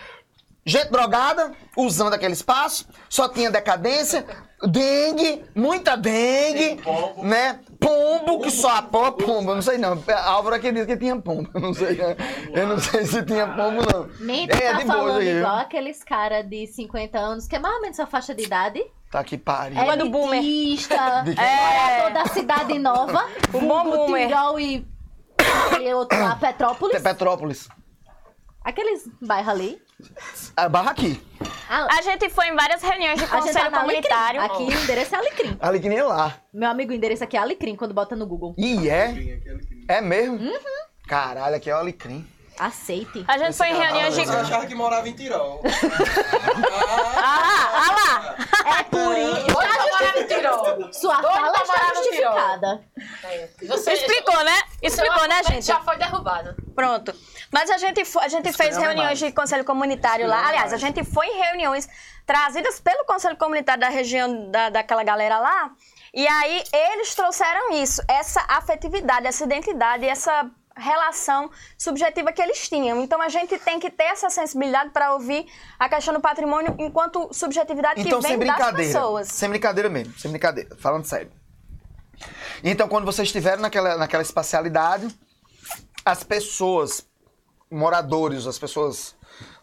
gente 0.69 0.89
drogada 0.91 1.51
usando 1.75 2.13
aquele 2.13 2.33
espaço, 2.33 2.87
só 3.09 3.27
tinha 3.27 3.49
decadência, 3.51 4.25
dengue, 4.67 5.43
muita 5.55 5.95
dengue, 5.97 6.81
pombo. 6.81 7.23
né? 7.25 7.59
Pombo, 7.79 8.41
que 8.41 8.51
só 8.51 8.75
a 8.75 8.81
porra, 8.81 9.11
pombo, 9.13 9.51
eu 9.51 9.55
não 9.55 9.61
sei 9.61 9.77
não. 9.77 10.03
A 10.07 10.29
Álvaro 10.31 10.55
aqui 10.57 10.69
disse 10.71 10.85
que 10.85 10.97
tinha 10.97 11.15
pombo, 11.19 11.49
eu 11.53 11.61
não 11.61 11.73
sei, 11.73 11.95
né? 11.95 12.15
eu 12.53 12.67
não 12.67 12.77
sei 12.77 13.05
se 13.05 13.23
tinha 13.23 13.47
pombo 13.47 13.81
não. 13.91 14.09
Nem 14.19 14.47
tu 14.47 14.55
É, 14.57 14.71
tá 14.73 14.77
de 14.79 14.85
boa 14.85 14.97
falando 14.97 15.19
aí. 15.19 15.37
igual 15.37 15.55
aqueles 15.57 16.03
caras 16.03 16.45
de 16.49 16.67
50 16.67 17.17
anos, 17.17 17.47
que 17.47 17.55
é 17.55 17.59
mais 17.59 17.75
ou 17.75 17.81
menos 17.81 17.95
sua 17.95 18.05
faixa 18.05 18.35
de 18.35 18.43
idade. 18.43 18.83
Tá 19.09 19.23
que 19.23 19.37
pariu. 19.37 19.79
É 19.79 19.97
do 19.97 20.09
boomer. 20.09 20.41
Que- 20.43 21.35
morador 21.35 22.11
da 22.13 22.25
cidade 22.27 22.77
nova. 22.77 23.25
O 23.53 23.59
bom 23.59 23.83
boomer. 23.85 24.27
Tirol 24.27 24.59
e 24.59 24.85
aquele 25.67 25.93
outro 25.95 26.19
lá, 26.19 26.35
Petrópolis. 26.35 27.01
Petrópolis. 27.01 27.69
Aqueles 28.63 29.09
bairros 29.21 29.49
ali. 29.53 29.81
A 30.55 30.67
barra 30.69 30.91
aqui. 30.91 31.21
Ah, 31.69 31.87
A 31.97 32.01
gente 32.01 32.29
foi 32.29 32.47
em 32.47 32.55
várias 32.55 32.81
reuniões 32.81 33.17
de 33.19 33.23
a 33.25 33.27
gente 33.27 33.35
conselho 33.37 33.53
tá 33.53 33.61
Alecrim. 33.79 33.79
comunitário. 33.81 34.41
Aqui 34.41 34.63
o 34.63 34.71
endereço 34.83 35.15
é 35.15 35.17
Alecrim. 35.17 35.57
Que 35.81 35.89
nem 35.89 36.01
lá. 36.01 36.35
Meu 36.53 36.69
amigo, 36.69 36.91
o 36.91 36.95
endereço 36.95 37.23
aqui 37.23 37.37
é 37.37 37.39
Alecrim, 37.39 37.75
quando 37.75 37.93
bota 37.93 38.15
no 38.15 38.25
Google. 38.25 38.55
Ih, 38.57 38.89
é? 38.89 39.39
É 39.87 40.01
mesmo? 40.01 40.37
Uhum. 40.37 40.59
Caralho, 41.07 41.55
aqui 41.55 41.69
é 41.69 41.75
o 41.75 41.77
Alecrim. 41.77 42.25
Aceite. 42.59 43.23
A 43.27 43.37
gente 43.37 43.55
foi 43.55 43.69
em 43.69 43.75
reuniões 43.77 44.13
de. 44.15 44.25
Você 44.25 44.35
achava 44.35 44.65
que 44.65 44.75
morava 44.75 45.07
em 45.07 45.13
Tirol. 45.13 45.61
Ah 46.51 47.11
lá, 47.15 47.73
ah 47.73 47.91
lá! 47.91 48.79
É 48.79 48.83
por 48.83 49.17
isso. 49.17 49.45
Doido 49.47 49.73
pra 49.75 49.87
morar 49.87 50.15
no 50.15 50.27
Tirol. 50.27 50.93
Sua 50.93 51.21
Doido 51.21 51.33
fala 51.33 51.57
está 51.61 51.93
justificada. 51.95 52.83
É. 53.23 53.49
Você- 53.67 53.93
Explicou, 53.93 54.43
né? 54.43 54.61
Explicou, 54.81 55.27
né, 55.27 55.43
gente? 55.43 55.65
já 55.65 55.79
foi 55.81 55.97
derrubado. 55.97 56.55
Pronto. 56.75 57.13
Mas 57.51 57.69
a 57.69 57.77
gente, 57.77 58.01
a 58.19 58.27
gente 58.27 58.53
fez 58.53 58.77
reuniões 58.77 59.05
mais. 59.07 59.19
de 59.19 59.31
conselho 59.31 59.63
comunitário 59.65 60.27
lá. 60.27 60.47
Aliás, 60.47 60.73
a 60.73 60.77
gente 60.77 61.03
foi 61.03 61.27
em 61.27 61.37
reuniões 61.41 61.87
trazidas 62.25 62.79
pelo 62.79 63.05
conselho 63.05 63.37
comunitário 63.37 63.81
da 63.81 63.89
região 63.89 64.49
da, 64.51 64.69
daquela 64.69 65.03
galera 65.03 65.39
lá. 65.39 65.71
E 66.13 66.27
aí 66.27 66.63
eles 66.73 67.13
trouxeram 67.13 67.71
isso, 67.73 68.01
essa 68.07 68.43
afetividade, 68.47 69.27
essa 69.27 69.43
identidade, 69.43 70.07
essa 70.07 70.49
relação 70.79 71.51
subjetiva 71.77 72.31
que 72.31 72.41
eles 72.41 72.67
tinham. 72.67 73.01
Então 73.01 73.21
a 73.21 73.29
gente 73.29 73.57
tem 73.59 73.79
que 73.79 73.89
ter 73.89 74.05
essa 74.05 74.29
sensibilidade 74.29 74.89
para 74.91 75.13
ouvir 75.13 75.45
a 75.77 75.87
questão 75.87 76.13
do 76.13 76.19
patrimônio 76.19 76.75
enquanto 76.79 77.29
subjetividade 77.33 78.01
Então, 78.01 78.19
que 78.19 78.27
sem 78.27 78.37
vem 78.37 78.47
das 78.47 78.71
pessoas. 78.71 79.27
Sem 79.27 79.49
brincadeira 79.49 79.89
mesmo, 79.89 80.17
sem 80.17 80.31
brincadeira. 80.31 80.75
Falando 80.77 81.05
sério. 81.05 81.31
Então, 82.63 82.87
quando 82.87 83.05
vocês 83.05 83.27
estiveram 83.27 83.61
naquela, 83.61 83.97
naquela 83.97 84.23
espacialidade, 84.23 85.07
as 86.03 86.23
pessoas 86.23 87.05
moradores, 87.71 88.47
as 88.47 88.57
pessoas, 88.57 89.15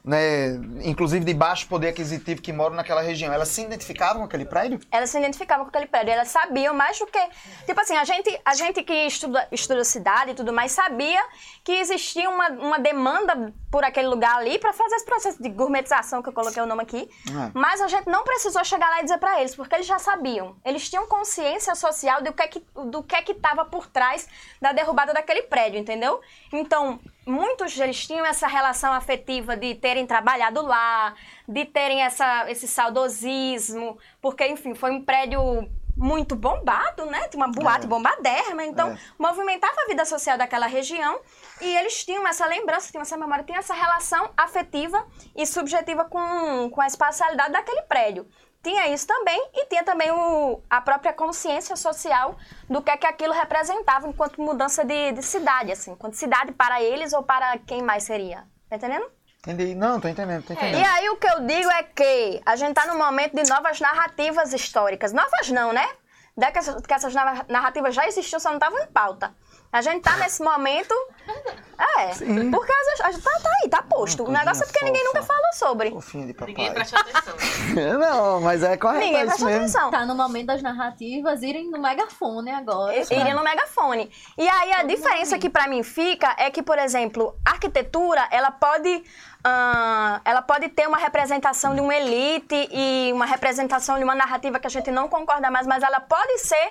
né, 0.07 0.55
inclusive 0.85 1.25
de 1.25 1.35
baixo 1.35 1.67
poder 1.67 1.89
aquisitivo 1.89 2.41
que 2.41 2.53
moram 2.53 2.77
naquela 2.77 3.03
região, 3.03 3.33
elas 3.33 3.49
se 3.49 3.63
identificavam 3.63 4.19
com 4.19 4.27
aquele 4.27 4.45
prédio? 4.45 4.79
Elas 4.93 5.11
se 5.11 5.19
identificavam 5.19 5.65
com 5.65 5.71
aquele 5.71 5.89
prédio, 5.89 6.13
elas 6.13 6.29
sabiam 6.29 6.73
mais 6.73 6.97
do 6.97 7.07
que. 7.07 7.19
Tipo 7.67 7.81
assim, 7.81 7.97
a 7.97 8.05
gente, 8.05 8.41
a 8.45 8.55
gente 8.55 8.85
que 8.85 8.95
estuda, 9.07 9.49
estuda 9.51 9.83
cidade 9.83 10.31
e 10.31 10.35
tudo 10.35 10.53
mais 10.53 10.71
sabia 10.71 11.21
que 11.65 11.73
existia 11.73 12.31
uma, 12.31 12.51
uma 12.51 12.79
demanda 12.79 13.53
por 13.77 13.85
aquele 13.85 14.09
lugar 14.09 14.37
ali 14.39 14.59
para 14.59 14.73
fazer 14.73 14.95
esse 14.97 15.05
processo 15.05 15.43
de 15.43 15.51
gourmetização, 15.51 16.23
que 16.23 16.31
eu 16.31 16.33
coloquei 16.33 16.63
o 16.63 16.67
nome 16.67 16.81
aqui. 16.83 17.11
É. 17.29 17.51
Mas 17.53 17.79
a 17.83 17.89
gente 17.89 18.07
não 18.09 18.25
precisou 18.25 18.65
chegar 18.65 18.89
lá 18.89 19.01
e 19.01 19.03
dizer 19.03 19.19
para 19.19 19.39
eles, 19.39 19.55
porque 19.55 19.75
eles 19.75 19.87
já 19.87 19.99
sabiam. 19.99 20.57
Eles 20.65 20.89
tinham 20.89 21.07
consciência 21.07 21.75
social 21.75 22.23
do 22.23 22.33
que 22.33 22.43
é 22.43 22.49
que 22.49 22.65
do 22.87 23.03
que 23.03 23.15
é 23.15 23.21
que 23.21 23.33
estava 23.33 23.67
por 23.67 23.87
trás 23.87 24.27
da 24.63 24.73
derrubada 24.73 25.13
daquele 25.13 25.43
prédio, 25.43 25.79
entendeu? 25.79 26.23
Então, 26.51 26.99
muitos 27.27 27.77
deles 27.77 28.07
tinham 28.07 28.25
essa 28.25 28.47
relação 28.47 28.95
afetiva 28.95 29.55
de 29.55 29.75
terem 29.75 30.07
trabalhado 30.07 30.63
lá, 30.63 31.13
de 31.47 31.67
terem 31.67 32.01
essa, 32.03 32.51
esse 32.51 32.67
saudosismo, 32.67 33.99
porque, 34.23 34.47
enfim, 34.47 34.75
foi 34.75 34.91
um 34.91 35.05
prédio 35.05 35.69
muito 35.95 36.35
bombado, 36.35 37.05
né? 37.07 37.29
Tinha 37.29 37.45
uma 37.45 37.53
boate 37.53 37.85
É. 37.85 37.89
bombadérrima, 37.89 38.65
então 38.65 38.91
É. 38.91 38.99
movimentava 39.19 39.75
a 39.83 39.87
vida 39.87 40.05
social 40.07 40.39
daquela 40.39 40.67
região 40.67 41.21
e 41.61 41.77
eles 41.77 42.05
tinham 42.05 42.27
essa 42.27 42.47
lembrança, 42.47 42.91
tinham 42.91 43.03
essa 43.03 43.17
memória, 43.17 43.45
tinham 43.45 43.59
essa 43.59 43.75
relação 43.75 44.31
afetiva 44.37 45.07
e 45.35 45.47
subjetiva 45.47 46.05
com, 46.05 46.71
com 46.71 46.81
a 46.81 46.87
espacialidade 46.87 47.53
daquele 47.53 47.83
prédio. 47.83 48.27
Tinha 48.63 48.89
isso 48.89 49.07
também 49.07 49.51
e 49.55 49.67
tinha 49.67 49.85
também 49.85 50.11
o, 50.11 50.61
a 50.69 50.81
própria 50.81 51.13
consciência 51.13 51.77
social 51.77 52.37
do 52.69 52.83
que 52.83 52.91
é 52.91 52.97
que 52.97 53.07
aquilo 53.07 53.33
representava 53.33 54.09
enquanto 54.09 54.41
mudança 54.41 54.85
de, 54.85 55.13
de 55.13 55.23
cidade, 55.23 55.71
assim, 55.71 55.93
enquanto 55.93 56.15
cidade 56.15 56.51
para 56.53 56.83
eles 56.83 57.13
ou 57.13 57.23
para 57.23 57.59
quem 57.59 57.81
mais 57.83 58.03
seria. 58.03 58.45
Tá 58.69 58.75
entendendo? 58.77 59.07
Entendi. 59.47 59.77
Não, 59.77 60.01
tô 60.01 60.09
entendendo, 60.09 60.43
tô 60.45 60.53
E 60.53 60.57
entendendo. 60.57 60.85
aí 60.85 61.09
o 61.11 61.17
que 61.17 61.29
eu 61.29 61.41
digo 61.47 61.71
é 61.71 61.85
que 61.85 62.43
a 62.45 62.57
gente 62.57 62.75
tá 62.75 62.87
num 62.87 62.99
momento 62.99 63.35
de 63.37 63.49
novas 63.49 63.79
narrativas 63.79 64.53
históricas. 64.53 65.13
Novas 65.13 65.49
não, 65.51 65.73
né? 65.73 65.87
Que 66.53 66.59
essas, 66.59 66.85
que 66.85 66.93
essas 66.93 67.15
narra- 67.15 67.47
narrativas 67.49 67.95
já 67.95 68.07
existiam, 68.09 68.41
só 68.41 68.49
não 68.49 68.57
estavam 68.57 68.79
em 68.81 68.87
pauta. 68.89 69.33
A 69.77 69.83
gente 69.83 70.03
tá 70.03 70.17
nesse 70.17 70.43
momento. 70.43 70.95
É. 71.99 72.13
Sim. 72.15 72.51
Porque 72.51 72.73
as- 72.73 73.01
a 73.03 73.11
gente 73.11 73.23
tá, 73.23 73.31
tá 73.43 73.51
aí, 73.63 73.69
tá 73.69 73.83
posto. 73.83 74.25
O 74.25 74.31
negócio 74.31 74.63
é 74.63 74.67
porque 74.67 74.83
ninguém 74.85 75.05
nunca 75.05 75.23
falou 75.23 75.53
sobre. 75.53 75.91
Fofinho 75.91 76.27
de 76.27 76.33
papai. 76.33 76.55
Ninguém 76.55 76.73
presta 76.73 76.99
atenção. 77.01 77.35
Não, 77.99 78.41
mas 78.41 78.63
é 78.63 78.77
correto, 78.79 79.05
Ninguém 79.05 79.27
mesmo. 79.27 79.47
atenção. 79.49 79.91
Tá 79.91 80.07
no 80.07 80.15
momento 80.15 80.47
das 80.47 80.63
narrativas 80.63 81.43
irem 81.43 81.71
no 81.71 81.79
megafone 81.79 82.51
agora. 82.53 82.97
I- 82.97 83.03
Iria 83.11 83.35
no 83.35 83.43
megafone. 83.45 84.11
E 84.39 84.49
aí 84.49 84.73
a 84.73 84.83
diferença 84.85 85.39
que 85.39 85.51
pra 85.51 85.67
mim 85.69 85.83
fica 85.83 86.35
é 86.39 86.51
que, 86.51 86.63
por 86.63 86.79
exemplo, 86.79 87.37
a 87.45 87.51
arquitetura, 87.51 88.27
ela 88.31 88.51
pode, 88.51 89.05
ah, 89.45 90.21
ela 90.25 90.41
pode 90.41 90.69
ter 90.71 90.87
uma 90.89 90.97
representação 90.99 91.75
de 91.75 91.81
uma 91.83 91.95
elite 91.95 92.69
e 92.73 93.11
uma 93.13 93.27
representação 93.27 93.99
de 93.99 94.05
uma 94.05 94.15
narrativa 94.15 94.59
que 94.59 94.67
a 94.67 94.71
gente 94.71 94.91
não 94.91 95.09
concorda 95.09 95.51
mais, 95.51 95.67
mas 95.67 95.83
ela 95.83 96.01
pode 96.01 96.39
ser 96.39 96.71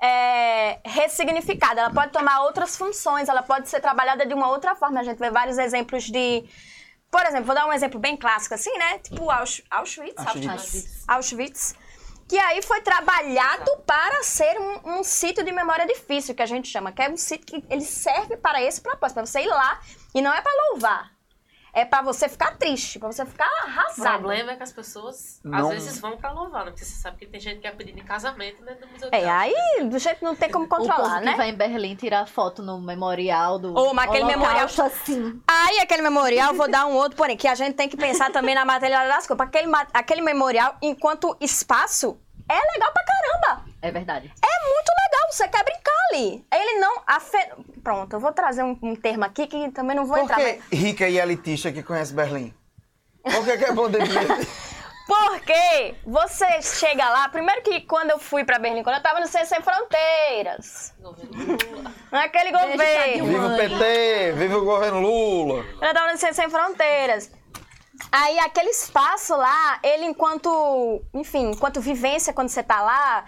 é, 0.00 0.80
ressignificada, 0.84 1.82
ela 1.82 1.90
pode 1.92 2.12
tomar 2.12 2.42
outras 2.42 2.76
funções, 2.76 3.28
ela 3.28 3.42
pode 3.42 3.68
ser 3.68 3.80
trabalhada 3.80 4.24
de 4.24 4.34
uma 4.34 4.48
outra 4.48 4.74
forma. 4.74 5.00
A 5.00 5.02
gente 5.02 5.18
vê 5.18 5.30
vários 5.30 5.58
exemplos 5.58 6.04
de... 6.04 6.44
Por 7.10 7.24
exemplo, 7.26 7.46
vou 7.46 7.54
dar 7.54 7.66
um 7.66 7.72
exemplo 7.72 7.98
bem 7.98 8.16
clássico 8.16 8.54
assim, 8.54 8.72
né? 8.78 8.98
Tipo 8.98 9.30
Ausch- 9.30 9.64
Auschwitz. 9.70 10.26
Auschwitz. 10.26 11.04
Auschwitz. 11.08 11.74
Que 12.28 12.38
aí 12.38 12.62
foi 12.62 12.80
trabalhado 12.80 13.76
para 13.84 14.22
ser 14.22 14.56
um, 14.60 14.98
um 14.98 15.02
sítio 15.02 15.42
de 15.42 15.50
memória 15.50 15.84
difícil, 15.84 16.32
que 16.32 16.42
a 16.42 16.46
gente 16.46 16.68
chama, 16.68 16.92
que 16.92 17.02
é 17.02 17.10
um 17.10 17.16
sítio 17.16 17.44
que 17.44 17.64
ele 17.68 17.84
serve 17.84 18.36
para 18.36 18.62
esse 18.62 18.80
propósito, 18.80 19.16
para 19.16 19.26
você 19.26 19.40
ir 19.40 19.48
lá 19.48 19.80
e 20.14 20.22
não 20.22 20.32
é 20.32 20.40
para 20.40 20.52
louvar. 20.70 21.10
É 21.72 21.84
para 21.84 22.02
você 22.02 22.28
ficar 22.28 22.56
triste, 22.56 22.98
para 22.98 23.12
você 23.12 23.24
ficar 23.24 23.46
O 23.48 23.66
arrasado. 23.68 24.18
problema 24.18 24.52
é 24.52 24.56
que 24.56 24.62
as 24.62 24.72
pessoas, 24.72 25.40
Não- 25.44 25.58
às 25.58 25.68
vezes, 25.68 26.00
vão 26.00 26.16
pra 26.16 26.32
louvar, 26.32 26.64
né? 26.64 26.70
Porque 26.72 26.84
você 26.84 26.94
sabe 27.00 27.18
que 27.18 27.26
tem 27.26 27.40
gente 27.40 27.60
que 27.60 27.66
é 27.66 27.70
pedindo 27.70 27.98
em 28.00 28.04
casamento 28.04 28.64
dentro 28.64 28.86
do 28.86 28.92
museu. 28.92 29.08
É, 29.12 29.28
aí 29.30 29.54
do 29.84 29.98
jeito 29.98 30.18
que 30.18 30.24
não 30.24 30.34
tem 30.34 30.50
como 30.50 30.64
O 30.64 30.68
povo 30.68 30.82
controlar, 30.86 31.20
que 31.20 31.24
né? 31.26 31.36
vai 31.36 31.50
em 31.50 31.54
Berlim 31.54 31.94
tirar 31.94 32.26
foto 32.26 32.60
no 32.62 32.80
memorial 32.80 33.58
do. 33.58 33.72
Ou 33.74 33.94
naquele 33.94 34.24
Holocausto, 34.24 34.40
memorial- 34.82 34.86
assim. 34.86 35.42
Aí 35.46 35.78
aquele 35.78 36.02
memorial, 36.02 36.54
vou 36.54 36.68
dar 36.68 36.86
um 36.86 36.94
outro, 36.94 37.16
porém, 37.16 37.36
que 37.36 37.46
a 37.46 37.54
gente 37.54 37.74
tem 37.74 37.88
que 37.88 37.96
pensar 37.96 38.30
também 38.32 38.54
na 38.54 38.64
materialidade 38.64 39.16
das 39.16 39.26
coisas. 39.26 39.46
Aquele, 39.46 39.70
aquele 39.94 40.20
memorial, 40.22 40.76
enquanto 40.82 41.36
espaço, 41.40 42.18
é 42.48 42.54
legal 42.72 42.92
pra 42.92 43.04
caramba. 43.04 43.69
É 43.82 43.90
verdade. 43.90 44.26
É 44.42 44.68
muito 44.68 44.88
legal, 44.88 45.32
você 45.32 45.48
quer 45.48 45.64
brincar 45.64 45.92
ali. 46.12 46.44
Ele 46.52 46.80
não. 46.80 47.00
Pronto, 47.82 48.14
eu 48.14 48.20
vou 48.20 48.32
trazer 48.32 48.62
um, 48.62 48.78
um 48.82 48.94
termo 48.94 49.24
aqui 49.24 49.46
que 49.46 49.70
também 49.70 49.96
não 49.96 50.04
vou 50.04 50.16
Por 50.18 50.24
entrar. 50.24 50.36
que 50.36 50.42
mas- 50.70 50.80
rica 50.80 51.08
e 51.08 51.18
elitista 51.18 51.72
que 51.72 51.82
conhece 51.82 52.12
Berlim? 52.12 52.54
Por 53.22 53.44
que, 53.44 53.56
que 53.58 53.64
é 53.64 53.72
bom 53.72 53.88
de 53.90 53.98
Porque 55.06 55.94
você 56.06 56.62
chega 56.62 57.08
lá, 57.08 57.28
primeiro 57.28 57.62
que 57.62 57.80
quando 57.80 58.10
eu 58.10 58.18
fui 58.18 58.44
pra 58.44 58.60
Berlim, 58.60 58.82
quando 58.84 58.96
eu 58.96 59.02
tava 59.02 59.18
no 59.18 59.26
Ciência 59.26 59.56
Sem 59.56 59.60
Fronteiras, 59.64 60.94
Governo 61.00 61.56
Lula. 61.72 61.94
naquele 62.12 62.52
Beijo, 62.52 62.68
governo. 62.68 63.24
Viva 63.26 63.46
o 63.46 63.56
PT, 63.56 64.32
viva 64.36 64.58
o 64.58 64.64
governo 64.64 65.00
Lula. 65.00 65.64
eu 65.82 65.92
tava 65.94 66.12
no 66.12 66.18
Ciência 66.18 66.42
Sem 66.44 66.50
Fronteiras. 66.50 67.30
Aí 68.12 68.38
aquele 68.38 68.70
espaço 68.70 69.36
lá, 69.36 69.80
ele 69.82 70.04
enquanto, 70.04 71.02
enfim, 71.12 71.50
enquanto 71.50 71.80
vivência 71.80 72.32
quando 72.32 72.48
você 72.48 72.62
tá 72.62 72.80
lá, 72.80 73.24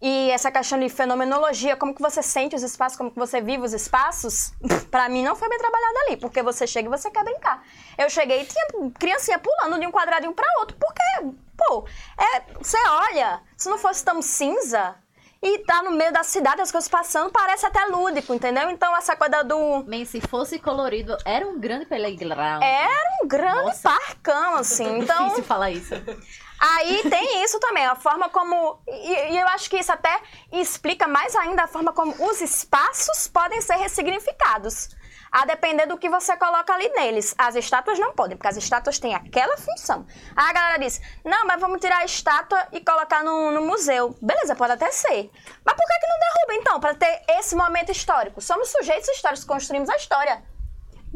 e 0.00 0.30
essa 0.30 0.50
questão 0.50 0.78
de 0.78 0.88
fenomenologia, 0.88 1.76
como 1.76 1.94
que 1.94 2.02
você 2.02 2.22
sente 2.22 2.54
os 2.54 2.62
espaços, 2.62 2.98
como 2.98 3.10
que 3.10 3.18
você 3.18 3.40
vive 3.40 3.64
os 3.64 3.72
espaços, 3.72 4.52
pra 4.90 5.08
mim 5.08 5.24
não 5.24 5.34
foi 5.34 5.48
bem 5.48 5.58
trabalhado 5.58 5.98
ali, 6.06 6.16
porque 6.18 6.42
você 6.42 6.66
chega 6.66 6.88
e 6.88 6.90
você 6.90 7.10
quer 7.10 7.24
brincar. 7.24 7.64
Eu 7.96 8.10
cheguei 8.10 8.42
e 8.42 8.46
tinha 8.46 8.90
criancinha 8.98 9.38
pulando 9.38 9.80
de 9.80 9.86
um 9.86 9.90
quadradinho 9.92 10.34
pra 10.34 10.46
outro, 10.60 10.76
porque, 10.78 11.34
pô, 11.56 11.86
é, 12.18 12.42
você 12.62 12.76
olha, 12.88 13.40
se 13.56 13.68
não 13.70 13.78
fosse 13.78 14.04
tão 14.04 14.20
cinza 14.20 14.94
e 15.42 15.60
tá 15.60 15.82
no 15.82 15.92
meio 15.92 16.12
da 16.12 16.22
cidade, 16.22 16.60
as 16.60 16.72
coisas 16.72 16.88
passando, 16.88 17.30
parece 17.30 17.64
até 17.64 17.84
lúdico, 17.86 18.34
entendeu? 18.34 18.68
Então 18.68 18.94
essa 18.96 19.16
coisa 19.16 19.42
do 19.42 19.84
Man, 19.86 20.04
se 20.04 20.20
fosse 20.20 20.58
colorido, 20.58 21.16
era 21.24 21.46
um 21.46 21.58
grande 21.58 21.86
playground. 21.86 22.62
era 22.62 23.08
um 23.22 23.28
grande 23.28 23.66
Nossa. 23.66 23.88
parcão, 23.88 24.56
assim. 24.56 24.98
Então, 25.06 25.24
Difícil 25.24 25.44
falar 25.44 25.70
isso. 25.70 25.94
Aí 26.58 27.02
tem 27.08 27.44
isso 27.44 27.60
também, 27.60 27.84
a 27.84 27.94
forma 27.94 28.28
como. 28.28 28.80
E, 28.86 29.32
e 29.32 29.38
eu 29.38 29.46
acho 29.48 29.68
que 29.68 29.76
isso 29.76 29.92
até 29.92 30.20
explica 30.52 31.06
mais 31.06 31.34
ainda 31.36 31.64
a 31.64 31.66
forma 31.66 31.92
como 31.92 32.14
os 32.28 32.40
espaços 32.40 33.28
podem 33.28 33.60
ser 33.60 33.76
ressignificados. 33.76 34.88
A 35.30 35.44
depender 35.44 35.86
do 35.86 35.98
que 35.98 36.08
você 36.08 36.36
coloca 36.36 36.72
ali 36.72 36.88
neles. 36.90 37.34
As 37.36 37.56
estátuas 37.56 37.98
não 37.98 38.12
podem, 38.12 38.36
porque 38.36 38.48
as 38.48 38.56
estátuas 38.56 38.98
têm 38.98 39.14
aquela 39.14 39.56
função. 39.58 40.06
Aí 40.34 40.48
a 40.48 40.52
galera 40.52 40.78
diz: 40.78 41.00
não, 41.24 41.46
mas 41.46 41.60
vamos 41.60 41.80
tirar 41.80 41.98
a 41.98 42.04
estátua 42.04 42.66
e 42.72 42.80
colocar 42.80 43.22
no, 43.22 43.50
no 43.50 43.60
museu. 43.62 44.16
Beleza, 44.22 44.56
pode 44.56 44.72
até 44.72 44.90
ser. 44.90 45.30
Mas 45.64 45.76
por 45.76 45.86
que, 45.86 45.98
que 45.98 46.06
não 46.06 46.18
derruba 46.18 46.54
então? 46.54 46.80
Para 46.80 46.94
ter 46.94 47.22
esse 47.28 47.54
momento 47.54 47.92
histórico. 47.92 48.40
Somos 48.40 48.68
sujeitos 48.68 49.08
históricos, 49.08 49.44
construímos 49.44 49.90
a 49.90 49.96
história. 49.96 50.42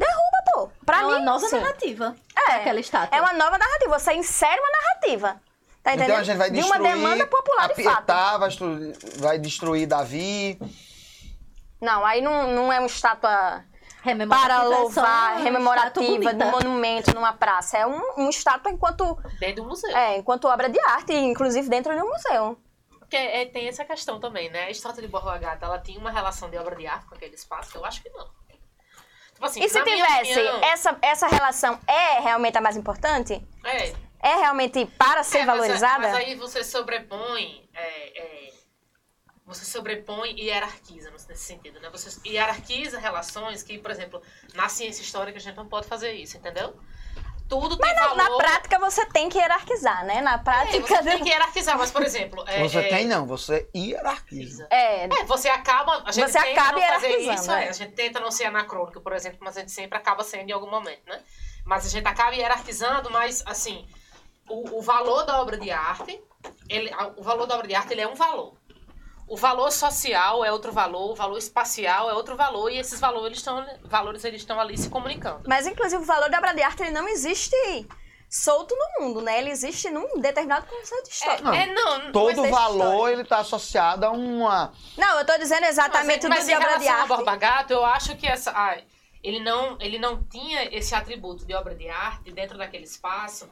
Derruba, 0.01 0.39
pô. 0.53 0.71
Pra 0.85 1.03
é 1.03 1.07
uma 1.07 1.19
mim, 1.19 1.25
nova 1.25 1.47
sim. 1.47 1.61
narrativa. 1.61 2.17
É, 2.49 2.53
Aquela 2.53 2.81
estátua. 2.81 3.17
É 3.17 3.21
uma 3.21 3.33
nova 3.33 3.59
narrativa. 3.59 3.99
Você 3.99 4.13
insere 4.15 4.59
uma 4.59 4.71
narrativa. 4.71 5.41
Tá 5.83 5.95
entendendo? 5.95 6.11
Então 6.11 6.21
a 6.21 6.25
gente 6.25 6.37
vai 6.37 6.51
de 6.51 6.57
destruir 6.57 6.81
uma 6.81 6.89
demanda 6.89 7.27
popular 7.27 7.69
de 7.69 7.83
fato. 7.83 8.07
Vai, 8.39 8.49
destruir, 8.49 8.99
vai 9.19 9.39
destruir 9.39 9.87
Davi. 9.87 10.59
Não, 11.81 12.05
aí 12.05 12.21
não, 12.21 12.53
não 12.53 12.73
é 12.73 12.79
uma 12.79 12.87
estátua 12.87 13.65
para 14.29 14.55
é 14.55 14.63
louvar, 14.63 15.37
uma 15.37 15.45
rememorativa, 15.45 16.33
de 16.33 16.39
bonita. 16.39 16.47
monumento 16.47 17.15
numa 17.15 17.33
praça. 17.33 17.79
É 17.79 17.87
um, 17.87 18.01
uma 18.17 18.31
estátua 18.31 18.73
enquanto, 18.73 19.19
Dentro 19.39 19.63
do 19.63 19.69
museu. 19.69 19.95
é, 19.95 20.17
enquanto 20.17 20.47
obra 20.47 20.69
de 20.69 20.81
arte, 20.81 21.13
inclusive 21.13 21.69
dentro 21.69 21.95
de 21.95 22.03
um 22.03 22.09
museu. 22.09 22.59
Porque 22.99 23.17
é, 23.17 23.45
tem 23.47 23.69
essa 23.69 23.85
questão 23.85 24.21
também, 24.21 24.51
né? 24.51 24.65
A 24.65 24.71
estátua 24.71 25.03
de 25.03 25.09
Borba 25.09 25.37
Gata, 25.37 25.67
ela 25.67 25.79
tinha 25.79 25.99
uma 25.99 26.11
relação 26.11 26.49
de 26.49 26.57
obra 26.57 26.77
de 26.77 26.87
arte 26.87 27.07
com 27.07 27.15
aquele 27.15 27.35
espaço? 27.35 27.77
Eu 27.77 27.85
acho 27.85 28.03
que 28.03 28.09
não. 28.11 28.29
Tipo 29.41 29.47
assim, 29.47 29.63
E 29.65 29.69
se 29.71 29.83
tivesse, 29.83 30.33
opinião, 30.39 30.61
essa, 30.65 30.99
essa 31.01 31.27
relação 31.27 31.81
é 31.87 32.21
realmente 32.21 32.59
a 32.59 32.61
mais 32.61 32.77
importante? 32.77 33.43
É, 33.65 33.95
É 34.23 34.35
realmente 34.37 34.85
para 34.99 35.23
ser 35.23 35.39
É, 35.39 35.47
mas- 35.47 35.57
valorizada? 35.59 36.09
Mas, 36.09 36.15
aí 36.15 36.35
você 36.35 36.63
sobrepõe. 36.63 37.67
é, 37.73 38.19
é, 38.21 38.51
você 39.47 39.65
sobrepõe 39.65 40.35
e 40.37 40.43
hierarquiza 40.49 41.11
nesse 41.11 41.37
sentido, 41.39 41.81
né? 41.81 41.89
Você 41.91 42.21
hierarquiza 42.29 42.99
relações 42.99 43.63
que, 43.63 43.79
por 43.79 43.91
exemplo, 43.91 44.23
na 44.55 44.69
ciência 44.69 45.01
histórica 45.03 45.39
a 45.39 45.41
gente 45.41 45.57
não 45.57 45.67
pode 45.67 45.89
fazer 45.89 46.13
isso, 46.13 46.37
entendeu? 46.37 46.79
Tudo 47.51 47.77
tem 47.77 47.93
Na, 47.95 48.01
valor. 48.01 48.17
na 48.17 48.37
prática 48.39 48.79
você 48.79 49.05
tem 49.07 49.29
que 49.29 49.37
hierarquizar, 49.37 50.05
né? 50.07 50.21
Na 50.21 50.35
É, 50.35 50.39
prática. 50.39 50.87
você 50.87 51.03
tem 51.03 51.23
que 51.23 51.29
hierarquizar, 51.29 51.77
mas, 51.77 51.91
por 51.91 52.03
exemplo. 52.03 52.45
é, 52.47 52.61
Você 52.63 52.79
é, 52.79 52.89
tem 52.89 53.07
não, 53.09 53.27
você 53.27 53.69
hierarquiza. 53.75 54.69
É, 54.71 55.05
É, 55.07 55.25
você 55.25 55.49
acaba. 55.49 56.03
A 56.07 56.13
gente 56.13 56.31
Você 56.31 56.41
tenta 56.41 56.61
acaba 56.63 56.79
não 56.81 56.87
fazer 56.87 57.17
isso, 57.19 57.51
né? 57.51 57.67
é. 57.67 57.69
A 57.69 57.73
gente 57.73 57.93
tenta 57.93 58.21
não 58.21 58.31
ser 58.31 58.45
anacrônico, 58.45 59.01
por 59.01 59.13
exemplo, 59.13 59.39
mas 59.43 59.57
a 59.57 59.61
gente 59.61 59.73
sempre 59.73 59.99
acaba 59.99 60.23
sendo 60.23 60.49
em 60.49 60.53
algum 60.53 60.71
momento, 60.71 61.03
né? 61.09 61.21
Mas 61.65 61.85
a 61.87 61.89
gente 61.89 62.07
acaba 62.07 62.35
hierarquizando, 62.37 63.11
mas 63.11 63.43
assim, 63.45 63.85
o, 64.49 64.79
o 64.79 64.81
valor 64.83 65.25
da 65.25 65.41
obra 65.43 65.59
de 65.59 65.73
arte, 65.73 66.23
ele, 66.69 66.89
o 67.17 67.23
valor 67.23 67.47
da 67.47 67.57
obra 67.57 67.67
de 67.67 67.75
arte 67.75 67.93
ele 67.93 68.01
é 68.01 68.09
um 68.09 68.15
valor. 68.15 68.55
O 69.31 69.37
valor 69.37 69.71
social 69.71 70.45
é 70.45 70.51
outro 70.51 70.73
valor, 70.73 71.13
o 71.13 71.15
valor 71.15 71.39
espacial 71.39 72.11
é 72.11 72.15
outro 72.15 72.37
valor, 72.37 72.69
e 72.69 72.79
esses 72.79 72.99
valores 72.99 73.39
estão, 73.39 73.65
valores 73.85 74.25
eles 74.25 74.41
estão 74.41 74.59
ali 74.59 74.77
se 74.77 74.91
comunicando. 74.91 75.43
Mas, 75.47 75.69
inclusive, 75.69 76.03
o 76.03 76.05
valor 76.05 76.29
da 76.29 76.39
obra 76.39 76.53
de 76.53 76.61
arte 76.63 76.83
ele 76.83 76.91
não 76.91 77.09
existe 77.09 77.55
solto 78.29 78.75
no 78.75 79.05
mundo, 79.05 79.21
né? 79.21 79.39
Ele 79.39 79.51
existe 79.51 79.89
num 79.89 80.21
determinado 80.21 80.67
conceito 80.67 81.11
histórico. 81.11 81.45
Não, 81.45 81.55
É, 81.55 81.67
não, 81.67 82.11
Todo 82.11 82.43
mas 82.43 82.47
é 82.47 82.51
valor 82.51 83.09
ele 83.09 83.25
tá 83.25 83.39
associado 83.39 84.05
a 84.05 84.11
uma. 84.11 84.73
Não, 84.99 85.19
eu 85.21 85.25
tô 85.25 85.39
dizendo 85.39 85.65
exatamente 85.65 86.27
mas, 86.29 86.45
do 86.45 86.47
mas 86.47 86.47
de 86.47 86.53
em 86.53 86.57
obra 86.57 86.79
de 86.79 86.89
arte. 86.89 87.09
Borba 87.09 87.37
Gato, 87.37 87.73
eu 87.73 87.85
acho 87.85 88.17
que 88.17 88.27
essa, 88.27 88.51
ah, 88.51 88.79
ele, 89.23 89.39
não, 89.39 89.77
ele 89.81 90.01
não 90.01 90.25
tinha 90.25 90.77
esse 90.77 90.93
atributo 90.93 91.47
de 91.47 91.55
obra 91.55 91.77
de 91.77 91.89
arte 91.89 92.33
dentro 92.33 92.59
daquele 92.59 92.85
espaço, 92.85 93.49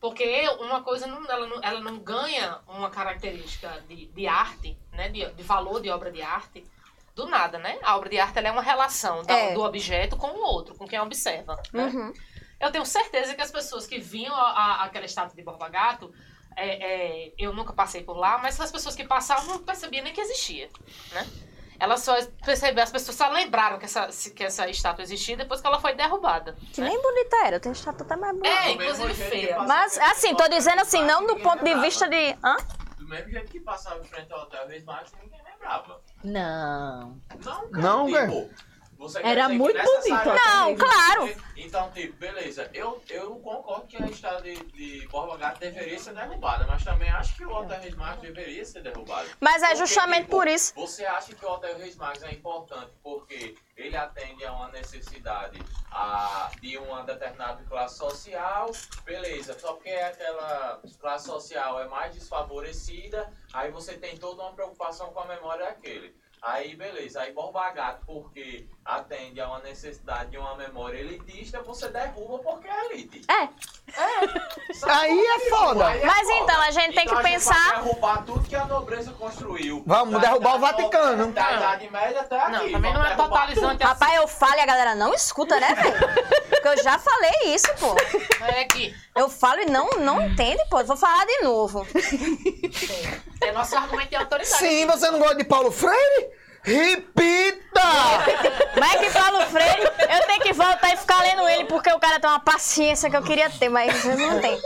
porque 0.00 0.48
uma 0.60 0.82
coisa 0.82 1.06
não, 1.06 1.24
ela, 1.30 1.46
não, 1.46 1.62
ela 1.62 1.80
não 1.80 1.98
ganha 1.98 2.58
uma 2.68 2.90
característica 2.90 3.82
de, 3.88 4.06
de 4.06 4.26
arte, 4.26 4.76
né, 4.92 5.08
de, 5.08 5.24
de 5.32 5.42
valor 5.42 5.80
de 5.80 5.90
obra 5.90 6.10
de 6.12 6.22
arte, 6.22 6.64
do 7.14 7.26
nada, 7.26 7.58
né? 7.58 7.78
A 7.82 7.96
obra 7.96 8.10
de 8.10 8.18
arte 8.18 8.38
ela 8.38 8.48
é 8.48 8.50
uma 8.50 8.60
relação 8.62 9.22
da- 9.24 9.32
É. 9.34 9.54
do 9.54 9.62
objeto 9.62 10.16
com 10.16 10.26
o 10.28 10.40
outro, 10.42 10.74
com 10.74 10.86
quem 10.86 11.00
observa. 11.00 11.60
Né? 11.72 11.84
Uhum. 11.86 12.12
Eu 12.60 12.70
tenho 12.70 12.84
certeza 12.84 13.34
que 13.34 13.40
as 13.40 13.50
pessoas 13.50 13.86
que 13.86 13.98
viam 13.98 14.34
a, 14.34 14.50
a- 14.50 14.84
aquela 14.84 15.06
estátua 15.06 15.34
de 15.34 15.42
Borba 15.42 15.68
Gato, 15.70 16.12
é, 16.54 17.26
é, 17.28 17.32
eu 17.38 17.52
nunca 17.54 17.72
passei 17.72 18.02
por 18.02 18.16
lá, 18.18 18.38
mas 18.38 18.60
as 18.60 18.70
pessoas 18.72 18.94
que 18.94 19.04
passavam 19.04 19.46
não 19.46 19.58
percebiam 19.62 20.04
nem 20.04 20.12
que 20.12 20.20
existia, 20.20 20.68
né? 21.12 21.26
Elas 21.78 22.00
só 22.00 22.14
perceberam, 22.44 22.82
as 22.82 22.92
pessoas 22.92 23.16
só 23.16 23.28
lembraram 23.28 23.78
que 23.78 23.84
essa, 23.84 24.08
que 24.30 24.44
essa 24.44 24.68
estátua 24.68 25.02
existia 25.02 25.36
depois 25.36 25.60
que 25.60 25.66
ela 25.66 25.80
foi 25.80 25.94
derrubada. 25.94 26.56
Que 26.72 26.80
né? 26.80 26.88
nem 26.88 27.02
bonita 27.02 27.36
era, 27.44 27.60
tem 27.60 27.72
estátua 27.72 28.04
até 28.04 28.16
mais 28.16 28.32
bonita. 28.32 28.54
É, 28.54 28.72
inclusive 28.72 29.14
feia. 29.14 29.58
Mas, 29.60 29.98
assim, 29.98 30.34
tô 30.34 30.48
dizendo 30.48 30.80
assim, 30.80 31.02
não 31.04 31.26
do 31.26 31.36
ponto 31.36 31.64
de 31.64 31.74
vista 31.76 32.08
de. 32.08 32.36
Hã? 32.42 32.56
Do 32.98 33.08
mesmo 33.08 33.30
jeito 33.30 33.50
que 33.50 33.60
passava 33.60 34.00
em 34.00 34.04
frente 34.04 34.32
ao 34.32 34.42
hotel 34.42 34.66
Reis 34.66 34.84
Magos, 34.84 35.12
ninguém 35.22 35.40
lembrava. 35.44 36.00
Não. 36.24 37.20
Não, 37.44 37.70
cara, 37.70 37.82
Não, 37.82 38.06
tipo, 38.06 38.18
quer 38.18 38.50
Era 39.22 39.48
muito 39.48 39.78
bonito. 39.80 40.28
Não, 40.28 40.76
claro. 40.76 41.36
Então, 41.56 41.90
tipo, 41.92 42.16
beleza, 42.16 42.70
eu, 42.72 43.02
eu 43.08 43.36
concordo 43.36 43.86
que 43.86 43.96
a 44.02 44.06
estrada 44.06 44.42
de, 44.42 44.56
de 44.56 45.06
Borba 45.08 45.36
Gato 45.36 45.60
deveria 45.60 45.98
ser 45.98 46.14
derrubada, 46.14 46.66
mas 46.66 46.84
também 46.84 47.10
acho 47.10 47.36
que 47.36 47.44
o 47.44 47.50
Hotel 47.50 47.80
Reis 47.80 47.94
Magos 47.94 48.22
deveria 48.22 48.64
ser 48.64 48.82
derrubado. 48.82 49.28
Mas 49.40 49.62
é 49.62 49.68
Porque, 49.68 49.76
justamente 49.78 50.24
tipo, 50.24 50.36
por 50.36 50.46
isso. 50.46 50.72
Você 50.74 51.04
acha 51.04 51.34
que 51.34 51.44
o 51.44 51.50
Hotel 51.50 51.78
Reis 51.78 51.96
Magos 51.96 52.22
é 52.22 52.32
importante 52.32 52.90
porque 53.02 53.54
ele 53.76 53.96
atende 53.96 54.44
a 54.44 54.52
uma 54.52 54.68
necessidade 54.68 55.60
a, 55.90 56.50
de 56.60 56.78
uma 56.78 57.02
determinada 57.02 57.62
classe 57.64 57.98
social, 57.98 58.70
beleza, 59.04 59.58
só 59.58 59.74
porque 59.74 59.90
aquela 59.90 60.80
classe 61.00 61.26
social 61.26 61.80
é 61.80 61.88
mais 61.88 62.14
desfavorecida, 62.14 63.30
aí 63.52 63.70
você 63.70 63.94
tem 63.94 64.16
toda 64.16 64.42
uma 64.42 64.52
preocupação 64.52 65.12
com 65.12 65.20
a 65.20 65.26
memória 65.26 65.66
daquele. 65.66 66.14
Aí, 66.42 66.76
beleza, 66.76 67.20
aí 67.22 67.32
Borba 67.32 67.70
Gato, 67.70 68.04
porque 68.06 68.66
atende 68.84 69.40
a 69.40 69.48
uma 69.48 69.58
necessidade 69.60 70.30
de 70.30 70.38
uma 70.38 70.54
memória 70.54 70.98
elitista, 70.98 71.60
você 71.62 71.88
derruba 71.88 72.38
porque 72.38 72.68
é 72.68 72.86
elite. 72.92 73.22
É. 73.28 73.48
Aí 74.88 75.18
é 75.18 75.50
foda. 75.50 75.86
Aí 75.88 76.02
é 76.02 76.06
Mas 76.06 76.26
foda. 76.28 76.38
então, 76.40 76.60
a 76.60 76.70
gente 76.70 76.94
tem 76.94 77.04
que 77.06 77.10
Então 77.10 77.18
a 77.18 77.22
gente 77.22 77.32
pensar- 77.32 77.54
vai 77.74 77.82
derrubar 77.84 78.24
tudo 78.24 78.48
que 78.48 78.54
a 78.56 78.64
nobreza 78.66 79.12
construiu. 79.12 79.82
Vamos 79.86 80.14
Da 80.14 80.18
derrubar 80.28 80.54
o 80.54 80.58
Idade 80.58 80.76
Vaticano. 80.82 81.32
Da 81.32 81.52
Idade 81.52 81.90
Média 81.90 82.20
até 82.20 82.38
aqui. 82.38 82.52
Não, 82.52 82.72
também 82.72 82.92
não 82.92 83.00
Vamos 83.02 83.10
é 83.12 83.16
totalizante 83.16 83.82
assim. 83.82 83.92
Rapaz, 83.92 84.14
eu 84.16 84.28
falo 84.28 84.54
e 84.56 84.60
a 84.60 84.66
galera 84.66 84.94
não 84.94 85.14
escuta, 85.14 85.58
né, 85.58 85.74
velho? 85.74 85.96
Porque 86.50 86.68
eu 86.68 86.82
já 86.82 86.98
falei 86.98 87.54
isso, 87.54 87.68
pô. 87.78 87.94
É 88.44 88.64
que 88.64 88.94
Eu 89.16 89.30
falo 89.30 89.60
e 89.62 89.66
não, 89.66 89.88
não 89.98 90.20
entende, 90.20 90.62
pô. 90.68 90.82
Vou 90.84 90.96
falar 90.96 91.24
de 91.24 91.42
novo. 91.42 91.86
é 93.42 93.52
nosso 93.52 93.74
argumento 93.76 94.10
de 94.10 94.16
autoridade. 94.16 94.58
Sim, 94.58 94.86
você 94.86 95.10
não 95.10 95.18
gosta 95.18 95.36
de 95.36 95.44
Paulo 95.44 95.72
Freire? 95.72 96.30
Repita! 96.62 97.80
Mas 98.78 98.94
é 98.94 98.98
que 98.98 99.10
Paulo 99.12 99.40
Freire, 99.46 99.82
eu 99.82 100.26
tenho 100.26 100.42
que 100.42 100.52
voltar 100.52 100.92
e 100.92 100.96
ficar 100.96 101.22
lendo 101.22 101.48
ele, 101.48 101.64
porque 101.64 101.90
o 101.92 101.98
cara 102.00 102.18
tem 102.18 102.28
uma 102.28 102.40
paciência 102.40 103.08
que 103.08 103.16
eu 103.16 103.22
queria 103.22 103.48
ter, 103.48 103.68
mas 103.68 104.04
eu 104.04 104.18
não 104.18 104.40
tenho. 104.40 104.60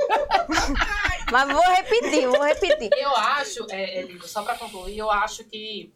Mas 1.31 1.53
vou 1.53 1.63
repetir, 1.63 2.27
vou 2.27 2.43
repetir. 2.43 2.91
Eu 2.97 3.15
acho, 3.15 3.67
é, 3.71 4.01
é, 4.01 4.09
só 4.23 4.43
pra 4.43 4.57
concluir, 4.57 4.99
eu 4.99 5.11
acho 5.11 5.45
que. 5.45 5.93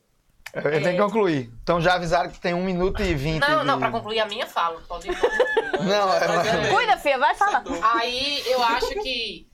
Eu 0.55 0.83
tenho 0.83 0.97
que 0.97 1.03
concluir. 1.03 1.53
Então 1.63 1.81
já 1.81 1.95
avisaram 1.95 2.31
que 2.31 2.39
tem 2.39 2.55
1 2.55 2.63
minuto 2.63 3.03
e 3.03 3.15
20. 3.15 3.41
Não, 3.41 3.61
de... 3.61 3.67
não, 3.67 3.79
pra 3.79 3.91
concluir 3.91 4.21
a 4.21 4.27
minha 4.27 4.47
fala. 4.47 4.81
Pode 4.83 5.09
ir. 5.11 5.19
Não, 5.85 6.15
é, 6.15 6.69
é- 6.69 6.73
Cuida, 6.73 6.97
filha, 6.97 7.19
vai 7.19 7.35
falar. 7.35 7.63
Aí 7.95 8.43
eu 8.47 8.63
acho 8.63 8.89
que 9.03 9.47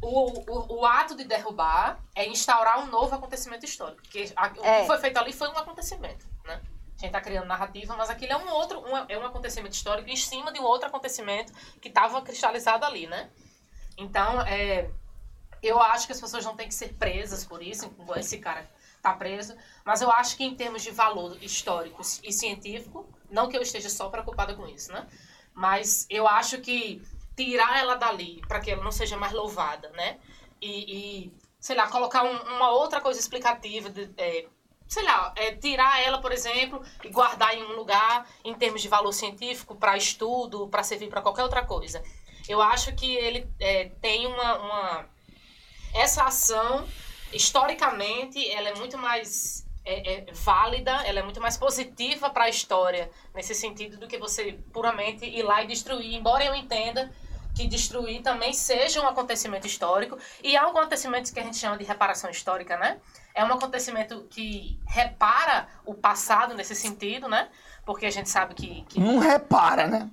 o, 0.00 0.30
o, 0.50 0.78
o 0.80 0.86
ato 0.86 1.14
de 1.14 1.24
derrubar 1.24 1.98
é 2.14 2.26
instaurar 2.26 2.78
um 2.80 2.86
novo 2.86 3.14
acontecimento 3.14 3.64
histórico. 3.64 4.00
Porque 4.02 4.32
a- 4.34 4.52
o 4.56 4.64
É. 4.64 4.80
que 4.80 4.86
foi 4.86 4.98
feito 4.98 5.18
ali 5.18 5.32
foi 5.32 5.48
um 5.48 5.58
acontecimento, 5.58 6.24
né? 6.46 6.60
A 6.96 7.00
gente 7.00 7.12
tá 7.12 7.20
criando 7.20 7.46
narrativa, 7.46 7.96
mas 7.96 8.08
aquilo 8.10 8.32
é 8.32 8.36
um 8.36 8.50
outro, 8.50 8.80
um, 8.80 8.96
é 9.08 9.18
um 9.18 9.26
acontecimento 9.26 9.72
histórico 9.74 10.08
em 10.08 10.16
cima 10.16 10.52
de 10.52 10.60
um 10.60 10.64
outro 10.64 10.86
acontecimento 10.88 11.52
que 11.80 11.88
estava 11.88 12.20
cristalizado 12.22 12.84
ali, 12.84 13.06
né? 13.06 13.28
Então, 13.96 14.40
é, 14.42 14.88
eu 15.62 15.80
acho 15.80 16.06
que 16.06 16.12
as 16.12 16.20
pessoas 16.20 16.44
não 16.44 16.54
têm 16.56 16.68
que 16.68 16.74
ser 16.74 16.94
presas 16.94 17.44
por 17.44 17.62
isso, 17.62 17.90
esse 18.16 18.38
cara 18.38 18.68
tá 19.02 19.12
preso, 19.14 19.56
mas 19.84 20.00
eu 20.02 20.10
acho 20.10 20.36
que 20.36 20.44
em 20.44 20.54
termos 20.54 20.82
de 20.82 20.90
valor 20.90 21.36
histórico 21.42 22.02
e 22.22 22.32
científico, 22.32 23.08
não 23.30 23.48
que 23.48 23.56
eu 23.56 23.62
esteja 23.62 23.88
só 23.88 24.08
preocupada 24.08 24.54
com 24.54 24.66
isso, 24.66 24.92
né? 24.92 25.06
Mas 25.54 26.06
eu 26.10 26.26
acho 26.28 26.60
que 26.60 27.02
tirar 27.36 27.78
ela 27.78 27.94
dali 27.94 28.42
para 28.46 28.60
que 28.60 28.70
ela 28.70 28.82
não 28.84 28.92
seja 28.92 29.16
mais 29.16 29.32
louvada, 29.32 29.88
né? 29.90 30.18
E, 30.60 31.24
e, 31.26 31.32
sei 31.58 31.76
lá, 31.76 31.88
colocar 31.88 32.22
um- 32.24 32.56
uma 32.56 32.70
outra 32.72 33.00
coisa 33.00 33.18
explicativa, 33.18 33.88
de, 33.88 34.10
é, 34.16 34.46
sei 34.86 35.02
lá, 35.04 35.32
é, 35.36 35.54
tirar 35.54 36.02
ela, 36.02 36.20
por 36.20 36.32
exemplo, 36.32 36.82
e 37.02 37.08
guardar 37.08 37.54
em 37.56 37.62
um 37.62 37.76
lugar 37.76 38.28
em 38.44 38.54
termos 38.54 38.82
de 38.82 38.88
valor 38.88 39.12
científico 39.12 39.74
para 39.76 39.96
estudo, 39.96 40.68
para 40.68 40.82
servir 40.82 41.08
para 41.08 41.22
qualquer 41.22 41.42
outra 41.44 41.64
coisa. 41.64 42.02
Eu 42.48 42.60
acho 42.60 42.94
que 42.94 43.14
ele 43.16 43.48
é, 43.60 43.90
tem 44.02 44.26
uma, 44.26 44.58
uma 44.58 45.08
essa 45.94 46.24
ação 46.24 46.86
historicamente 47.32 48.50
ela 48.50 48.68
é 48.68 48.74
muito 48.74 48.98
mais 48.98 49.66
é, 49.84 50.28
é, 50.28 50.32
válida, 50.32 50.90
ela 51.06 51.20
é 51.20 51.22
muito 51.22 51.40
mais 51.40 51.56
positiva 51.56 52.30
para 52.30 52.44
a 52.44 52.48
história 52.48 53.10
nesse 53.34 53.54
sentido 53.54 53.96
do 53.96 54.06
que 54.06 54.18
você 54.18 54.58
puramente 54.72 55.24
ir 55.24 55.42
lá 55.42 55.62
e 55.62 55.66
destruir. 55.66 56.14
Embora 56.14 56.44
eu 56.44 56.54
entenda 56.54 57.10
que 57.54 57.66
destruir 57.66 58.22
também 58.22 58.52
seja 58.52 59.00
um 59.00 59.08
acontecimento 59.08 59.66
histórico 59.66 60.18
e 60.42 60.56
há 60.56 60.66
um 60.66 60.70
acontecimento 60.70 61.32
que 61.32 61.40
a 61.40 61.42
gente 61.42 61.56
chama 61.56 61.76
de 61.76 61.84
reparação 61.84 62.30
histórica, 62.30 62.76
né? 62.76 62.98
É 63.34 63.44
um 63.44 63.52
acontecimento 63.52 64.26
que 64.30 64.78
repara 64.86 65.66
o 65.84 65.94
passado 65.94 66.54
nesse 66.54 66.74
sentido, 66.74 67.28
né? 67.28 67.48
Porque 67.84 68.06
a 68.06 68.10
gente 68.10 68.28
sabe 68.28 68.54
que, 68.54 68.84
que 68.88 69.00
Não 69.00 69.18
repara, 69.18 69.86
né? 69.86 70.10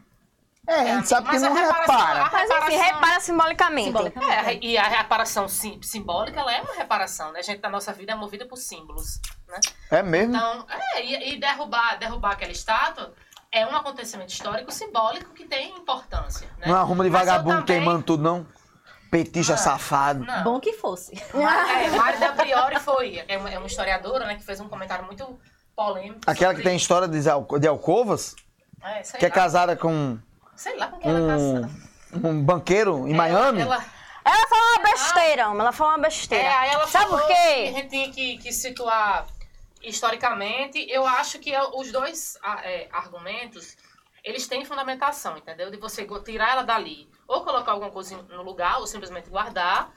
É, 0.67 0.73
a 0.91 0.95
gente 0.97 1.07
sabe 1.07 1.27
que 1.27 1.33
mas 1.33 1.43
a 1.43 1.49
não 1.49 1.55
reparação- 1.55 1.95
repara. 1.97 2.23
a 2.25 2.29
Mas 2.31 2.49
enfim, 2.49 2.75
repara 2.75 3.19
simbolicamente. 3.21 3.87
Simbolicamente. 3.87 4.49
É, 4.49 4.59
e 4.61 4.77
a 4.77 4.83
reparação 4.87 5.47
sim- 5.47 5.79
simbólica, 5.81 6.41
ela 6.41 6.53
é 6.53 6.61
uma 6.61 6.73
reparação, 6.75 7.31
né? 7.31 7.39
A 7.39 7.41
gente, 7.41 7.61
na 7.61 7.69
nossa 7.69 7.93
vida, 7.93 8.11
é 8.11 8.15
movida 8.15 8.45
por 8.45 8.57
símbolos, 8.57 9.21
né? 9.47 9.59
É 9.89 10.03
mesmo? 10.03 10.35
Então, 10.35 10.65
é, 10.95 11.05
e, 11.05 11.33
e 11.33 11.39
derrubar, 11.39 11.97
derrubar 11.97 12.33
aquela 12.33 12.51
estátua 12.51 13.13
é 13.49 13.65
um 13.65 13.73
acontecimento 13.75 14.29
histórico 14.33 14.69
simbólico 14.71 15.33
que 15.33 15.45
tem 15.45 15.69
importância, 15.77 16.47
né? 16.57 16.67
Não 16.67 16.75
arruma 16.75 17.03
de 17.05 17.09
Mas 17.09 17.25
vagabundo 17.25 17.59
também- 17.61 17.77
queimando 17.79 18.03
tudo, 18.03 18.21
não? 18.21 18.45
Petista 19.09 19.53
Não. 19.53 19.59
safado. 19.59 20.25
Não. 20.25 20.43
Bom 20.43 20.59
que 20.59 20.73
fosse. 20.73 21.13
Mas, 21.33 21.69
é, 21.93 21.95
Mário 21.95 22.19
Del 22.19 22.33
Priori 22.33 22.79
foi, 22.81 23.23
é 23.25 23.37
uma, 23.37 23.49
é 23.49 23.57
uma 23.57 23.67
historiadora, 23.67 24.25
né, 24.25 24.35
que 24.35 24.43
fez 24.43 24.59
um 24.59 24.67
comentário 24.67 25.05
muito 25.05 25.39
polêmico. 25.73 26.19
Aquela 26.27 26.51
que 26.53 26.57
sobre- 26.57 26.63
tem 26.63 26.75
história 26.75 27.07
de, 27.07 27.29
alco- 27.29 27.57
de 27.57 27.67
alcovas, 27.69 28.35
É, 28.83 29.01
sei 29.01 29.17
que 29.17 29.25
é 29.25 29.29
casada 29.29 29.77
com 29.77 30.19
Sei 30.57 30.75
lá 30.75 30.87
com 30.87 30.97
quem 30.99 31.09
ela 31.09 31.33
é 31.33 31.35
um, 31.37 32.27
um 32.29 32.43
banqueiro 32.43 33.07
em 33.07 33.13
Miami. 33.13 33.61
Ela, 33.61 33.85
Ela 34.25 34.47
falou 34.49 34.65
uma 34.73 34.83
besteira, 34.91 35.47
homem, 35.47 35.61
ela 35.61 35.71
falou 35.71 35.93
uma 35.93 36.01
besteira. 36.01 36.43
É, 36.43 36.53
aí 36.53 36.69
ela 36.71 36.87
Sabe 36.87 37.05
falou 37.05 37.19
por 37.19 37.27
que 37.27 37.33
a 37.33 37.35
quê? 37.53 37.71
gente 37.71 37.89
tinha 37.89 38.11
que, 38.11 38.37
que 38.39 38.51
situar 38.51 39.25
historicamente. 39.81 40.85
Eu 40.89 41.05
acho 41.07 41.39
que 41.39 41.53
é- 41.53 41.63
os 41.63 41.91
dois 41.91 42.37
ah, 42.43 42.59
é, 42.63 42.89
argumentos, 42.91 43.77
eles 44.23 44.47
têm 44.47 44.65
fundamentação, 44.65 45.37
entendeu? 45.37 45.71
De 45.71 45.77
você 45.77 46.05
tirar 46.25 46.51
ela 46.51 46.63
dali, 46.63 47.07
ou 47.27 47.43
colocar 47.43 47.71
alguma 47.71 47.91
coisa 47.91 48.17
no 48.23 48.41
lugar, 48.43 48.79
ou 48.79 48.87
simplesmente 48.87 49.29
guardar. 49.29 49.91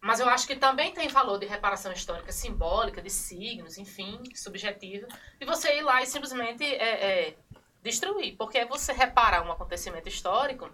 Mas 0.00 0.20
eu 0.20 0.28
acho 0.28 0.46
que 0.46 0.54
também 0.54 0.92
tem 0.92 1.08
valor 1.08 1.38
de 1.40 1.46
reparação 1.46 1.90
histórica 1.90 2.30
simbólica, 2.30 3.02
de 3.02 3.10
signos, 3.10 3.76
enfim, 3.78 4.22
subjetivo, 4.32 5.08
de 5.40 5.44
você 5.44 5.76
ir 5.78 5.82
lá 5.82 6.00
e 6.00 6.06
simplesmente 6.06 6.62
é, 6.62 7.28
é, 7.28 7.34
destruir. 7.82 8.36
Porque 8.36 8.64
você 8.64 8.92
repara 8.92 9.42
um 9.42 9.52
acontecimento 9.52 10.08
histórico, 10.08 10.70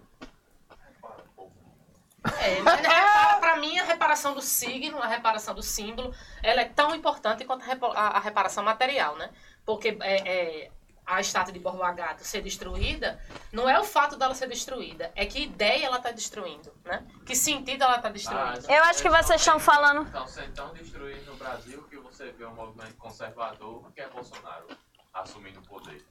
é, 2.39 2.59
mas 2.61 2.79
repara, 2.81 3.39
pra 3.39 3.55
mim, 3.57 3.77
a 3.79 3.83
reparação 3.83 4.33
do 4.33 4.41
signo, 4.41 5.01
a 5.01 5.07
reparação 5.07 5.53
do 5.53 5.61
símbolo, 5.61 6.13
ela 6.41 6.61
é 6.61 6.65
tão 6.65 6.95
importante 6.95 7.45
quanto 7.45 7.63
a, 7.95 8.19
reparação 8.19 8.63
material, 8.63 9.15
né? 9.15 9.29
Porque 9.65 9.97
é, 10.01 10.63
é, 10.65 10.71
a 11.05 11.21
estátua 11.21 11.53
de 11.53 11.59
Borba 11.59 11.91
Gato 11.91 12.23
ser 12.23 12.41
destruída, 12.41 13.19
não 13.51 13.69
é 13.69 13.79
o 13.79 13.83
fato 13.83 14.15
dela 14.17 14.33
ser 14.33 14.47
destruída, 14.47 15.11
é 15.15 15.25
que 15.25 15.43
ideia 15.43 15.85
ela 15.85 15.97
está 15.97 16.11
destruindo, 16.11 16.73
né? 16.83 17.05
Que 17.25 17.35
sentido 17.35 17.83
ela 17.83 17.97
está 17.97 18.09
destruindo. 18.09 18.71
Eu 18.71 18.83
acho 18.85 19.01
que 19.01 19.09
vocês 19.09 19.39
estão 19.39 19.59
falando- 19.59 20.03
Estão 20.03 20.27
sendo 20.27 20.53
tão 20.53 20.73
destruídos 20.73 21.27
no 21.27 21.35
Brasil 21.35 21.83
que 21.83 21.97
você 21.97 22.31
vê 22.31 22.45
um 22.45 22.55
movimento 22.55 22.95
conservador 22.95 23.91
que 23.93 24.01
é 24.01 24.09
Bolsonaro 24.09 24.67
assumindo 25.13 25.59
o 25.59 25.63
poder. 25.63 26.04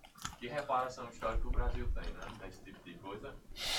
Que 0.45 0.51
reparação 0.51 1.09
histórica 1.09 1.49
o 1.49 1.51
Brasil 1.51 1.89
tem, 1.95 2.13
né? 2.13 2.21
Nesse 2.43 2.61
tipo 2.63 2.79
de 2.85 2.93
coisa. 2.97 3.35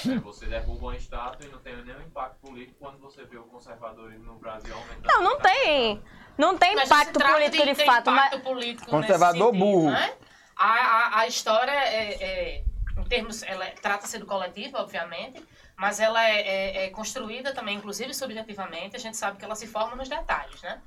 É, 0.10 0.18
você 0.18 0.48
derruba 0.48 0.88
uma 0.88 0.96
estátua 0.96 1.46
e 1.46 1.52
não 1.52 1.60
tem 1.60 1.76
nenhum 1.84 2.02
impacto 2.02 2.40
político 2.40 2.78
quando 2.80 2.98
você 2.98 3.24
vê 3.24 3.38
o 3.38 3.44
conservadorismo 3.44 4.34
no 4.34 4.40
Brasil 4.40 4.74
aumentando. 4.74 5.06
Não, 5.06 5.22
não 5.22 5.40
tem. 5.40 6.02
Não 6.36 6.58
tem 6.58 6.76
Mas 6.76 6.90
impacto 6.90 7.20
político 7.20 7.64
de, 7.68 7.76
ter 7.76 7.86
fato. 7.86 8.10
impacto 8.10 8.36
Mas, 8.38 8.42
político 8.44 8.90
Conservador 8.90 9.54
sentido, 9.54 9.64
burro. 9.64 9.92
Né? 9.92 10.14
A, 10.56 10.72
a, 10.72 11.20
a 11.20 11.28
história 11.28 11.70
é, 11.70 12.24
é, 12.24 12.64
em 12.98 13.04
termos, 13.04 13.44
ela 13.44 13.66
é- 13.66 13.76
trata-se 13.80 14.18
do 14.18 14.26
coletivo, 14.26 14.80
obviamente, 14.80 15.46
mas 15.76 16.00
ela 16.00 16.28
é, 16.28 16.42
é- 16.42 16.86
é 16.86 16.90
construída 16.90 17.54
também, 17.54 17.78
inclusive 17.78 18.12
subjetivamente, 18.12 18.96
a 18.96 19.00
gente 19.00 19.18
sabe 19.18 19.38
que 19.38 19.46
ela 19.46 19.54
se 19.54 19.68
forma 19.68 19.96
nos 19.96 20.10
detalhes, 20.10 20.60
né? 20.64 20.82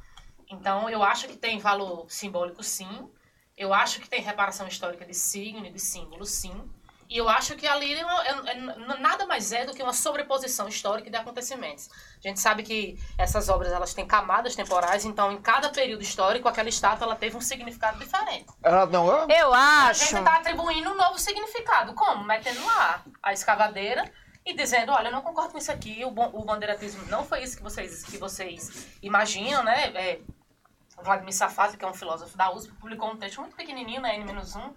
Então, 0.51 0.91
eu 0.91 1.05
acho 1.05 1.29
que 1.29 1.37
tem 1.37 1.61
valor 1.61 2.11
simbólico, 2.11 2.65
sim. 2.65 3.09
Eu 3.59 3.75
acho 3.75 4.01
que 4.01 4.09
tem 4.09 4.23
reparação 4.23 4.69
histórica 4.69 5.05
de 5.05 5.13
signo 5.15 5.67
e 5.67 5.71
de 5.71 5.81
símbolo, 5.81 6.25
sim. 6.25 6.71
E 7.11 7.17
eu 7.17 7.27
acho 7.27 7.57
que 7.57 7.67
ali 7.67 7.95
é, 7.95 8.01
é- 8.03 8.51
é- 8.51 8.99
nada 9.01 9.25
mais 9.27 9.51
é 9.51 9.65
do 9.65 9.73
que 9.75 9.83
uma 9.83 9.95
sobreposição 9.95 10.69
histórica 10.69 11.09
de 11.11 11.17
acontecimentos. 11.17 11.89
A 12.23 12.29
gente 12.29 12.39
sabe 12.39 12.63
que 12.63 12.99
essas 13.17 13.49
obras 13.49 13.73
elas 13.73 13.95
têm 13.95 14.07
camadas 14.07 14.55
temporais, 14.55 15.07
então 15.07 15.33
em 15.33 15.41
cada 15.41 15.71
período 15.71 16.03
histórico 16.03 16.47
aquela 16.47 16.69
estátua 16.69 17.07
ela 17.07 17.17
teve 17.17 17.35
um 17.37 17.41
significado 17.41 17.99
diferente. 17.99 18.47
Ela 18.63 18.85
não. 18.85 19.11
ah, 19.11 19.27
eu 19.27 19.55
A 19.55 19.87
acho. 19.89 20.01
gente 20.05 20.19
está 20.19 20.37
atribuindo 20.37 20.91
um 20.91 20.95
novo 20.97 21.19
significado. 21.19 21.95
Como? 21.95 22.25
Metendo 22.25 22.63
lá 22.65 23.03
a 23.23 23.33
escavadeira 23.33 24.05
e 24.45 24.55
dizendo, 24.55 24.93
olha, 24.93 25.09
eu 25.09 25.13
não 25.13 25.23
concordo 25.23 25.53
com 25.53 25.59
isso 25.59 25.73
aqui, 25.73 26.05
o, 26.05 26.09
o 26.09 26.45
bandeiratismo 26.45 27.07
não 27.07 27.25
foi 27.25 27.43
isso 27.43 27.57
que 27.57 27.63
vocês, 27.63 28.05
que 28.05 28.19
vocês 28.19 28.87
imaginam, 29.03 29.65
né? 29.65 29.93
É, 29.95 30.21
Vladimir 31.03 31.33
Safati, 31.35 31.77
que 31.77 31.85
é 31.85 31.89
um 31.89 31.95
filósofo 31.95 32.37
da 32.37 32.51
USP, 32.53 32.73
publicou 32.75 33.11
um 33.11 33.17
texto 33.17 33.41
muito 33.41 33.57
pequenininho 33.57 34.01
na 34.01 34.15
N-1, 34.15 34.73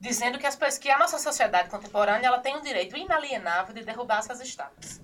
dizendo 0.00 0.38
que, 0.38 0.46
as, 0.46 0.56
pessoas- 0.56 0.78
que 0.78 0.90
a 0.90 0.98
nossa 0.98 1.18
sociedade 1.18 1.68
contemporânea 1.70 2.26
ela 2.26 2.38
tem 2.40 2.56
o 2.56 2.60
direito 2.60 2.96
inalienável 2.96 3.74
de 3.74 3.84
derrubar 3.84 4.18
essas 4.18 4.40
estátuas. 4.40 5.00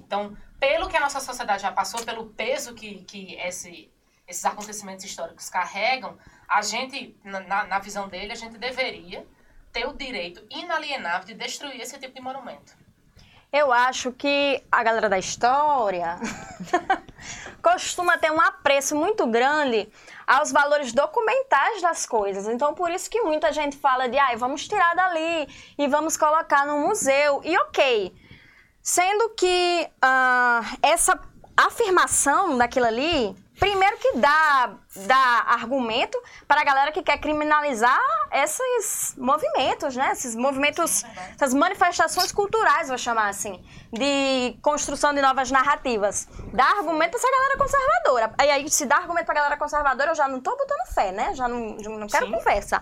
Então, 0.00 0.36
pelo 0.58 0.88
que 0.88 0.96
a 0.96 1.00
nossa 1.00 1.20
sociedade 1.20 1.62
já 1.62 1.72
passou, 1.72 2.04
pelo 2.04 2.26
peso 2.26 2.74
que, 2.74 3.02
que 3.04 3.34
esse, 3.36 3.90
esses 4.28 4.44
acontecimentos 4.44 5.04
históricos 5.04 5.48
carregam, 5.48 6.16
a 6.48 6.62
gente, 6.62 7.16
na, 7.24 7.64
na 7.64 7.78
visão 7.78 8.08
dele, 8.08 8.32
a 8.32 8.36
gente 8.36 8.58
deveria 8.58 9.26
ter 9.72 9.86
o 9.86 9.92
direito 9.92 10.44
inalienável 10.50 11.26
de 11.26 11.34
destruir 11.34 11.80
esse 11.80 11.98
tipo 11.98 12.14
de 12.14 12.20
monumento. 12.20 12.76
Eu 13.52 13.72
acho 13.72 14.12
que 14.12 14.62
a 14.70 14.80
galera 14.84 15.08
da 15.08 15.18
história 15.18 16.16
costuma 17.60 18.16
ter 18.16 18.30
um 18.30 18.40
apreço 18.40 18.94
muito 18.94 19.26
grande 19.26 19.88
aos 20.24 20.52
valores 20.52 20.92
documentais 20.92 21.82
das 21.82 22.06
coisas. 22.06 22.46
Então, 22.46 22.74
por 22.74 22.92
isso 22.92 23.10
que 23.10 23.20
muita 23.22 23.52
gente 23.52 23.76
fala 23.76 24.08
de, 24.08 24.16
ai, 24.16 24.36
vamos 24.36 24.68
tirar 24.68 24.94
dali 24.94 25.48
e 25.76 25.88
vamos 25.88 26.16
colocar 26.16 26.64
no 26.64 26.78
museu. 26.78 27.40
E 27.42 27.58
ok, 27.58 28.14
sendo 28.80 29.30
que 29.30 29.90
ah, 30.00 30.62
essa 30.80 31.18
afirmação 31.56 32.56
daquilo 32.56 32.86
ali, 32.86 33.34
primeiro 33.60 33.98
que 33.98 34.16
dá, 34.16 34.72
dá 35.06 35.44
argumento 35.48 36.20
para 36.48 36.62
a 36.62 36.64
galera 36.64 36.90
que 36.90 37.02
quer 37.02 37.18
criminalizar 37.18 38.00
esses 38.32 39.14
movimentos, 39.18 39.94
né? 39.94 40.10
Esses 40.12 40.34
movimentos, 40.34 41.04
essas 41.34 41.52
manifestações 41.52 42.32
culturais, 42.32 42.88
vou 42.88 42.96
chamar 42.96 43.28
assim, 43.28 43.62
de 43.92 44.56
construção 44.62 45.12
de 45.12 45.20
novas 45.20 45.50
narrativas. 45.50 46.26
Dá 46.54 46.64
argumento 46.64 47.10
para 47.10 47.20
essa 47.20 47.30
galera 47.30 47.58
conservadora. 47.58 48.34
E 48.42 48.50
aí, 48.50 48.70
se 48.70 48.86
dá 48.86 48.96
argumento 48.96 49.26
para 49.26 49.34
a 49.34 49.42
galera 49.42 49.56
conservadora, 49.58 50.12
eu 50.12 50.14
já 50.14 50.26
não 50.26 50.40
tô 50.40 50.56
botando 50.56 50.94
fé, 50.94 51.12
né? 51.12 51.34
Já 51.34 51.46
não, 51.46 51.76
não 51.76 52.06
quero 52.06 52.26
Sim. 52.26 52.32
conversa. 52.32 52.80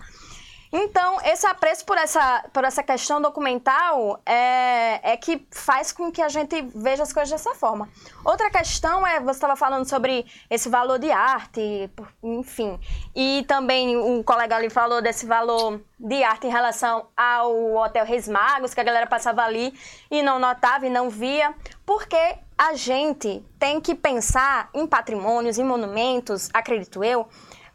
Então, 0.72 1.18
esse 1.24 1.46
apreço 1.46 1.84
por 1.84 1.96
essa, 1.96 2.44
por 2.52 2.64
essa 2.64 2.82
questão 2.82 3.20
documental 3.20 4.20
é, 4.26 5.12
é 5.12 5.16
que 5.16 5.46
faz 5.50 5.92
com 5.92 6.12
que 6.12 6.20
a 6.20 6.28
gente 6.28 6.60
veja 6.74 7.02
as 7.02 7.12
coisas 7.12 7.30
dessa 7.30 7.54
forma. 7.54 7.88
Outra 8.24 8.50
questão 8.50 9.06
é, 9.06 9.18
você 9.20 9.38
estava 9.38 9.56
falando 9.56 9.88
sobre 9.88 10.26
esse 10.50 10.68
valor 10.68 10.98
de 10.98 11.10
arte, 11.10 11.90
enfim. 12.22 12.78
E 13.14 13.44
também 13.48 13.96
o 13.96 14.22
colega 14.22 14.56
ali 14.56 14.68
falou 14.68 15.00
desse 15.00 15.24
valor 15.24 15.80
de 15.98 16.22
arte 16.22 16.46
em 16.46 16.50
relação 16.50 17.06
ao 17.16 17.74
Hotel 17.76 18.04
Reis 18.04 18.28
Magos, 18.28 18.74
que 18.74 18.80
a 18.80 18.84
galera 18.84 19.06
passava 19.06 19.42
ali 19.42 19.72
e 20.10 20.22
não 20.22 20.38
notava 20.38 20.86
e 20.86 20.90
não 20.90 21.08
via. 21.08 21.54
Porque 21.86 22.36
a 22.58 22.74
gente 22.74 23.42
tem 23.58 23.80
que 23.80 23.94
pensar 23.94 24.68
em 24.74 24.86
patrimônios, 24.86 25.58
em 25.58 25.64
monumentos, 25.64 26.50
acredito 26.52 27.02
eu, 27.02 27.28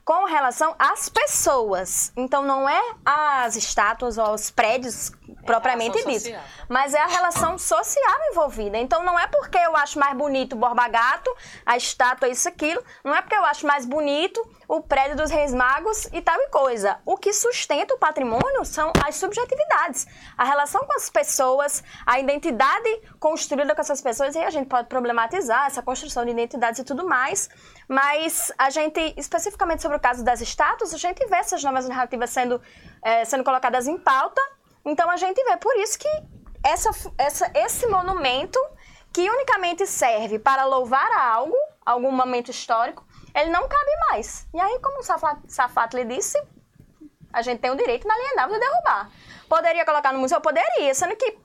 com 0.06 0.26
relação 0.26 0.76
às 0.78 1.10
pessoas. 1.10 2.12
Então 2.16 2.44
não 2.44 2.68
é 2.68 2.82
as 3.06 3.56
estátuas 3.56 4.18
ou 4.18 4.34
os 4.34 4.52
prédios 4.52 5.12
propriamente 5.46 5.98
relação 5.98 6.12
dito, 6.12 6.24
social. 6.24 6.44
mas 6.70 6.94
é 6.94 7.02
a 7.02 7.08
relação 7.08 7.58
social 7.58 8.20
envolvida. 8.32 8.78
Então 8.78 9.04
não 9.04 9.20
é 9.20 9.28
porque 9.28 9.58
eu 9.58 9.76
acho 9.76 10.00
mais 10.00 10.16
bonito 10.16 10.54
o 10.54 10.56
Borba 10.56 10.88
Gato, 10.88 11.34
a 11.66 11.76
estátua, 11.78 12.30
isso, 12.30 12.48
aquilo, 12.48 12.84
não 13.04 13.16
é 13.16 13.22
porque 13.22 13.36
eu 13.36 13.46
acho 13.46 13.66
mais 13.66 13.86
bonito 13.86 14.42
o 14.68 14.82
prédio 14.82 15.16
dos 15.18 15.30
Reis 15.30 15.54
Magos 15.54 16.06
e 16.12 16.22
tal 16.22 16.40
e 16.40 16.48
coisa. 16.48 16.98
O 17.06 17.18
que 17.18 17.34
sustenta 17.34 17.94
o 17.94 17.98
patrimônio 17.98 18.66
são 18.66 18.92
as 19.06 19.16
subjetividades, 19.16 20.08
a 20.38 20.44
relação 20.44 20.86
com 20.86 20.94
as 20.94 21.10
pessoas, 21.10 21.84
a 22.06 22.20
identidade 22.20 22.90
construída 23.20 23.76
com 23.76 23.82
essas 23.82 24.02
pessoas, 24.02 24.36
e 24.36 24.40
a 24.40 24.50
gente 24.50 24.68
pode 24.68 24.88
problematizar 24.88 25.68
essa 25.68 25.82
construção 25.82 26.26
de 26.26 26.32
identidades 26.32 26.80
e 26.80 26.84
tudo 26.84 27.06
mais, 27.06 27.50
mas 27.88 28.52
a 28.58 28.70
gente, 28.70 29.14
especificamente 29.18 29.82
sobre 29.82 29.98
o 29.98 30.00
caso 30.00 30.24
das 30.24 30.42
estátuas, 30.42 30.94
a 30.94 30.98
gente 30.98 31.26
vê 31.28 31.38
essas 31.38 31.64
novas 31.64 31.88
narrativas 31.88 32.30
sendo, 32.30 32.62
eh, 33.04 33.26
sendo 33.26 33.44
colocadas 33.44 33.88
em 33.88 33.98
pauta, 33.98 34.42
então 34.86 35.10
a 35.10 35.18
gente 35.18 35.44
vê. 35.44 35.58
Por 35.58 35.76
isso 35.78 35.98
que 36.00 36.08
essa, 36.64 36.90
essa, 37.18 37.52
esse 37.56 37.88
monumento, 37.88 38.60
que 39.12 39.30
unicamente 39.30 39.86
serve 39.86 40.40
para 40.40 40.66
louvar 40.66 41.12
algo, 41.12 41.56
algum 41.86 42.12
momento 42.12 42.50
histórico, 42.52 43.06
ele 43.36 43.50
não 43.50 43.68
cabe 43.68 43.92
mais. 44.10 44.48
E 44.54 44.60
aí, 44.60 44.80
como 44.80 45.00
o 45.00 45.04
Safat, 45.48 45.96
lhe 45.96 46.06
disse, 46.06 46.42
a 47.32 47.42
gente 47.42 47.60
tem 47.60 47.72
o 47.72 47.76
direito 47.76 48.06
inalienável 48.06 48.54
de 48.54 48.60
derrubar. 48.60 49.10
Poderia 49.50 49.86
colocar 49.86 50.12
no 50.14 50.20
museu? 50.20 50.40
Poderia, 50.40 50.94
sendo 50.94 51.16
que 51.16 51.38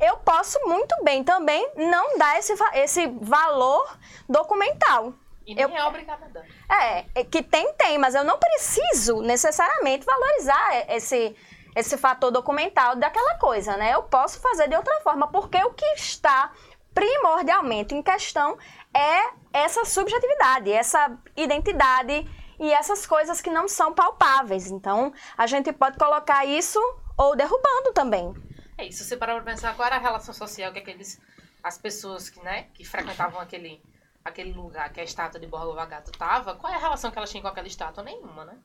eu 0.00 0.18
posso 0.18 0.58
muito 0.66 0.94
bem 1.02 1.24
também 1.24 1.70
não 1.76 2.18
dar 2.18 2.38
esse, 2.38 2.52
esse 2.74 3.06
valor 3.20 3.96
documental. 4.28 5.14
E 5.46 5.54
nem 5.54 5.62
Eu- 5.64 5.70
é 5.76 5.84
obrigada 5.84 6.26
a 6.26 6.28
dar. 6.28 6.44
É, 6.82 7.04
é 7.14 7.24
que 7.24 7.42
tem, 7.42 7.72
tem, 7.74 7.96
mas 7.98 8.14
eu 8.14 8.24
não 8.24 8.38
preciso 8.38 9.22
necessariamente 9.22 10.04
valorizar 10.04 10.90
esse, 10.90 11.34
esse 11.76 11.98
fator 11.98 12.30
documental 12.30 12.96
daquela 12.96 13.36
coisa, 13.36 13.76
né? 13.76 13.92
Eu 13.92 14.02
posso 14.04 14.40
fazer 14.40 14.66
de 14.66 14.74
outra 14.74 14.98
forma, 15.02 15.28
porque 15.28 15.62
o 15.62 15.74
que 15.74 15.84
está 15.94 16.50
primordialmente 16.94 17.94
em 17.94 18.02
questão 18.02 18.56
é 18.94 19.34
essa 19.52 19.84
subjetividade, 19.84 20.72
essa 20.72 21.18
identidade 21.36 22.26
e 22.58 22.72
essas 22.72 23.06
coisas 23.06 23.42
que 23.42 23.50
não 23.50 23.68
são 23.68 23.92
palpáveis. 23.92 24.70
Então, 24.70 25.12
a 25.36 25.46
gente 25.46 25.70
pode 25.70 25.98
colocar 25.98 26.46
isso 26.46 26.80
ou 27.18 27.36
derrubando 27.36 27.92
também. 27.92 28.32
É 28.78 28.86
isso, 28.86 29.04
você 29.04 29.14
parar 29.14 29.34
pra 29.34 29.52
pensar 29.52 29.76
qual 29.76 29.86
era 29.86 29.96
a 29.96 30.00
relação 30.00 30.32
social 30.32 30.72
que 30.72 30.78
aqueles, 30.78 31.20
as 31.62 31.76
pessoas 31.76 32.30
que, 32.30 32.40
né, 32.40 32.68
que 32.72 32.86
frequentavam 32.86 33.38
aquele, 33.38 33.82
aquele 34.24 34.54
lugar 34.54 34.90
que 34.90 35.00
a 35.00 35.04
estátua 35.04 35.38
de 35.38 35.46
Borba 35.46 35.84
Gato 35.84 36.10
tava, 36.12 36.54
qual 36.54 36.72
é 36.72 36.76
a 36.76 36.80
relação 36.80 37.10
que 37.10 37.18
elas 37.18 37.30
tinham 37.30 37.42
com 37.42 37.48
aquela 37.48 37.66
estátua? 37.66 38.02
Nenhuma, 38.02 38.46
né? 38.46 38.56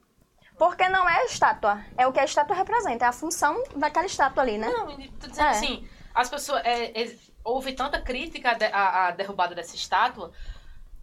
Porque 0.62 0.88
não 0.90 1.10
é 1.10 1.22
a 1.22 1.26
estátua, 1.26 1.84
é 1.98 2.06
o 2.06 2.14
que 2.14 2.20
a 2.20 2.24
estátua 2.24 2.56
representa, 2.56 3.04
é 3.06 3.08
a 3.08 3.12
função 3.12 3.64
daquela 3.76 4.06
estátua 4.06 4.44
ali, 4.44 4.60
né? 4.60 4.70
Não, 4.70 4.86
tô 5.20 5.26
dizendo 5.26 5.48
É. 5.48 5.50
assim, 5.50 5.90
as 6.14 6.30
pessoas. 6.30 6.62
é, 6.64 7.02
é, 7.02 7.16
houve 7.44 7.74
tanta 7.74 8.00
crítica 8.00 8.56
à 8.72 9.08
à, 9.08 9.12
derrubada 9.12 9.56
dessa 9.56 9.76
estátua. 9.76 10.32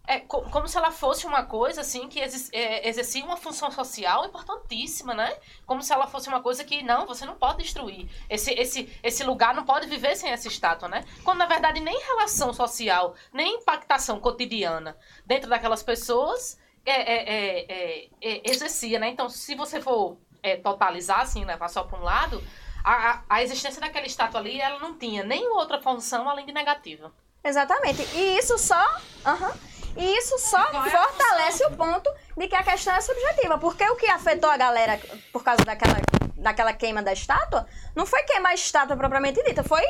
É, 0.07 0.21
co- 0.21 0.43
como 0.43 0.65
se 0.65 0.77
ela 0.77 0.91
fosse 0.91 1.27
uma 1.27 1.43
coisa 1.43 1.81
assim 1.81 2.07
que 2.07 2.21
é, 2.21 2.87
exercia 2.87 3.23
uma 3.25 3.35
função 3.35 3.69
social 3.69 4.25
importantíssima, 4.25 5.13
né? 5.13 5.29
Como 5.65 5.83
se 5.83 5.91
ela 5.91 6.07
fosse 6.07 6.29
uma 6.29 6.41
coisa 6.41 6.63
que 6.63 6.81
não, 6.81 7.05
você 7.05 7.25
não 7.25 7.35
pode 7.35 7.61
destruir. 7.61 8.09
Esse, 8.29 8.51
esse, 8.53 8.97
esse 9.03 9.25
lugar 9.25 9.53
não 9.53 9.65
pode 9.65 9.87
viver 9.87 10.15
sem 10.15 10.31
essa 10.31 10.47
estátua, 10.47 10.87
né? 10.87 11.03
Quando 11.25 11.39
na 11.39 11.45
verdade 11.47 11.81
nem 11.81 11.99
relação 11.99 12.53
social, 12.53 13.13
nem 13.33 13.55
impactação 13.57 14.21
cotidiana 14.21 14.95
dentro 15.25 15.49
daquelas 15.49 15.83
pessoas 15.83 16.57
é, 16.85 16.91
é, 16.91 17.33
é, 17.33 17.65
é, 17.69 18.09
é, 18.21 18.41
exercia, 18.49 18.99
né? 18.99 19.09
Então, 19.09 19.29
se 19.29 19.55
você 19.55 19.81
for 19.81 20.17
totalizar, 20.63 21.21
assim, 21.21 21.43
levar 21.43 21.67
só 21.67 21.83
para 21.83 21.99
um 21.99 22.03
lado, 22.03 22.41
a, 22.83 23.21
a, 23.29 23.43
existência 23.43 23.81
daquela 23.81 24.05
estátua 24.05 24.39
ali, 24.39 24.59
ela 24.59 24.79
não 24.79 24.97
tinha 24.97 25.21
nenhuma 25.23 25.59
outra 25.59 25.81
função 25.81 26.29
além 26.29 26.45
de 26.45 26.53
negativa. 26.53 27.11
Exatamente. 27.43 28.01
E 28.15 28.37
isso 28.37 28.57
só. 28.57 28.99
aham. 29.25 29.53
E 29.97 30.17
isso 30.17 30.37
só 30.37 30.61
é 30.61 30.89
fortalece 30.89 31.65
o 31.65 31.71
ponto 31.71 32.09
de 32.37 32.47
que 32.47 32.55
a 32.55 32.63
questão 32.63 32.93
é 32.93 33.01
subjetiva. 33.01 33.57
Porque 33.57 33.83
o 33.89 33.95
que 33.95 34.07
afetou 34.07 34.49
a 34.49 34.55
galera 34.55 34.99
por 35.33 35.43
causa 35.43 35.65
daquela 35.65 35.95
daquela 36.39 36.73
queima 36.73 37.03
da 37.03 37.13
estátua, 37.13 37.67
não 37.95 38.05
foi 38.05 38.23
queimar 38.23 38.51
a 38.51 38.55
estátua 38.55 38.95
propriamente 38.95 39.43
dita, 39.43 39.63
foi 39.63 39.83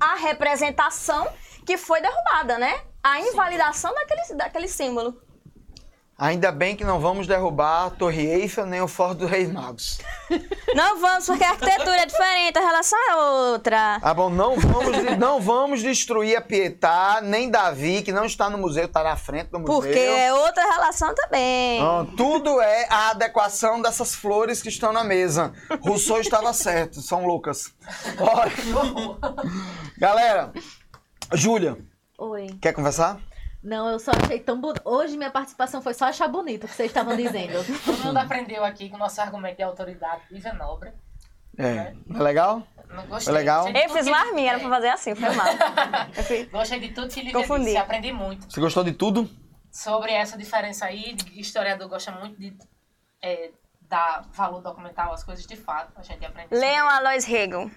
a 0.00 0.14
representação 0.14 1.28
que 1.66 1.76
foi 1.76 2.00
derrubada, 2.00 2.56
né? 2.58 2.80
A 3.02 3.20
invalidação 3.20 3.92
daquele, 3.92 4.34
daquele 4.34 4.68
símbolo. 4.68 5.20
Ainda 6.20 6.50
bem 6.50 6.74
que 6.74 6.82
não 6.82 6.98
vamos 6.98 7.28
derrubar 7.28 7.86
a 7.86 7.90
Torre 7.90 8.26
Eiffel 8.26 8.66
nem 8.66 8.80
o 8.80 8.88
Forte 8.88 9.18
dos 9.18 9.30
Reis 9.30 9.52
Magos. 9.52 10.00
Não 10.74 11.00
vamos, 11.00 11.26
porque 11.26 11.44
a 11.44 11.50
arquitetura 11.50 12.02
é 12.02 12.06
diferente, 12.06 12.58
a 12.58 12.60
relação 12.60 12.98
é 13.08 13.16
outra. 13.16 14.00
Tá 14.00 14.12
bom, 14.12 14.28
não 14.28 14.58
vamos, 14.58 15.18
não 15.18 15.40
vamos 15.40 15.80
destruir 15.80 16.36
a 16.36 16.42
Pietà, 16.42 17.20
nem 17.22 17.50
Davi, 17.50 18.02
que 18.02 18.12
não 18.12 18.26
está 18.26 18.50
no 18.50 18.58
museu, 18.58 18.84
está 18.84 19.02
na 19.02 19.16
frente 19.16 19.48
do 19.48 19.58
museu. 19.58 19.74
Porque 19.76 19.98
é 19.98 20.32
outra 20.34 20.62
relação 20.62 21.14
também. 21.14 21.80
Não, 21.80 22.04
tudo 22.04 22.60
é 22.60 22.86
a 22.90 23.10
adequação 23.10 23.80
dessas 23.80 24.14
flores 24.14 24.60
que 24.60 24.68
estão 24.68 24.92
na 24.92 25.02
mesa. 25.02 25.54
Rousseau 25.80 26.20
estava 26.20 26.52
certo, 26.52 27.00
São 27.00 27.26
Lucas. 27.26 27.72
Olha. 28.18 28.52
Galera, 29.96 30.52
Júlia, 31.32 31.78
Oi. 32.18 32.58
quer 32.60 32.74
conversar? 32.74 33.18
Não, 33.68 33.88
eu 33.90 33.98
só 33.98 34.10
achei 34.24 34.40
tão 34.40 34.60
bonito. 34.60 34.80
Hoje 34.84 35.16
minha 35.16 35.30
participação 35.30 35.82
foi 35.82 35.92
só 35.94 36.06
achar 36.06 36.26
bonito 36.28 36.64
o 36.64 36.68
que 36.68 36.74
vocês 36.74 36.90
estavam 36.90 37.16
dizendo. 37.16 37.52
Todo 37.84 37.98
mundo 38.04 38.16
aprendeu 38.16 38.64
aqui 38.64 38.88
que 38.88 38.94
o 38.94 38.98
nosso 38.98 39.20
argumento 39.20 39.56
de 39.58 39.62
autoridade 39.62 40.22
vive 40.30 40.50
nobre. 40.52 40.92
É. 41.58 41.92
É 42.14 42.18
legal? 42.22 42.62
Não 42.88 43.06
gostei. 43.06 43.32
Foi 43.32 43.40
legal? 43.40 43.64
Gostei 43.64 43.84
Eu 43.84 43.88
fiz 43.90 44.04
que- 44.04 44.10
marminha, 44.10 44.48
era 44.52 44.58
é, 44.58 44.60
pra 44.60 44.70
fazer 44.70 44.88
assim, 44.88 45.14
foi 45.14 45.30
mal. 45.34 45.46
Fiz- 46.26 46.48
Gostei 46.50 46.80
de 46.80 46.88
tudo 46.90 47.08
que 47.08 47.32
Confundi. 47.32 47.64
disse. 47.66 47.76
Aprendi 47.76 48.12
muito. 48.12 48.50
Você 48.50 48.60
gostou 48.60 48.82
de 48.84 48.92
tudo? 48.92 49.28
sobre 49.70 50.12
essa 50.12 50.36
diferença 50.36 50.86
aí, 50.86 51.14
historiador 51.34 51.88
gosta 51.88 52.10
muito 52.10 52.40
de 52.40 52.56
é, 53.22 53.50
dar 53.82 54.26
valor 54.32 54.60
documental 54.62 55.12
às 55.12 55.22
coisas 55.22 55.46
de 55.46 55.56
fato. 55.56 55.92
A 55.96 56.02
gente 56.02 56.24
aprende 56.24 56.48
Leiam 56.54 56.88
Alois 56.88 57.28
Hegel. 57.28 57.70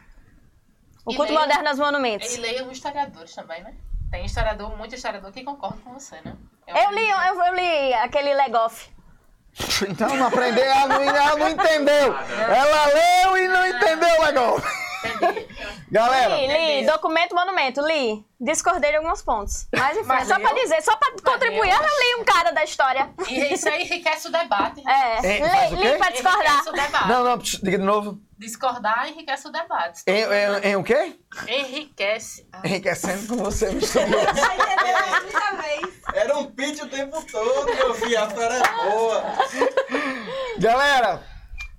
O 1.06 1.12
E 1.12 1.16
culto 1.16 1.32
leiam- 1.34 1.42
moderno 1.42 1.68
aos 1.70 1.78
monumentos. 1.80 2.34
E 2.34 2.40
leiam 2.40 2.68
os 2.70 2.78
historiadores 2.78 3.36
também, 3.36 3.62
né? 3.64 3.76
Tem 4.12 4.26
historiador, 4.26 4.78
muito 4.78 4.94
historiador 4.94 5.32
que 5.32 5.44
concorda 5.44 5.78
com 5.84 5.94
você, 5.94 6.20
né? 6.26 6.36
Eu 6.68 6.92
li, 6.92 7.10
eu, 7.10 7.44
eu 7.44 7.56
li 7.56 7.94
aquele 7.94 8.34
Legoff. 8.34 8.90
Então 9.88 10.16
não 10.16 10.28
aprendeu, 10.28 10.64
ela 10.64 10.88
não, 10.88 11.02
ela 11.02 11.36
não 11.38 11.50
entendeu. 11.50 12.16
Ela 12.16 12.86
leu 12.86 13.38
e 13.38 13.48
não 13.48 13.68
entendeu, 13.68 14.22
legal. 14.22 14.58
Entendi. 14.58 14.81
Galera, 15.92 16.36
Li, 16.38 16.48
li, 16.80 16.86
documento 16.86 17.36
monumento, 17.36 17.82
li. 17.86 18.26
Discordei 18.40 18.92
de 18.92 18.98
alguns 18.98 19.22
pontos. 19.22 19.68
Mas 19.76 19.98
enfim, 19.98 20.08
Mas 20.08 20.28
só 20.28 20.40
pra 20.40 20.54
dizer, 20.54 20.82
só 20.82 20.96
pra 20.96 21.12
contribuir, 21.24 21.68
leu? 21.70 21.78
eu 21.82 21.82
li 21.84 22.22
um 22.22 22.24
cara 22.24 22.52
da 22.52 22.64
história. 22.64 23.10
E 23.28 23.54
isso 23.54 23.68
aí 23.68 23.84
enriquece 23.84 24.30
o 24.30 24.32
debate. 24.32 24.82
É, 24.88 25.18
É, 25.18 25.70
li, 25.70 25.76
li 25.76 25.98
pra 25.98 26.10
discordar. 26.10 26.46
Enriquece 26.46 26.70
o 26.70 26.72
debate. 26.72 27.08
não, 27.10 27.24
não, 27.26 27.38
diga 27.38 27.78
de 27.78 27.84
novo. 27.84 28.20
Discordar 28.40 29.10
enriquece 29.10 29.48
o 29.48 29.52
debate. 29.52 30.02
Em, 30.08 30.24
em- 30.24 30.70
em 30.72 30.76
o 30.78 30.84
quê? 30.84 31.16
Enriquece. 31.48 32.48
Ah, 32.54 32.62
Enriquecendo 32.66 33.28
com 33.28 33.44
você, 33.44 33.70
muita 33.70 33.86
vez. 35.62 36.02
Era 36.14 36.38
um 36.38 36.46
pitch 36.52 36.82
o 36.84 36.88
tempo 36.88 37.22
todo, 37.32 37.66
meu 37.76 37.94
filho. 37.96 38.20
A 38.24 38.30
fera 38.30 38.56
é 38.56 38.90
boa. 38.90 39.24
Galera, 40.58 41.22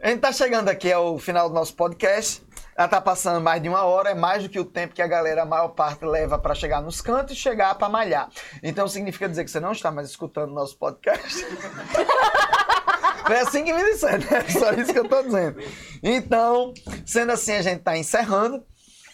a 0.02 0.08
gente 0.08 0.20
tá 0.20 0.32
chegando 0.32 0.68
aqui 0.68 0.92
ao 0.92 1.18
final 1.18 1.48
do 1.48 1.54
nosso 1.54 1.74
podcast. 1.74 2.42
Ela 2.76 2.88
tá 2.88 3.00
passando 3.00 3.40
mais 3.40 3.62
de 3.62 3.68
uma 3.68 3.82
hora, 3.82 4.10
é 4.10 4.14
mais 4.14 4.42
do 4.42 4.48
que 4.48 4.58
o 4.58 4.64
tempo 4.64 4.94
que 4.94 5.02
a 5.02 5.06
galera, 5.06 5.42
a 5.42 5.46
maior 5.46 5.68
parte, 5.68 6.04
leva 6.04 6.38
pra 6.38 6.54
chegar 6.54 6.80
nos 6.80 7.00
cantos 7.00 7.36
e 7.36 7.38
chegar 7.38 7.74
pra 7.74 7.88
malhar. 7.88 8.28
Então 8.62 8.88
significa 8.88 9.28
dizer 9.28 9.44
que 9.44 9.50
você 9.50 9.60
não 9.60 9.72
está 9.72 9.90
mais 9.90 10.08
escutando 10.08 10.52
nosso 10.52 10.76
podcast. 10.78 11.44
Foi 13.26 13.36
assim 13.40 13.64
que 13.64 13.72
me 13.72 13.84
disseram, 13.84 14.24
né? 14.30 14.48
Só 14.48 14.72
isso 14.72 14.92
que 14.92 14.98
eu 14.98 15.08
tô 15.08 15.22
dizendo. 15.22 15.60
Então, 16.02 16.72
sendo 17.04 17.32
assim, 17.32 17.52
a 17.52 17.62
gente 17.62 17.82
tá 17.82 17.96
encerrando, 17.96 18.64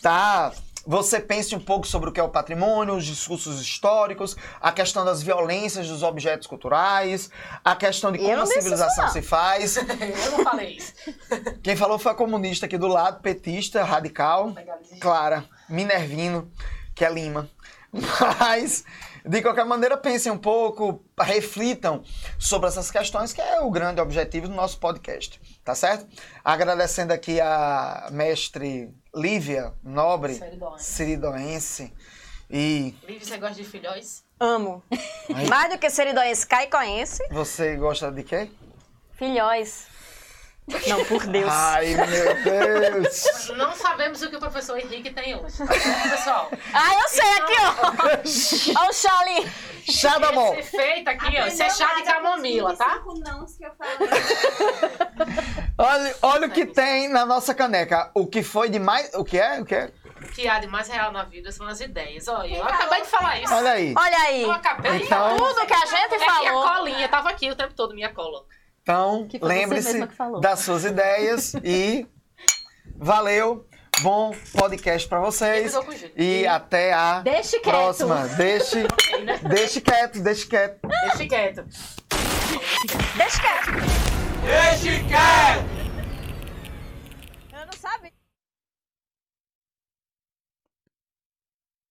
tá? 0.00 0.52
Você 0.88 1.20
pense 1.20 1.54
um 1.54 1.60
pouco 1.60 1.86
sobre 1.86 2.08
o 2.08 2.12
que 2.12 2.18
é 2.18 2.22
o 2.22 2.30
patrimônio, 2.30 2.94
os 2.94 3.04
discursos 3.04 3.60
históricos, 3.60 4.34
a 4.58 4.72
questão 4.72 5.04
das 5.04 5.22
violências 5.22 5.86
dos 5.86 6.02
objetos 6.02 6.46
culturais, 6.46 7.28
a 7.62 7.76
questão 7.76 8.10
de 8.10 8.16
como 8.16 8.40
a 8.40 8.44
isso, 8.44 8.54
civilização 8.54 9.06
se 9.10 9.20
faz. 9.20 9.76
Eu 9.76 10.30
não 10.32 10.42
falei 10.42 10.78
isso. 10.78 10.94
Quem 11.62 11.76
falou 11.76 11.98
foi 11.98 12.12
a 12.12 12.14
comunista 12.14 12.64
aqui 12.64 12.78
do 12.78 12.88
lado, 12.88 13.20
petista, 13.20 13.84
radical, 13.84 14.54
Clara, 14.98 15.44
Minervino, 15.68 16.50
que 16.94 17.04
é 17.04 17.12
Lima. 17.12 17.50
Mas, 18.40 18.82
de 19.26 19.42
qualquer 19.42 19.66
maneira, 19.66 19.94
pensem 19.94 20.32
um 20.32 20.38
pouco, 20.38 21.04
reflitam 21.20 22.02
sobre 22.38 22.66
essas 22.66 22.90
questões, 22.90 23.34
que 23.34 23.42
é 23.42 23.60
o 23.60 23.70
grande 23.70 24.00
objetivo 24.00 24.48
do 24.48 24.54
nosso 24.54 24.78
podcast, 24.78 25.38
tá 25.62 25.74
certo? 25.74 26.06
Agradecendo 26.42 27.12
aqui 27.12 27.42
a 27.42 28.08
mestre 28.10 28.90
Lívia 29.18 29.74
Nobre. 29.82 30.40
Siridoense, 30.78 31.92
e 32.48 32.94
Lívia, 33.06 33.26
você 33.26 33.36
gosta 33.36 33.54
de 33.56 33.64
filhóis? 33.64 34.24
Amo. 34.38 34.82
Mais 35.48 35.72
do 35.72 35.78
que 35.78 35.90
seridóense, 35.90 36.46
caicoense, 36.46 37.22
você 37.30 37.76
gosta 37.76 38.10
de 38.12 38.22
quê? 38.22 38.48
filhóis. 39.12 39.86
Não, 40.86 41.04
por 41.06 41.26
Deus. 41.26 41.50
Ai, 41.52 41.94
meu 41.94 42.34
Deus! 42.44 43.48
Não 43.56 43.72
sabemos 43.74 44.22
o 44.22 44.28
que 44.30 44.36
o 44.36 44.40
professor 44.40 44.78
Henrique 44.78 45.10
tem 45.10 45.34
hoje. 45.36 45.58
Tá 45.58 46.10
pessoal? 46.10 46.50
Ah, 46.72 46.94
eu 46.94 47.08
sei, 47.08 47.32
aqui, 47.32 47.52
ó. 48.76 48.82
Ó 48.84 48.88
o 48.88 48.92
Charlie. 48.92 49.52
Chá 49.90 50.18
da 50.18 50.32
mão! 50.32 50.54
Esse 50.54 50.70
feito 50.76 51.08
aqui, 51.08 51.38
ó, 51.40 51.46
isso 51.46 51.62
é 51.62 51.70
chá 51.70 51.94
de 51.94 52.02
camomila, 52.02 52.76
tá? 52.76 53.00
Olha, 55.78 56.16
olha 56.22 56.46
o 56.48 56.50
que 56.50 56.66
tem 56.66 57.08
na 57.08 57.24
nossa 57.24 57.54
caneca. 57.54 58.10
O 58.14 58.26
que 58.26 58.42
foi 58.42 58.68
de 58.68 58.78
mais. 58.78 59.12
O 59.14 59.24
que 59.24 59.38
é? 59.38 59.60
O 59.60 59.64
que 59.64 59.74
é? 59.74 59.90
O 60.20 60.26
que 60.32 60.48
há 60.48 60.58
de 60.58 60.66
mais 60.66 60.88
real 60.88 61.12
na 61.12 61.22
vida 61.24 61.50
são 61.52 61.66
as 61.66 61.80
ideias. 61.80 62.26
Olha, 62.28 62.56
eu 62.56 62.64
acabei 62.64 63.00
de 63.02 63.06
falar 63.06 63.40
isso. 63.40 63.54
Olha 63.54 63.70
aí. 63.70 63.94
Olha 63.96 64.18
aí. 64.18 64.42
Eu 64.42 64.50
acabei 64.52 64.98
de 64.98 65.04
Então- 65.04 65.18
falar. 65.18 65.36
Tudo 65.36 65.66
que 65.66 65.72
a 65.74 65.86
gente 65.86 66.14
É 66.14 66.18
minha 66.18 66.52
falou. 66.52 66.68
colinha, 66.68 67.08
tava 67.08 67.30
aqui 67.30 67.50
o 67.50 67.54
tempo 67.56 67.72
todo, 67.74 67.94
minha 67.94 68.12
cola. 68.12 68.44
Então, 68.88 69.28
lembre-se 69.42 70.00
das 70.40 70.60
suas 70.60 70.82
ideias 70.86 71.52
e 71.62 72.06
valeu. 72.96 73.68
Bom 74.00 74.34
podcast 74.56 75.06
para 75.06 75.20
vocês. 75.20 75.74
E, 76.16 76.40
e 76.40 76.46
até 76.46 76.94
a 76.94 77.20
deixe 77.20 77.60
próxima. 77.60 78.26
Deixe, 78.28 78.86
deixe 79.46 79.82
quieto, 79.82 80.20
deixe 80.20 80.46
quieto. 80.46 80.88
Deixe 80.88 81.26
quieto. 81.26 81.66
Deixe 83.14 83.40
quieto. 83.42 83.70
Deixe 84.46 85.04
quieto. 85.04 85.64
Ela 87.52 87.66
não 87.66 87.72
sabe. 87.78 88.17